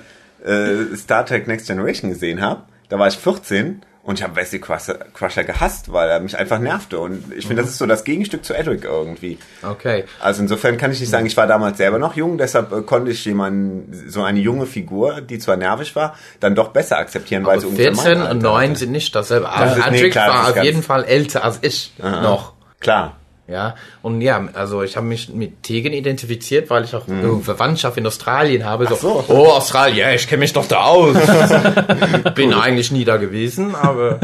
äh, 0.46 0.96
Star 0.96 1.26
Trek 1.26 1.48
Next 1.48 1.68
Generation 1.68 2.10
gesehen 2.10 2.42
habe, 2.42 2.64
da 2.90 3.00
war 3.00 3.08
ich 3.08 3.18
14 3.18 3.82
und 4.04 4.18
ich 4.18 4.24
habe 4.24 4.36
Wesley 4.36 4.60
Crusher, 4.60 4.96
Crusher 5.14 5.44
gehasst, 5.44 5.94
weil 5.94 6.10
er 6.10 6.20
mich 6.20 6.36
einfach 6.36 6.58
nervte. 6.58 6.98
Und 7.00 7.32
ich 7.38 7.46
finde, 7.46 7.62
das 7.62 7.70
ist 7.72 7.78
so 7.78 7.86
das 7.86 8.04
Gegenstück 8.04 8.44
zu 8.44 8.56
Edric 8.56 8.84
irgendwie. 8.84 9.38
Okay. 9.62 10.06
Also 10.20 10.42
insofern 10.42 10.78
kann 10.78 10.92
ich 10.92 11.00
nicht 11.00 11.10
sagen, 11.12 11.28
ich 11.28 11.38
war 11.38 11.46
damals 11.46 11.78
selber 11.78 12.00
noch 12.00 12.16
jung, 12.16 12.40
deshalb 12.40 12.72
äh, 12.74 12.82
konnte 12.82 13.12
ich 13.12 13.24
jemanden, 13.26 14.06
so 14.10 14.24
eine 14.24 14.40
junge 14.40 14.66
Figur, 14.66 15.22
die 15.22 15.38
zwar 15.38 15.56
nervig 15.56 15.96
war, 15.96 16.16
dann 16.40 16.56
doch 16.56 16.70
besser 16.70 16.98
akzeptieren, 16.98 17.46
weil 17.46 17.54
Aber 17.54 17.62
sie 17.62 17.68
ungefähr 17.68 17.94
14 17.94 18.04
mein 18.18 18.22
und 18.22 18.28
Alter 18.28 18.42
9 18.42 18.70
hatte. 18.72 18.80
sind 18.80 18.92
nicht 18.92 19.16
dasselbe. 19.16 19.46
Das 19.46 19.56
Also 19.56 19.80
ist- 19.82 19.92
nee, 19.92 20.10
das 20.10 20.16
war 20.28 20.50
auf 20.50 20.64
jeden 20.64 20.82
Fall 20.84 21.04
älter 21.04 21.44
als 21.44 21.60
ich 21.62 21.94
noch. 22.00 22.54
Klar. 22.80 23.18
Ja, 23.48 23.76
und 24.02 24.22
ja, 24.22 24.48
also 24.54 24.82
ich 24.84 24.96
habe 24.96 25.08
mich 25.08 25.28
mit 25.30 25.64
Tegen 25.64 25.92
identifiziert, 25.92 26.70
weil 26.70 26.86
ich 26.86 26.96
auch 26.96 27.06
äh, 27.10 27.42
Verwandtschaft 27.42 27.98
in 27.98 28.08
Australien 28.08 28.64
habe. 28.64 28.88
So, 28.88 28.94
Mhm. 28.96 29.00
so. 29.00 29.26
oh, 29.28 29.48
Australien, 29.50 30.14
ich 30.16 30.28
kenne 30.28 30.40
mich 30.42 30.54
doch 30.54 30.68
da 30.68 30.82
aus. 30.84 31.18
Bin 32.36 32.54
eigentlich 32.54 32.92
nie 32.92 33.04
da 33.04 33.18
gewesen, 33.18 33.76
aber 33.76 34.20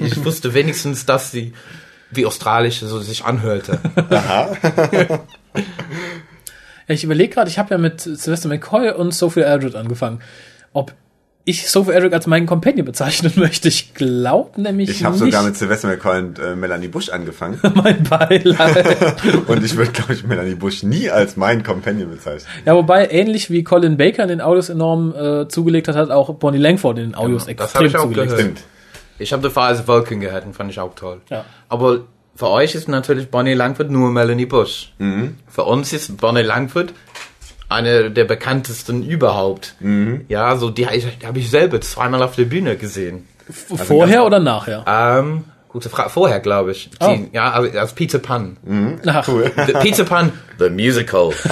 ich 0.00 0.24
wusste 0.24 0.52
wenigstens, 0.54 1.06
dass 1.06 1.30
sie 1.30 1.52
wie 2.10 2.26
australisch 2.26 2.80
so 2.80 2.98
sich 2.98 3.24
anhörte. 3.24 3.78
Ja, 4.10 4.50
ich 6.88 7.04
überlege 7.04 7.32
gerade, 7.34 7.50
ich 7.50 7.58
habe 7.58 7.70
ja 7.70 7.78
mit 7.78 8.00
Sylvester 8.00 8.48
McCoy 8.48 8.90
und 8.90 9.12
Sophie 9.14 9.44
Aldred 9.44 9.76
angefangen. 9.76 10.20
Ob 10.72 10.92
ich 11.44 11.68
Sophie 11.68 11.92
Aldred 11.92 12.14
als 12.14 12.26
meinen 12.28 12.46
Companion 12.46 12.84
bezeichnen 12.86 13.32
möchte. 13.36 13.68
Ich 13.68 13.94
glaube 13.94 14.60
nämlich 14.60 14.90
Ich 14.90 15.04
habe 15.04 15.16
sogar 15.16 15.42
mit 15.42 15.56
Sylvester 15.56 15.88
McCoy 15.88 16.18
und 16.20 16.38
äh, 16.38 16.54
Melanie 16.54 16.88
Bush 16.88 17.08
angefangen. 17.08 17.58
mein 17.74 18.02
Beileid. 18.04 19.44
und 19.48 19.64
ich 19.64 19.76
würde, 19.76 19.90
glaube 19.92 20.12
ich, 20.14 20.24
Melanie 20.24 20.54
Bush 20.54 20.82
nie 20.82 21.10
als 21.10 21.36
meinen 21.36 21.62
Companion 21.64 22.10
bezeichnen. 22.10 22.48
ja, 22.64 22.74
wobei 22.74 23.08
ähnlich 23.10 23.50
wie 23.50 23.64
Colin 23.64 23.96
Baker 23.96 24.22
in 24.22 24.28
den 24.28 24.40
Audios 24.40 24.68
enorm 24.68 25.14
äh, 25.14 25.48
zugelegt 25.48 25.88
hat, 25.88 25.96
hat 25.96 26.10
auch 26.10 26.32
Bonnie 26.34 26.58
Langford 26.58 26.98
in 26.98 27.04
den 27.10 27.14
Audios 27.14 27.46
Genau, 27.46 27.58
das 27.58 27.74
hab 27.74 27.82
extrem 27.82 27.86
ich 27.86 27.96
auch 27.96 28.02
zugelegt. 28.02 28.30
gehört. 28.30 28.40
Stimmt. 28.40 28.60
Ich 29.18 29.32
habe 29.32 29.42
The 29.48 29.52
Fires 29.52 29.86
Vulcan 29.88 30.20
gehört 30.20 30.44
und 30.46 30.54
fand 30.54 30.70
ich 30.70 30.78
auch 30.80 30.94
toll. 30.94 31.20
Ja. 31.30 31.44
Aber 31.68 32.00
für 32.34 32.48
euch 32.48 32.74
ist 32.74 32.88
natürlich 32.88 33.30
Bonnie 33.30 33.54
Langford 33.54 33.90
nur 33.90 34.10
Melanie 34.10 34.46
Bush. 34.46 34.92
Für 35.48 35.64
uns 35.64 35.92
ist 35.92 36.16
Bonnie 36.16 36.42
Langford 36.42 36.92
eine 37.72 38.10
der 38.10 38.24
bekanntesten 38.24 39.02
überhaupt. 39.04 39.74
Ja, 40.28 40.56
so 40.56 40.70
die, 40.70 40.86
die 41.20 41.26
habe 41.26 41.38
ich 41.38 41.50
selber 41.50 41.80
zweimal 41.80 42.22
auf 42.22 42.36
der 42.36 42.44
Bühne 42.44 42.76
gesehen. 42.76 43.26
F- 43.48 43.86
Vorher 43.86 44.24
oder 44.24 44.38
nachher? 44.38 44.84
Ähm, 44.86 45.44
gute 45.68 45.88
Frage. 45.88 46.10
Vorher, 46.10 46.40
glaube 46.40 46.70
ich. 46.72 46.90
Oh. 47.00 47.16
Ja, 47.32 47.50
also 47.52 47.78
als 47.78 47.92
Peter 47.92 48.18
Pan. 48.18 48.56
Ach, 49.06 49.26
The 49.26 49.72
Peter 49.80 50.04
Pan, 50.04 50.32
the 50.58 50.70
musical. 50.70 51.30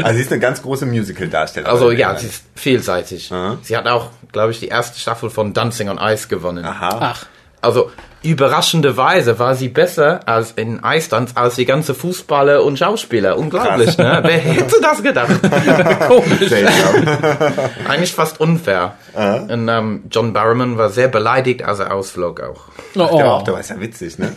Also 0.00 0.14
sie 0.14 0.20
ist 0.22 0.30
eine 0.30 0.40
ganz 0.40 0.62
große 0.62 0.86
Musical-Darstellerin. 0.86 1.72
Also 1.72 1.90
ja, 1.90 2.16
sie 2.16 2.28
ist 2.28 2.44
vielseitig. 2.54 3.32
Sie 3.62 3.76
hat 3.76 3.88
auch, 3.88 4.10
glaube 4.30 4.52
ich, 4.52 4.60
die 4.60 4.68
erste 4.68 4.98
Staffel 5.00 5.28
von 5.28 5.52
Dancing 5.54 5.88
on 5.88 5.98
Ice 6.00 6.28
gewonnen. 6.28 6.64
Aha. 6.64 6.98
Ach, 7.00 7.26
Also 7.60 7.90
überraschenderweise 8.22 9.38
war 9.38 9.54
sie 9.54 9.68
besser 9.68 10.20
als 10.26 10.52
in 10.52 10.82
Eisdance 10.82 11.36
als 11.36 11.56
die 11.56 11.64
ganze 11.64 11.94
Fußballer 11.94 12.64
und 12.64 12.78
Schauspieler. 12.78 13.38
Unglaublich, 13.38 13.96
ne? 13.98 14.20
Wer 14.24 14.38
hätte 14.38 14.76
das 14.80 15.02
gedacht? 15.02 15.40
komisch. 16.08 16.52
Eigentlich 17.88 18.12
fast 18.12 18.40
unfair. 18.40 18.94
Und 19.48 19.68
ähm, 19.68 20.02
John 20.10 20.32
Barrowman 20.32 20.78
war 20.78 20.90
sehr 20.90 21.08
beleidigt, 21.08 21.62
als 21.64 21.78
er 21.78 21.92
ausflog 21.92 22.40
auch. 22.40 22.68
Oh, 22.68 22.72
Der 22.94 23.02
war 23.02 23.12
auch, 23.12 23.42
oh. 23.42 23.44
der 23.44 23.54
war 23.54 23.62
ja 23.62 23.80
witzig, 23.80 24.18
ne? 24.18 24.32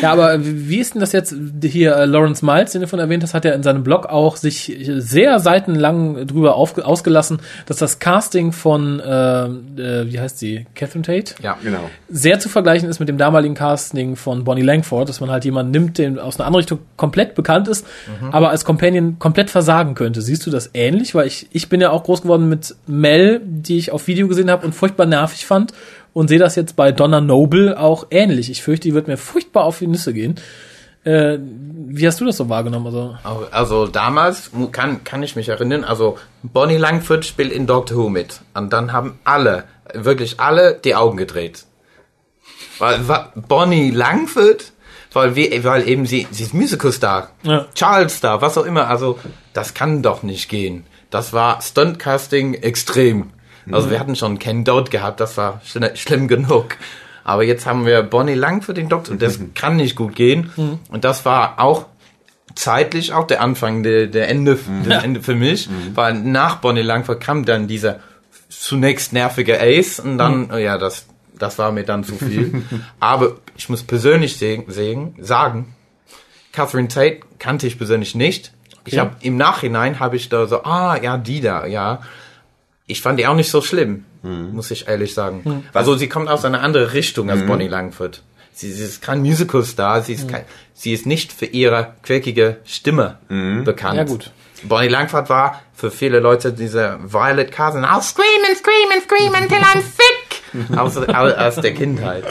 Ja, 0.00 0.12
aber 0.12 0.38
wie 0.40 0.78
ist 0.78 0.94
denn 0.94 1.00
das 1.00 1.12
jetzt 1.12 1.34
hier? 1.62 1.96
Äh, 1.96 2.04
Lawrence 2.04 2.44
Miles, 2.44 2.72
den 2.72 2.82
du 2.82 2.88
von 2.88 2.98
erwähnt 2.98 3.22
hast, 3.22 3.34
hat 3.34 3.44
ja 3.44 3.52
in 3.52 3.62
seinem 3.62 3.82
Blog 3.82 4.06
auch 4.06 4.36
sich 4.36 4.76
sehr 4.96 5.38
seitenlang 5.40 6.26
drüber 6.26 6.56
ausgelassen, 6.56 7.40
dass 7.66 7.78
das 7.78 7.98
Casting 7.98 8.52
von, 8.52 9.00
äh, 9.00 9.44
äh, 9.44 10.12
wie 10.12 10.20
heißt 10.20 10.38
sie, 10.38 10.66
Catherine 10.74 11.04
Tate? 11.04 11.34
Ja. 11.42 11.56
Genau. 11.62 11.90
sehr 12.08 12.38
zu 12.40 12.48
vergleichen 12.64 12.88
ist 12.88 12.98
mit 12.98 13.10
dem 13.10 13.18
damaligen 13.18 13.54
Casting 13.54 14.16
von 14.16 14.44
Bonnie 14.44 14.62
Langford, 14.62 15.10
dass 15.10 15.20
man 15.20 15.30
halt 15.30 15.44
jemanden 15.44 15.70
nimmt, 15.70 15.98
der 15.98 16.24
aus 16.24 16.36
einer 16.40 16.46
anderen 16.46 16.62
Richtung 16.62 16.78
komplett 16.96 17.34
bekannt 17.34 17.68
ist, 17.68 17.86
aber 18.32 18.48
als 18.48 18.64
Companion 18.64 19.18
komplett 19.18 19.50
versagen 19.50 19.94
könnte. 19.94 20.22
Siehst 20.22 20.46
du 20.46 20.50
das 20.50 20.70
ähnlich? 20.72 21.14
Weil 21.14 21.26
ich, 21.26 21.46
ich 21.52 21.68
bin 21.68 21.82
ja 21.82 21.90
auch 21.90 22.04
groß 22.04 22.22
geworden 22.22 22.48
mit 22.48 22.74
Mel, 22.86 23.42
die 23.44 23.76
ich 23.76 23.92
auf 23.92 24.06
Video 24.06 24.28
gesehen 24.28 24.50
habe 24.50 24.64
und 24.64 24.74
furchtbar 24.74 25.04
nervig 25.04 25.44
fand 25.44 25.74
und 26.14 26.28
sehe 26.28 26.38
das 26.38 26.56
jetzt 26.56 26.74
bei 26.74 26.90
Donna 26.90 27.20
Noble 27.20 27.78
auch 27.78 28.06
ähnlich. 28.10 28.50
Ich 28.50 28.62
fürchte, 28.62 28.88
die 28.88 28.94
wird 28.94 29.08
mir 29.08 29.18
furchtbar 29.18 29.64
auf 29.64 29.78
die 29.78 29.86
Nüsse 29.86 30.14
gehen. 30.14 30.36
Äh, 31.04 31.38
wie 31.40 32.06
hast 32.06 32.18
du 32.22 32.24
das 32.24 32.38
so 32.38 32.48
wahrgenommen? 32.48 32.86
Also, 32.86 33.14
Also 33.50 33.86
damals 33.88 34.50
kann, 34.72 35.04
kann 35.04 35.22
ich 35.22 35.36
mich 35.36 35.50
erinnern, 35.50 35.84
also 35.84 36.16
Bonnie 36.42 36.78
Langford 36.78 37.26
spielt 37.26 37.52
in 37.52 37.66
Doctor 37.66 37.98
Who 37.98 38.08
mit. 38.08 38.40
Und 38.54 38.72
dann 38.72 38.94
haben 38.94 39.18
alle, 39.24 39.64
wirklich 39.92 40.40
alle, 40.40 40.80
die 40.82 40.94
Augen 40.94 41.18
gedreht. 41.18 41.64
Weil, 42.78 43.00
Bonnie 43.48 43.90
Langford, 43.90 44.72
weil, 45.12 45.36
wir, 45.36 45.62
weil 45.64 45.88
eben 45.88 46.06
sie, 46.06 46.26
sie 46.30 46.42
ist 46.44 46.54
Musicalstar, 46.54 47.30
Ja. 47.42 47.66
Charles 47.74 48.16
Star, 48.16 48.40
was 48.42 48.58
auch 48.58 48.64
immer. 48.66 48.88
Also 48.88 49.18
das 49.52 49.74
kann 49.74 50.02
doch 50.02 50.22
nicht 50.22 50.48
gehen. 50.48 50.84
Das 51.10 51.32
war 51.32 51.60
Stuntcasting 51.62 52.54
extrem. 52.54 53.30
Also 53.70 53.90
wir 53.90 53.98
hatten 54.00 54.16
schon 54.16 54.38
Ken 54.38 54.64
Dodd 54.64 54.90
gehabt, 54.90 55.20
das 55.20 55.36
war 55.36 55.62
schli- 55.66 55.96
schlimm 55.96 56.28
genug. 56.28 56.76
Aber 57.22 57.44
jetzt 57.44 57.64
haben 57.64 57.86
wir 57.86 58.02
Bonnie 58.02 58.34
Langford, 58.34 58.76
den 58.76 58.88
Doktor, 58.90 59.14
das 59.16 59.38
kann 59.54 59.76
nicht 59.76 59.96
gut 59.96 60.14
gehen. 60.14 60.50
Und 60.90 61.04
das 61.04 61.24
war 61.24 61.58
auch 61.58 61.86
zeitlich 62.54 63.12
auch 63.14 63.26
der 63.26 63.40
Anfang, 63.40 63.82
der, 63.82 64.06
der 64.08 64.28
Ende, 64.28 64.58
der 64.86 65.02
Ende 65.02 65.22
für 65.22 65.34
mich, 65.34 65.68
weil 65.94 66.12
nach 66.14 66.56
Bonnie 66.56 66.82
Langford 66.82 67.20
kam 67.22 67.44
dann 67.46 67.66
dieser 67.66 68.00
zunächst 68.50 69.12
nervige 69.12 69.58
Ace 69.60 69.98
und 70.00 70.18
dann, 70.18 70.50
oh 70.52 70.56
ja, 70.56 70.76
das, 70.78 71.06
das 71.44 71.58
war 71.58 71.72
mir 71.72 71.84
dann 71.84 72.04
zu 72.04 72.16
viel. 72.16 72.62
Aber 73.00 73.36
ich 73.54 73.68
muss 73.68 73.82
persönlich 73.82 74.38
sehen, 74.38 74.64
sagen, 75.18 75.74
Catherine 76.52 76.88
Tate 76.88 77.20
kannte 77.38 77.66
ich 77.66 77.76
persönlich 77.76 78.14
nicht. 78.14 78.52
Ich 78.86 78.98
habe 78.98 79.16
im 79.20 79.36
Nachhinein 79.36 80.00
habe 80.00 80.16
ich 80.16 80.30
da 80.30 80.46
so, 80.46 80.62
ah 80.64 80.96
ja, 81.00 81.18
die 81.18 81.40
da, 81.42 81.66
ja. 81.66 82.00
Ich 82.86 83.02
fand 83.02 83.18
die 83.18 83.26
auch 83.26 83.34
nicht 83.34 83.50
so 83.50 83.60
schlimm, 83.60 84.04
muss 84.22 84.70
ich 84.70 84.88
ehrlich 84.88 85.12
sagen. 85.12 85.64
Also 85.74 85.96
sie 85.96 86.08
kommt 86.08 86.28
aus 86.28 86.44
einer 86.44 86.62
anderen 86.62 86.88
Richtung 86.88 87.30
als 87.30 87.44
Bonnie 87.46 87.68
Langford. 87.68 88.22
Sie, 88.52 88.72
sie 88.72 88.84
ist 88.84 89.02
kein 89.02 89.20
Musical-Star, 89.20 90.02
sie 90.02 90.14
ist 90.14 90.28
kein, 90.28 90.44
sie 90.74 90.92
ist 90.92 91.06
nicht 91.06 91.32
für 91.32 91.46
ihre 91.46 91.94
quirkige 92.02 92.58
Stimme 92.64 93.18
bekannt. 93.64 93.96
Ja, 93.96 94.04
gut. 94.04 94.30
Bonnie 94.62 94.88
Langford 94.88 95.28
war 95.28 95.60
für 95.74 95.90
viele 95.90 96.20
Leute 96.20 96.52
diese 96.52 96.98
Violet 97.02 97.50
Cousin, 97.52 97.84
I'll 97.84 98.00
scream 98.00 98.44
and 98.48 98.56
scream 98.56 98.92
and 98.92 99.02
scream 99.02 99.34
until 99.34 99.58
I'm 99.58 99.82
sick, 99.98 100.23
aus, 100.76 100.96
aus, 100.96 101.56
der 101.56 101.74
Kindheit. 101.74 102.24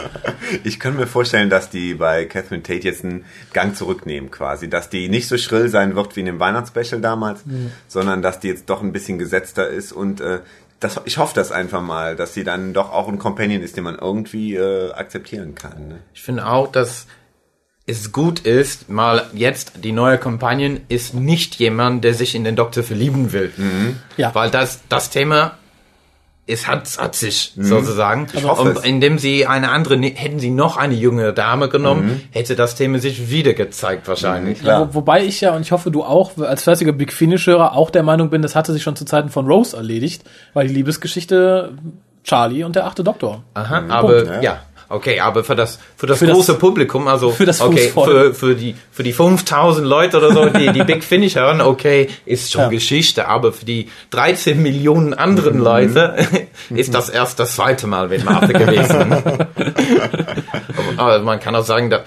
Ich 0.63 0.80
kann 0.80 0.95
mir 0.95 1.07
vorstellen, 1.07 1.49
dass 1.49 1.69
die 1.69 1.93
bei 1.93 2.26
Catherine 2.26 2.63
Tate 2.63 2.88
jetzt 2.88 3.03
einen 3.03 3.26
Gang 3.53 3.76
zurücknehmen 3.76 4.32
quasi, 4.32 4.69
dass 4.69 4.89
die 4.89 5.09
nicht 5.09 5.28
so 5.28 5.38
schrill 5.38 5.69
sein 5.69 5.95
wird 5.95 6.15
wie 6.15 6.21
in 6.21 6.26
dem 6.28 6.39
Weihnachtsspecial 6.39 7.01
damals, 7.01 7.43
sondern 7.88 8.21
dass 8.21 8.39
die 8.39 8.47
jetzt 8.47 8.69
doch 8.69 8.82
ein 8.82 8.91
bisschen 8.91 9.19
gesetzter 9.19 9.67
ist 9.67 9.91
und 9.91 10.21
äh, 10.21 10.39
das, 10.80 10.99
ich 11.05 11.17
hoffe 11.17 11.34
das 11.34 11.51
einfach 11.51 11.82
mal, 11.82 12.15
dass 12.15 12.34
sie 12.34 12.43
dann 12.43 12.74
doch 12.74 12.91
auch 12.91 13.07
ein 13.07 13.17
Companion 13.17 13.61
ist, 13.61 13.78
den 13.78 13.86
man 13.86 13.95
irgendwie 13.95 14.55
äh, 14.55 14.91
akzeptieren 14.91 15.55
kann. 15.55 15.88
Ne? 15.88 15.99
Ich 16.13 16.21
finde 16.21 16.45
auch, 16.45 16.71
dass 16.71 17.07
es 17.86 18.11
gut 18.11 18.41
ist, 18.41 18.89
mal 18.89 19.26
jetzt 19.34 19.84
die 19.84 19.91
neue 19.91 20.17
Companion 20.17 20.82
ist 20.88 21.13
nicht 21.13 21.55
jemand, 21.55 22.03
der 22.03 22.13
sich 22.13 22.36
in 22.36 22.43
den 22.43 22.55
Doktor 22.55 22.84
verlieben 22.84 23.34
will. 23.34 23.51
Ja. 24.15 24.34
Weil 24.34 24.51
das, 24.51 24.82
das 24.88 25.09
Thema 25.09 25.57
es 26.46 26.68
hat, 26.68 26.98
hat 26.98 27.16
sich 27.16 27.54
sozusagen. 27.56 28.28
Ich 28.34 28.44
hoffe 28.44 28.62
und 28.64 28.78
es. 28.78 28.84
indem 28.84 29.18
sie 29.18 29.46
eine 29.46 29.70
andere, 29.70 29.98
hätten 29.98 30.39
sie 30.39 30.50
noch 30.50 30.76
eine 30.76 30.94
junge 30.94 31.32
Dame 31.32 31.70
genommen, 31.70 32.22
hätte 32.32 32.56
das 32.56 32.76
Thema 32.76 33.00
sich 33.00 33.30
wieder 33.30 33.54
gezeigt 33.54 34.08
wahrscheinlich. 34.08 34.60
Klar. 34.60 34.82
Ja, 34.82 34.89
wo, 34.89 34.96
wobei 34.96 35.24
ich 35.24 35.39
ja, 35.39 35.56
und 35.56 35.62
ich 35.62 35.72
hoffe, 35.72 35.89
du 35.89 36.04
auch, 36.04 36.38
als 36.38 36.64
fleißiger 36.64 36.91
Big 36.91 37.14
Finish-Hörer 37.14 37.76
auch 37.76 37.89
der 37.89 38.04
Meinung 38.04 38.30
bin, 38.30 38.41
das 38.41 38.56
hatte 38.56 38.74
sich 38.74 38.84
schon 38.84 38.98
zu 38.98 39.06
Zeiten 39.06 39.30
von 39.30 39.48
Rose 39.48 39.76
erledigt, 39.78 40.24
weil 40.54 40.68
die 40.68 40.74
Liebesgeschichte 40.74 41.78
Charlie 42.24 42.64
und 42.64 42.76
der 42.76 42.86
achte 42.86 43.04
Doktor. 43.04 43.44
Aha, 43.54 43.84
aber 43.88 44.26
ja. 44.26 44.41
ja. 44.41 44.60
Okay, 44.94 45.20
aber 45.20 45.44
für 45.44 45.56
das 45.56 45.80
für 45.98 46.06
das 46.06 46.20
Für 46.20 46.28
das- 46.28 46.36
große 46.36 46.54
Publikum, 46.56 47.08
also 47.08 47.32
für 47.32 47.46
das 47.46 47.62
okay, 47.62 47.89
für, 47.94 48.34
für 48.34 48.54
die 48.56 48.76
für 48.91 49.02
die 49.04 49.12
5000 49.14 49.88
Leute 49.88 50.18
oder 50.18 50.32
so, 50.32 50.46
die 50.50 50.72
die 50.72 50.84
Big 50.84 51.04
Finish 51.04 51.36
hören, 51.36 51.62
okay, 51.62 52.10
ist 52.26 52.52
schon 52.52 52.62
Ja. 52.62 52.68
Geschichte, 52.70 53.28
aber 53.28 53.54
für 53.54 53.66
die 53.66 53.89
13 54.12 54.62
Millionen 54.62 55.14
anderen 55.16 55.58
Mhm. 55.58 55.64
Leute 55.64 56.16
ist 56.70 56.94
das 56.94 57.10
erst 57.10 57.39
das 57.39 57.56
zweite 57.56 57.88
Mal 57.88 58.08
mit 58.10 58.24
Martha 58.24 58.48
gewesen. 58.54 59.14
aber, 59.14 59.48
aber 60.98 61.20
man 61.20 61.39
kann 61.39 61.56
auch 61.56 61.66
sagen, 61.66 61.89
dass 61.89 62.02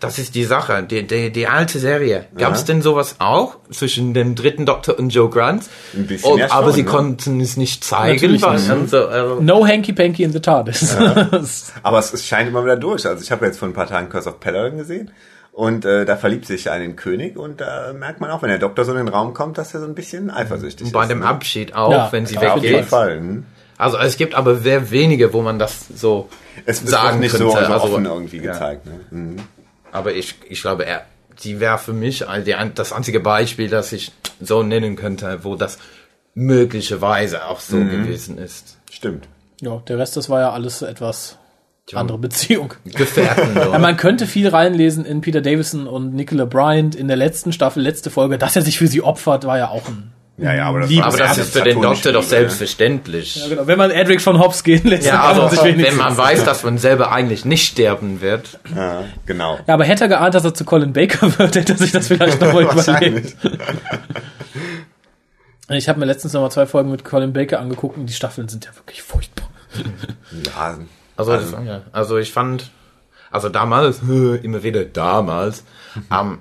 das 0.00 0.18
ist 0.18 0.34
die 0.34 0.44
Sache, 0.44 0.82
die, 0.82 1.06
die, 1.06 1.30
die 1.30 1.46
alte 1.46 1.78
Serie. 1.78 2.26
Gab 2.36 2.54
es 2.54 2.64
denn 2.64 2.82
sowas 2.82 3.16
auch 3.18 3.56
zwischen 3.70 4.14
dem 4.14 4.34
dritten 4.34 4.64
Doktor 4.66 4.98
und 4.98 5.10
Joe 5.10 5.28
Grant? 5.30 5.64
Ein 5.94 6.06
bisschen 6.06 6.32
Und, 6.32 6.38
ja 6.38 6.50
aber 6.50 6.68
schon, 6.68 6.74
sie 6.74 6.82
ne? 6.82 6.88
konnten 6.88 7.40
es 7.40 7.56
nicht 7.56 7.84
zeigen. 7.84 8.14
Natürlich 8.14 8.42
weil- 8.42 8.56
nicht. 8.58 8.70
also, 8.70 9.06
also, 9.08 9.40
No 9.40 9.66
Hanky 9.66 9.92
Panky 9.92 10.22
in 10.24 10.32
the 10.32 10.40
TARDIS. 10.40 10.96
Aber 11.82 11.98
es, 11.98 12.12
es 12.12 12.26
scheint 12.26 12.48
immer 12.48 12.64
wieder 12.64 12.76
durch. 12.76 13.06
Also 13.06 13.22
ich 13.22 13.30
habe 13.30 13.46
jetzt 13.46 13.58
vor 13.58 13.68
ein 13.68 13.74
paar 13.74 13.86
Tagen 13.86 14.08
Curse 14.08 14.28
of 14.30 14.40
Peladon 14.40 14.78
gesehen 14.78 15.10
und 15.52 15.84
äh, 15.84 16.04
da 16.04 16.16
verliebt 16.16 16.46
sich 16.46 16.70
einen 16.70 16.96
König 16.96 17.36
und 17.36 17.60
da 17.60 17.92
merkt 17.92 18.20
man 18.20 18.30
auch, 18.30 18.42
wenn 18.42 18.48
der 18.50 18.58
Doktor 18.58 18.84
so 18.84 18.92
in 18.92 18.98
den 18.98 19.08
Raum 19.08 19.34
kommt, 19.34 19.58
dass 19.58 19.74
er 19.74 19.80
so 19.80 19.86
ein 19.86 19.94
bisschen 19.94 20.30
eifersüchtig 20.30 20.90
bei 20.92 21.02
ist. 21.02 21.08
dem 21.10 21.20
ne? 21.20 21.26
Abschied 21.26 21.74
auch, 21.74 21.90
Ja, 21.92 22.08
wenn 22.12 22.24
sie 22.26 22.36
Ja, 22.36 22.54
auf 22.54 22.62
jeden 22.62 22.74
weggeht. 22.76 22.88
Fall. 22.88 23.18
hm. 23.18 23.44
Also 23.76 23.96
es 23.98 24.16
gibt 24.18 24.34
aber 24.34 24.56
sehr 24.56 24.90
wenige, 24.90 25.32
wo 25.32 25.40
man 25.42 25.58
das 25.58 25.86
so 25.94 26.28
Es, 26.66 26.82
es 26.82 26.90
sagen 26.90 27.20
wird 27.20 27.20
nicht 27.22 27.30
könnte. 27.32 27.44
so, 27.46 27.50
so 27.52 27.56
also, 27.72 27.86
offen 27.94 28.04
irgendwie 28.04 28.38
gezeigt. 28.38 28.84
Ne? 28.86 28.92
Mhm. 29.10 29.36
Aber 29.92 30.14
ich, 30.14 30.36
ich 30.48 30.60
glaube, 30.60 30.86
er, 30.86 31.06
die 31.42 31.60
wäre 31.60 31.78
für 31.78 31.92
mich 31.92 32.24
die, 32.46 32.54
das 32.74 32.92
einzige 32.92 33.20
Beispiel, 33.20 33.68
das 33.68 33.92
ich 33.92 34.12
so 34.40 34.62
nennen 34.62 34.96
könnte, 34.96 35.40
wo 35.42 35.56
das 35.56 35.78
möglicherweise 36.34 37.46
auch 37.46 37.60
so 37.60 37.76
gewesen 37.76 38.38
ist. 38.38 38.78
Stimmt. 38.90 39.28
ja, 39.60 39.82
der 39.88 39.98
Rest, 39.98 40.16
das 40.16 40.28
war 40.28 40.40
ja 40.40 40.52
alles 40.52 40.82
etwas 40.82 41.38
andere 41.94 42.18
Beziehung. 42.18 42.74
Gefährten. 42.84 43.54
So. 43.60 43.72
Ja, 43.72 43.78
man 43.78 43.96
könnte 43.96 44.26
viel 44.26 44.48
reinlesen 44.48 45.04
in 45.04 45.20
Peter 45.20 45.40
Davison 45.40 45.86
und 45.86 46.14
Nicola 46.14 46.44
Bryant 46.44 46.94
in 46.94 47.08
der 47.08 47.16
letzten 47.16 47.52
Staffel, 47.52 47.82
letzte 47.82 48.10
Folge. 48.10 48.38
Dass 48.38 48.54
er 48.54 48.62
sich 48.62 48.78
für 48.78 48.86
sie 48.86 49.02
opfert, 49.02 49.44
war 49.44 49.58
ja 49.58 49.68
auch 49.68 49.88
ein 49.88 50.12
Ja, 50.40 50.54
ja, 50.54 50.64
aber 50.66 50.80
das, 50.80 50.90
aber 50.98 51.16
das 51.18 51.38
ist 51.38 51.52
für 51.52 51.62
den 51.62 51.82
Doktor 51.82 52.12
doch 52.12 52.22
selbstverständlich. 52.22 53.36
Ja, 53.36 53.48
genau. 53.48 53.66
Wenn 53.66 53.76
man 53.76 53.90
Edric 53.90 54.22
von 54.22 54.38
Hobbs 54.38 54.64
gehen 54.64 54.86
lässt, 54.88 55.06
Ja, 55.06 55.22
also 55.22 55.42
man 55.42 55.50
sich 55.50 55.60
wenn 55.84 55.96
man 55.96 56.16
weiß, 56.16 56.44
dass 56.44 56.64
man 56.64 56.78
selber 56.78 57.12
eigentlich 57.12 57.44
nicht 57.44 57.66
sterben 57.66 58.22
wird. 58.22 58.58
Ja, 58.74 59.04
genau. 59.26 59.58
ja, 59.66 59.74
aber 59.74 59.84
hätte 59.84 60.04
er 60.04 60.08
geahnt, 60.08 60.34
dass 60.34 60.44
er 60.44 60.54
zu 60.54 60.64
Colin 60.64 60.94
Baker 60.94 61.38
wird, 61.38 61.54
hätte 61.56 61.72
er 61.74 61.78
sich 61.78 61.92
das 61.92 62.06
vielleicht 62.08 62.40
nochmal 62.40 62.62
überlegt. 62.62 62.86
Wahrscheinlich. 62.86 63.36
Ich 65.68 65.88
habe 65.88 66.00
mir 66.00 66.06
letztens 66.06 66.32
noch 66.32 66.40
mal 66.40 66.50
zwei 66.50 66.66
Folgen 66.66 66.90
mit 66.90 67.04
Colin 67.04 67.32
Baker 67.32 67.60
angeguckt 67.60 67.96
und 67.96 68.06
die 68.06 68.12
Staffeln 68.12 68.48
sind 68.48 68.64
ja 68.64 68.74
wirklich 68.74 69.02
furchtbar. 69.02 69.48
Ja, 70.46 70.78
Also, 71.16 71.32
ja, 71.32 71.82
also 71.92 72.16
ich 72.16 72.32
fand, 72.32 72.70
also 73.30 73.48
damals, 73.50 74.00
immer 74.42 74.62
wieder 74.62 74.84
damals, 74.84 75.64
ähm, 76.10 76.38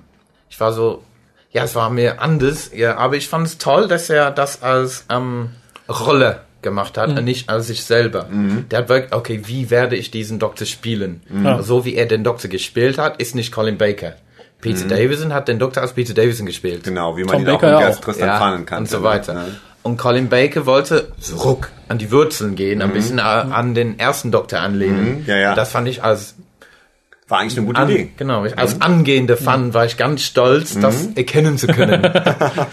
ich 0.49 0.59
war 0.59 0.71
so, 0.73 1.03
ja, 1.51 1.63
es 1.63 1.75
war 1.75 1.89
mir 1.89 2.21
anders, 2.21 2.71
ja, 2.73 2.97
aber 2.97 3.15
ich 3.15 3.27
fand 3.27 3.47
es 3.47 3.57
toll, 3.57 3.87
dass 3.87 4.09
er 4.09 4.31
das 4.31 4.61
als 4.61 5.05
ähm, 5.09 5.49
Rolle 5.87 6.41
gemacht 6.61 6.97
hat 6.97 7.09
und 7.09 7.23
nicht 7.23 7.49
als 7.49 7.67
sich 7.67 7.83
selber. 7.83 8.27
Der 8.69 8.79
hat 8.79 8.89
wirklich, 8.89 9.13
okay, 9.13 9.41
wie 9.45 9.69
werde 9.69 9.95
ich 9.95 10.11
diesen 10.11 10.39
Doktor 10.39 10.65
spielen? 10.65 11.21
Ja. 11.43 11.63
So 11.63 11.85
wie 11.85 11.95
er 11.95 12.05
den 12.05 12.23
Doktor 12.23 12.49
gespielt 12.49 12.97
hat, 12.97 13.21
ist 13.21 13.33
nicht 13.33 13.51
Colin 13.51 13.77
Baker. 13.77 14.15
Peter 14.61 14.85
Davison 14.87 15.33
hat 15.33 15.47
den 15.47 15.57
Doktor 15.57 15.81
als 15.81 15.93
Peter 15.93 16.13
Davison 16.13 16.45
gespielt. 16.45 16.83
genau, 16.83 17.15
wie 17.15 17.23
man 17.23 17.31
Tom 17.31 17.41
ihn 17.41 17.45
Baker 17.45 17.77
auch 17.77 17.81
ja 17.81 17.87
als 17.87 17.97
auch. 17.97 18.01
Tristan 18.01 18.37
fahren 18.37 18.65
kann. 18.65 18.79
und 18.79 18.89
so 18.89 19.03
weiter. 19.03 19.33
Ne? 19.33 19.45
Und 19.83 19.97
Colin 19.97 20.27
Baker 20.27 20.65
wollte 20.65 21.13
zurück 21.21 21.71
an 21.87 21.97
die 21.97 22.11
Wurzeln 22.11 22.55
gehen, 22.55 22.81
ein 22.81 22.91
bisschen 22.91 23.19
äh, 23.19 23.21
an 23.21 23.73
den 23.73 23.97
ersten 23.97 24.31
Doktor 24.31 24.59
anlehnen. 24.59 25.21
Mhm, 25.21 25.25
ja, 25.25 25.37
ja. 25.37 25.49
Und 25.51 25.57
das 25.57 25.71
fand 25.71 25.87
ich 25.87 26.03
als 26.03 26.35
War 27.29 27.39
eigentlich 27.39 27.57
eine 27.57 27.67
gute 27.67 27.79
an, 27.79 27.89
Idee. 27.89 28.09
genau, 28.17 28.43
ich, 28.45 28.57
als 28.57 28.81
angehende 28.81 29.37
Fan 29.37 29.73
war 29.75 29.85
ich 29.85 29.97
ganz 29.97 30.23
stolz, 30.23 30.79
das 30.79 31.09
erkennen 31.15 31.57
zu 31.59 31.67
können. 31.67 32.01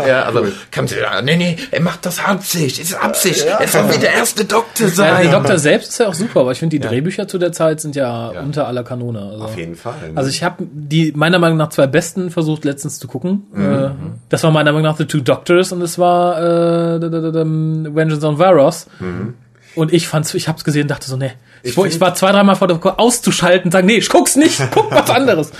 ja, 0.09 0.23
also 0.23 0.47
kannst 0.71 0.95
du 0.95 0.99
ja, 1.01 1.21
nee, 1.21 1.37
nee, 1.37 1.57
er 1.71 1.83
macht 1.83 2.07
das 2.07 2.25
Absicht, 2.25 2.79
ist 2.79 2.95
Absicht, 2.95 3.45
er 3.45 3.69
soll 3.69 3.93
wie 3.95 3.99
der 3.99 4.15
erste 4.15 4.47
Doktor 4.47 4.87
Ja, 4.87 4.93
sein. 4.95 5.23
der 5.25 5.33
Doktor 5.33 5.59
selbst 5.59 5.91
ist 5.91 5.99
ja 5.99 6.09
auch 6.09 6.15
super, 6.15 6.41
aber 6.41 6.53
ich 6.53 6.59
finde, 6.59 6.79
die 6.79 6.87
Drehbücher 6.87 7.29
zu 7.29 7.37
der 7.37 7.53
Zeit 7.53 7.81
sind 7.83 7.97
ja, 7.97 8.31
unter 8.31 8.67
aller 8.67 8.83
Kanone. 8.83 9.21
Also. 9.21 9.45
Auf 9.45 9.57
jeden 9.59 9.77
Fall. 9.77 9.95
ne? 10.13 10.17
Also 10.17 10.31
ich 10.31 10.43
habe 10.43 10.65
die 10.73 11.13
meiner 11.15 11.39
Meinung 11.39 11.59
nach 11.59 11.69
zwei 11.69 11.87
besten 11.87 12.31
versucht 12.31 12.65
letztens 12.65 12.99
zu 12.99 13.09
gucken. 13.09 13.43
Mhm. 13.53 13.73
Äh, 13.75 13.91
das 14.31 14.43
war 14.43 14.51
meiner 14.53 14.73
Meinung 14.73 14.85
nach 14.91 14.97
The 14.97 15.05
Two 15.05 15.21
Doctors 15.21 15.71
und 15.73 15.83
es 15.83 15.99
war 15.99 16.39
äh, 16.39 16.99
da- 16.99 17.09
da- 17.11 17.21
da- 17.21 17.31
da- 17.31 17.45
Vengeance 17.45 18.27
on 18.27 18.39
Varos. 18.39 18.87
Mhm. 19.01 19.35
Und 19.75 19.93
ich 19.93 20.09
fand's, 20.09 20.33
ich 20.33 20.49
hab's 20.49 20.65
gesehen, 20.65 20.83
und 20.85 20.91
dachte 20.91 21.07
so, 21.07 21.19
nee. 21.19 21.33
Ich, 21.63 21.77
Ich 21.77 21.85
ich 21.85 22.01
war 22.01 22.15
zwei, 22.15 22.33
dreimal 22.33 22.57
vor 22.57 22.69
der 22.69 23.01
auszuschalten, 23.01 23.71
sagen, 23.71 23.87
nee, 23.87 23.97
ich 23.97 24.09
guck's 24.09 24.37
nicht, 24.37 24.61
guck 24.73 24.91
was 24.91 25.11
anderes. 25.17 25.51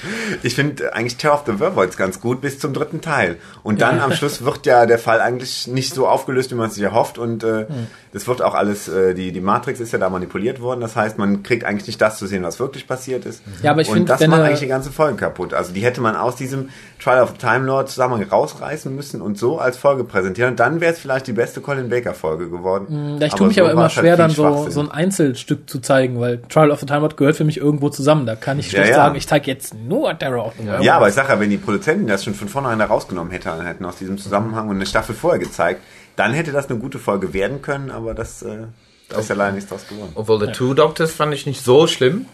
Ich 0.43 0.55
finde 0.55 0.95
eigentlich 0.95 1.17
Terror 1.17 1.37
of 1.37 1.43
the 1.47 1.53
Vervoids 1.59 1.97
ganz 1.97 2.21
gut 2.21 2.41
bis 2.41 2.59
zum 2.59 2.73
dritten 2.73 3.01
Teil. 3.01 3.37
Und 3.63 3.81
dann 3.81 3.99
Ja. 3.99 4.05
am 4.05 4.13
Schluss 4.13 4.45
wird 4.45 4.67
ja 4.67 4.87
der 4.87 4.99
Fall 4.99 5.21
eigentlich 5.21 5.67
nicht 5.67 5.95
so 5.95 6.07
aufgelöst, 6.07 6.51
wie 6.51 6.55
man 6.55 6.69
es 6.69 6.75
sich 6.75 6.85
erhofft. 6.85 7.19
Und 7.19 7.43
äh, 7.45 7.67
das 8.13 8.27
wird 8.29 8.43
auch 8.43 8.55
alles, 8.55 8.89
äh, 8.89 9.15
die, 9.15 9.33
die 9.33 9.41
Matrix 9.41 9.81
ist 9.81 9.93
ja 9.93 9.99
da 9.99 10.09
manipuliert 10.11 10.61
worden. 10.61 10.81
Das 10.81 10.97
heißt, 10.97 11.19
man 11.19 11.43
kriegt 11.43 11.65
eigentlich 11.65 11.87
nicht 11.87 12.01
das 12.01 12.19
zu 12.19 12.27
sehen, 12.27 12.43
was 12.43 12.61
wirklich 12.61 12.87
passiert 12.87 13.27
ist. 13.27 13.43
Ja, 13.63 13.73
aber 13.73 13.81
ich 13.83 13.89
Und 13.89 13.95
find, 13.95 14.09
das 14.11 14.27
macht 14.27 14.41
eigentlich 14.43 14.61
die 14.61 14.67
ganze 14.67 14.91
Folge 14.93 15.17
kaputt. 15.17 15.55
Also 15.55 15.73
die 15.73 15.81
hätte 15.81 16.01
man 16.01 16.17
aus 16.17 16.37
diesem 16.37 16.69
Trial 17.03 17.23
of 17.23 17.31
the 17.31 17.39
Time 17.39 17.67
Lord 17.67 17.89
Zusammenhang 17.91 18.29
rausreißen 18.29 18.95
müssen 18.95 19.21
und 19.21 19.39
so 19.39 19.59
als 19.59 19.77
Folge 19.77 20.05
präsentieren. 20.05 20.51
Und 20.53 20.61
dann 20.61 20.81
wäre 20.81 20.93
es 20.93 20.99
vielleicht 20.99 21.27
die 21.27 21.33
beste 21.33 21.61
Colin 21.61 21.89
Baker 21.89 22.15
Folge 22.15 22.49
geworden. 22.49 23.19
Ja, 23.21 23.27
ich 23.27 23.35
tue 23.35 23.49
mich 23.49 23.59
aber 23.61 23.69
so 23.69 23.73
immer 23.73 23.83
halt 23.83 23.93
schwer, 23.93 24.03
viel 24.03 24.17
dann 24.17 24.31
so, 24.31 24.69
so 24.71 24.81
ein 24.81 24.91
Einzelstück 24.91 25.69
zu 25.69 25.81
zeigen, 25.87 26.21
weil 26.21 26.43
Trial 26.49 26.71
of 26.71 26.81
the 26.81 26.87
Time 26.87 27.01
Lord 27.01 27.17
gehört 27.17 27.37
für 27.37 27.45
mich 27.45 27.57
irgendwo 27.57 27.89
zusammen. 27.89 28.27
Da 28.27 28.37
kann 28.37 28.59
ich 28.59 28.71
schlecht 28.71 28.91
ja. 28.91 28.97
sagen, 28.97 29.17
ich 29.17 29.27
zeige 29.27 29.51
jetzt 29.51 29.75
nur 29.75 30.19
Terror 30.19 30.47
of 30.47 30.55
the 30.59 30.65
Vervoids. 30.65 30.85
Ja, 30.85 30.97
aber 30.97 31.09
ich 31.09 31.15
sage 31.15 31.33
ja, 31.33 31.41
wenn 31.41 31.51
die 31.51 31.57
Produzenten 31.57 32.07
das 32.07 32.25
schon 32.25 32.35
von 32.35 32.49
vornherein 32.49 32.79
da 32.79 32.87
rausgenommen 32.87 33.33
hätten, 33.33 33.63
hätten 33.63 33.85
aus 33.85 33.97
diesem 33.97 34.19
Zusammenhang 34.19 34.69
und 34.69 34.77
eine 34.77 34.87
Staffel 34.87 35.15
vorher 35.15 35.39
gezeigt, 35.39 35.81
dann 36.17 36.33
hätte 36.33 36.53
das 36.53 36.69
eine 36.69 36.79
gute 36.79 36.99
Folge 36.99 37.33
werden 37.33 37.63
können, 37.63 37.91
aber 37.91 38.15
das, 38.15 38.43
äh, 38.43 38.67
da 39.09 39.19
ist 39.19 39.29
ja 39.29 39.37
leider 39.37 39.53
nichts 39.53 39.71
draus 39.71 39.87
geworden. 39.87 40.13
Obwohl 40.15 40.41
The 40.41 40.53
Two 40.53 40.75
Doctors 40.75 41.13
fand 41.13 41.33
ich 41.35 41.47
nicht 41.47 41.63
so 41.63 41.87
schlimm. 41.87 42.27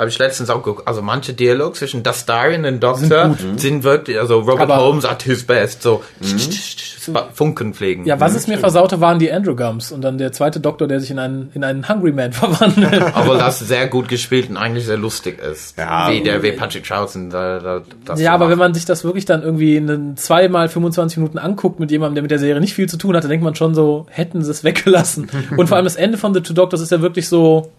Habe 0.00 0.08
ich 0.08 0.18
letztens 0.18 0.48
auch 0.48 0.62
geguckt. 0.62 0.88
Also 0.88 1.02
manche 1.02 1.34
Dialoge 1.34 1.74
zwischen 1.74 2.02
Dastarian 2.02 2.64
und 2.64 2.80
Doctor 2.82 3.36
sind, 3.56 3.84
wirklich, 3.84 4.18
also 4.18 4.38
Robert 4.38 4.62
Aber- 4.62 4.78
Holmes 4.78 5.04
at 5.04 5.22
his 5.22 5.44
best, 5.44 5.82
so 5.82 6.02
Mhm. 6.20 7.14
Funken 7.34 7.74
pflegen. 7.74 8.04
Ja, 8.04 8.20
was 8.20 8.34
es 8.34 8.46
mir 8.46 8.58
versaute, 8.58 9.00
waren 9.00 9.18
die 9.18 9.32
Andrew 9.32 9.54
Gums 9.56 9.90
und 9.92 10.02
dann 10.02 10.18
der 10.18 10.32
zweite 10.32 10.60
Doktor, 10.60 10.86
der 10.86 11.00
sich 11.00 11.10
in 11.10 11.18
einen, 11.18 11.50
in 11.54 11.64
einen 11.64 11.88
Hungry 11.88 12.12
Man 12.12 12.32
verwandelt. 12.32 13.02
Aber 13.14 13.36
das 13.36 13.58
sehr 13.58 13.88
gut 13.88 14.08
gespielt 14.08 14.48
und 14.50 14.56
eigentlich 14.56 14.84
sehr 14.86 14.96
lustig 14.98 15.38
ist. 15.42 15.76
Ja. 15.78 16.10
wie 16.10 16.22
der, 16.22 16.42
wie 16.42 16.52
Patrick 16.52 16.84
Troughton 16.84 17.30
da, 17.30 17.58
da, 17.58 17.82
das 18.04 18.20
Ja, 18.20 18.30
so 18.30 18.34
aber 18.34 18.44
macht. 18.44 18.52
wenn 18.52 18.58
man 18.58 18.74
sich 18.74 18.84
das 18.84 19.04
wirklich 19.04 19.24
dann 19.24 19.42
irgendwie 19.42 19.76
in 19.76 20.16
zweimal 20.16 20.68
25 20.68 21.18
Minuten 21.18 21.38
anguckt 21.38 21.80
mit 21.80 21.90
jemandem, 21.90 22.14
der 22.16 22.22
mit 22.22 22.30
der 22.30 22.38
Serie 22.38 22.60
nicht 22.60 22.74
viel 22.74 22.88
zu 22.88 22.96
tun 22.96 23.14
hat, 23.16 23.22
dann 23.24 23.30
denkt 23.30 23.44
man 23.44 23.54
schon 23.54 23.74
so, 23.74 24.06
hätten 24.10 24.42
sie 24.42 24.50
es 24.50 24.64
weggelassen. 24.64 25.28
Und 25.56 25.66
vor 25.68 25.76
allem 25.76 25.84
das 25.84 25.96
Ende 25.96 26.16
von 26.18 26.32
The 26.34 26.40
Two 26.40 26.54
Doctors 26.54 26.80
ist 26.80 26.90
ja 26.92 27.00
wirklich 27.02 27.28
so, 27.28 27.70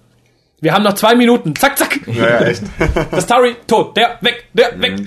wir 0.62 0.74
haben 0.74 0.84
noch 0.84 0.94
zwei 0.94 1.16
Minuten, 1.16 1.56
zack, 1.56 1.78
zack, 1.78 2.00
Ja, 2.08 2.14
ja, 2.30 2.40
echt. 2.42 2.64
das 3.12 3.26
Tari, 3.28 3.56
tot, 3.68 3.98
der, 3.98 4.18
weg, 4.22 4.46
der, 4.54 4.80
weg. 4.80 5.02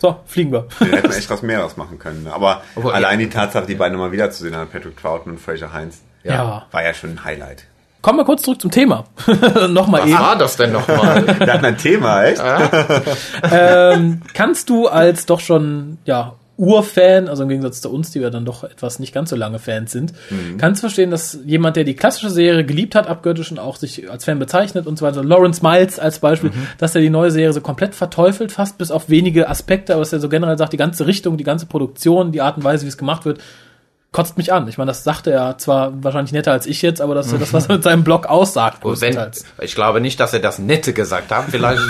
So, 0.00 0.18
fliegen 0.26 0.50
wir. 0.52 0.66
Da 0.78 0.86
hätten 0.86 1.10
wir 1.10 1.16
echt 1.18 1.28
was 1.28 1.42
mehr 1.42 1.68
machen 1.76 1.98
können. 1.98 2.22
ne? 2.24 2.32
Aber 2.32 2.62
Obwohl, 2.74 2.92
allein 2.92 3.18
die 3.18 3.28
Tatsache, 3.28 3.66
die 3.66 3.74
beiden 3.74 3.92
nochmal 3.98 4.12
wiederzusehen 4.12 4.56
haben, 4.56 4.70
Patrick 4.70 4.96
Troughton 4.96 5.32
und 5.32 5.38
Fraser 5.38 5.72
Heinz, 5.74 6.00
Ja. 6.22 6.66
war 6.70 6.82
ja 6.82 6.94
schon 6.94 7.10
ein 7.10 7.24
Highlight. 7.24 7.64
Kommen 8.00 8.18
wir 8.18 8.24
kurz 8.24 8.40
zurück 8.42 8.62
zum 8.62 8.70
Thema. 8.70 9.04
Nochmal 9.68 10.00
Was 10.02 10.08
eben. 10.08 10.18
war 10.18 10.36
das 10.36 10.56
denn 10.56 10.72
nochmal? 10.72 11.26
Wir 11.38 11.52
hatten 11.52 11.66
ein 11.66 11.76
Thema, 11.76 12.24
echt? 12.24 12.42
Ähm, 13.50 14.22
kannst 14.32 14.70
du 14.70 14.88
als 14.88 15.26
doch 15.26 15.40
schon, 15.40 15.98
ja, 16.06 16.32
Urfan, 16.60 17.26
also 17.26 17.44
im 17.44 17.48
Gegensatz 17.48 17.80
zu 17.80 17.90
uns, 17.90 18.10
die 18.10 18.20
wir 18.20 18.28
dann 18.28 18.44
doch 18.44 18.64
etwas 18.64 18.98
nicht 18.98 19.14
ganz 19.14 19.30
so 19.30 19.36
lange 19.36 19.58
Fans 19.58 19.92
sind, 19.92 20.12
kannst 20.58 20.80
du 20.80 20.82
verstehen, 20.82 21.10
dass 21.10 21.38
jemand, 21.46 21.76
der 21.76 21.84
die 21.84 21.94
klassische 21.94 22.28
Serie 22.28 22.66
geliebt 22.66 22.94
hat, 22.94 23.06
abgöttisch 23.06 23.50
und 23.50 23.58
auch 23.58 23.76
sich 23.76 24.10
als 24.10 24.26
Fan 24.26 24.38
bezeichnet 24.38 24.86
und 24.86 24.98
so 24.98 25.06
weiter, 25.06 25.24
Lawrence 25.24 25.62
Miles 25.62 25.98
als 25.98 26.18
Beispiel, 26.18 26.50
dass 26.76 26.94
er 26.94 27.00
die 27.00 27.08
neue 27.08 27.30
Serie 27.30 27.54
so 27.54 27.62
komplett 27.62 27.94
verteufelt, 27.94 28.52
fast 28.52 28.76
bis 28.76 28.90
auf 28.90 29.08
wenige 29.08 29.48
Aspekte, 29.48 29.94
aber 29.94 30.02
dass 30.02 30.12
er 30.12 30.20
so 30.20 30.28
generell 30.28 30.58
sagt, 30.58 30.74
die 30.74 30.76
ganze 30.76 31.06
Richtung, 31.06 31.38
die 31.38 31.44
ganze 31.44 31.64
Produktion, 31.64 32.30
die 32.30 32.42
Art 32.42 32.58
und 32.58 32.64
Weise, 32.64 32.84
wie 32.84 32.90
es 32.90 32.98
gemacht 32.98 33.24
wird, 33.24 33.40
kotzt 34.12 34.36
mich 34.36 34.52
an. 34.52 34.66
Ich 34.68 34.76
meine, 34.76 34.90
das 34.90 35.04
sagte 35.04 35.30
er 35.30 35.56
zwar 35.58 35.92
wahrscheinlich 36.02 36.32
netter 36.32 36.52
als 36.52 36.66
ich 36.66 36.82
jetzt, 36.82 37.00
aber 37.00 37.14
das 37.14 37.26
ist 37.26 37.32
ja 37.32 37.38
das, 37.38 37.52
was 37.52 37.66
er 37.66 37.76
mit 37.76 37.84
seinem 37.84 38.02
Blog 38.02 38.26
aussagt. 38.26 38.84
Und 38.84 39.00
wenn, 39.00 39.16
ich 39.60 39.74
glaube 39.74 40.00
nicht, 40.00 40.18
dass 40.18 40.32
er 40.32 40.40
das 40.40 40.58
Nette 40.58 40.92
gesagt 40.92 41.30
hat. 41.30 41.44
Vielleicht 41.50 41.82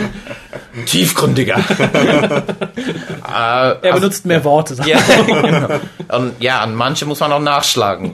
tiefgründiger. 0.86 1.56
äh, 1.58 1.62
Er 3.26 3.92
benutzt 3.94 4.26
mehr 4.26 4.44
Worte. 4.44 4.76
ja, 4.84 4.98
genau. 5.26 5.68
und, 6.08 6.40
ja, 6.40 6.62
und 6.64 6.74
manche 6.74 7.06
muss 7.06 7.20
man 7.20 7.32
auch 7.32 7.40
nachschlagen. 7.40 8.12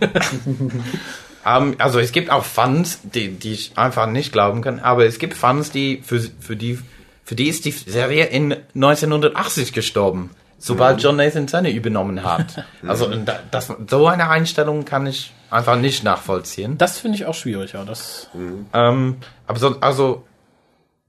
Ähm, 1.44 1.74
also 1.78 1.98
es 1.98 2.12
gibt 2.12 2.30
auch 2.30 2.44
Fans, 2.44 3.00
die, 3.02 3.32
die 3.32 3.52
ich 3.52 3.72
einfach 3.76 4.06
nicht 4.06 4.32
glauben 4.32 4.62
kann, 4.62 4.78
aber 4.78 5.06
es 5.06 5.18
gibt 5.18 5.34
Fans, 5.34 5.70
die 5.70 6.02
für, 6.04 6.20
für 6.40 6.56
die 6.56 6.78
für 7.24 7.34
die 7.34 7.48
ist 7.48 7.64
die 7.64 7.70
Serie 7.70 8.26
in 8.26 8.54
1980 8.74 9.72
gestorben, 9.72 10.30
sobald 10.64 11.02
John 11.02 11.16
Nathan 11.16 11.46
Tenney 11.46 11.72
übernommen 11.72 12.24
hat. 12.24 12.64
Also 12.86 13.10
das, 13.50 13.72
so 13.88 14.06
eine 14.06 14.28
Einstellung 14.28 14.84
kann 14.84 15.06
ich 15.06 15.32
einfach 15.50 15.76
nicht 15.76 16.04
nachvollziehen. 16.04 16.76
Das 16.76 16.98
finde 16.98 17.16
ich 17.16 17.24
auch 17.26 17.34
schwierig, 17.34 17.72
ja. 17.72 17.84
Das, 17.84 18.28
Ähm, 18.72 19.16
aber 19.46 19.58
so, 19.58 19.80
also 19.80 20.24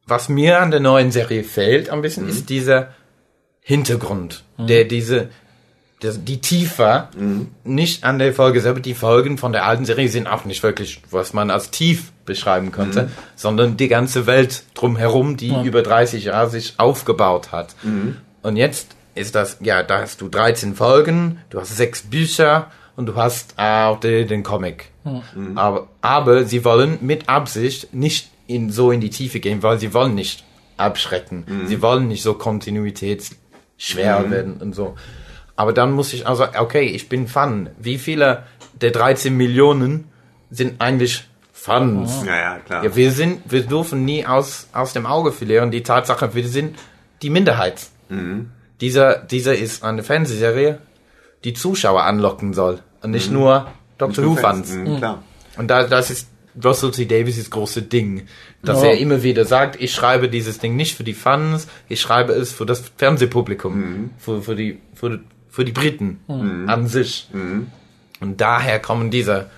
was 0.06 0.30
mir 0.30 0.62
an 0.62 0.72
der 0.72 0.80
neuen 0.80 1.12
Serie 1.12 1.44
fehlt 1.44 1.90
ein 1.90 2.02
bisschen, 2.02 2.30
ist 2.30 2.50
dieser 2.50 2.90
Hintergrund, 3.62 4.44
der 4.58 4.86
diese 4.86 5.30
die 6.02 6.40
Tiefe, 6.40 7.08
nicht 7.64 8.04
an 8.04 8.20
der 8.20 8.32
Folge 8.34 8.62
selber, 8.62 8.80
die 8.80 8.94
Folgen 8.94 9.38
von 9.40 9.52
der 9.54 9.66
alten 9.66 9.86
Serie 9.86 10.08
sind 10.08 10.28
auch 10.28 10.46
nicht 10.46 10.62
wirklich, 10.62 11.02
was 11.10 11.34
man 11.34 11.50
als 11.50 11.72
tief 11.72 12.12
beschreiben 12.26 12.72
könnte, 12.72 13.10
sondern 13.36 13.76
die 13.76 13.88
ganze 13.88 14.28
Welt 14.28 14.64
drumherum, 14.76 15.36
die 15.36 15.52
über 15.64 15.82
30 15.82 16.26
Jahre 16.26 16.50
sich 16.52 16.76
aufgebaut 16.78 17.52
hat. 17.52 17.76
Und 18.44 18.56
jetzt 18.58 18.96
ist 19.16 19.34
das, 19.36 19.58
ja, 19.62 19.82
da 19.84 20.02
hast 20.02 20.22
du 20.22 20.30
13 20.30 20.76
Folgen, 20.76 21.40
du 21.50 21.60
hast 21.60 21.76
sechs 21.76 22.02
Bücher 22.04 22.70
und 22.96 23.08
du 23.08 23.16
hast 23.16 23.58
auch 23.58 24.00
den, 24.00 24.28
den 24.28 24.44
Comic. 24.44 24.92
Aber, 25.56 25.88
aber 26.02 26.46
sie 26.46 26.64
wollen 26.66 27.00
mit 27.02 27.30
Absicht 27.30 27.94
nicht 27.94 28.30
in, 28.48 28.72
so 28.72 28.92
in 28.92 29.02
die 29.02 29.10
Tiefe 29.10 29.40
gehen, 29.40 29.64
weil 29.64 29.80
sie 29.80 29.94
wollen 29.94 30.16
nicht 30.16 30.44
abschrecken. 30.78 31.46
Sie 31.68 31.82
wollen 31.82 32.08
nicht 32.08 32.24
so 32.24 32.34
kontinuitätsschwer 32.34 34.30
werden 34.30 34.58
und 34.58 34.74
so. 34.76 34.96
Aber 35.56 35.72
dann 35.72 35.92
muss 35.94 36.12
ich 36.14 36.28
also, 36.28 36.46
okay, 36.58 36.84
ich 36.84 37.08
bin 37.08 37.28
Fan. 37.28 37.70
Wie 37.80 37.98
viele 37.98 38.44
der 38.82 38.92
13 38.92 39.36
Millionen 39.36 40.06
sind 40.50 40.82
eigentlich 40.82 41.24
Fans? 41.54 42.24
Ja, 42.26 42.36
ja, 42.36 42.60
klar. 42.60 42.84
Ja, 42.84 42.96
wir 42.96 43.12
sind, 43.12 43.42
wir 43.50 43.64
dürfen 43.64 44.04
nie 44.04 44.26
aus, 44.26 44.68
aus 44.74 44.94
dem 44.94 45.06
Auge 45.06 45.32
verlieren 45.32 45.72
die 45.72 45.84
Tatsache, 45.84 46.34
wir 46.36 46.48
sind 46.48 46.78
die 47.22 47.30
Minderheit. 47.30 47.88
Dieser, 48.82 49.18
dieser 49.20 49.56
ist 49.56 49.84
eine 49.84 50.04
Fernsehserie, 50.04 50.80
die 51.44 51.54
Zuschauer 51.54 52.04
anlocken 52.04 52.54
soll 52.54 52.80
und 53.02 53.12
nicht 53.12 53.32
nur 53.32 53.68
Doctor 53.98 54.26
Who 54.26 54.36
Fans. 54.36 54.72
Mhm, 54.74 54.98
klar. 54.98 55.24
Und 55.58 55.70
da, 55.70 55.84
das 55.88 56.10
ist 56.10 56.28
Russell 56.64 56.92
T. 56.92 57.06
Davies 57.06 57.50
große 57.50 57.82
Ding, 57.82 58.28
dass 58.64 58.82
Ja. 58.82 58.90
er 58.90 58.98
immer 58.98 59.24
wieder 59.24 59.46
sagt, 59.46 59.80
ich 59.82 59.94
schreibe 59.94 60.30
dieses 60.30 60.60
Ding 60.60 60.76
nicht 60.76 60.96
für 60.96 61.04
die 61.04 61.14
Fans, 61.14 61.68
ich 61.90 62.02
schreibe 62.02 62.34
es 62.34 62.52
für 62.52 62.66
das 62.66 62.92
Fernsehpublikum, 62.98 64.12
für, 64.18 64.42
für 64.42 64.56
die, 64.56 64.80
für, 64.94 65.20
für 65.50 65.66
die 65.66 65.72
Briten 65.72 66.20
an 66.68 66.88
sich. 66.88 67.30
Und 68.22 68.42
daher 68.42 68.80
kommen 68.80 69.12
diese 69.12 69.50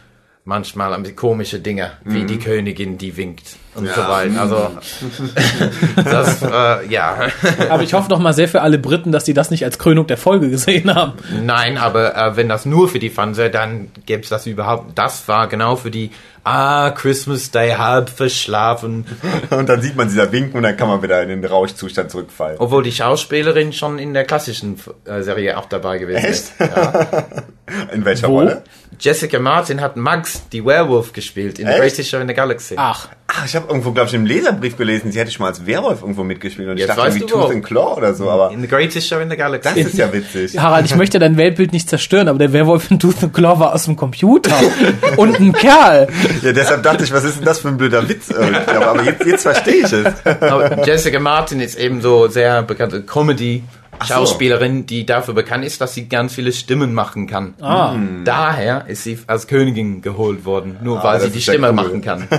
manchmal 0.45 1.01
komische 1.13 1.59
Dinge, 1.59 1.91
wie 2.03 2.23
die 2.25 2.39
Königin, 2.39 2.97
die 2.97 3.17
winkt 3.17 3.55
und 3.77 3.85
Ja. 3.85 3.93
so 3.93 4.01
weiter. 4.01 4.41
Also, 4.41 4.71
das, 6.03 6.41
äh, 6.41 6.87
ja. 6.87 7.17
aber 7.69 7.83
ich 7.83 7.93
hoffe 7.93 8.09
doch 8.09 8.19
mal 8.19 8.33
sehr 8.33 8.47
für 8.47 8.61
alle 8.61 8.77
Briten, 8.77 9.11
dass 9.11 9.23
die 9.23 9.33
das 9.33 9.51
nicht 9.51 9.63
als 9.63 9.77
Krönung 9.79 10.07
der 10.07 10.17
Folge 10.17 10.49
gesehen 10.49 10.93
haben. 10.93 11.13
Nein, 11.43 11.77
aber 11.77 12.15
äh, 12.15 12.35
wenn 12.35 12.49
das 12.49 12.65
nur 12.65 12.89
für 12.89 12.99
die 12.99 13.09
Fans 13.09 13.37
wäre, 13.37 13.49
dann 13.51 13.89
gäbe 14.05 14.23
es 14.23 14.29
das 14.29 14.45
überhaupt. 14.47 14.97
Das 14.97 15.27
war 15.27 15.47
genau 15.47 15.75
für 15.75 15.91
die, 15.91 16.11
ah, 16.43 16.91
Christmas 16.91 17.51
Day, 17.51 17.71
halb 17.77 18.09
verschlafen. 18.09 19.05
Und 19.49 19.67
dann 19.69 19.81
sieht 19.81 19.95
man 19.95 20.07
dieser 20.07 20.31
Winken 20.31 20.57
und 20.57 20.63
dann 20.63 20.77
kann 20.77 20.87
man 20.87 21.01
wieder 21.03 21.21
in 21.21 21.29
den 21.29 21.45
Rauschzustand 21.45 22.09
zurückfallen. 22.11 22.57
Obwohl 22.59 22.83
die 22.83 22.91
Schauspielerin 22.91 23.73
schon 23.73 23.99
in 23.99 24.13
der 24.13 24.23
klassischen 24.23 24.79
äh, 25.05 25.21
Serie 25.21 25.57
auch 25.57 25.65
dabei 25.65 25.97
gewesen 25.97 26.25
ist. 26.25 26.53
Ja. 26.59 27.07
In 27.93 28.05
welcher 28.05 28.29
Wo? 28.29 28.37
Rolle? 28.39 28.63
Jessica 28.97 29.39
Martin 29.39 29.81
hat 29.81 29.97
Max, 29.97 30.47
die 30.53 30.63
Werewolf, 30.65 31.11
gespielt 31.11 31.59
in 31.59 31.65
The 31.67 31.73
Echt? 31.73 31.81
Greatest 31.81 32.09
Show 32.09 32.17
in 32.19 32.27
the 32.29 32.33
Galaxy. 32.33 32.75
Ach, 32.77 33.09
Ach, 33.27 33.45
ich 33.45 33.55
habe 33.57 33.66
irgendwo, 33.67 33.91
glaube 33.91 34.07
ich, 34.09 34.13
im 34.13 34.25
Leserbrief 34.25 34.77
gelesen, 34.77 35.11
sie 35.11 35.19
hätte 35.19 35.31
schon 35.31 35.43
mal 35.43 35.49
als 35.49 35.65
Werwolf 35.65 36.01
irgendwo 36.01 36.23
mitgespielt. 36.23 36.67
Und 36.67 36.75
ich 36.75 36.81
Jetzt 36.81 36.89
dachte 36.89 37.01
weißt 37.01 37.17
irgendwie 37.17 37.33
Tooth 37.33 37.51
and 37.51 37.65
Claw 37.65 37.95
oder 37.97 38.13
so, 38.13 38.29
aber 38.29 38.51
In 38.51 38.61
The 38.61 38.67
Greatest 38.67 39.07
Show 39.07 39.19
in 39.19 39.29
the 39.29 39.37
Galaxy. 39.37 39.69
das 39.75 39.93
ist 39.93 39.97
ja 39.97 40.11
witzig. 40.11 40.59
Harald, 40.61 40.85
ich 40.85 40.95
möchte 40.95 41.19
dein 41.19 41.37
Weltbild 41.37 41.73
nicht 41.73 41.89
zerstören, 41.89 42.27
aber 42.27 42.39
der 42.39 42.53
Werwolf 42.53 42.89
in 42.91 42.99
Tooth 42.99 43.23
and 43.23 43.33
Claw 43.33 43.59
war 43.59 43.73
aus 43.73 43.85
dem 43.85 43.95
Computer. 43.95 44.55
Und 45.17 45.39
ein 45.39 45.53
Kerl. 45.53 46.07
Ja, 46.41 46.51
deshalb 46.53 46.83
dachte 46.83 47.03
ich, 47.03 47.11
was 47.11 47.23
ist 47.23 47.37
denn 47.37 47.45
das 47.45 47.59
für 47.59 47.67
ein 47.69 47.77
blöder 47.77 48.07
Witz? 48.07 48.29
irgendwie? 48.29 48.55
Aber, 48.55 48.87
aber 48.87 49.03
jetzt, 49.03 49.25
jetzt 49.25 49.43
verstehe 49.43 49.85
ich 49.85 49.91
es. 49.91 50.05
Aber 50.41 50.85
Jessica 50.85 51.19
Martin 51.19 51.59
ist 51.59 51.77
eben 51.77 52.01
so 52.01 52.27
sehr 52.27 52.63
bekannte 52.63 53.01
Comedy. 53.03 53.63
So. 54.01 54.13
Schauspielerin, 54.13 54.85
die 54.85 55.05
dafür 55.05 55.33
bekannt 55.33 55.65
ist, 55.65 55.81
dass 55.81 55.93
sie 55.93 56.07
ganz 56.07 56.33
viele 56.33 56.51
Stimmen 56.51 56.93
machen 56.93 57.27
kann. 57.27 57.53
Ah. 57.61 57.95
Daher 58.23 58.85
ist 58.87 59.03
sie 59.03 59.19
als 59.27 59.47
Königin 59.47 60.01
geholt 60.01 60.45
worden, 60.45 60.77
nur 60.81 61.03
weil 61.03 61.15
das 61.19 61.27
sie 61.27 61.31
die 61.31 61.41
Stimme 61.41 61.69
cool. 61.69 61.73
machen 61.73 62.01
kann. 62.01 62.27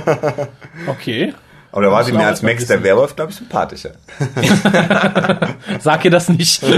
Okay. 0.87 1.35
Aber 1.71 1.83
da 1.83 1.91
war 1.91 2.03
sie 2.03 2.13
mir 2.13 2.27
als 2.27 2.41
Max 2.43 2.67
der. 2.67 2.83
Werwolf, 2.83 3.15
glaube 3.15 3.31
ich, 3.31 3.37
sympathischer. 3.37 3.91
Sag 5.81 6.05
ihr 6.05 6.11
das 6.11 6.29
nicht. 6.29 6.63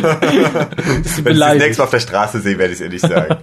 Das 1.02 1.18
ist 1.18 1.24
Wenn 1.24 1.34
ich 1.34 1.38
das 1.38 1.54
nächste 1.56 1.80
Mal 1.80 1.84
auf 1.84 1.90
der 1.90 2.00
Straße 2.00 2.40
sehe, 2.40 2.58
werde 2.58 2.72
ich 2.72 2.80
es 2.80 2.84
ihr 2.84 2.88
nicht 2.90 3.02
sagen. 3.02 3.36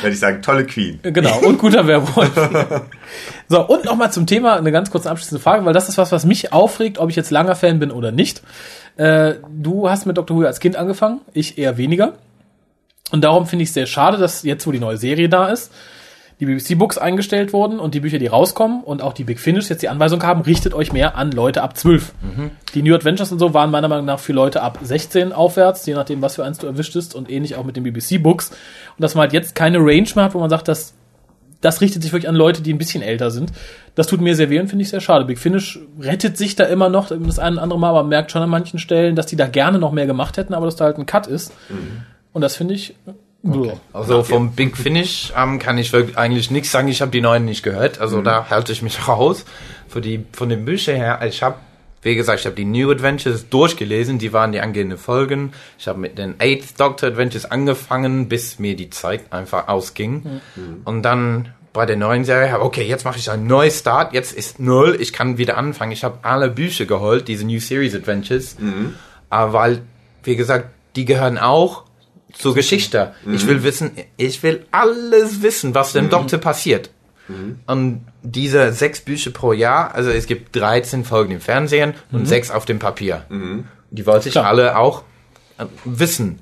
werde 0.00 0.14
ich 0.14 0.18
sagen, 0.18 0.42
tolle 0.42 0.66
Queen. 0.66 0.98
Genau, 1.02 1.38
und 1.40 1.58
guter 1.58 1.86
Werwolf. 1.86 2.30
So, 3.48 3.66
und 3.66 3.84
nochmal 3.84 4.12
zum 4.12 4.26
Thema 4.26 4.56
eine 4.56 4.72
ganz 4.72 4.90
kurze 4.90 5.10
abschließende 5.10 5.42
Frage, 5.42 5.64
weil 5.64 5.72
das 5.72 5.88
ist 5.88 5.98
was, 5.98 6.12
was 6.12 6.26
mich 6.26 6.52
aufregt, 6.52 6.98
ob 6.98 7.10
ich 7.10 7.16
jetzt 7.16 7.30
langer 7.30 7.54
Fan 7.54 7.78
bin 7.78 7.90
oder 7.90 8.10
nicht. 8.10 8.42
Äh, 8.98 9.36
du 9.48 9.88
hast 9.88 10.06
mit 10.06 10.18
Dr. 10.18 10.36
Who 10.36 10.44
als 10.44 10.60
Kind 10.60 10.76
angefangen, 10.76 11.20
ich 11.32 11.56
eher 11.56 11.78
weniger. 11.78 12.14
Und 13.10 13.22
darum 13.22 13.46
finde 13.46 13.62
ich 13.62 13.70
es 13.70 13.74
sehr 13.74 13.86
schade, 13.86 14.18
dass 14.18 14.42
jetzt, 14.42 14.66
wo 14.66 14.72
die 14.72 14.80
neue 14.80 14.98
Serie 14.98 15.28
da 15.28 15.48
ist, 15.48 15.72
die 16.40 16.46
BBC-Books 16.46 16.98
eingestellt 16.98 17.52
wurden 17.52 17.80
und 17.80 17.94
die 17.94 18.00
Bücher, 18.00 18.18
die 18.18 18.26
rauskommen 18.26 18.84
und 18.84 19.02
auch 19.02 19.12
die 19.12 19.24
Big 19.24 19.40
Finish 19.40 19.70
jetzt 19.70 19.82
die 19.82 19.88
Anweisung 19.88 20.22
haben, 20.22 20.42
richtet 20.42 20.74
euch 20.74 20.92
mehr 20.92 21.16
an 21.16 21.32
Leute 21.32 21.62
ab 21.62 21.76
12. 21.76 22.12
Die 22.74 22.82
New 22.82 22.94
Adventures 22.94 23.32
und 23.32 23.38
so 23.38 23.54
waren 23.54 23.70
meiner 23.70 23.88
Meinung 23.88 24.04
nach 24.04 24.20
für 24.20 24.32
Leute 24.32 24.62
ab 24.62 24.78
16 24.82 25.32
aufwärts, 25.32 25.86
je 25.86 25.94
nachdem, 25.94 26.22
was 26.22 26.36
für 26.36 26.44
eins 26.44 26.58
du 26.58 26.66
erwischtest 26.66 27.14
und 27.14 27.30
ähnlich 27.30 27.56
auch 27.56 27.64
mit 27.64 27.76
den 27.76 27.82
BBC-Books. 27.84 28.50
Und 28.50 28.56
dass 28.98 29.14
man 29.14 29.22
halt 29.22 29.32
jetzt 29.32 29.54
keine 29.54 29.78
Range 29.78 30.08
mehr 30.14 30.24
hat, 30.24 30.34
wo 30.34 30.38
man 30.38 30.50
sagt, 30.50 30.68
dass 30.68 30.94
das 31.60 31.80
richtet 31.80 32.02
sich 32.02 32.12
wirklich 32.12 32.28
an 32.28 32.36
Leute, 32.36 32.62
die 32.62 32.72
ein 32.72 32.78
bisschen 32.78 33.02
älter 33.02 33.30
sind. 33.30 33.52
Das 33.94 34.06
tut 34.06 34.20
mir 34.20 34.36
sehr 34.36 34.50
weh 34.50 34.60
und 34.60 34.68
finde 34.68 34.82
ich 34.82 34.90
sehr 34.90 35.00
schade. 35.00 35.24
Big 35.24 35.38
Finish 35.38 35.78
rettet 36.00 36.36
sich 36.36 36.54
da 36.54 36.64
immer 36.64 36.88
noch 36.88 37.08
das 37.08 37.38
eine 37.38 37.56
oder 37.56 37.62
andere 37.62 37.78
Mal, 37.78 37.90
aber 37.90 38.02
man 38.02 38.10
merkt 38.10 38.30
schon 38.30 38.42
an 38.42 38.50
manchen 38.50 38.78
Stellen, 38.78 39.16
dass 39.16 39.26
die 39.26 39.36
da 39.36 39.48
gerne 39.48 39.78
noch 39.78 39.92
mehr 39.92 40.06
gemacht 40.06 40.36
hätten, 40.36 40.54
aber 40.54 40.66
dass 40.66 40.76
da 40.76 40.84
halt 40.84 40.98
ein 40.98 41.06
Cut 41.06 41.26
ist. 41.26 41.52
Und 42.32 42.42
das 42.42 42.56
finde 42.56 42.74
ich. 42.74 42.94
Okay. 43.42 43.72
Also 43.92 44.22
vom 44.22 44.52
Big 44.52 44.76
Finish 44.76 45.32
ähm, 45.36 45.58
kann 45.58 45.78
ich 45.78 45.92
wirklich 45.92 46.18
eigentlich 46.18 46.50
nichts 46.50 46.70
sagen. 46.70 46.88
Ich 46.88 47.00
habe 47.00 47.10
die 47.10 47.20
neuen 47.20 47.44
nicht 47.44 47.62
gehört, 47.62 48.00
also 48.00 48.20
da 48.20 48.50
halte 48.50 48.72
ich 48.72 48.82
mich 48.82 49.08
raus. 49.08 49.44
Für 49.88 50.00
die 50.00 50.24
von 50.32 50.48
den 50.48 50.64
Büchern 50.64 50.96
her, 50.96 51.20
ich 51.26 51.42
habe 51.42 51.56
wie 52.02 52.14
gesagt, 52.14 52.40
ich 52.40 52.46
habe 52.46 52.56
die 52.56 52.64
New 52.64 52.90
Adventures 52.90 53.48
durchgelesen, 53.48 54.18
die 54.18 54.32
waren 54.32 54.52
die 54.52 54.60
angehenden 54.60 54.98
Folgen. 54.98 55.52
Ich 55.78 55.88
habe 55.88 55.98
mit 55.98 56.16
den 56.18 56.36
Eighth 56.38 56.78
Doctor 56.78 57.08
Adventures 57.08 57.44
angefangen, 57.44 58.28
bis 58.28 58.58
mir 58.58 58.76
die 58.76 58.90
Zeit 58.90 59.32
einfach 59.32 59.68
ausging. 59.68 60.40
Und 60.84 61.02
dann 61.02 61.52
bei 61.72 61.86
der 61.86 61.96
neuen 61.96 62.24
Serie, 62.24 62.60
okay, 62.60 62.82
jetzt 62.86 63.04
mache 63.04 63.18
ich 63.18 63.30
einen 63.30 63.46
neuen 63.46 63.70
Start, 63.70 64.12
jetzt 64.12 64.32
ist 64.32 64.58
null, 64.58 64.96
ich 64.98 65.12
kann 65.12 65.38
wieder 65.38 65.56
anfangen. 65.56 65.92
Ich 65.92 66.02
habe 66.02 66.18
alle 66.22 66.50
Bücher 66.50 66.86
geholt, 66.86 67.28
diese 67.28 67.44
New 67.44 67.60
Series 67.60 67.94
Adventures, 67.94 68.56
aber 69.28 69.52
weil, 69.52 69.82
wie 70.24 70.36
gesagt, 70.36 70.70
die 70.96 71.04
gehören 71.04 71.38
auch 71.38 71.84
zur 72.32 72.54
Geschichte. 72.54 73.14
Ich 73.32 73.46
will 73.46 73.62
wissen, 73.62 73.92
ich 74.16 74.42
will 74.42 74.66
alles 74.70 75.42
wissen, 75.42 75.74
was 75.74 75.92
dem 75.92 76.10
Doktor 76.10 76.38
passiert. 76.38 76.90
Und 77.66 78.06
diese 78.22 78.72
sechs 78.72 79.00
Bücher 79.00 79.30
pro 79.30 79.52
Jahr, 79.52 79.94
also 79.94 80.10
es 80.10 80.26
gibt 80.26 80.56
13 80.56 81.04
Folgen 81.04 81.32
im 81.32 81.40
Fernsehen 81.40 81.94
und 82.10 82.26
sechs 82.26 82.50
auf 82.50 82.64
dem 82.64 82.78
Papier. 82.78 83.24
Die 83.90 84.06
wollte 84.06 84.28
ich 84.28 84.32
Klar. 84.32 84.46
alle 84.46 84.76
auch 84.78 85.02
äh, 85.58 85.64
wissen. 85.84 86.38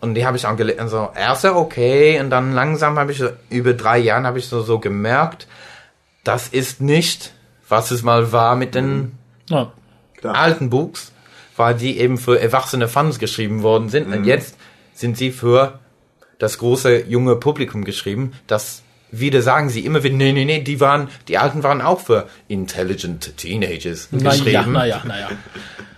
Und 0.00 0.14
die 0.14 0.26
habe 0.26 0.36
ich 0.36 0.46
auch 0.46 0.56
gelesen, 0.56 0.88
so, 0.88 1.08
erst 1.16 1.42
so 1.42 1.54
okay, 1.54 2.20
und 2.20 2.30
dann 2.30 2.52
langsam 2.52 2.98
habe 2.98 3.12
ich 3.12 3.18
so, 3.18 3.28
über 3.50 3.72
drei 3.74 3.98
Jahren 3.98 4.26
habe 4.26 4.38
ich 4.38 4.46
so, 4.46 4.62
so 4.62 4.78
gemerkt, 4.78 5.46
das 6.24 6.48
ist 6.48 6.80
nicht, 6.80 7.32
was 7.68 7.90
es 7.90 8.02
mal 8.02 8.30
war 8.32 8.56
mit 8.56 8.74
den 8.74 9.12
Ja. 9.48 9.72
alten 10.22 10.70
Books, 10.70 11.12
weil 11.56 11.74
die 11.74 11.98
eben 11.98 12.18
für 12.18 12.40
erwachsene 12.40 12.88
Fans 12.88 13.18
geschrieben 13.18 13.62
worden 13.62 13.88
sind. 13.88 14.12
Und 14.12 14.24
jetzt 14.24 14.56
sind 14.94 15.16
sie 15.16 15.30
für 15.30 15.78
das 16.38 16.58
große 16.58 17.04
junge 17.06 17.36
Publikum 17.36 17.84
geschrieben. 17.84 18.32
Das 18.46 18.82
wieder 19.10 19.42
sagen 19.42 19.68
sie 19.70 19.80
immer 19.84 20.02
wieder, 20.02 20.16
nee, 20.16 20.32
nee, 20.32 20.44
nee, 20.44 20.60
die 20.60 20.80
waren, 20.80 21.08
die 21.28 21.38
alten 21.38 21.62
waren 21.62 21.80
auch 21.80 22.00
für 22.00 22.26
intelligent 22.48 23.36
Teenagers 23.36 24.08
Naja, 24.10 24.30
geschrieben. 24.30 24.72
naja, 24.72 25.02
naja. 25.06 25.28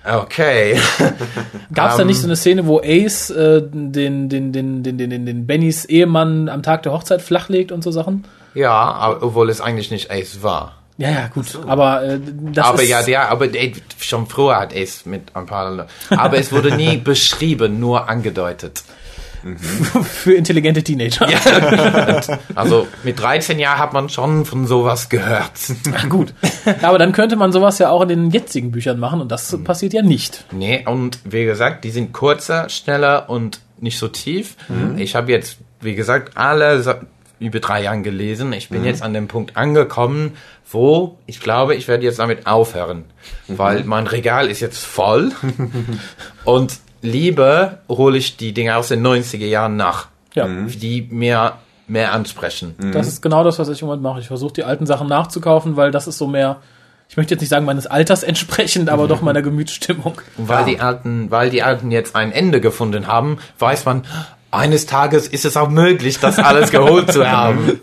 Okay. 0.04 0.78
Gab 1.74 1.90
es 1.90 1.96
da 1.96 2.02
Ähm, 2.02 2.06
nicht 2.08 2.20
so 2.20 2.26
eine 2.26 2.36
Szene, 2.36 2.66
wo 2.66 2.80
Ace 2.80 3.30
äh, 3.30 3.62
den, 3.62 3.92
den, 3.92 4.28
den, 4.28 4.52
den, 4.52 4.82
den, 4.82 4.98
den, 5.10 5.26
den 5.26 5.46
Bennys 5.46 5.84
Ehemann 5.84 6.48
am 6.48 6.62
Tag 6.62 6.82
der 6.84 6.92
Hochzeit 6.92 7.20
flachlegt 7.22 7.72
und 7.72 7.82
so 7.82 7.90
Sachen? 7.90 8.24
ja, 8.54 9.16
obwohl 9.20 9.50
es 9.50 9.60
eigentlich 9.60 9.90
nicht 9.90 10.10
Ace 10.10 10.42
war. 10.42 10.74
Ja, 10.96 11.10
ja, 11.10 11.26
gut. 11.28 11.46
Aber 11.66 12.02
äh, 12.02 12.18
das 12.52 12.66
aber 12.66 12.82
ist, 12.82 12.88
ja, 12.88 13.06
ja, 13.06 13.28
aber 13.28 13.44
ey, 13.54 13.72
schon 14.00 14.26
früher 14.26 14.56
hat 14.58 14.74
Ace 14.74 15.06
mit 15.06 15.36
ein 15.36 15.46
paar, 15.46 15.86
aber 16.10 16.38
es 16.38 16.50
wurde 16.50 16.74
nie 16.74 16.96
beschrieben, 17.04 17.78
nur 17.78 18.08
angedeutet. 18.08 18.82
Für 20.02 20.34
intelligente 20.34 20.82
Teenager. 20.82 21.26
Also 22.54 22.86
mit 23.04 23.20
13 23.20 23.58
Jahren 23.58 23.78
hat 23.78 23.92
man 23.92 24.08
schon 24.08 24.44
von 24.44 24.66
sowas 24.66 25.08
gehört. 25.08 25.52
Ja, 25.86 26.06
gut. 26.08 26.34
Aber 26.82 26.98
dann 26.98 27.12
könnte 27.12 27.36
man 27.36 27.52
sowas 27.52 27.78
ja 27.78 27.90
auch 27.90 28.02
in 28.02 28.08
den 28.08 28.30
jetzigen 28.30 28.70
Büchern 28.72 28.98
machen 28.98 29.20
und 29.20 29.30
das 29.32 29.56
passiert 29.64 29.92
ja 29.92 30.02
nicht. 30.02 30.44
Nee, 30.52 30.84
und 30.86 31.18
wie 31.24 31.44
gesagt, 31.44 31.84
die 31.84 31.90
sind 31.90 32.12
kurzer, 32.12 32.68
schneller 32.68 33.30
und 33.30 33.60
nicht 33.80 33.98
so 33.98 34.08
tief. 34.08 34.56
Ich 34.96 35.14
habe 35.14 35.30
jetzt, 35.30 35.58
wie 35.80 35.94
gesagt, 35.94 36.36
alle 36.36 36.82
Sa- 36.82 37.00
über 37.38 37.60
drei 37.60 37.82
Jahren 37.84 38.02
gelesen. 38.02 38.52
Ich 38.52 38.68
bin 38.68 38.84
jetzt 38.84 39.02
an 39.02 39.14
dem 39.14 39.28
Punkt 39.28 39.56
angekommen, 39.56 40.32
wo 40.70 41.16
ich 41.26 41.38
glaube, 41.40 41.76
ich 41.76 41.86
werde 41.86 42.02
jetzt 42.04 42.18
damit 42.18 42.46
aufhören, 42.48 43.04
weil 43.46 43.84
mein 43.84 44.08
Regal 44.08 44.48
ist 44.50 44.58
jetzt 44.60 44.84
voll 44.84 45.30
und 46.44 46.78
lieber 47.02 47.78
hole 47.88 48.18
ich 48.18 48.36
die 48.36 48.52
Dinge 48.52 48.76
aus 48.76 48.88
den 48.88 49.06
90er 49.06 49.46
Jahren 49.46 49.76
nach, 49.76 50.08
Ja. 50.34 50.46
die 50.48 51.08
mir 51.10 51.54
mehr 51.86 52.12
ansprechen. 52.12 52.74
Das 52.92 53.08
ist 53.08 53.22
genau 53.22 53.44
das, 53.44 53.58
was 53.58 53.68
ich 53.68 53.80
im 53.80 53.86
Moment 53.86 54.02
mache. 54.02 54.20
Ich 54.20 54.26
versuche 54.26 54.52
die 54.52 54.64
alten 54.64 54.84
Sachen 54.86 55.08
nachzukaufen, 55.08 55.76
weil 55.76 55.90
das 55.90 56.06
ist 56.06 56.18
so 56.18 56.26
mehr, 56.26 56.56
ich 57.08 57.16
möchte 57.16 57.32
jetzt 57.34 57.40
nicht 57.40 57.48
sagen 57.48 57.64
meines 57.64 57.86
Alters 57.86 58.22
entsprechend, 58.22 58.90
aber 58.90 59.08
doch 59.08 59.22
meiner 59.22 59.40
Gemütsstimmung. 59.40 60.20
Und 60.36 60.48
weil 60.48 60.66
die 60.66 60.80
Alten, 60.80 61.30
weil 61.30 61.48
die 61.48 61.62
Alten 61.62 61.90
jetzt 61.90 62.14
ein 62.14 62.30
Ende 62.32 62.60
gefunden 62.60 63.06
haben, 63.06 63.38
weiß 63.58 63.86
man, 63.86 64.02
eines 64.50 64.84
Tages 64.86 65.28
ist 65.28 65.44
es 65.44 65.56
auch 65.58 65.68
möglich, 65.70 66.20
das 66.20 66.38
alles 66.38 66.70
geholt 66.70 67.12
zu 67.12 67.26
haben. 67.30 67.80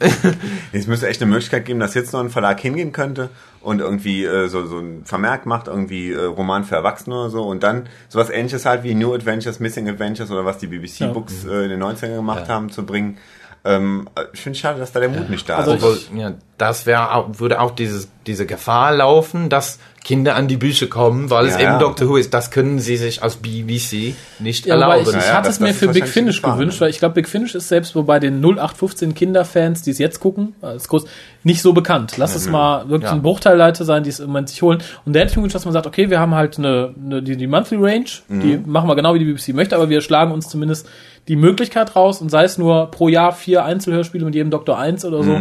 Es 0.72 0.86
müsste 0.88 1.08
echt 1.08 1.22
eine 1.22 1.30
Möglichkeit 1.32 1.66
geben, 1.66 1.80
dass 1.80 1.94
jetzt 1.96 2.14
noch 2.14 2.20
ein 2.20 2.30
Verlag 2.30 2.60
hingehen 2.60 2.92
könnte 2.92 3.30
und 3.66 3.82
irgendwie 3.82 4.24
äh, 4.24 4.48
so, 4.48 4.66
so 4.68 4.78
ein 4.78 5.04
Vermerk 5.06 5.46
macht, 5.46 5.68
irgendwie 5.68 6.12
äh, 6.12 6.24
Roman 6.24 6.64
für 6.64 6.76
Erwachsene 6.76 7.16
oder 7.16 7.30
so 7.32 7.44
und 7.44 7.64
dann 7.64 7.90
sowas 8.10 8.30
ähnliches 8.30 8.66
halt 8.66 8.84
wie 8.84 8.94
New 8.94 9.14
Adventures, 9.14 9.60
Missing 9.60 9.90
Adventures 9.90 10.30
oder 10.30 10.46
was 10.46 10.60
die 10.60 10.68
BBC-Books 10.68 11.46
äh, 11.46 11.64
in 11.64 11.70
den 11.70 11.84
90ern 11.84 12.16
gemacht 12.16 12.48
haben, 12.48 12.70
zu 12.70 12.86
bringen. 12.86 13.18
Ähm, 13.64 14.08
ich 14.34 14.42
finde 14.42 14.60
schade, 14.60 14.80
dass 14.80 14.92
da 14.92 15.00
der 15.00 15.10
Mut 15.10 15.32
nicht 15.32 15.50
da 15.50 15.58
Also 15.58 15.74
ist. 15.74 15.84
Obwohl, 15.84 16.20
ja, 16.20 16.34
das 16.60 16.86
wäre 16.86 17.16
auch, 17.16 17.40
würde 17.40 17.60
auch 17.60 17.72
dieses, 17.72 18.08
diese 18.28 18.46
Gefahr 18.46 18.94
laufen, 18.96 19.50
dass 19.50 19.80
Kinder 20.04 20.36
an 20.36 20.48
die 20.48 20.58
Bücher 20.58 20.86
kommen, 20.86 21.32
weil 21.32 21.48
es 21.48 21.54
Ja, 21.54 21.62
eben 21.62 21.72
ja. 21.74 21.78
Doctor 21.80 22.08
Who 22.10 22.18
ist. 22.18 22.32
Das 22.34 22.52
können 22.52 22.78
sie 22.78 22.96
sich 22.96 23.24
als 23.24 23.38
BBC 23.38 24.14
nicht 24.40 24.66
Ja, 24.68 24.76
wobei 24.76 24.98
erlauben. 25.00 25.10
ich, 25.10 25.18
ich 25.18 25.26
Ja, 25.30 25.34
hatte 25.34 25.50
es 25.50 25.60
mir 25.60 25.74
für 25.74 25.88
Big 25.88 26.08
Finish 26.08 26.42
Gefahr, 26.44 26.58
gewünscht, 26.58 26.76
ne? 26.76 26.82
weil 26.82 26.90
ich 26.92 27.00
glaube, 27.00 27.16
Big 27.16 27.28
Finish 27.28 27.56
ist 27.56 27.68
selbst 27.70 27.94
so 27.94 28.04
bei 28.04 28.20
den 28.20 28.40
0815 28.40 29.16
Kinderfans, 29.16 29.82
die 29.82 29.90
es 29.92 29.98
jetzt 29.98 30.20
gucken, 30.20 30.54
als 30.62 30.88
groß, 30.88 31.06
nicht 31.44 31.62
so 31.64 31.74
bekannt. 31.74 32.18
Lass 32.18 32.36
es 32.36 32.48
mal 32.48 32.88
wirklich 32.90 33.10
Ja. 33.10 33.16
ein 33.16 33.24
Bruchteil 33.24 33.58
Leute 33.58 33.84
sein, 33.84 34.04
die 34.04 34.10
es 34.12 34.20
im 34.20 34.28
Moment 34.28 34.50
sich 34.50 34.62
holen. 34.62 34.80
Und 35.06 35.16
da 35.16 35.22
hätte 35.22 35.32
ich 35.32 35.36
mir 35.38 35.42
gewünscht, 35.42 35.56
dass 35.56 35.66
man 35.66 35.74
sagt, 35.74 35.88
okay, 35.88 36.10
wir 36.12 36.20
haben 36.20 36.36
halt 36.36 36.60
eine, 36.60 36.94
eine 37.04 37.24
die, 37.24 37.36
die 37.36 37.48
Monthly 37.48 37.78
Range, 37.80 38.06
die 38.30 38.60
machen 38.64 38.88
wir 38.88 38.96
genau 38.96 39.16
wie 39.16 39.20
die 39.20 39.26
BBC 39.26 39.56
möchte, 39.56 39.76
aber 39.76 39.90
wir 39.90 40.02
schlagen 40.02 40.32
uns 40.32 40.48
zumindest 40.50 40.88
die 41.28 41.36
Möglichkeit 41.36 41.96
raus 41.96 42.22
und 42.22 42.30
sei 42.30 42.44
es 42.44 42.60
nur 42.60 42.92
pro 42.92 43.08
Jahr 43.08 43.32
vier 43.32 43.66
Einzelhörspiele 43.66 44.24
mit 44.24 44.36
jedem 44.36 44.52
Doktor 44.52 44.78
1 44.78 45.04
oder 45.06 45.24
so, 45.24 45.40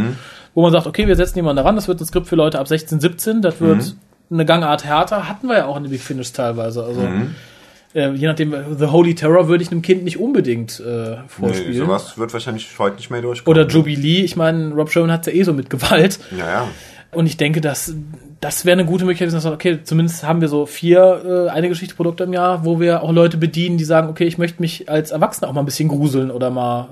wo 0.55 0.63
man 0.63 0.73
sagt, 0.73 0.87
okay, 0.87 1.07
wir 1.07 1.17
setzen 1.17 1.37
jemanden 1.39 1.57
daran, 1.59 1.75
das 1.77 1.89
wird 1.89 2.01
ein 2.01 2.07
Skript 2.07 2.27
für 2.27 2.37
Leute 2.37 2.59
ab 2.59 2.69
16, 2.69 3.01
17, 3.01 3.43
das 3.43 3.61
wird 3.61 3.95
eine 4.31 4.45
Gangart 4.45 4.85
härter, 4.85 5.29
hatten 5.29 5.49
wir 5.49 5.57
ja 5.59 5.67
auch 5.67 5.77
in 5.77 5.85
den 5.85 5.91
Big 5.91 6.01
Finish 6.01 6.33
teilweise. 6.33 6.85
Also 6.85 7.03
äh, 7.95 8.11
je 8.13 8.27
nachdem, 8.27 8.55
The 8.79 8.87
Holy 8.87 9.15
Terror 9.15 9.49
würde 9.49 9.63
ich 9.63 9.71
einem 9.71 9.83
Kind 9.83 10.03
nicht 10.05 10.19
unbedingt 10.19 10.81
äh, 10.81 11.11
Nee, 11.11 11.17
vorspielen. 11.29 11.75
sowas 11.75 12.19
wird 12.19 12.33
wahrscheinlich 12.33 12.69
heute 12.79 12.97
nicht 12.97 13.11
mehr 13.11 13.23
durchkommen. 13.23 13.59
Oder 13.61 13.69
Jubilee, 13.69 14.23
ich 14.23 14.37
meine, 14.37 14.73
Rob 14.75 14.91
Sherman 14.91 15.13
hat 15.13 15.27
ja 15.27 15.33
eh 15.33 15.43
so 15.45 15.53
mit 15.53 15.71
Gewalt. 15.71 16.19
Ja, 16.37 16.47
ja. 16.47 16.69
Und 17.13 17.27
ich 17.27 17.37
denke, 17.37 17.61
dass 17.61 17.95
das 18.41 18.65
wäre 18.65 18.73
eine 18.73 18.85
gute 18.85 19.05
Möglichkeit, 19.05 19.29
dass 19.29 19.35
man 19.35 19.41
sagt, 19.43 19.55
okay, 19.55 19.79
zumindest 19.85 20.25
haben 20.25 20.41
wir 20.41 20.49
so 20.49 20.67
vier 20.67 21.47
äh, 21.47 21.51
eine 21.51 21.69
Geschichte-Produkte 21.69 22.25
im 22.25 22.33
Jahr, 22.33 22.65
wo 22.65 22.81
wir 22.81 23.03
auch 23.03 23.13
Leute 23.13 23.37
bedienen, 23.37 23.79
die 23.79 23.85
sagen, 23.85 24.09
okay, 24.09 24.25
ich 24.25 24.37
möchte 24.37 24.61
mich 24.61 24.91
als 24.91 25.13
Erwachsener 25.13 25.49
auch 25.49 25.53
mal 25.55 25.63
ein 25.63 25.67
bisschen 25.67 25.89
gruseln 25.89 26.31
oder 26.33 26.51
mal 26.51 26.89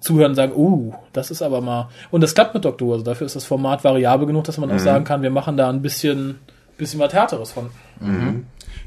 zuhören 0.00 0.32
und 0.32 0.36
sagen, 0.36 0.52
uh, 0.54 0.92
das 1.12 1.30
ist 1.30 1.42
aber 1.42 1.60
mal. 1.60 1.88
Und 2.10 2.22
das 2.22 2.34
klappt 2.34 2.54
mit 2.54 2.64
Doctor 2.64 2.88
Who. 2.88 2.92
Also 2.92 3.04
dafür 3.04 3.26
ist 3.26 3.36
das 3.36 3.44
Format 3.44 3.84
variabel 3.84 4.26
genug, 4.26 4.44
dass 4.44 4.58
man 4.58 4.70
auch 4.70 4.78
sagen 4.78 5.04
kann, 5.04 5.22
wir 5.22 5.30
machen 5.30 5.56
da 5.56 5.68
ein 5.68 5.82
bisschen, 5.82 6.38
bisschen 6.76 7.00
was 7.00 7.12
Härteres 7.12 7.52
von. 7.52 7.70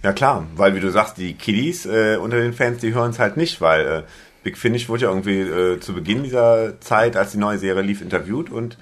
Ja 0.03 0.13
klar, 0.13 0.45
weil 0.55 0.75
wie 0.75 0.79
du 0.79 0.91
sagst, 0.91 1.17
die 1.17 1.33
Kiddies 1.33 1.85
äh, 1.85 2.17
unter 2.17 2.37
den 2.37 2.53
Fans, 2.53 2.79
die 2.79 2.93
hören 2.93 3.11
es 3.11 3.19
halt 3.19 3.37
nicht, 3.37 3.61
weil 3.61 3.85
äh, 3.85 4.03
Big 4.43 4.57
Finish 4.57 4.87
wurde 4.87 5.03
ja 5.03 5.09
irgendwie 5.09 5.39
äh, 5.39 5.79
zu 5.79 5.93
Beginn 5.93 6.23
dieser 6.23 6.79
Zeit, 6.79 7.17
als 7.17 7.31
die 7.31 7.39
neue 7.39 7.57
Serie 7.57 7.81
lief, 7.81 8.01
interviewt 8.01 8.51
und 8.51 8.77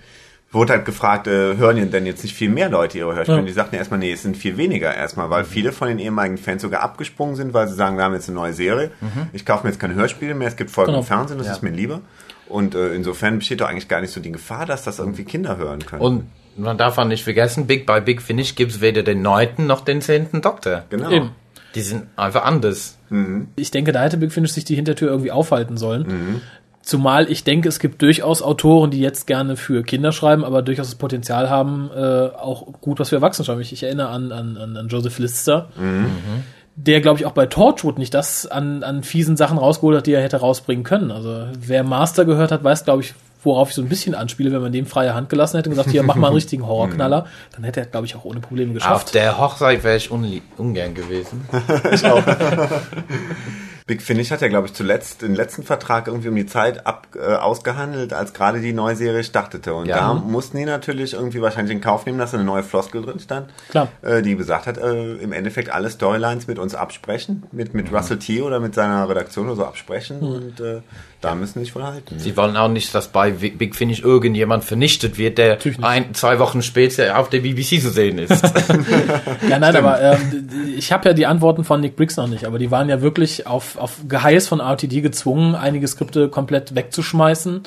wurde 0.53 0.73
halt 0.73 0.85
gefragt, 0.85 1.27
äh, 1.27 1.57
hören 1.57 1.89
denn 1.91 2.05
jetzt 2.05 2.23
nicht 2.23 2.35
viel 2.35 2.49
mehr 2.49 2.69
Leute 2.69 2.97
ihre 2.99 3.13
Hörspiele? 3.15 3.37
Ja. 3.37 3.41
Und 3.41 3.47
die 3.47 3.53
sagten 3.53 3.75
erstmal, 3.75 3.99
nee, 3.99 4.11
es 4.11 4.21
sind 4.23 4.37
viel 4.37 4.55
weniger 4.57 4.93
erstmal, 4.95 5.29
weil 5.29 5.43
viele 5.43 5.71
von 5.71 5.87
den 5.87 5.99
ehemaligen 5.99 6.37
Fans 6.37 6.61
sogar 6.61 6.81
abgesprungen 6.81 7.35
sind, 7.35 7.53
weil 7.53 7.67
sie 7.67 7.73
sagen, 7.75 7.97
wir 7.97 8.03
haben 8.03 8.13
jetzt 8.13 8.29
eine 8.29 8.35
neue 8.35 8.53
Serie, 8.53 8.91
ich 9.33 9.45
kaufe 9.45 9.63
mir 9.65 9.71
jetzt 9.71 9.79
keine 9.79 9.95
Hörspiele 9.95 10.33
mehr, 10.35 10.47
es 10.47 10.55
gibt 10.55 10.69
Folgen 10.71 10.91
Genau. 10.91 10.99
im 10.99 11.05
Fernsehen, 11.05 11.37
das 11.39 11.47
ist 11.49 11.63
mir 11.63 11.71
lieber. 11.71 12.01
Und 12.47 12.75
äh, 12.75 12.93
insofern 12.93 13.39
besteht 13.39 13.61
doch 13.61 13.67
eigentlich 13.69 13.87
gar 13.87 13.99
nicht 14.01 14.11
so 14.11 14.19
die 14.21 14.31
Gefahr, 14.31 14.65
dass 14.65 14.83
das 14.83 14.99
irgendwie 14.99 15.23
Kinder 15.23 15.57
hören 15.57 15.79
können. 15.85 16.01
Und 16.01 16.23
man 16.55 16.77
darf 16.77 16.97
auch 16.99 17.05
nicht 17.05 17.23
vergessen, 17.23 17.65
Big 17.65 17.85
bei 17.87 17.99
Big 17.99 18.21
Finish 18.21 18.53
gibt's 18.55 18.79
weder 18.79 19.01
den 19.01 19.21
neunten 19.23 19.65
noch 19.65 19.81
den 19.81 20.01
zehnten 20.01 20.41
Doktor. 20.41 20.83
genau. 20.89 21.09
Eben. 21.09 21.31
Die 21.73 21.81
sind 21.81 22.03
einfach 22.15 22.43
anders. 22.45 22.99
Ich 23.55 23.71
denke, 23.71 23.91
da 23.93 24.03
hätte 24.03 24.17
Big 24.17 24.31
Finish 24.31 24.51
sich 24.51 24.63
die 24.63 24.75
Hintertür 24.75 25.09
irgendwie 25.09 25.31
aufhalten 25.31 25.75
sollen. 25.77 26.41
Zumal 26.83 27.31
ich 27.31 27.45
denke, 27.45 27.69
es 27.69 27.79
gibt 27.79 28.01
durchaus 28.01 28.41
Autoren, 28.41 28.91
die 28.91 28.99
jetzt 28.99 29.25
gerne 29.25 29.55
für 29.55 29.83
Kinder 29.83 30.11
schreiben, 30.11 30.43
aber 30.43 30.61
durchaus 30.61 30.87
das 30.87 30.95
Potenzial 30.95 31.49
haben, 31.49 31.89
äh, 31.95 32.27
auch 32.35 32.65
gut 32.81 32.99
was 32.99 33.09
für 33.09 33.15
Erwachsene 33.15 33.45
schreiben. 33.45 33.61
Ich, 33.61 33.71
ich 33.71 33.83
erinnere 33.83 34.09
an, 34.09 34.33
an, 34.33 34.57
an, 34.57 34.87
Joseph 34.89 35.17
Lister, 35.17 35.69
der, 36.75 36.99
glaube 36.99 37.19
ich, 37.19 37.25
auch 37.25 37.31
bei 37.31 37.45
Torchwood 37.45 37.97
nicht 37.97 38.13
das 38.13 38.47
an, 38.47 38.83
an 38.83 39.03
fiesen 39.03 39.37
Sachen 39.37 39.57
rausgeholt 39.57 39.97
hat, 39.97 40.07
die 40.07 40.13
er 40.13 40.21
hätte 40.21 40.37
rausbringen 40.37 40.83
können. 40.83 41.11
Also 41.11 41.47
wer 41.57 41.85
Master 41.85 42.25
gehört 42.25 42.51
hat, 42.51 42.65
weiß, 42.65 42.83
glaube 42.83 43.03
ich, 43.03 43.13
worauf 43.43 43.69
ich 43.69 43.75
so 43.75 43.81
ein 43.81 43.87
bisschen 43.87 44.13
anspiele, 44.13 44.51
wenn 44.51 44.61
man 44.61 44.73
dem 44.73 44.85
freie 44.85 45.13
Hand 45.13 45.29
gelassen 45.29 45.55
hätte 45.55 45.69
und 45.69 45.75
gesagt, 45.75 45.89
hier, 45.89 46.03
mach 46.03 46.15
mal 46.15 46.27
einen 46.27 46.35
richtigen 46.35 46.67
Horrorknaller, 46.67 47.27
dann 47.55 47.63
hätte 47.63 47.79
er, 47.79 47.85
glaube 47.85 48.07
ich, 48.07 48.17
auch 48.17 48.25
ohne 48.25 48.41
Probleme 48.41 48.71
Auf 48.71 48.75
geschafft. 48.75 49.15
der 49.15 49.37
Hochzeit 49.37 49.85
wäre 49.85 49.95
ich 49.95 50.11
ungern 50.11 50.93
gewesen. 50.93 51.47
Big 53.85 54.01
Finish 54.01 54.31
hat 54.31 54.41
ja, 54.41 54.47
glaube 54.47 54.67
ich, 54.67 54.73
zuletzt 54.73 55.21
den 55.21 55.35
letzten 55.35 55.63
Vertrag 55.63 56.07
irgendwie 56.07 56.29
um 56.29 56.35
die 56.35 56.45
Zeit 56.45 56.87
ab, 56.87 57.07
äh, 57.15 57.35
ausgehandelt, 57.35 58.13
als 58.13 58.33
gerade 58.33 58.61
die 58.61 58.71
neue 58.73 58.95
Serie 58.95 59.23
startete. 59.23 59.73
Und 59.73 59.87
Ja. 59.87 59.97
da 59.97 60.13
mussten 60.13 60.57
die 60.57 60.65
natürlich 60.65 61.13
irgendwie 61.13 61.41
wahrscheinlich 61.41 61.75
in 61.75 61.81
Kauf 61.81 62.05
nehmen, 62.05 62.17
dass 62.17 62.31
da 62.31 62.37
eine 62.37 62.45
neue 62.45 62.63
Floskel 62.63 63.01
drin 63.01 63.19
stand. 63.19 63.49
Klar. 63.69 63.89
Äh, 64.01 64.21
die 64.21 64.35
besagt 64.35 64.67
hat, 64.67 64.77
äh, 64.77 65.15
im 65.15 65.31
Endeffekt 65.33 65.69
alle 65.69 65.89
Storylines 65.89 66.47
mit 66.47 66.59
uns 66.59 66.75
absprechen, 66.75 67.43
mit, 67.51 67.73
mit 67.73 67.91
Russell 67.91 68.19
T. 68.19 68.41
oder 68.41 68.59
mit 68.59 68.73
seiner 68.73 69.07
Redaktion 69.09 69.47
oder 69.47 69.55
so 69.57 69.65
absprechen. 69.65 70.19
Und 70.19 70.59
äh, 70.61 70.81
da 71.19 71.35
müssen 71.35 71.53
sie 71.59 71.65
sich 71.65 71.75
wohl 71.75 71.83
halten. 71.83 72.19
Sie 72.19 72.35
wollen 72.37 72.57
auch 72.57 72.67
nicht, 72.69 72.93
dass 72.95 73.07
bei 73.09 73.31
Big 73.31 73.75
Finish 73.75 74.01
irgendjemand 74.01 74.63
vernichtet 74.63 75.17
wird, 75.17 75.37
der 75.37 75.57
ein, 75.81 76.13
zwei 76.13 76.39
Wochen 76.39 76.61
später 76.61 77.17
auf 77.17 77.29
der 77.29 77.39
BBC 77.39 77.81
zu 77.81 77.89
sehen 77.91 78.17
ist. 78.17 78.31
Ja, 79.49 79.59
nein, 79.59 79.75
aber 79.75 80.01
ähm, 80.01 80.49
ich 80.77 80.91
habe 80.91 81.09
ja 81.09 81.13
die 81.13 81.25
Antworten 81.25 81.63
von 81.63 81.81
Nick 81.81 81.95
Briggs 81.95 82.15
noch 82.17 82.27
nicht, 82.27 82.45
aber 82.45 82.59
die 82.59 82.71
waren 82.71 82.87
ja 82.89 83.01
wirklich 83.01 83.45
auf, 83.47 83.77
auf 83.83 83.99
Geheiß 84.07 84.47
von 84.47 84.61
RTD 84.61 85.01
gezwungen, 85.01 85.55
einige 85.55 85.87
Skripte 85.87 86.29
komplett 86.29 86.73
wegzuschmeißen. 86.73 87.63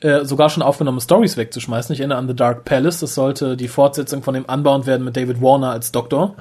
Äh, 0.00 0.24
sogar 0.24 0.50
schon 0.50 0.64
aufgenommene 0.64 1.00
Stories 1.00 1.36
wegzuschmeißen. 1.36 1.92
Ich 1.92 2.00
erinnere 2.00 2.18
an 2.18 2.26
The 2.26 2.34
Dark 2.34 2.64
Palace, 2.64 2.98
das 2.98 3.14
sollte 3.14 3.56
die 3.56 3.68
Fortsetzung 3.68 4.24
von 4.24 4.34
dem 4.34 4.44
Unbound 4.44 4.86
werden 4.86 5.04
mit 5.04 5.16
David 5.16 5.40
Warner 5.40 5.70
als 5.70 5.92
Doktor 5.92 6.34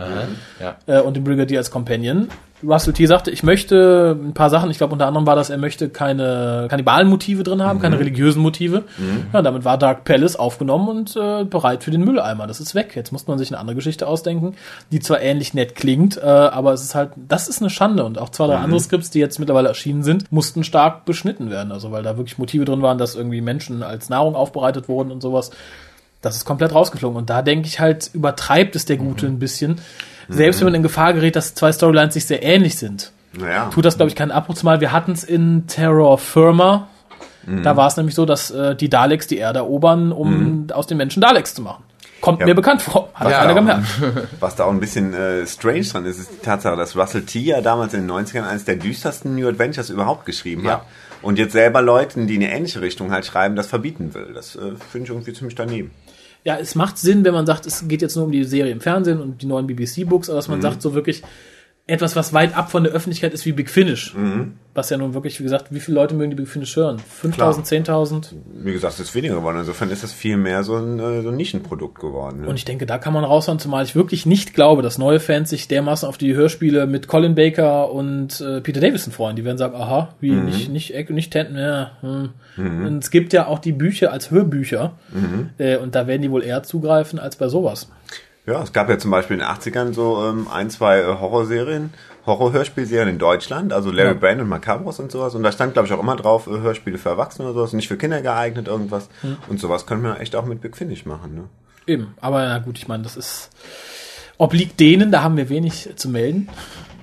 ja. 0.60 0.78
äh, 0.88 1.02
und 1.02 1.16
dem 1.16 1.24
Brigadier 1.24 1.60
als 1.60 1.70
Companion. 1.70 2.30
Russell 2.64 2.94
T. 2.94 3.06
sagte, 3.06 3.32
ich 3.32 3.44
möchte 3.44 4.18
ein 4.22 4.34
paar 4.34 4.50
Sachen, 4.50 4.70
ich 4.70 4.78
glaube 4.78 4.94
unter 4.94 5.08
anderem 5.08 5.26
war 5.26 5.36
das, 5.36 5.50
er 5.50 5.58
möchte 5.58 5.90
keine 5.90 6.68
Kannibalenmotive 6.70 7.44
drin 7.44 7.62
haben, 7.62 7.80
keine 7.80 8.00
religiösen 8.00 8.42
Motive. 8.42 8.84
Ja, 9.34 9.42
damit 9.42 9.66
war 9.66 9.78
Dark 9.78 10.04
Palace 10.04 10.36
aufgenommen 10.36 10.90
und 10.90 11.16
äh, 11.16 11.44
bereit 11.44 11.84
für 11.84 11.92
den 11.92 12.04
Mülleimer. 12.04 12.48
Das 12.48 12.60
ist 12.60 12.76
weg. 12.76 12.96
Jetzt 12.96 13.12
muss 13.12 13.28
man 13.28 13.38
sich 13.38 13.50
eine 13.52 13.60
andere 13.60 13.76
Geschichte 13.76 14.08
ausdenken, 14.08 14.56
die 14.92 15.00
zwar 15.00 15.22
ähnlich 15.22 15.54
nett 15.54 15.76
klingt, 15.76 16.18
äh, 16.18 16.26
aber 16.26 16.74
es 16.74 16.82
ist 16.84 16.96
halt, 16.96 17.12
das 17.16 17.48
ist 17.48 17.62
eine 17.62 17.70
Schande. 17.70 18.04
Und 18.04 18.18
auch 18.18 18.30
zwei, 18.30 18.48
drei 18.48 18.58
andere 18.58 18.80
Skripts, 18.80 19.10
die 19.10 19.20
jetzt 19.20 19.40
mittlerweile 19.40 19.68
erschienen 19.68 20.04
sind, 20.04 20.32
mussten 20.32 20.64
stark 20.64 21.06
beschnitten 21.06 21.50
werden. 21.50 21.72
Also 21.72 21.92
weil 21.92 22.04
da 22.04 22.18
wirklich 22.18 22.38
Motive 22.38 22.66
drin 22.66 22.82
waren, 22.82 22.98
dass 22.98 23.16
irgendwie 23.16 23.42
Menschen 23.42 23.84
als 23.84 24.10
Nahrung 24.10 24.36
aufbereitet 24.36 24.88
wurden 24.88 25.12
und 25.12 25.22
sowas. 25.22 25.52
Das 26.22 26.36
ist 26.36 26.46
komplett 26.46 26.74
rausgeflogen. 26.74 27.18
Und 27.18 27.30
da 27.30 27.42
denke 27.42 27.68
ich 27.68 27.80
halt, 27.80 28.12
übertreibt 28.14 28.76
es 28.76 28.86
der 28.86 28.98
Gute 28.98 29.26
ein 29.26 29.40
bisschen. 29.40 29.80
Selbst 30.32 30.60
wenn 30.60 30.66
man 30.68 30.76
in 30.76 30.84
Gefahr 30.84 31.14
gerät, 31.14 31.36
dass 31.36 31.54
zwei 31.56 31.72
Storylines 31.72 32.14
sich 32.14 32.26
sehr 32.26 32.42
ähnlich 32.44 32.78
sind, 32.78 33.12
Naja. 33.34 33.70
tut 33.74 33.86
das, 33.86 33.98
glaube 33.98 34.10
ich, 34.10 34.16
keinen 34.16 34.32
Abbruch. 34.32 34.56
Zumal 34.56 34.82
wir 34.82 34.92
hatten 34.92 35.12
es 35.12 35.24
in 35.24 35.68
Terror 35.68 36.18
Firma. 36.18 36.88
Da 37.64 37.76
war 37.76 37.88
es 37.88 37.98
nämlich 37.98 38.14
so, 38.14 38.26
dass 38.28 38.52
äh, 38.52 38.76
die 38.76 38.88
Daleks 38.88 39.26
die 39.26 39.38
Erde 39.38 39.60
erobern, 39.60 40.12
um 40.12 40.68
aus 40.74 40.86
den 40.86 40.98
Menschen 40.98 41.22
Daleks 41.22 41.56
zu 41.56 41.64
machen. 41.64 41.84
Kommt 42.22 42.40
Ja. 42.40 42.46
mir 42.46 42.54
bekannt 42.54 42.84
vor. 42.84 43.10
Hat 43.16 43.26
Was, 43.26 43.34
keiner 43.34 43.48
da 43.48 43.54
gemerkt. 43.56 43.86
was 44.40 44.56
da 44.56 44.66
auch 44.66 44.70
ein 44.70 44.80
bisschen 44.80 45.12
äh, 45.16 45.48
strange 45.48 45.82
dran 45.86 46.06
ist, 46.06 46.20
ist 46.20 46.30
die 46.32 46.46
Tatsache, 46.46 46.76
dass 46.76 46.96
Russell 46.96 47.24
T. 47.24 47.40
ja 47.40 47.62
damals 47.62 47.96
in 47.96 48.02
den 48.08 48.12
90ern 48.12 48.48
eines 48.48 48.66
der 48.66 48.76
düstersten 48.76 49.36
New 49.36 49.48
Adventures 49.48 49.90
überhaupt 49.90 50.28
geschrieben 50.28 50.66
Ja. 50.66 50.74
hat. 50.74 50.86
Und 51.24 51.40
jetzt 51.40 51.54
selber 51.54 51.82
Leuten, 51.82 52.28
die 52.28 52.36
in 52.36 52.44
eine 52.44 52.52
ähnliche 52.56 52.82
Richtung 52.82 53.12
halt 53.12 53.26
schreiben, 53.26 53.56
das 53.56 53.66
verbieten 53.68 54.14
will. 54.14 54.34
Das 54.36 54.56
äh, 54.56 54.74
finde 54.92 55.06
ich 55.06 55.10
irgendwie 55.10 55.34
ziemlich 55.34 55.56
daneben. 55.56 55.90
Ja, 56.44 56.58
es 56.58 56.76
macht 56.76 56.98
Sinn, 56.98 57.24
wenn 57.24 57.34
man 57.34 57.46
sagt, 57.46 57.66
es 57.68 57.88
geht 57.88 58.02
jetzt 58.02 58.16
nur 58.16 58.26
um 58.26 58.32
die 58.32 58.44
Serie 58.44 58.72
im 58.72 58.82
Fernsehen 58.82 59.22
und 59.22 59.42
die 59.42 59.46
neuen 59.46 59.68
BBC-Books, 59.68 60.30
aber 60.30 60.38
dass 60.38 60.48
man 60.48 60.62
sagt, 60.62 60.82
so 60.82 60.96
wirklich, 60.96 61.22
etwas, 61.88 62.16
was 62.16 62.32
weit 62.32 62.56
ab 62.56 62.72
von 62.72 62.84
der 62.84 62.94
Öffentlichkeit 62.94 63.34
ist 63.34 63.46
wie 63.46 63.52
Big 63.52 63.70
Finish. 63.70 64.16
Was 64.74 64.90
ja 64.90 64.98
nun 64.98 65.14
wirklich, 65.14 65.40
wie 65.40 65.44
gesagt, 65.44 65.74
wie 65.74 65.82
viele 65.82 65.96
Leute 65.96 66.16
mögen 66.16 66.30
die 66.30 66.38
Big 66.38 66.48
Finish 66.48 66.76
hören? 66.78 67.00
5000, 67.00 67.68
10.000? 67.68 68.28
Wie 68.64 68.72
gesagt, 68.72 68.94
es 68.94 69.00
ist 69.02 69.16
weniger 69.16 69.36
geworden. 69.36 69.58
Insofern 69.60 69.90
ist 69.90 70.02
das 70.02 70.14
viel 70.14 70.38
mehr 70.38 70.64
so 70.64 70.78
ein, 70.78 70.98
äh, 71.00 71.22
so 71.22 71.30
ein 71.30 71.36
Nischenprodukt 71.36 72.00
geworden. 72.00 72.42
Ne? 72.42 72.48
Und 72.48 72.56
ich 72.56 72.64
denke, 72.64 72.86
da 72.86 72.98
kann 72.98 73.12
man 73.12 73.26
raushauen, 73.26 73.60
zumal 73.60 73.84
ich 73.84 73.96
wirklich 73.96 74.26
nicht 74.26 74.54
glaube, 74.54 74.82
dass 74.82 74.98
neue 74.98 75.20
Fans 75.20 75.50
sich 75.50 75.68
dermaßen 75.68 76.08
auf 76.08 76.18
die 76.18 76.34
Hörspiele 76.34 76.88
mit 76.88 77.08
Colin 77.10 77.36
Baker 77.36 77.92
und 77.92 78.40
äh, 78.40 78.62
Peter 78.62 78.80
Davison 78.80 79.12
freuen. 79.12 79.36
Die 79.36 79.44
werden 79.44 79.58
sagen, 79.58 79.76
aha, 79.76 80.16
wie, 80.22 80.32
nicht, 80.32 80.70
nicht, 80.70 80.94
Eck- 80.96 81.10
nicht 81.10 81.34
Tent 81.34 81.52
mehr. 81.52 81.92
Hm. 82.02 82.30
Und 82.86 83.04
es 83.04 83.12
gibt 83.12 83.34
ja 83.34 83.48
auch 83.48 83.60
die 83.60 83.74
Bücher 83.74 84.14
als 84.14 84.32
Hörbücher. 84.32 84.94
Äh, 85.58 85.78
und 85.78 85.96
da 85.96 86.08
werden 86.08 86.22
die 86.22 86.32
wohl 86.32 86.44
eher 86.44 86.64
zugreifen 86.64 87.20
als 87.20 87.36
bei 87.36 87.50
sowas. 87.50 87.90
Ja, 88.46 88.62
es 88.64 88.74
gab 88.74 88.90
ja 88.90 88.98
zum 88.98 89.12
Beispiel 89.12 89.36
in 89.38 89.42
den 89.42 89.50
80ern 89.50 89.94
so 89.94 90.26
ähm, 90.28 90.48
ein, 90.52 90.70
zwei 90.70 91.00
äh, 91.00 91.06
Horrorserien, 91.06 91.94
Horror-Hörspielserien 92.26 93.08
in 93.10 93.20
Deutschland, 93.20 93.72
also 93.72 93.92
Larry 93.92 94.10
Ja. 94.10 94.14
Brand 94.16 94.42
und 94.42 94.50
Macabros 94.50 95.00
und 95.00 95.12
sowas. 95.12 95.36
Und 95.36 95.44
da 95.44 95.52
stand, 95.52 95.74
glaube 95.74 95.88
ich, 95.88 95.94
auch 95.94 96.00
immer 96.00 96.16
drauf, 96.16 96.48
äh, 96.48 96.60
Hörspiele 96.60 96.98
für 96.98 97.10
Erwachsene 97.10 97.48
oder 97.48 97.56
sowas, 97.60 97.74
nicht 97.74 97.88
für 97.88 97.98
Kinder 97.98 98.22
geeignet, 98.22 98.68
irgendwas. 98.68 99.10
Und 99.48 99.60
sowas 99.60 99.86
können 99.86 100.04
wir 100.04 100.20
echt 100.20 100.36
auch 100.36 100.46
mit 100.46 100.62
Big 100.62 100.76
Finish 100.76 101.06
machen, 101.06 101.36
ne? 101.36 101.44
Eben, 101.88 102.14
aber 102.22 102.46
na 102.46 102.60
gut, 102.60 102.78
ich 102.78 102.88
meine, 102.88 103.04
das 103.04 103.16
ist 103.18 103.50
obliegt 104.38 104.80
denen, 104.80 105.12
da 105.12 105.24
haben 105.24 105.38
wir 105.38 105.50
wenig 105.50 105.90
zu 105.96 106.10
melden. 106.10 106.48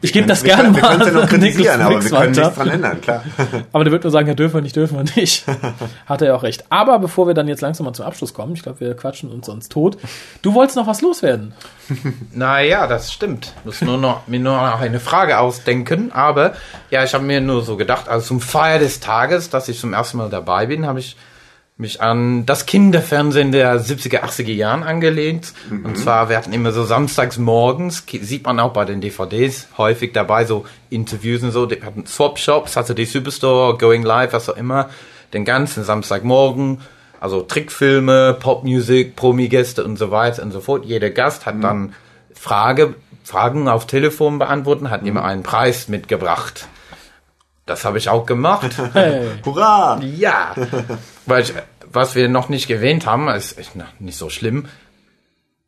Ich 0.00 0.12
gebe 0.12 0.26
das 0.26 0.44
wir 0.44 0.54
gerne 0.54 0.72
können, 0.72 0.76
wir 0.76 0.82
können 0.82 1.00
es 1.02 1.06
ja 1.08 1.12
Nix- 1.20 1.30
kritisieren, 1.30 1.80
aber 1.80 1.94
wir 2.02 2.10
können 2.10 2.12
weiter. 2.36 2.40
nichts 2.42 2.54
dran 2.56 2.68
ändern, 2.68 3.00
klar. 3.00 3.24
Aber 3.72 3.84
der 3.84 3.92
wird 3.92 4.04
nur 4.04 4.10
sagen, 4.12 4.28
ja, 4.28 4.34
dürfen 4.34 4.54
wir 4.54 4.60
nicht, 4.62 4.76
dürfen 4.76 4.96
wir 4.96 5.04
nicht. 5.20 5.44
Hat 6.06 6.22
er 6.22 6.28
ja 6.28 6.34
auch 6.34 6.42
recht. 6.44 6.64
Aber 6.70 6.98
bevor 6.98 7.26
wir 7.26 7.34
dann 7.34 7.48
jetzt 7.48 7.60
langsam 7.62 7.84
mal 7.86 7.92
zum 7.92 8.04
Abschluss 8.06 8.32
kommen, 8.32 8.54
ich 8.54 8.62
glaube, 8.62 8.80
wir 8.80 8.94
quatschen 8.94 9.28
uns 9.30 9.46
sonst 9.46 9.72
tot. 9.72 9.98
Du 10.42 10.54
wolltest 10.54 10.76
noch 10.76 10.86
was 10.86 11.00
loswerden. 11.00 11.52
Naja, 12.32 12.86
das 12.86 13.12
stimmt. 13.12 13.52
Muss 13.64 13.80
nur 13.80 13.96
noch, 13.96 14.26
mir 14.28 14.38
nur 14.40 14.54
noch 14.56 14.80
eine 14.80 15.00
Frage 15.00 15.38
ausdenken. 15.38 16.12
Aber 16.12 16.52
ja, 16.90 17.02
ich 17.02 17.14
habe 17.14 17.24
mir 17.24 17.40
nur 17.40 17.62
so 17.62 17.76
gedacht, 17.76 18.08
also 18.08 18.26
zum 18.26 18.40
Feier 18.40 18.78
des 18.78 19.00
Tages, 19.00 19.50
dass 19.50 19.68
ich 19.68 19.80
zum 19.80 19.94
ersten 19.94 20.18
Mal 20.18 20.28
dabei 20.30 20.66
bin, 20.66 20.86
habe 20.86 21.00
ich 21.00 21.16
mich 21.78 22.02
an 22.02 22.44
das 22.44 22.66
Kinderfernsehen 22.66 23.52
der 23.52 23.80
70er, 23.80 24.22
80er 24.24 24.52
Jahren 24.52 24.82
angelehnt. 24.82 25.52
Und 25.70 25.96
zwar, 25.96 26.28
wir 26.28 26.36
hatten 26.36 26.52
immer 26.52 26.72
so 26.72 26.84
samstags 26.84 27.38
morgens, 27.38 28.04
sieht 28.20 28.44
man 28.44 28.58
auch 28.58 28.72
bei 28.72 28.84
den 28.84 29.00
DVDs 29.00 29.68
häufig 29.78 30.12
dabei, 30.12 30.44
so 30.44 30.66
Interviews 30.90 31.44
und 31.44 31.52
so. 31.52 31.70
Wir 31.70 31.80
hatten 31.84 32.04
Swap-Shops, 32.04 32.76
hatte 32.76 32.96
die 32.96 33.04
Superstore, 33.04 33.78
Going 33.78 34.02
Live, 34.02 34.32
was 34.32 34.50
auch 34.50 34.56
immer, 34.56 34.90
den 35.32 35.44
ganzen 35.44 35.84
Samstagmorgen. 35.84 36.80
Also 37.20 37.42
Trickfilme, 37.42 38.36
Popmusik, 38.38 39.14
Promi-Gäste 39.14 39.84
und 39.84 39.98
so 39.98 40.10
weiter 40.10 40.42
und 40.42 40.50
so 40.50 40.60
fort. 40.60 40.84
Jeder 40.84 41.10
Gast 41.10 41.46
hat 41.46 41.62
dann 41.62 41.94
Frage, 42.34 42.94
Fragen 43.22 43.68
auf 43.68 43.86
Telefon 43.86 44.38
beantworten, 44.38 44.90
hat 44.90 45.04
immer 45.04 45.24
einen 45.24 45.44
Preis 45.44 45.86
mitgebracht. 45.88 46.66
Das 47.68 47.84
habe 47.84 47.98
ich 47.98 48.08
auch 48.08 48.26
gemacht. 48.26 48.72
Hey. 48.94 49.26
Hurra! 49.44 50.00
Ja, 50.16 50.54
weil 51.26 51.42
ich, 51.42 51.52
was 51.92 52.14
wir 52.14 52.28
noch 52.28 52.48
nicht 52.48 52.68
erwähnt 52.70 53.06
haben, 53.06 53.28
ist 53.28 53.56
nicht 53.98 54.16
so 54.18 54.30
schlimm. 54.30 54.66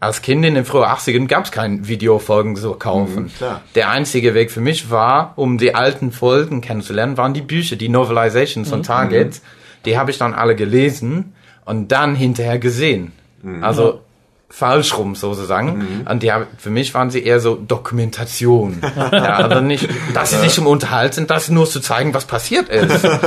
Als 0.00 0.22
Kind 0.22 0.44
in 0.46 0.54
den 0.54 0.64
frühen 0.64 0.84
80ern 0.84 1.26
gab 1.26 1.44
es 1.44 1.52
keine 1.52 1.86
Videofolgen 1.86 2.56
zu 2.56 2.72
kaufen. 2.72 3.30
klar. 3.36 3.60
Der 3.74 3.90
einzige 3.90 4.32
Weg 4.32 4.50
für 4.50 4.62
mich 4.62 4.90
war, 4.90 5.34
um 5.36 5.58
die 5.58 5.74
alten 5.74 6.10
Folgen 6.10 6.62
kennenzulernen, 6.62 7.18
waren 7.18 7.34
die 7.34 7.42
Bücher, 7.42 7.76
die 7.76 7.90
Novelizations 7.90 8.70
von 8.70 8.82
Target. 8.82 9.42
Die 9.84 9.98
habe 9.98 10.10
ich 10.10 10.16
dann 10.16 10.32
alle 10.32 10.56
gelesen 10.56 11.34
und 11.66 11.92
dann 11.92 12.14
hinterher 12.16 12.58
gesehen. 12.58 13.12
Also 13.60 14.00
falsch 14.50 14.98
rum 14.98 15.14
sozusagen. 15.14 16.04
Und 16.08 16.22
die, 16.22 16.32
für 16.58 16.70
mich 16.70 16.92
waren 16.92 17.10
sie 17.10 17.22
eher 17.22 17.40
so 17.40 17.54
Dokumentation. 17.54 18.80
ja, 19.12 19.36
also 19.36 19.60
nicht, 19.60 19.88
dass 20.12 20.30
sie 20.30 20.38
sich 20.38 20.58
um 20.58 20.66
unterhalten, 20.66 21.26
das 21.26 21.48
nur 21.48 21.66
zu 21.66 21.80
zeigen, 21.80 22.12
was 22.12 22.26
passiert 22.26 22.68
ist. 22.68 23.08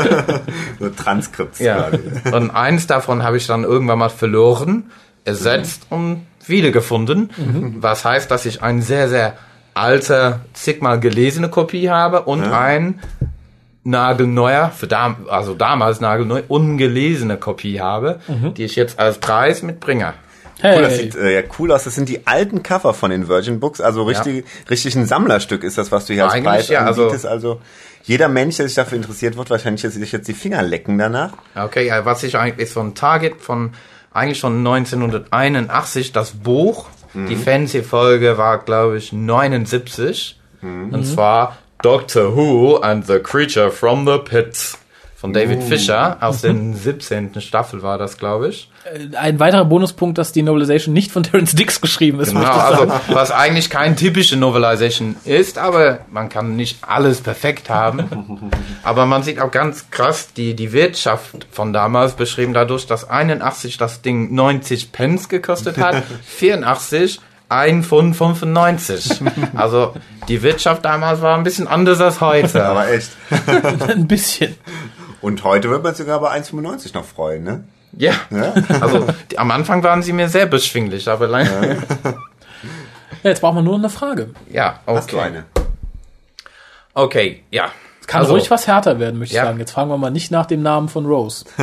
So 0.80 0.90
Transkripts 0.90 1.60
Ja. 1.60 1.90
Und 2.32 2.52
eins 2.52 2.88
davon 2.88 3.24
habe 3.24 3.38
ich 3.38 3.48
dann 3.48 3.64
irgendwann 3.64 4.00
mal 4.00 4.10
verloren, 4.10 4.92
ersetzt 5.24 5.88
und 5.90 6.26
wiedergefunden. 6.46 7.30
Was 7.80 8.04
heißt, 8.04 8.30
dass 8.30 8.46
ich 8.46 8.62
eine 8.62 8.82
sehr, 8.82 9.08
sehr 9.08 9.38
alte, 9.74 10.42
zigmal 10.54 11.00
gelesene 11.00 11.50
Kopie 11.50 11.90
habe 11.90 12.24
und 12.24 12.44
ein 12.44 13.00
nagelneuer, 13.84 14.72
für 14.72 14.88
dam 14.88 15.28
also 15.30 15.54
damals 15.54 16.02
nagelneu, 16.02 16.42
ungelesene 16.48 17.38
Kopie 17.38 17.80
habe, 17.80 18.20
die 18.58 18.64
ich 18.64 18.76
jetzt 18.76 19.00
als 19.00 19.20
Preis 19.20 19.62
mitbringe. 19.62 20.14
Hey. 20.62 20.76
Cool, 20.78 20.84
das 20.84 20.98
sieht 20.98 21.16
äh, 21.16 21.34
ja 21.34 21.42
cool 21.60 21.72
aus. 21.72 21.84
Das 21.84 21.96
sind 21.96 22.10
die 22.10 22.26
alten 22.28 22.64
Cover 22.64 22.94
von 22.94 23.12
den 23.12 23.28
Virgin 23.28 23.60
Books. 23.60 23.82
Also 23.82 24.04
richtig, 24.04 24.46
richtig 24.70 24.96
ein 24.96 25.06
Sammlerstück 25.06 25.64
ist 25.64 25.78
das, 25.78 25.92
was 25.92 26.06
du 26.06 26.14
hier 26.14 26.26
als 26.30 26.44
Preis 26.44 26.68
ja, 26.70 26.86
also- 26.86 27.04
anbietest. 27.04 27.26
Also 27.26 27.60
jeder 28.04 28.28
Mensch, 28.28 28.58
der 28.58 28.68
sich 28.68 28.76
dafür 28.76 28.98
interessiert, 28.98 29.38
wird 29.38 29.50
wahrscheinlich 29.50 29.82
jetzt, 29.84 29.94
sich 29.94 30.12
jetzt 30.12 30.28
die 30.28 30.34
Finger 30.34 30.62
lecken 30.62 30.98
danach. 30.98 31.34
Okay, 31.56 31.88
ja, 31.88 32.06
was 32.06 32.24
ich 32.24 32.38
eigentlich 32.38 32.68
ist 32.68 32.74
von 32.74 32.96
Target 32.96 33.42
von 33.42 33.72
eigentlich 34.12 34.40
schon 34.40 34.60
1981 34.60 36.12
das 36.12 36.32
Buch. 36.32 36.88
Die 37.16 37.36
Fernsehfolge 37.36 38.40
war 38.40 38.58
glaube 38.60 38.98
ich 38.98 39.14
79 39.14 40.40
und 40.64 41.06
zwar 41.06 41.58
Doctor 41.84 42.36
Who 42.36 42.78
and 42.78 43.06
the 43.06 43.20
Creature 43.20 43.70
from 43.70 44.08
the 44.08 44.18
Pit 44.18 44.78
von 45.24 45.32
David 45.32 45.64
Fisher 45.64 46.18
aus 46.20 46.42
den 46.42 46.76
17. 46.76 47.40
Staffel 47.40 47.82
war 47.82 47.98
das 47.98 48.18
glaube 48.18 48.50
ich. 48.50 48.70
Ein 49.18 49.40
weiterer 49.40 49.64
Bonuspunkt, 49.64 50.18
dass 50.18 50.34
die 50.34 50.42
Novelization 50.42 50.94
nicht 50.94 51.14
von 51.14 51.24
Terence 51.24 51.56
Dix 51.56 51.80
geschrieben 51.80 52.20
ist. 52.20 52.34
Genau, 52.34 52.44
also 52.44 52.92
was 53.08 53.32
eigentlich 53.32 53.70
kein 53.70 53.96
typische 53.96 54.36
Novelization 54.36 55.16
ist, 55.24 55.58
aber 55.58 56.00
man 56.12 56.28
kann 56.28 56.58
nicht 56.58 56.80
alles 56.82 57.22
perfekt 57.22 57.70
haben. 57.70 58.52
aber 58.84 59.06
man 59.06 59.24
sieht 59.24 59.40
auch 59.40 59.52
ganz 59.52 59.90
krass 59.92 60.34
die, 60.34 60.56
die 60.56 60.74
Wirtschaft 60.74 61.48
von 61.52 61.72
damals 61.72 62.16
beschrieben 62.16 62.54
dadurch, 62.54 62.86
dass 62.86 63.10
81 63.10 63.78
das 63.78 64.02
Ding 64.02 64.36
90 64.36 64.92
Pence 64.92 65.30
gekostet 65.30 65.78
hat, 65.78 66.04
84 66.26 67.22
ein 67.48 67.84
Pfund 67.84 68.16
95. 68.16 69.22
Also 69.56 69.94
die 70.28 70.42
Wirtschaft 70.42 70.84
damals 70.84 71.22
war 71.22 71.38
ein 71.38 71.44
bisschen 71.44 71.68
anders 71.68 72.02
als 72.02 72.20
heute. 72.22 72.66
Aber 72.66 72.90
echt. 72.90 73.12
ein 73.88 74.08
bisschen. 74.08 74.56
Und 75.24 75.44
heute 75.44 75.70
wird 75.70 75.84
man 75.84 75.96
sich 75.96 76.06
sogar 76.06 76.20
bei 76.20 76.32
1,95 76.38 76.94
noch 76.94 77.06
freuen, 77.06 77.44
ne? 77.44 77.64
ja, 77.98 78.14
also 78.82 79.08
die, 79.32 79.38
am 79.40 79.52
Anfang 79.52 79.82
waren 79.84 80.02
sie 80.04 80.14
mir 80.14 80.28
sehr 80.28 80.46
beschwinglich, 80.48 81.08
aber 81.08 81.28
leider. 81.28 81.64
Ja, 81.64 81.80
jetzt 83.24 83.40
braucht 83.42 83.56
man 83.56 83.64
nur 83.64 83.74
noch 83.78 83.84
eine 83.86 83.90
Frage. 83.90 84.32
Ja, 84.52 84.80
okay. 84.86 84.98
Hast 84.98 85.12
du 85.14 85.20
eine? 85.20 85.46
Okay, 86.94 87.44
ja. 87.52 87.70
Kann 88.06 88.22
Also- 88.22 88.34
ruhig 88.34 88.52
was 88.52 88.68
härter 88.68 89.00
werden, 89.00 89.18
möchte 89.18 89.34
ich 89.34 89.38
Ja. 89.38 89.46
sagen. 89.46 89.60
Jetzt 89.60 89.72
fragen 89.72 89.90
wir 89.90 89.98
mal 89.98 90.10
nicht 90.12 90.30
nach 90.30 90.46
dem 90.46 90.62
Namen 90.62 90.90
von 90.90 91.06
Rose. 91.06 91.46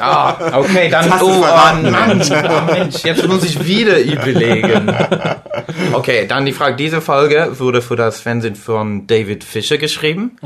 Ah, 0.00 0.58
okay, 0.58 0.88
dann, 0.90 1.08
oh, 1.20 1.26
oh, 1.26 1.40
Mann, 1.40 1.86
oh, 1.86 2.72
Mensch, 2.72 3.04
jetzt 3.04 3.26
muss 3.28 3.44
ich 3.44 3.64
wieder 3.64 4.00
überlegen. 4.00 4.92
Okay, 5.92 6.26
dann 6.26 6.46
die 6.46 6.52
Frage, 6.52 6.74
diese 6.76 7.00
Folge 7.00 7.58
wurde 7.60 7.80
für 7.82 7.94
das 7.96 8.18
Fernsehen 8.20 8.56
von 8.56 9.06
David 9.06 9.44
Fischer 9.44 9.78
geschrieben. 9.78 10.36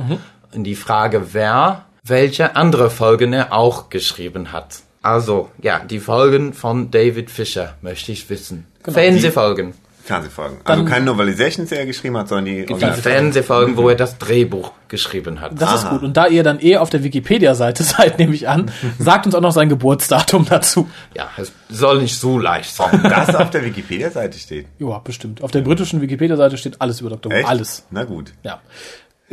Und 0.55 0.65
die 0.65 0.75
Frage, 0.77 1.33
wer 1.33 1.87
welche 2.05 2.57
andere 2.57 2.91
Folgen 2.91 3.33
er 3.33 3.53
auch 3.53 3.89
geschrieben 3.91 4.53
hat. 4.53 4.81
Also, 5.03 5.51
ja, 5.61 5.81
die 5.81 6.01
Folgen 6.01 6.53
von 6.55 6.91
David 6.91 7.31
Fischer 7.31 7.75
möchte 7.83 8.13
ich 8.13 8.29
wissen. 8.31 8.67
Fernsehfolgen. 8.87 9.75
Fernsehfolgen. 10.03 10.59
Also 10.65 10.85
keine 10.85 11.07
Novelizations, 11.07 11.71
die 11.71 11.77
er 11.77 11.87
geschrieben 11.87 12.19
hat, 12.19 12.29
sondern 12.29 12.45
die 12.45 12.67
Die 12.67 12.73
Original- 12.75 12.95
Fernsehfolgen, 12.95 13.79
wo 13.79 13.89
er 13.89 13.95
das 13.95 14.19
Drehbuch 14.19 14.73
geschrieben 14.89 15.41
hat. 15.41 15.53
Das 15.59 15.77
ist 15.83 15.89
gut. 15.89 16.03
Und 16.03 16.15
da 16.19 16.27
ihr 16.27 16.43
dann 16.43 16.61
eh 16.61 16.77
auf 16.77 16.91
der 16.91 17.03
Wikipedia-Seite 17.05 17.83
seid, 17.85 18.19
nehme 18.19 18.35
ich 18.35 18.47
an, 18.47 18.71
sagt 18.99 19.25
uns 19.25 19.35
auch 19.35 19.41
noch 19.41 19.53
sein 19.53 19.71
Geburtsdatum 19.71 20.45
dazu. 20.51 20.91
Ja, 21.15 21.31
es 21.39 21.53
soll 21.71 22.03
nicht 22.03 22.19
so 22.21 22.39
leicht 22.39 22.75
sein. 22.75 23.01
Das 23.03 23.35
auf 23.35 23.49
der 23.49 23.65
Wikipedia-Seite 23.65 24.39
steht. 24.39 24.67
Ja, 24.79 24.99
bestimmt. 24.99 25.43
Auf 25.43 25.53
der 25.53 25.63
britischen 25.63 26.03
Wikipedia-Seite 26.03 26.59
steht 26.59 26.83
alles 26.83 27.01
über 27.01 27.09
Dr. 27.09 27.33
Who. 27.33 27.37
Echt? 27.37 27.49
Alles. 27.49 27.87
Na 27.91 28.05
gut. 28.05 28.35
Ja. 28.43 28.61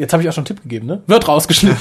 Jetzt 0.01 0.13
habe 0.13 0.23
ich 0.23 0.29
auch 0.29 0.33
schon 0.33 0.41
einen 0.41 0.47
Tipp 0.47 0.63
gegeben, 0.63 0.87
ne? 0.87 1.01
Wird 1.05 1.27
rausgeschnitten. 1.27 1.77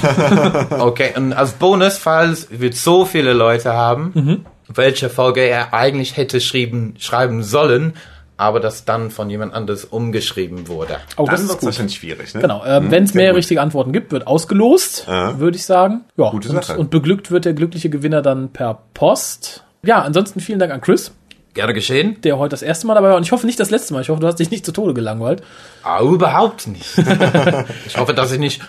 Okay, 0.79 1.09
und 1.17 1.33
als 1.33 1.53
Bonus, 1.53 1.97
falls 1.97 2.47
wir 2.51 2.71
so 2.71 3.05
viele 3.05 3.33
Leute 3.33 3.73
haben, 3.73 4.45
welche 4.67 5.09
Folge 5.09 5.41
er 5.41 5.73
eigentlich 5.73 6.17
hätte 6.17 6.39
schreiben, 6.39 6.93
schreiben 6.99 7.41
sollen, 7.41 7.93
aber 8.37 8.59
das 8.59 8.85
dann 8.85 9.09
von 9.11 9.29
jemand 9.29 9.53
anders 9.55 9.85
umgeschrieben 9.85 10.67
wurde. 10.67 10.97
Oh, 11.17 11.25
Dann 11.25 11.33
das 11.33 11.41
ist 11.41 11.47
wird 11.47 11.55
es 11.57 11.59
gut. 11.61 11.65
wahrscheinlich 11.67 11.95
schwierig, 11.95 12.33
ne? 12.35 12.41
Genau. 12.41 12.63
Ähm, 12.65 12.91
Wenn 12.91 13.03
es 13.05 13.13
mehr 13.15 13.29
gut. 13.31 13.37
richtige 13.37 13.59
Antworten 13.61 13.91
gibt, 13.91 14.11
wird 14.11 14.27
ausgelost, 14.27 15.07
würde 15.07 15.57
ich 15.57 15.65
sagen. 15.65 16.01
Ja, 16.17 16.29
Gute 16.29 16.49
und, 16.49 16.63
Sache. 16.63 16.77
und 16.79 16.89
beglückt 16.91 17.31
wird 17.31 17.45
der 17.45 17.53
glückliche 17.53 17.89
Gewinner 17.89 18.21
dann 18.21 18.49
per 18.49 18.79
Post. 18.93 19.63
Ja, 19.83 20.01
ansonsten 20.01 20.39
vielen 20.41 20.59
Dank 20.59 20.71
an 20.71 20.81
Chris, 20.81 21.11
Gerne 21.53 21.73
geschehen? 21.73 22.21
der 22.21 22.37
heute 22.37 22.51
das 22.51 22.61
erste 22.61 22.87
Mal 22.87 22.93
dabei 22.95 23.09
war. 23.09 23.17
Und 23.17 23.23
ich 23.23 23.31
hoffe 23.31 23.45
nicht 23.45 23.59
das 23.59 23.69
letzte 23.69 23.93
Mal. 23.93 24.01
Ich 24.01 24.09
hoffe, 24.09 24.21
du 24.21 24.27
hast 24.27 24.39
dich 24.39 24.51
nicht 24.51 24.65
zu 24.65 24.71
Tode 24.71 24.93
gelangweilt. 24.93 25.43
Ah, 25.83 26.01
überhaupt 26.01 26.67
nicht. 26.67 26.97
ich 27.87 27.97
hoffe, 27.97 28.13
dass 28.13 28.31
ich 28.31 28.39
nicht 28.39 28.61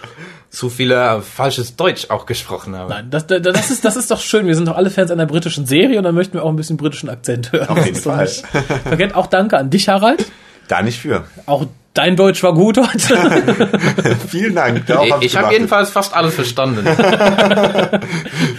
zu 0.51 0.69
viel 0.69 0.91
äh, 0.91 1.21
falsches 1.21 1.77
Deutsch 1.77 2.11
auch 2.11 2.27
gesprochen 2.27 2.77
habe. 2.77 2.91
Nein, 2.91 3.11
das, 3.11 3.27
das, 3.27 3.41
das, 3.41 3.71
ist, 3.71 3.85
das 3.85 3.97
ist 3.97 4.11
doch 4.11 4.21
schön. 4.21 4.47
Wir 4.47 4.55
sind 4.55 4.67
doch 4.67 4.77
alle 4.77 4.91
Fans 4.91 5.11
einer 5.11 5.27
britischen 5.27 5.67
Serie 5.67 5.99
und 5.99 6.05
dann 6.05 6.15
möchten 6.15 6.35
wir 6.35 6.45
auch 6.45 6.51
ein 6.51 6.57
bisschen 6.57 6.77
britischen 6.77 7.09
Akzent 7.09 7.53
hören. 7.53 7.69
Auf 7.69 7.87
jeden 7.87 7.99
Fall. 7.99 8.27
Vergesst 8.27 9.15
auch 9.15 9.27
Danke 9.29 9.57
an 9.57 9.71
dich, 9.71 9.89
Harald. 9.89 10.27
Da 10.69 10.83
nicht 10.83 10.99
für. 10.99 11.25
Auch 11.47 11.67
Dein 11.95 12.17
Deutsch 12.17 12.43
war 12.43 12.55
gut 12.55 12.79
heute. 12.79 14.17
Vielen 14.29 14.55
Dank. 14.55 14.87
Darauf 14.87 15.05
Ich, 15.05 15.13
hab 15.13 15.23
ich 15.23 15.37
habe 15.37 15.53
jedenfalls 15.53 15.91
fast 15.91 16.15
alles 16.15 16.35
verstanden. 16.35 16.87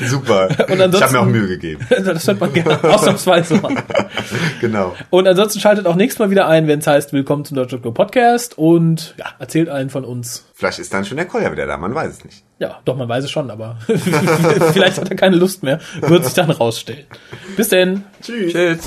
Super. 0.05 0.49
Und 0.69 0.93
ich 0.93 1.01
habe 1.01 1.13
mir 1.13 1.19
auch 1.19 1.25
Mühe 1.25 1.47
gegeben. 1.47 1.83
das 1.89 2.27
hört 2.27 2.39
man 2.39 2.53
gerne. 2.53 2.83
Ausnahmsweise 2.83 3.55
mal. 3.55 3.75
Genau. 4.61 4.95
Und 5.09 5.27
ansonsten 5.27 5.59
schaltet 5.59 5.87
auch 5.87 5.95
nächstes 5.95 6.19
Mal 6.19 6.29
wieder 6.29 6.47
ein, 6.47 6.67
wenn 6.67 6.77
es 6.77 6.85
heißt, 6.85 7.11
willkommen 7.11 7.43
zum 7.43 7.57
Deutschland 7.57 7.83
Go 7.83 7.91
Podcast 7.91 8.55
und 8.59 9.15
ja, 9.17 9.25
erzählt 9.39 9.67
allen 9.67 9.89
von 9.89 10.05
uns. 10.05 10.45
Vielleicht 10.53 10.77
ist 10.77 10.93
dann 10.93 11.03
schon 11.03 11.17
der 11.17 11.25
Kolja 11.25 11.51
wieder 11.51 11.65
da, 11.65 11.77
man 11.77 11.95
weiß 11.95 12.11
es 12.11 12.23
nicht. 12.23 12.43
Ja, 12.59 12.81
doch, 12.85 12.95
man 12.95 13.09
weiß 13.09 13.23
es 13.23 13.31
schon, 13.31 13.49
aber 13.49 13.77
vielleicht 13.87 14.99
hat 14.99 15.09
er 15.09 15.15
keine 15.15 15.37
Lust 15.37 15.63
mehr. 15.63 15.79
Wird 16.01 16.23
sich 16.23 16.35
dann 16.35 16.51
rausstellen. 16.51 17.05
Bis 17.57 17.69
denn. 17.69 18.03
Tschüss. 18.21 18.53
Tschüss. 18.53 18.79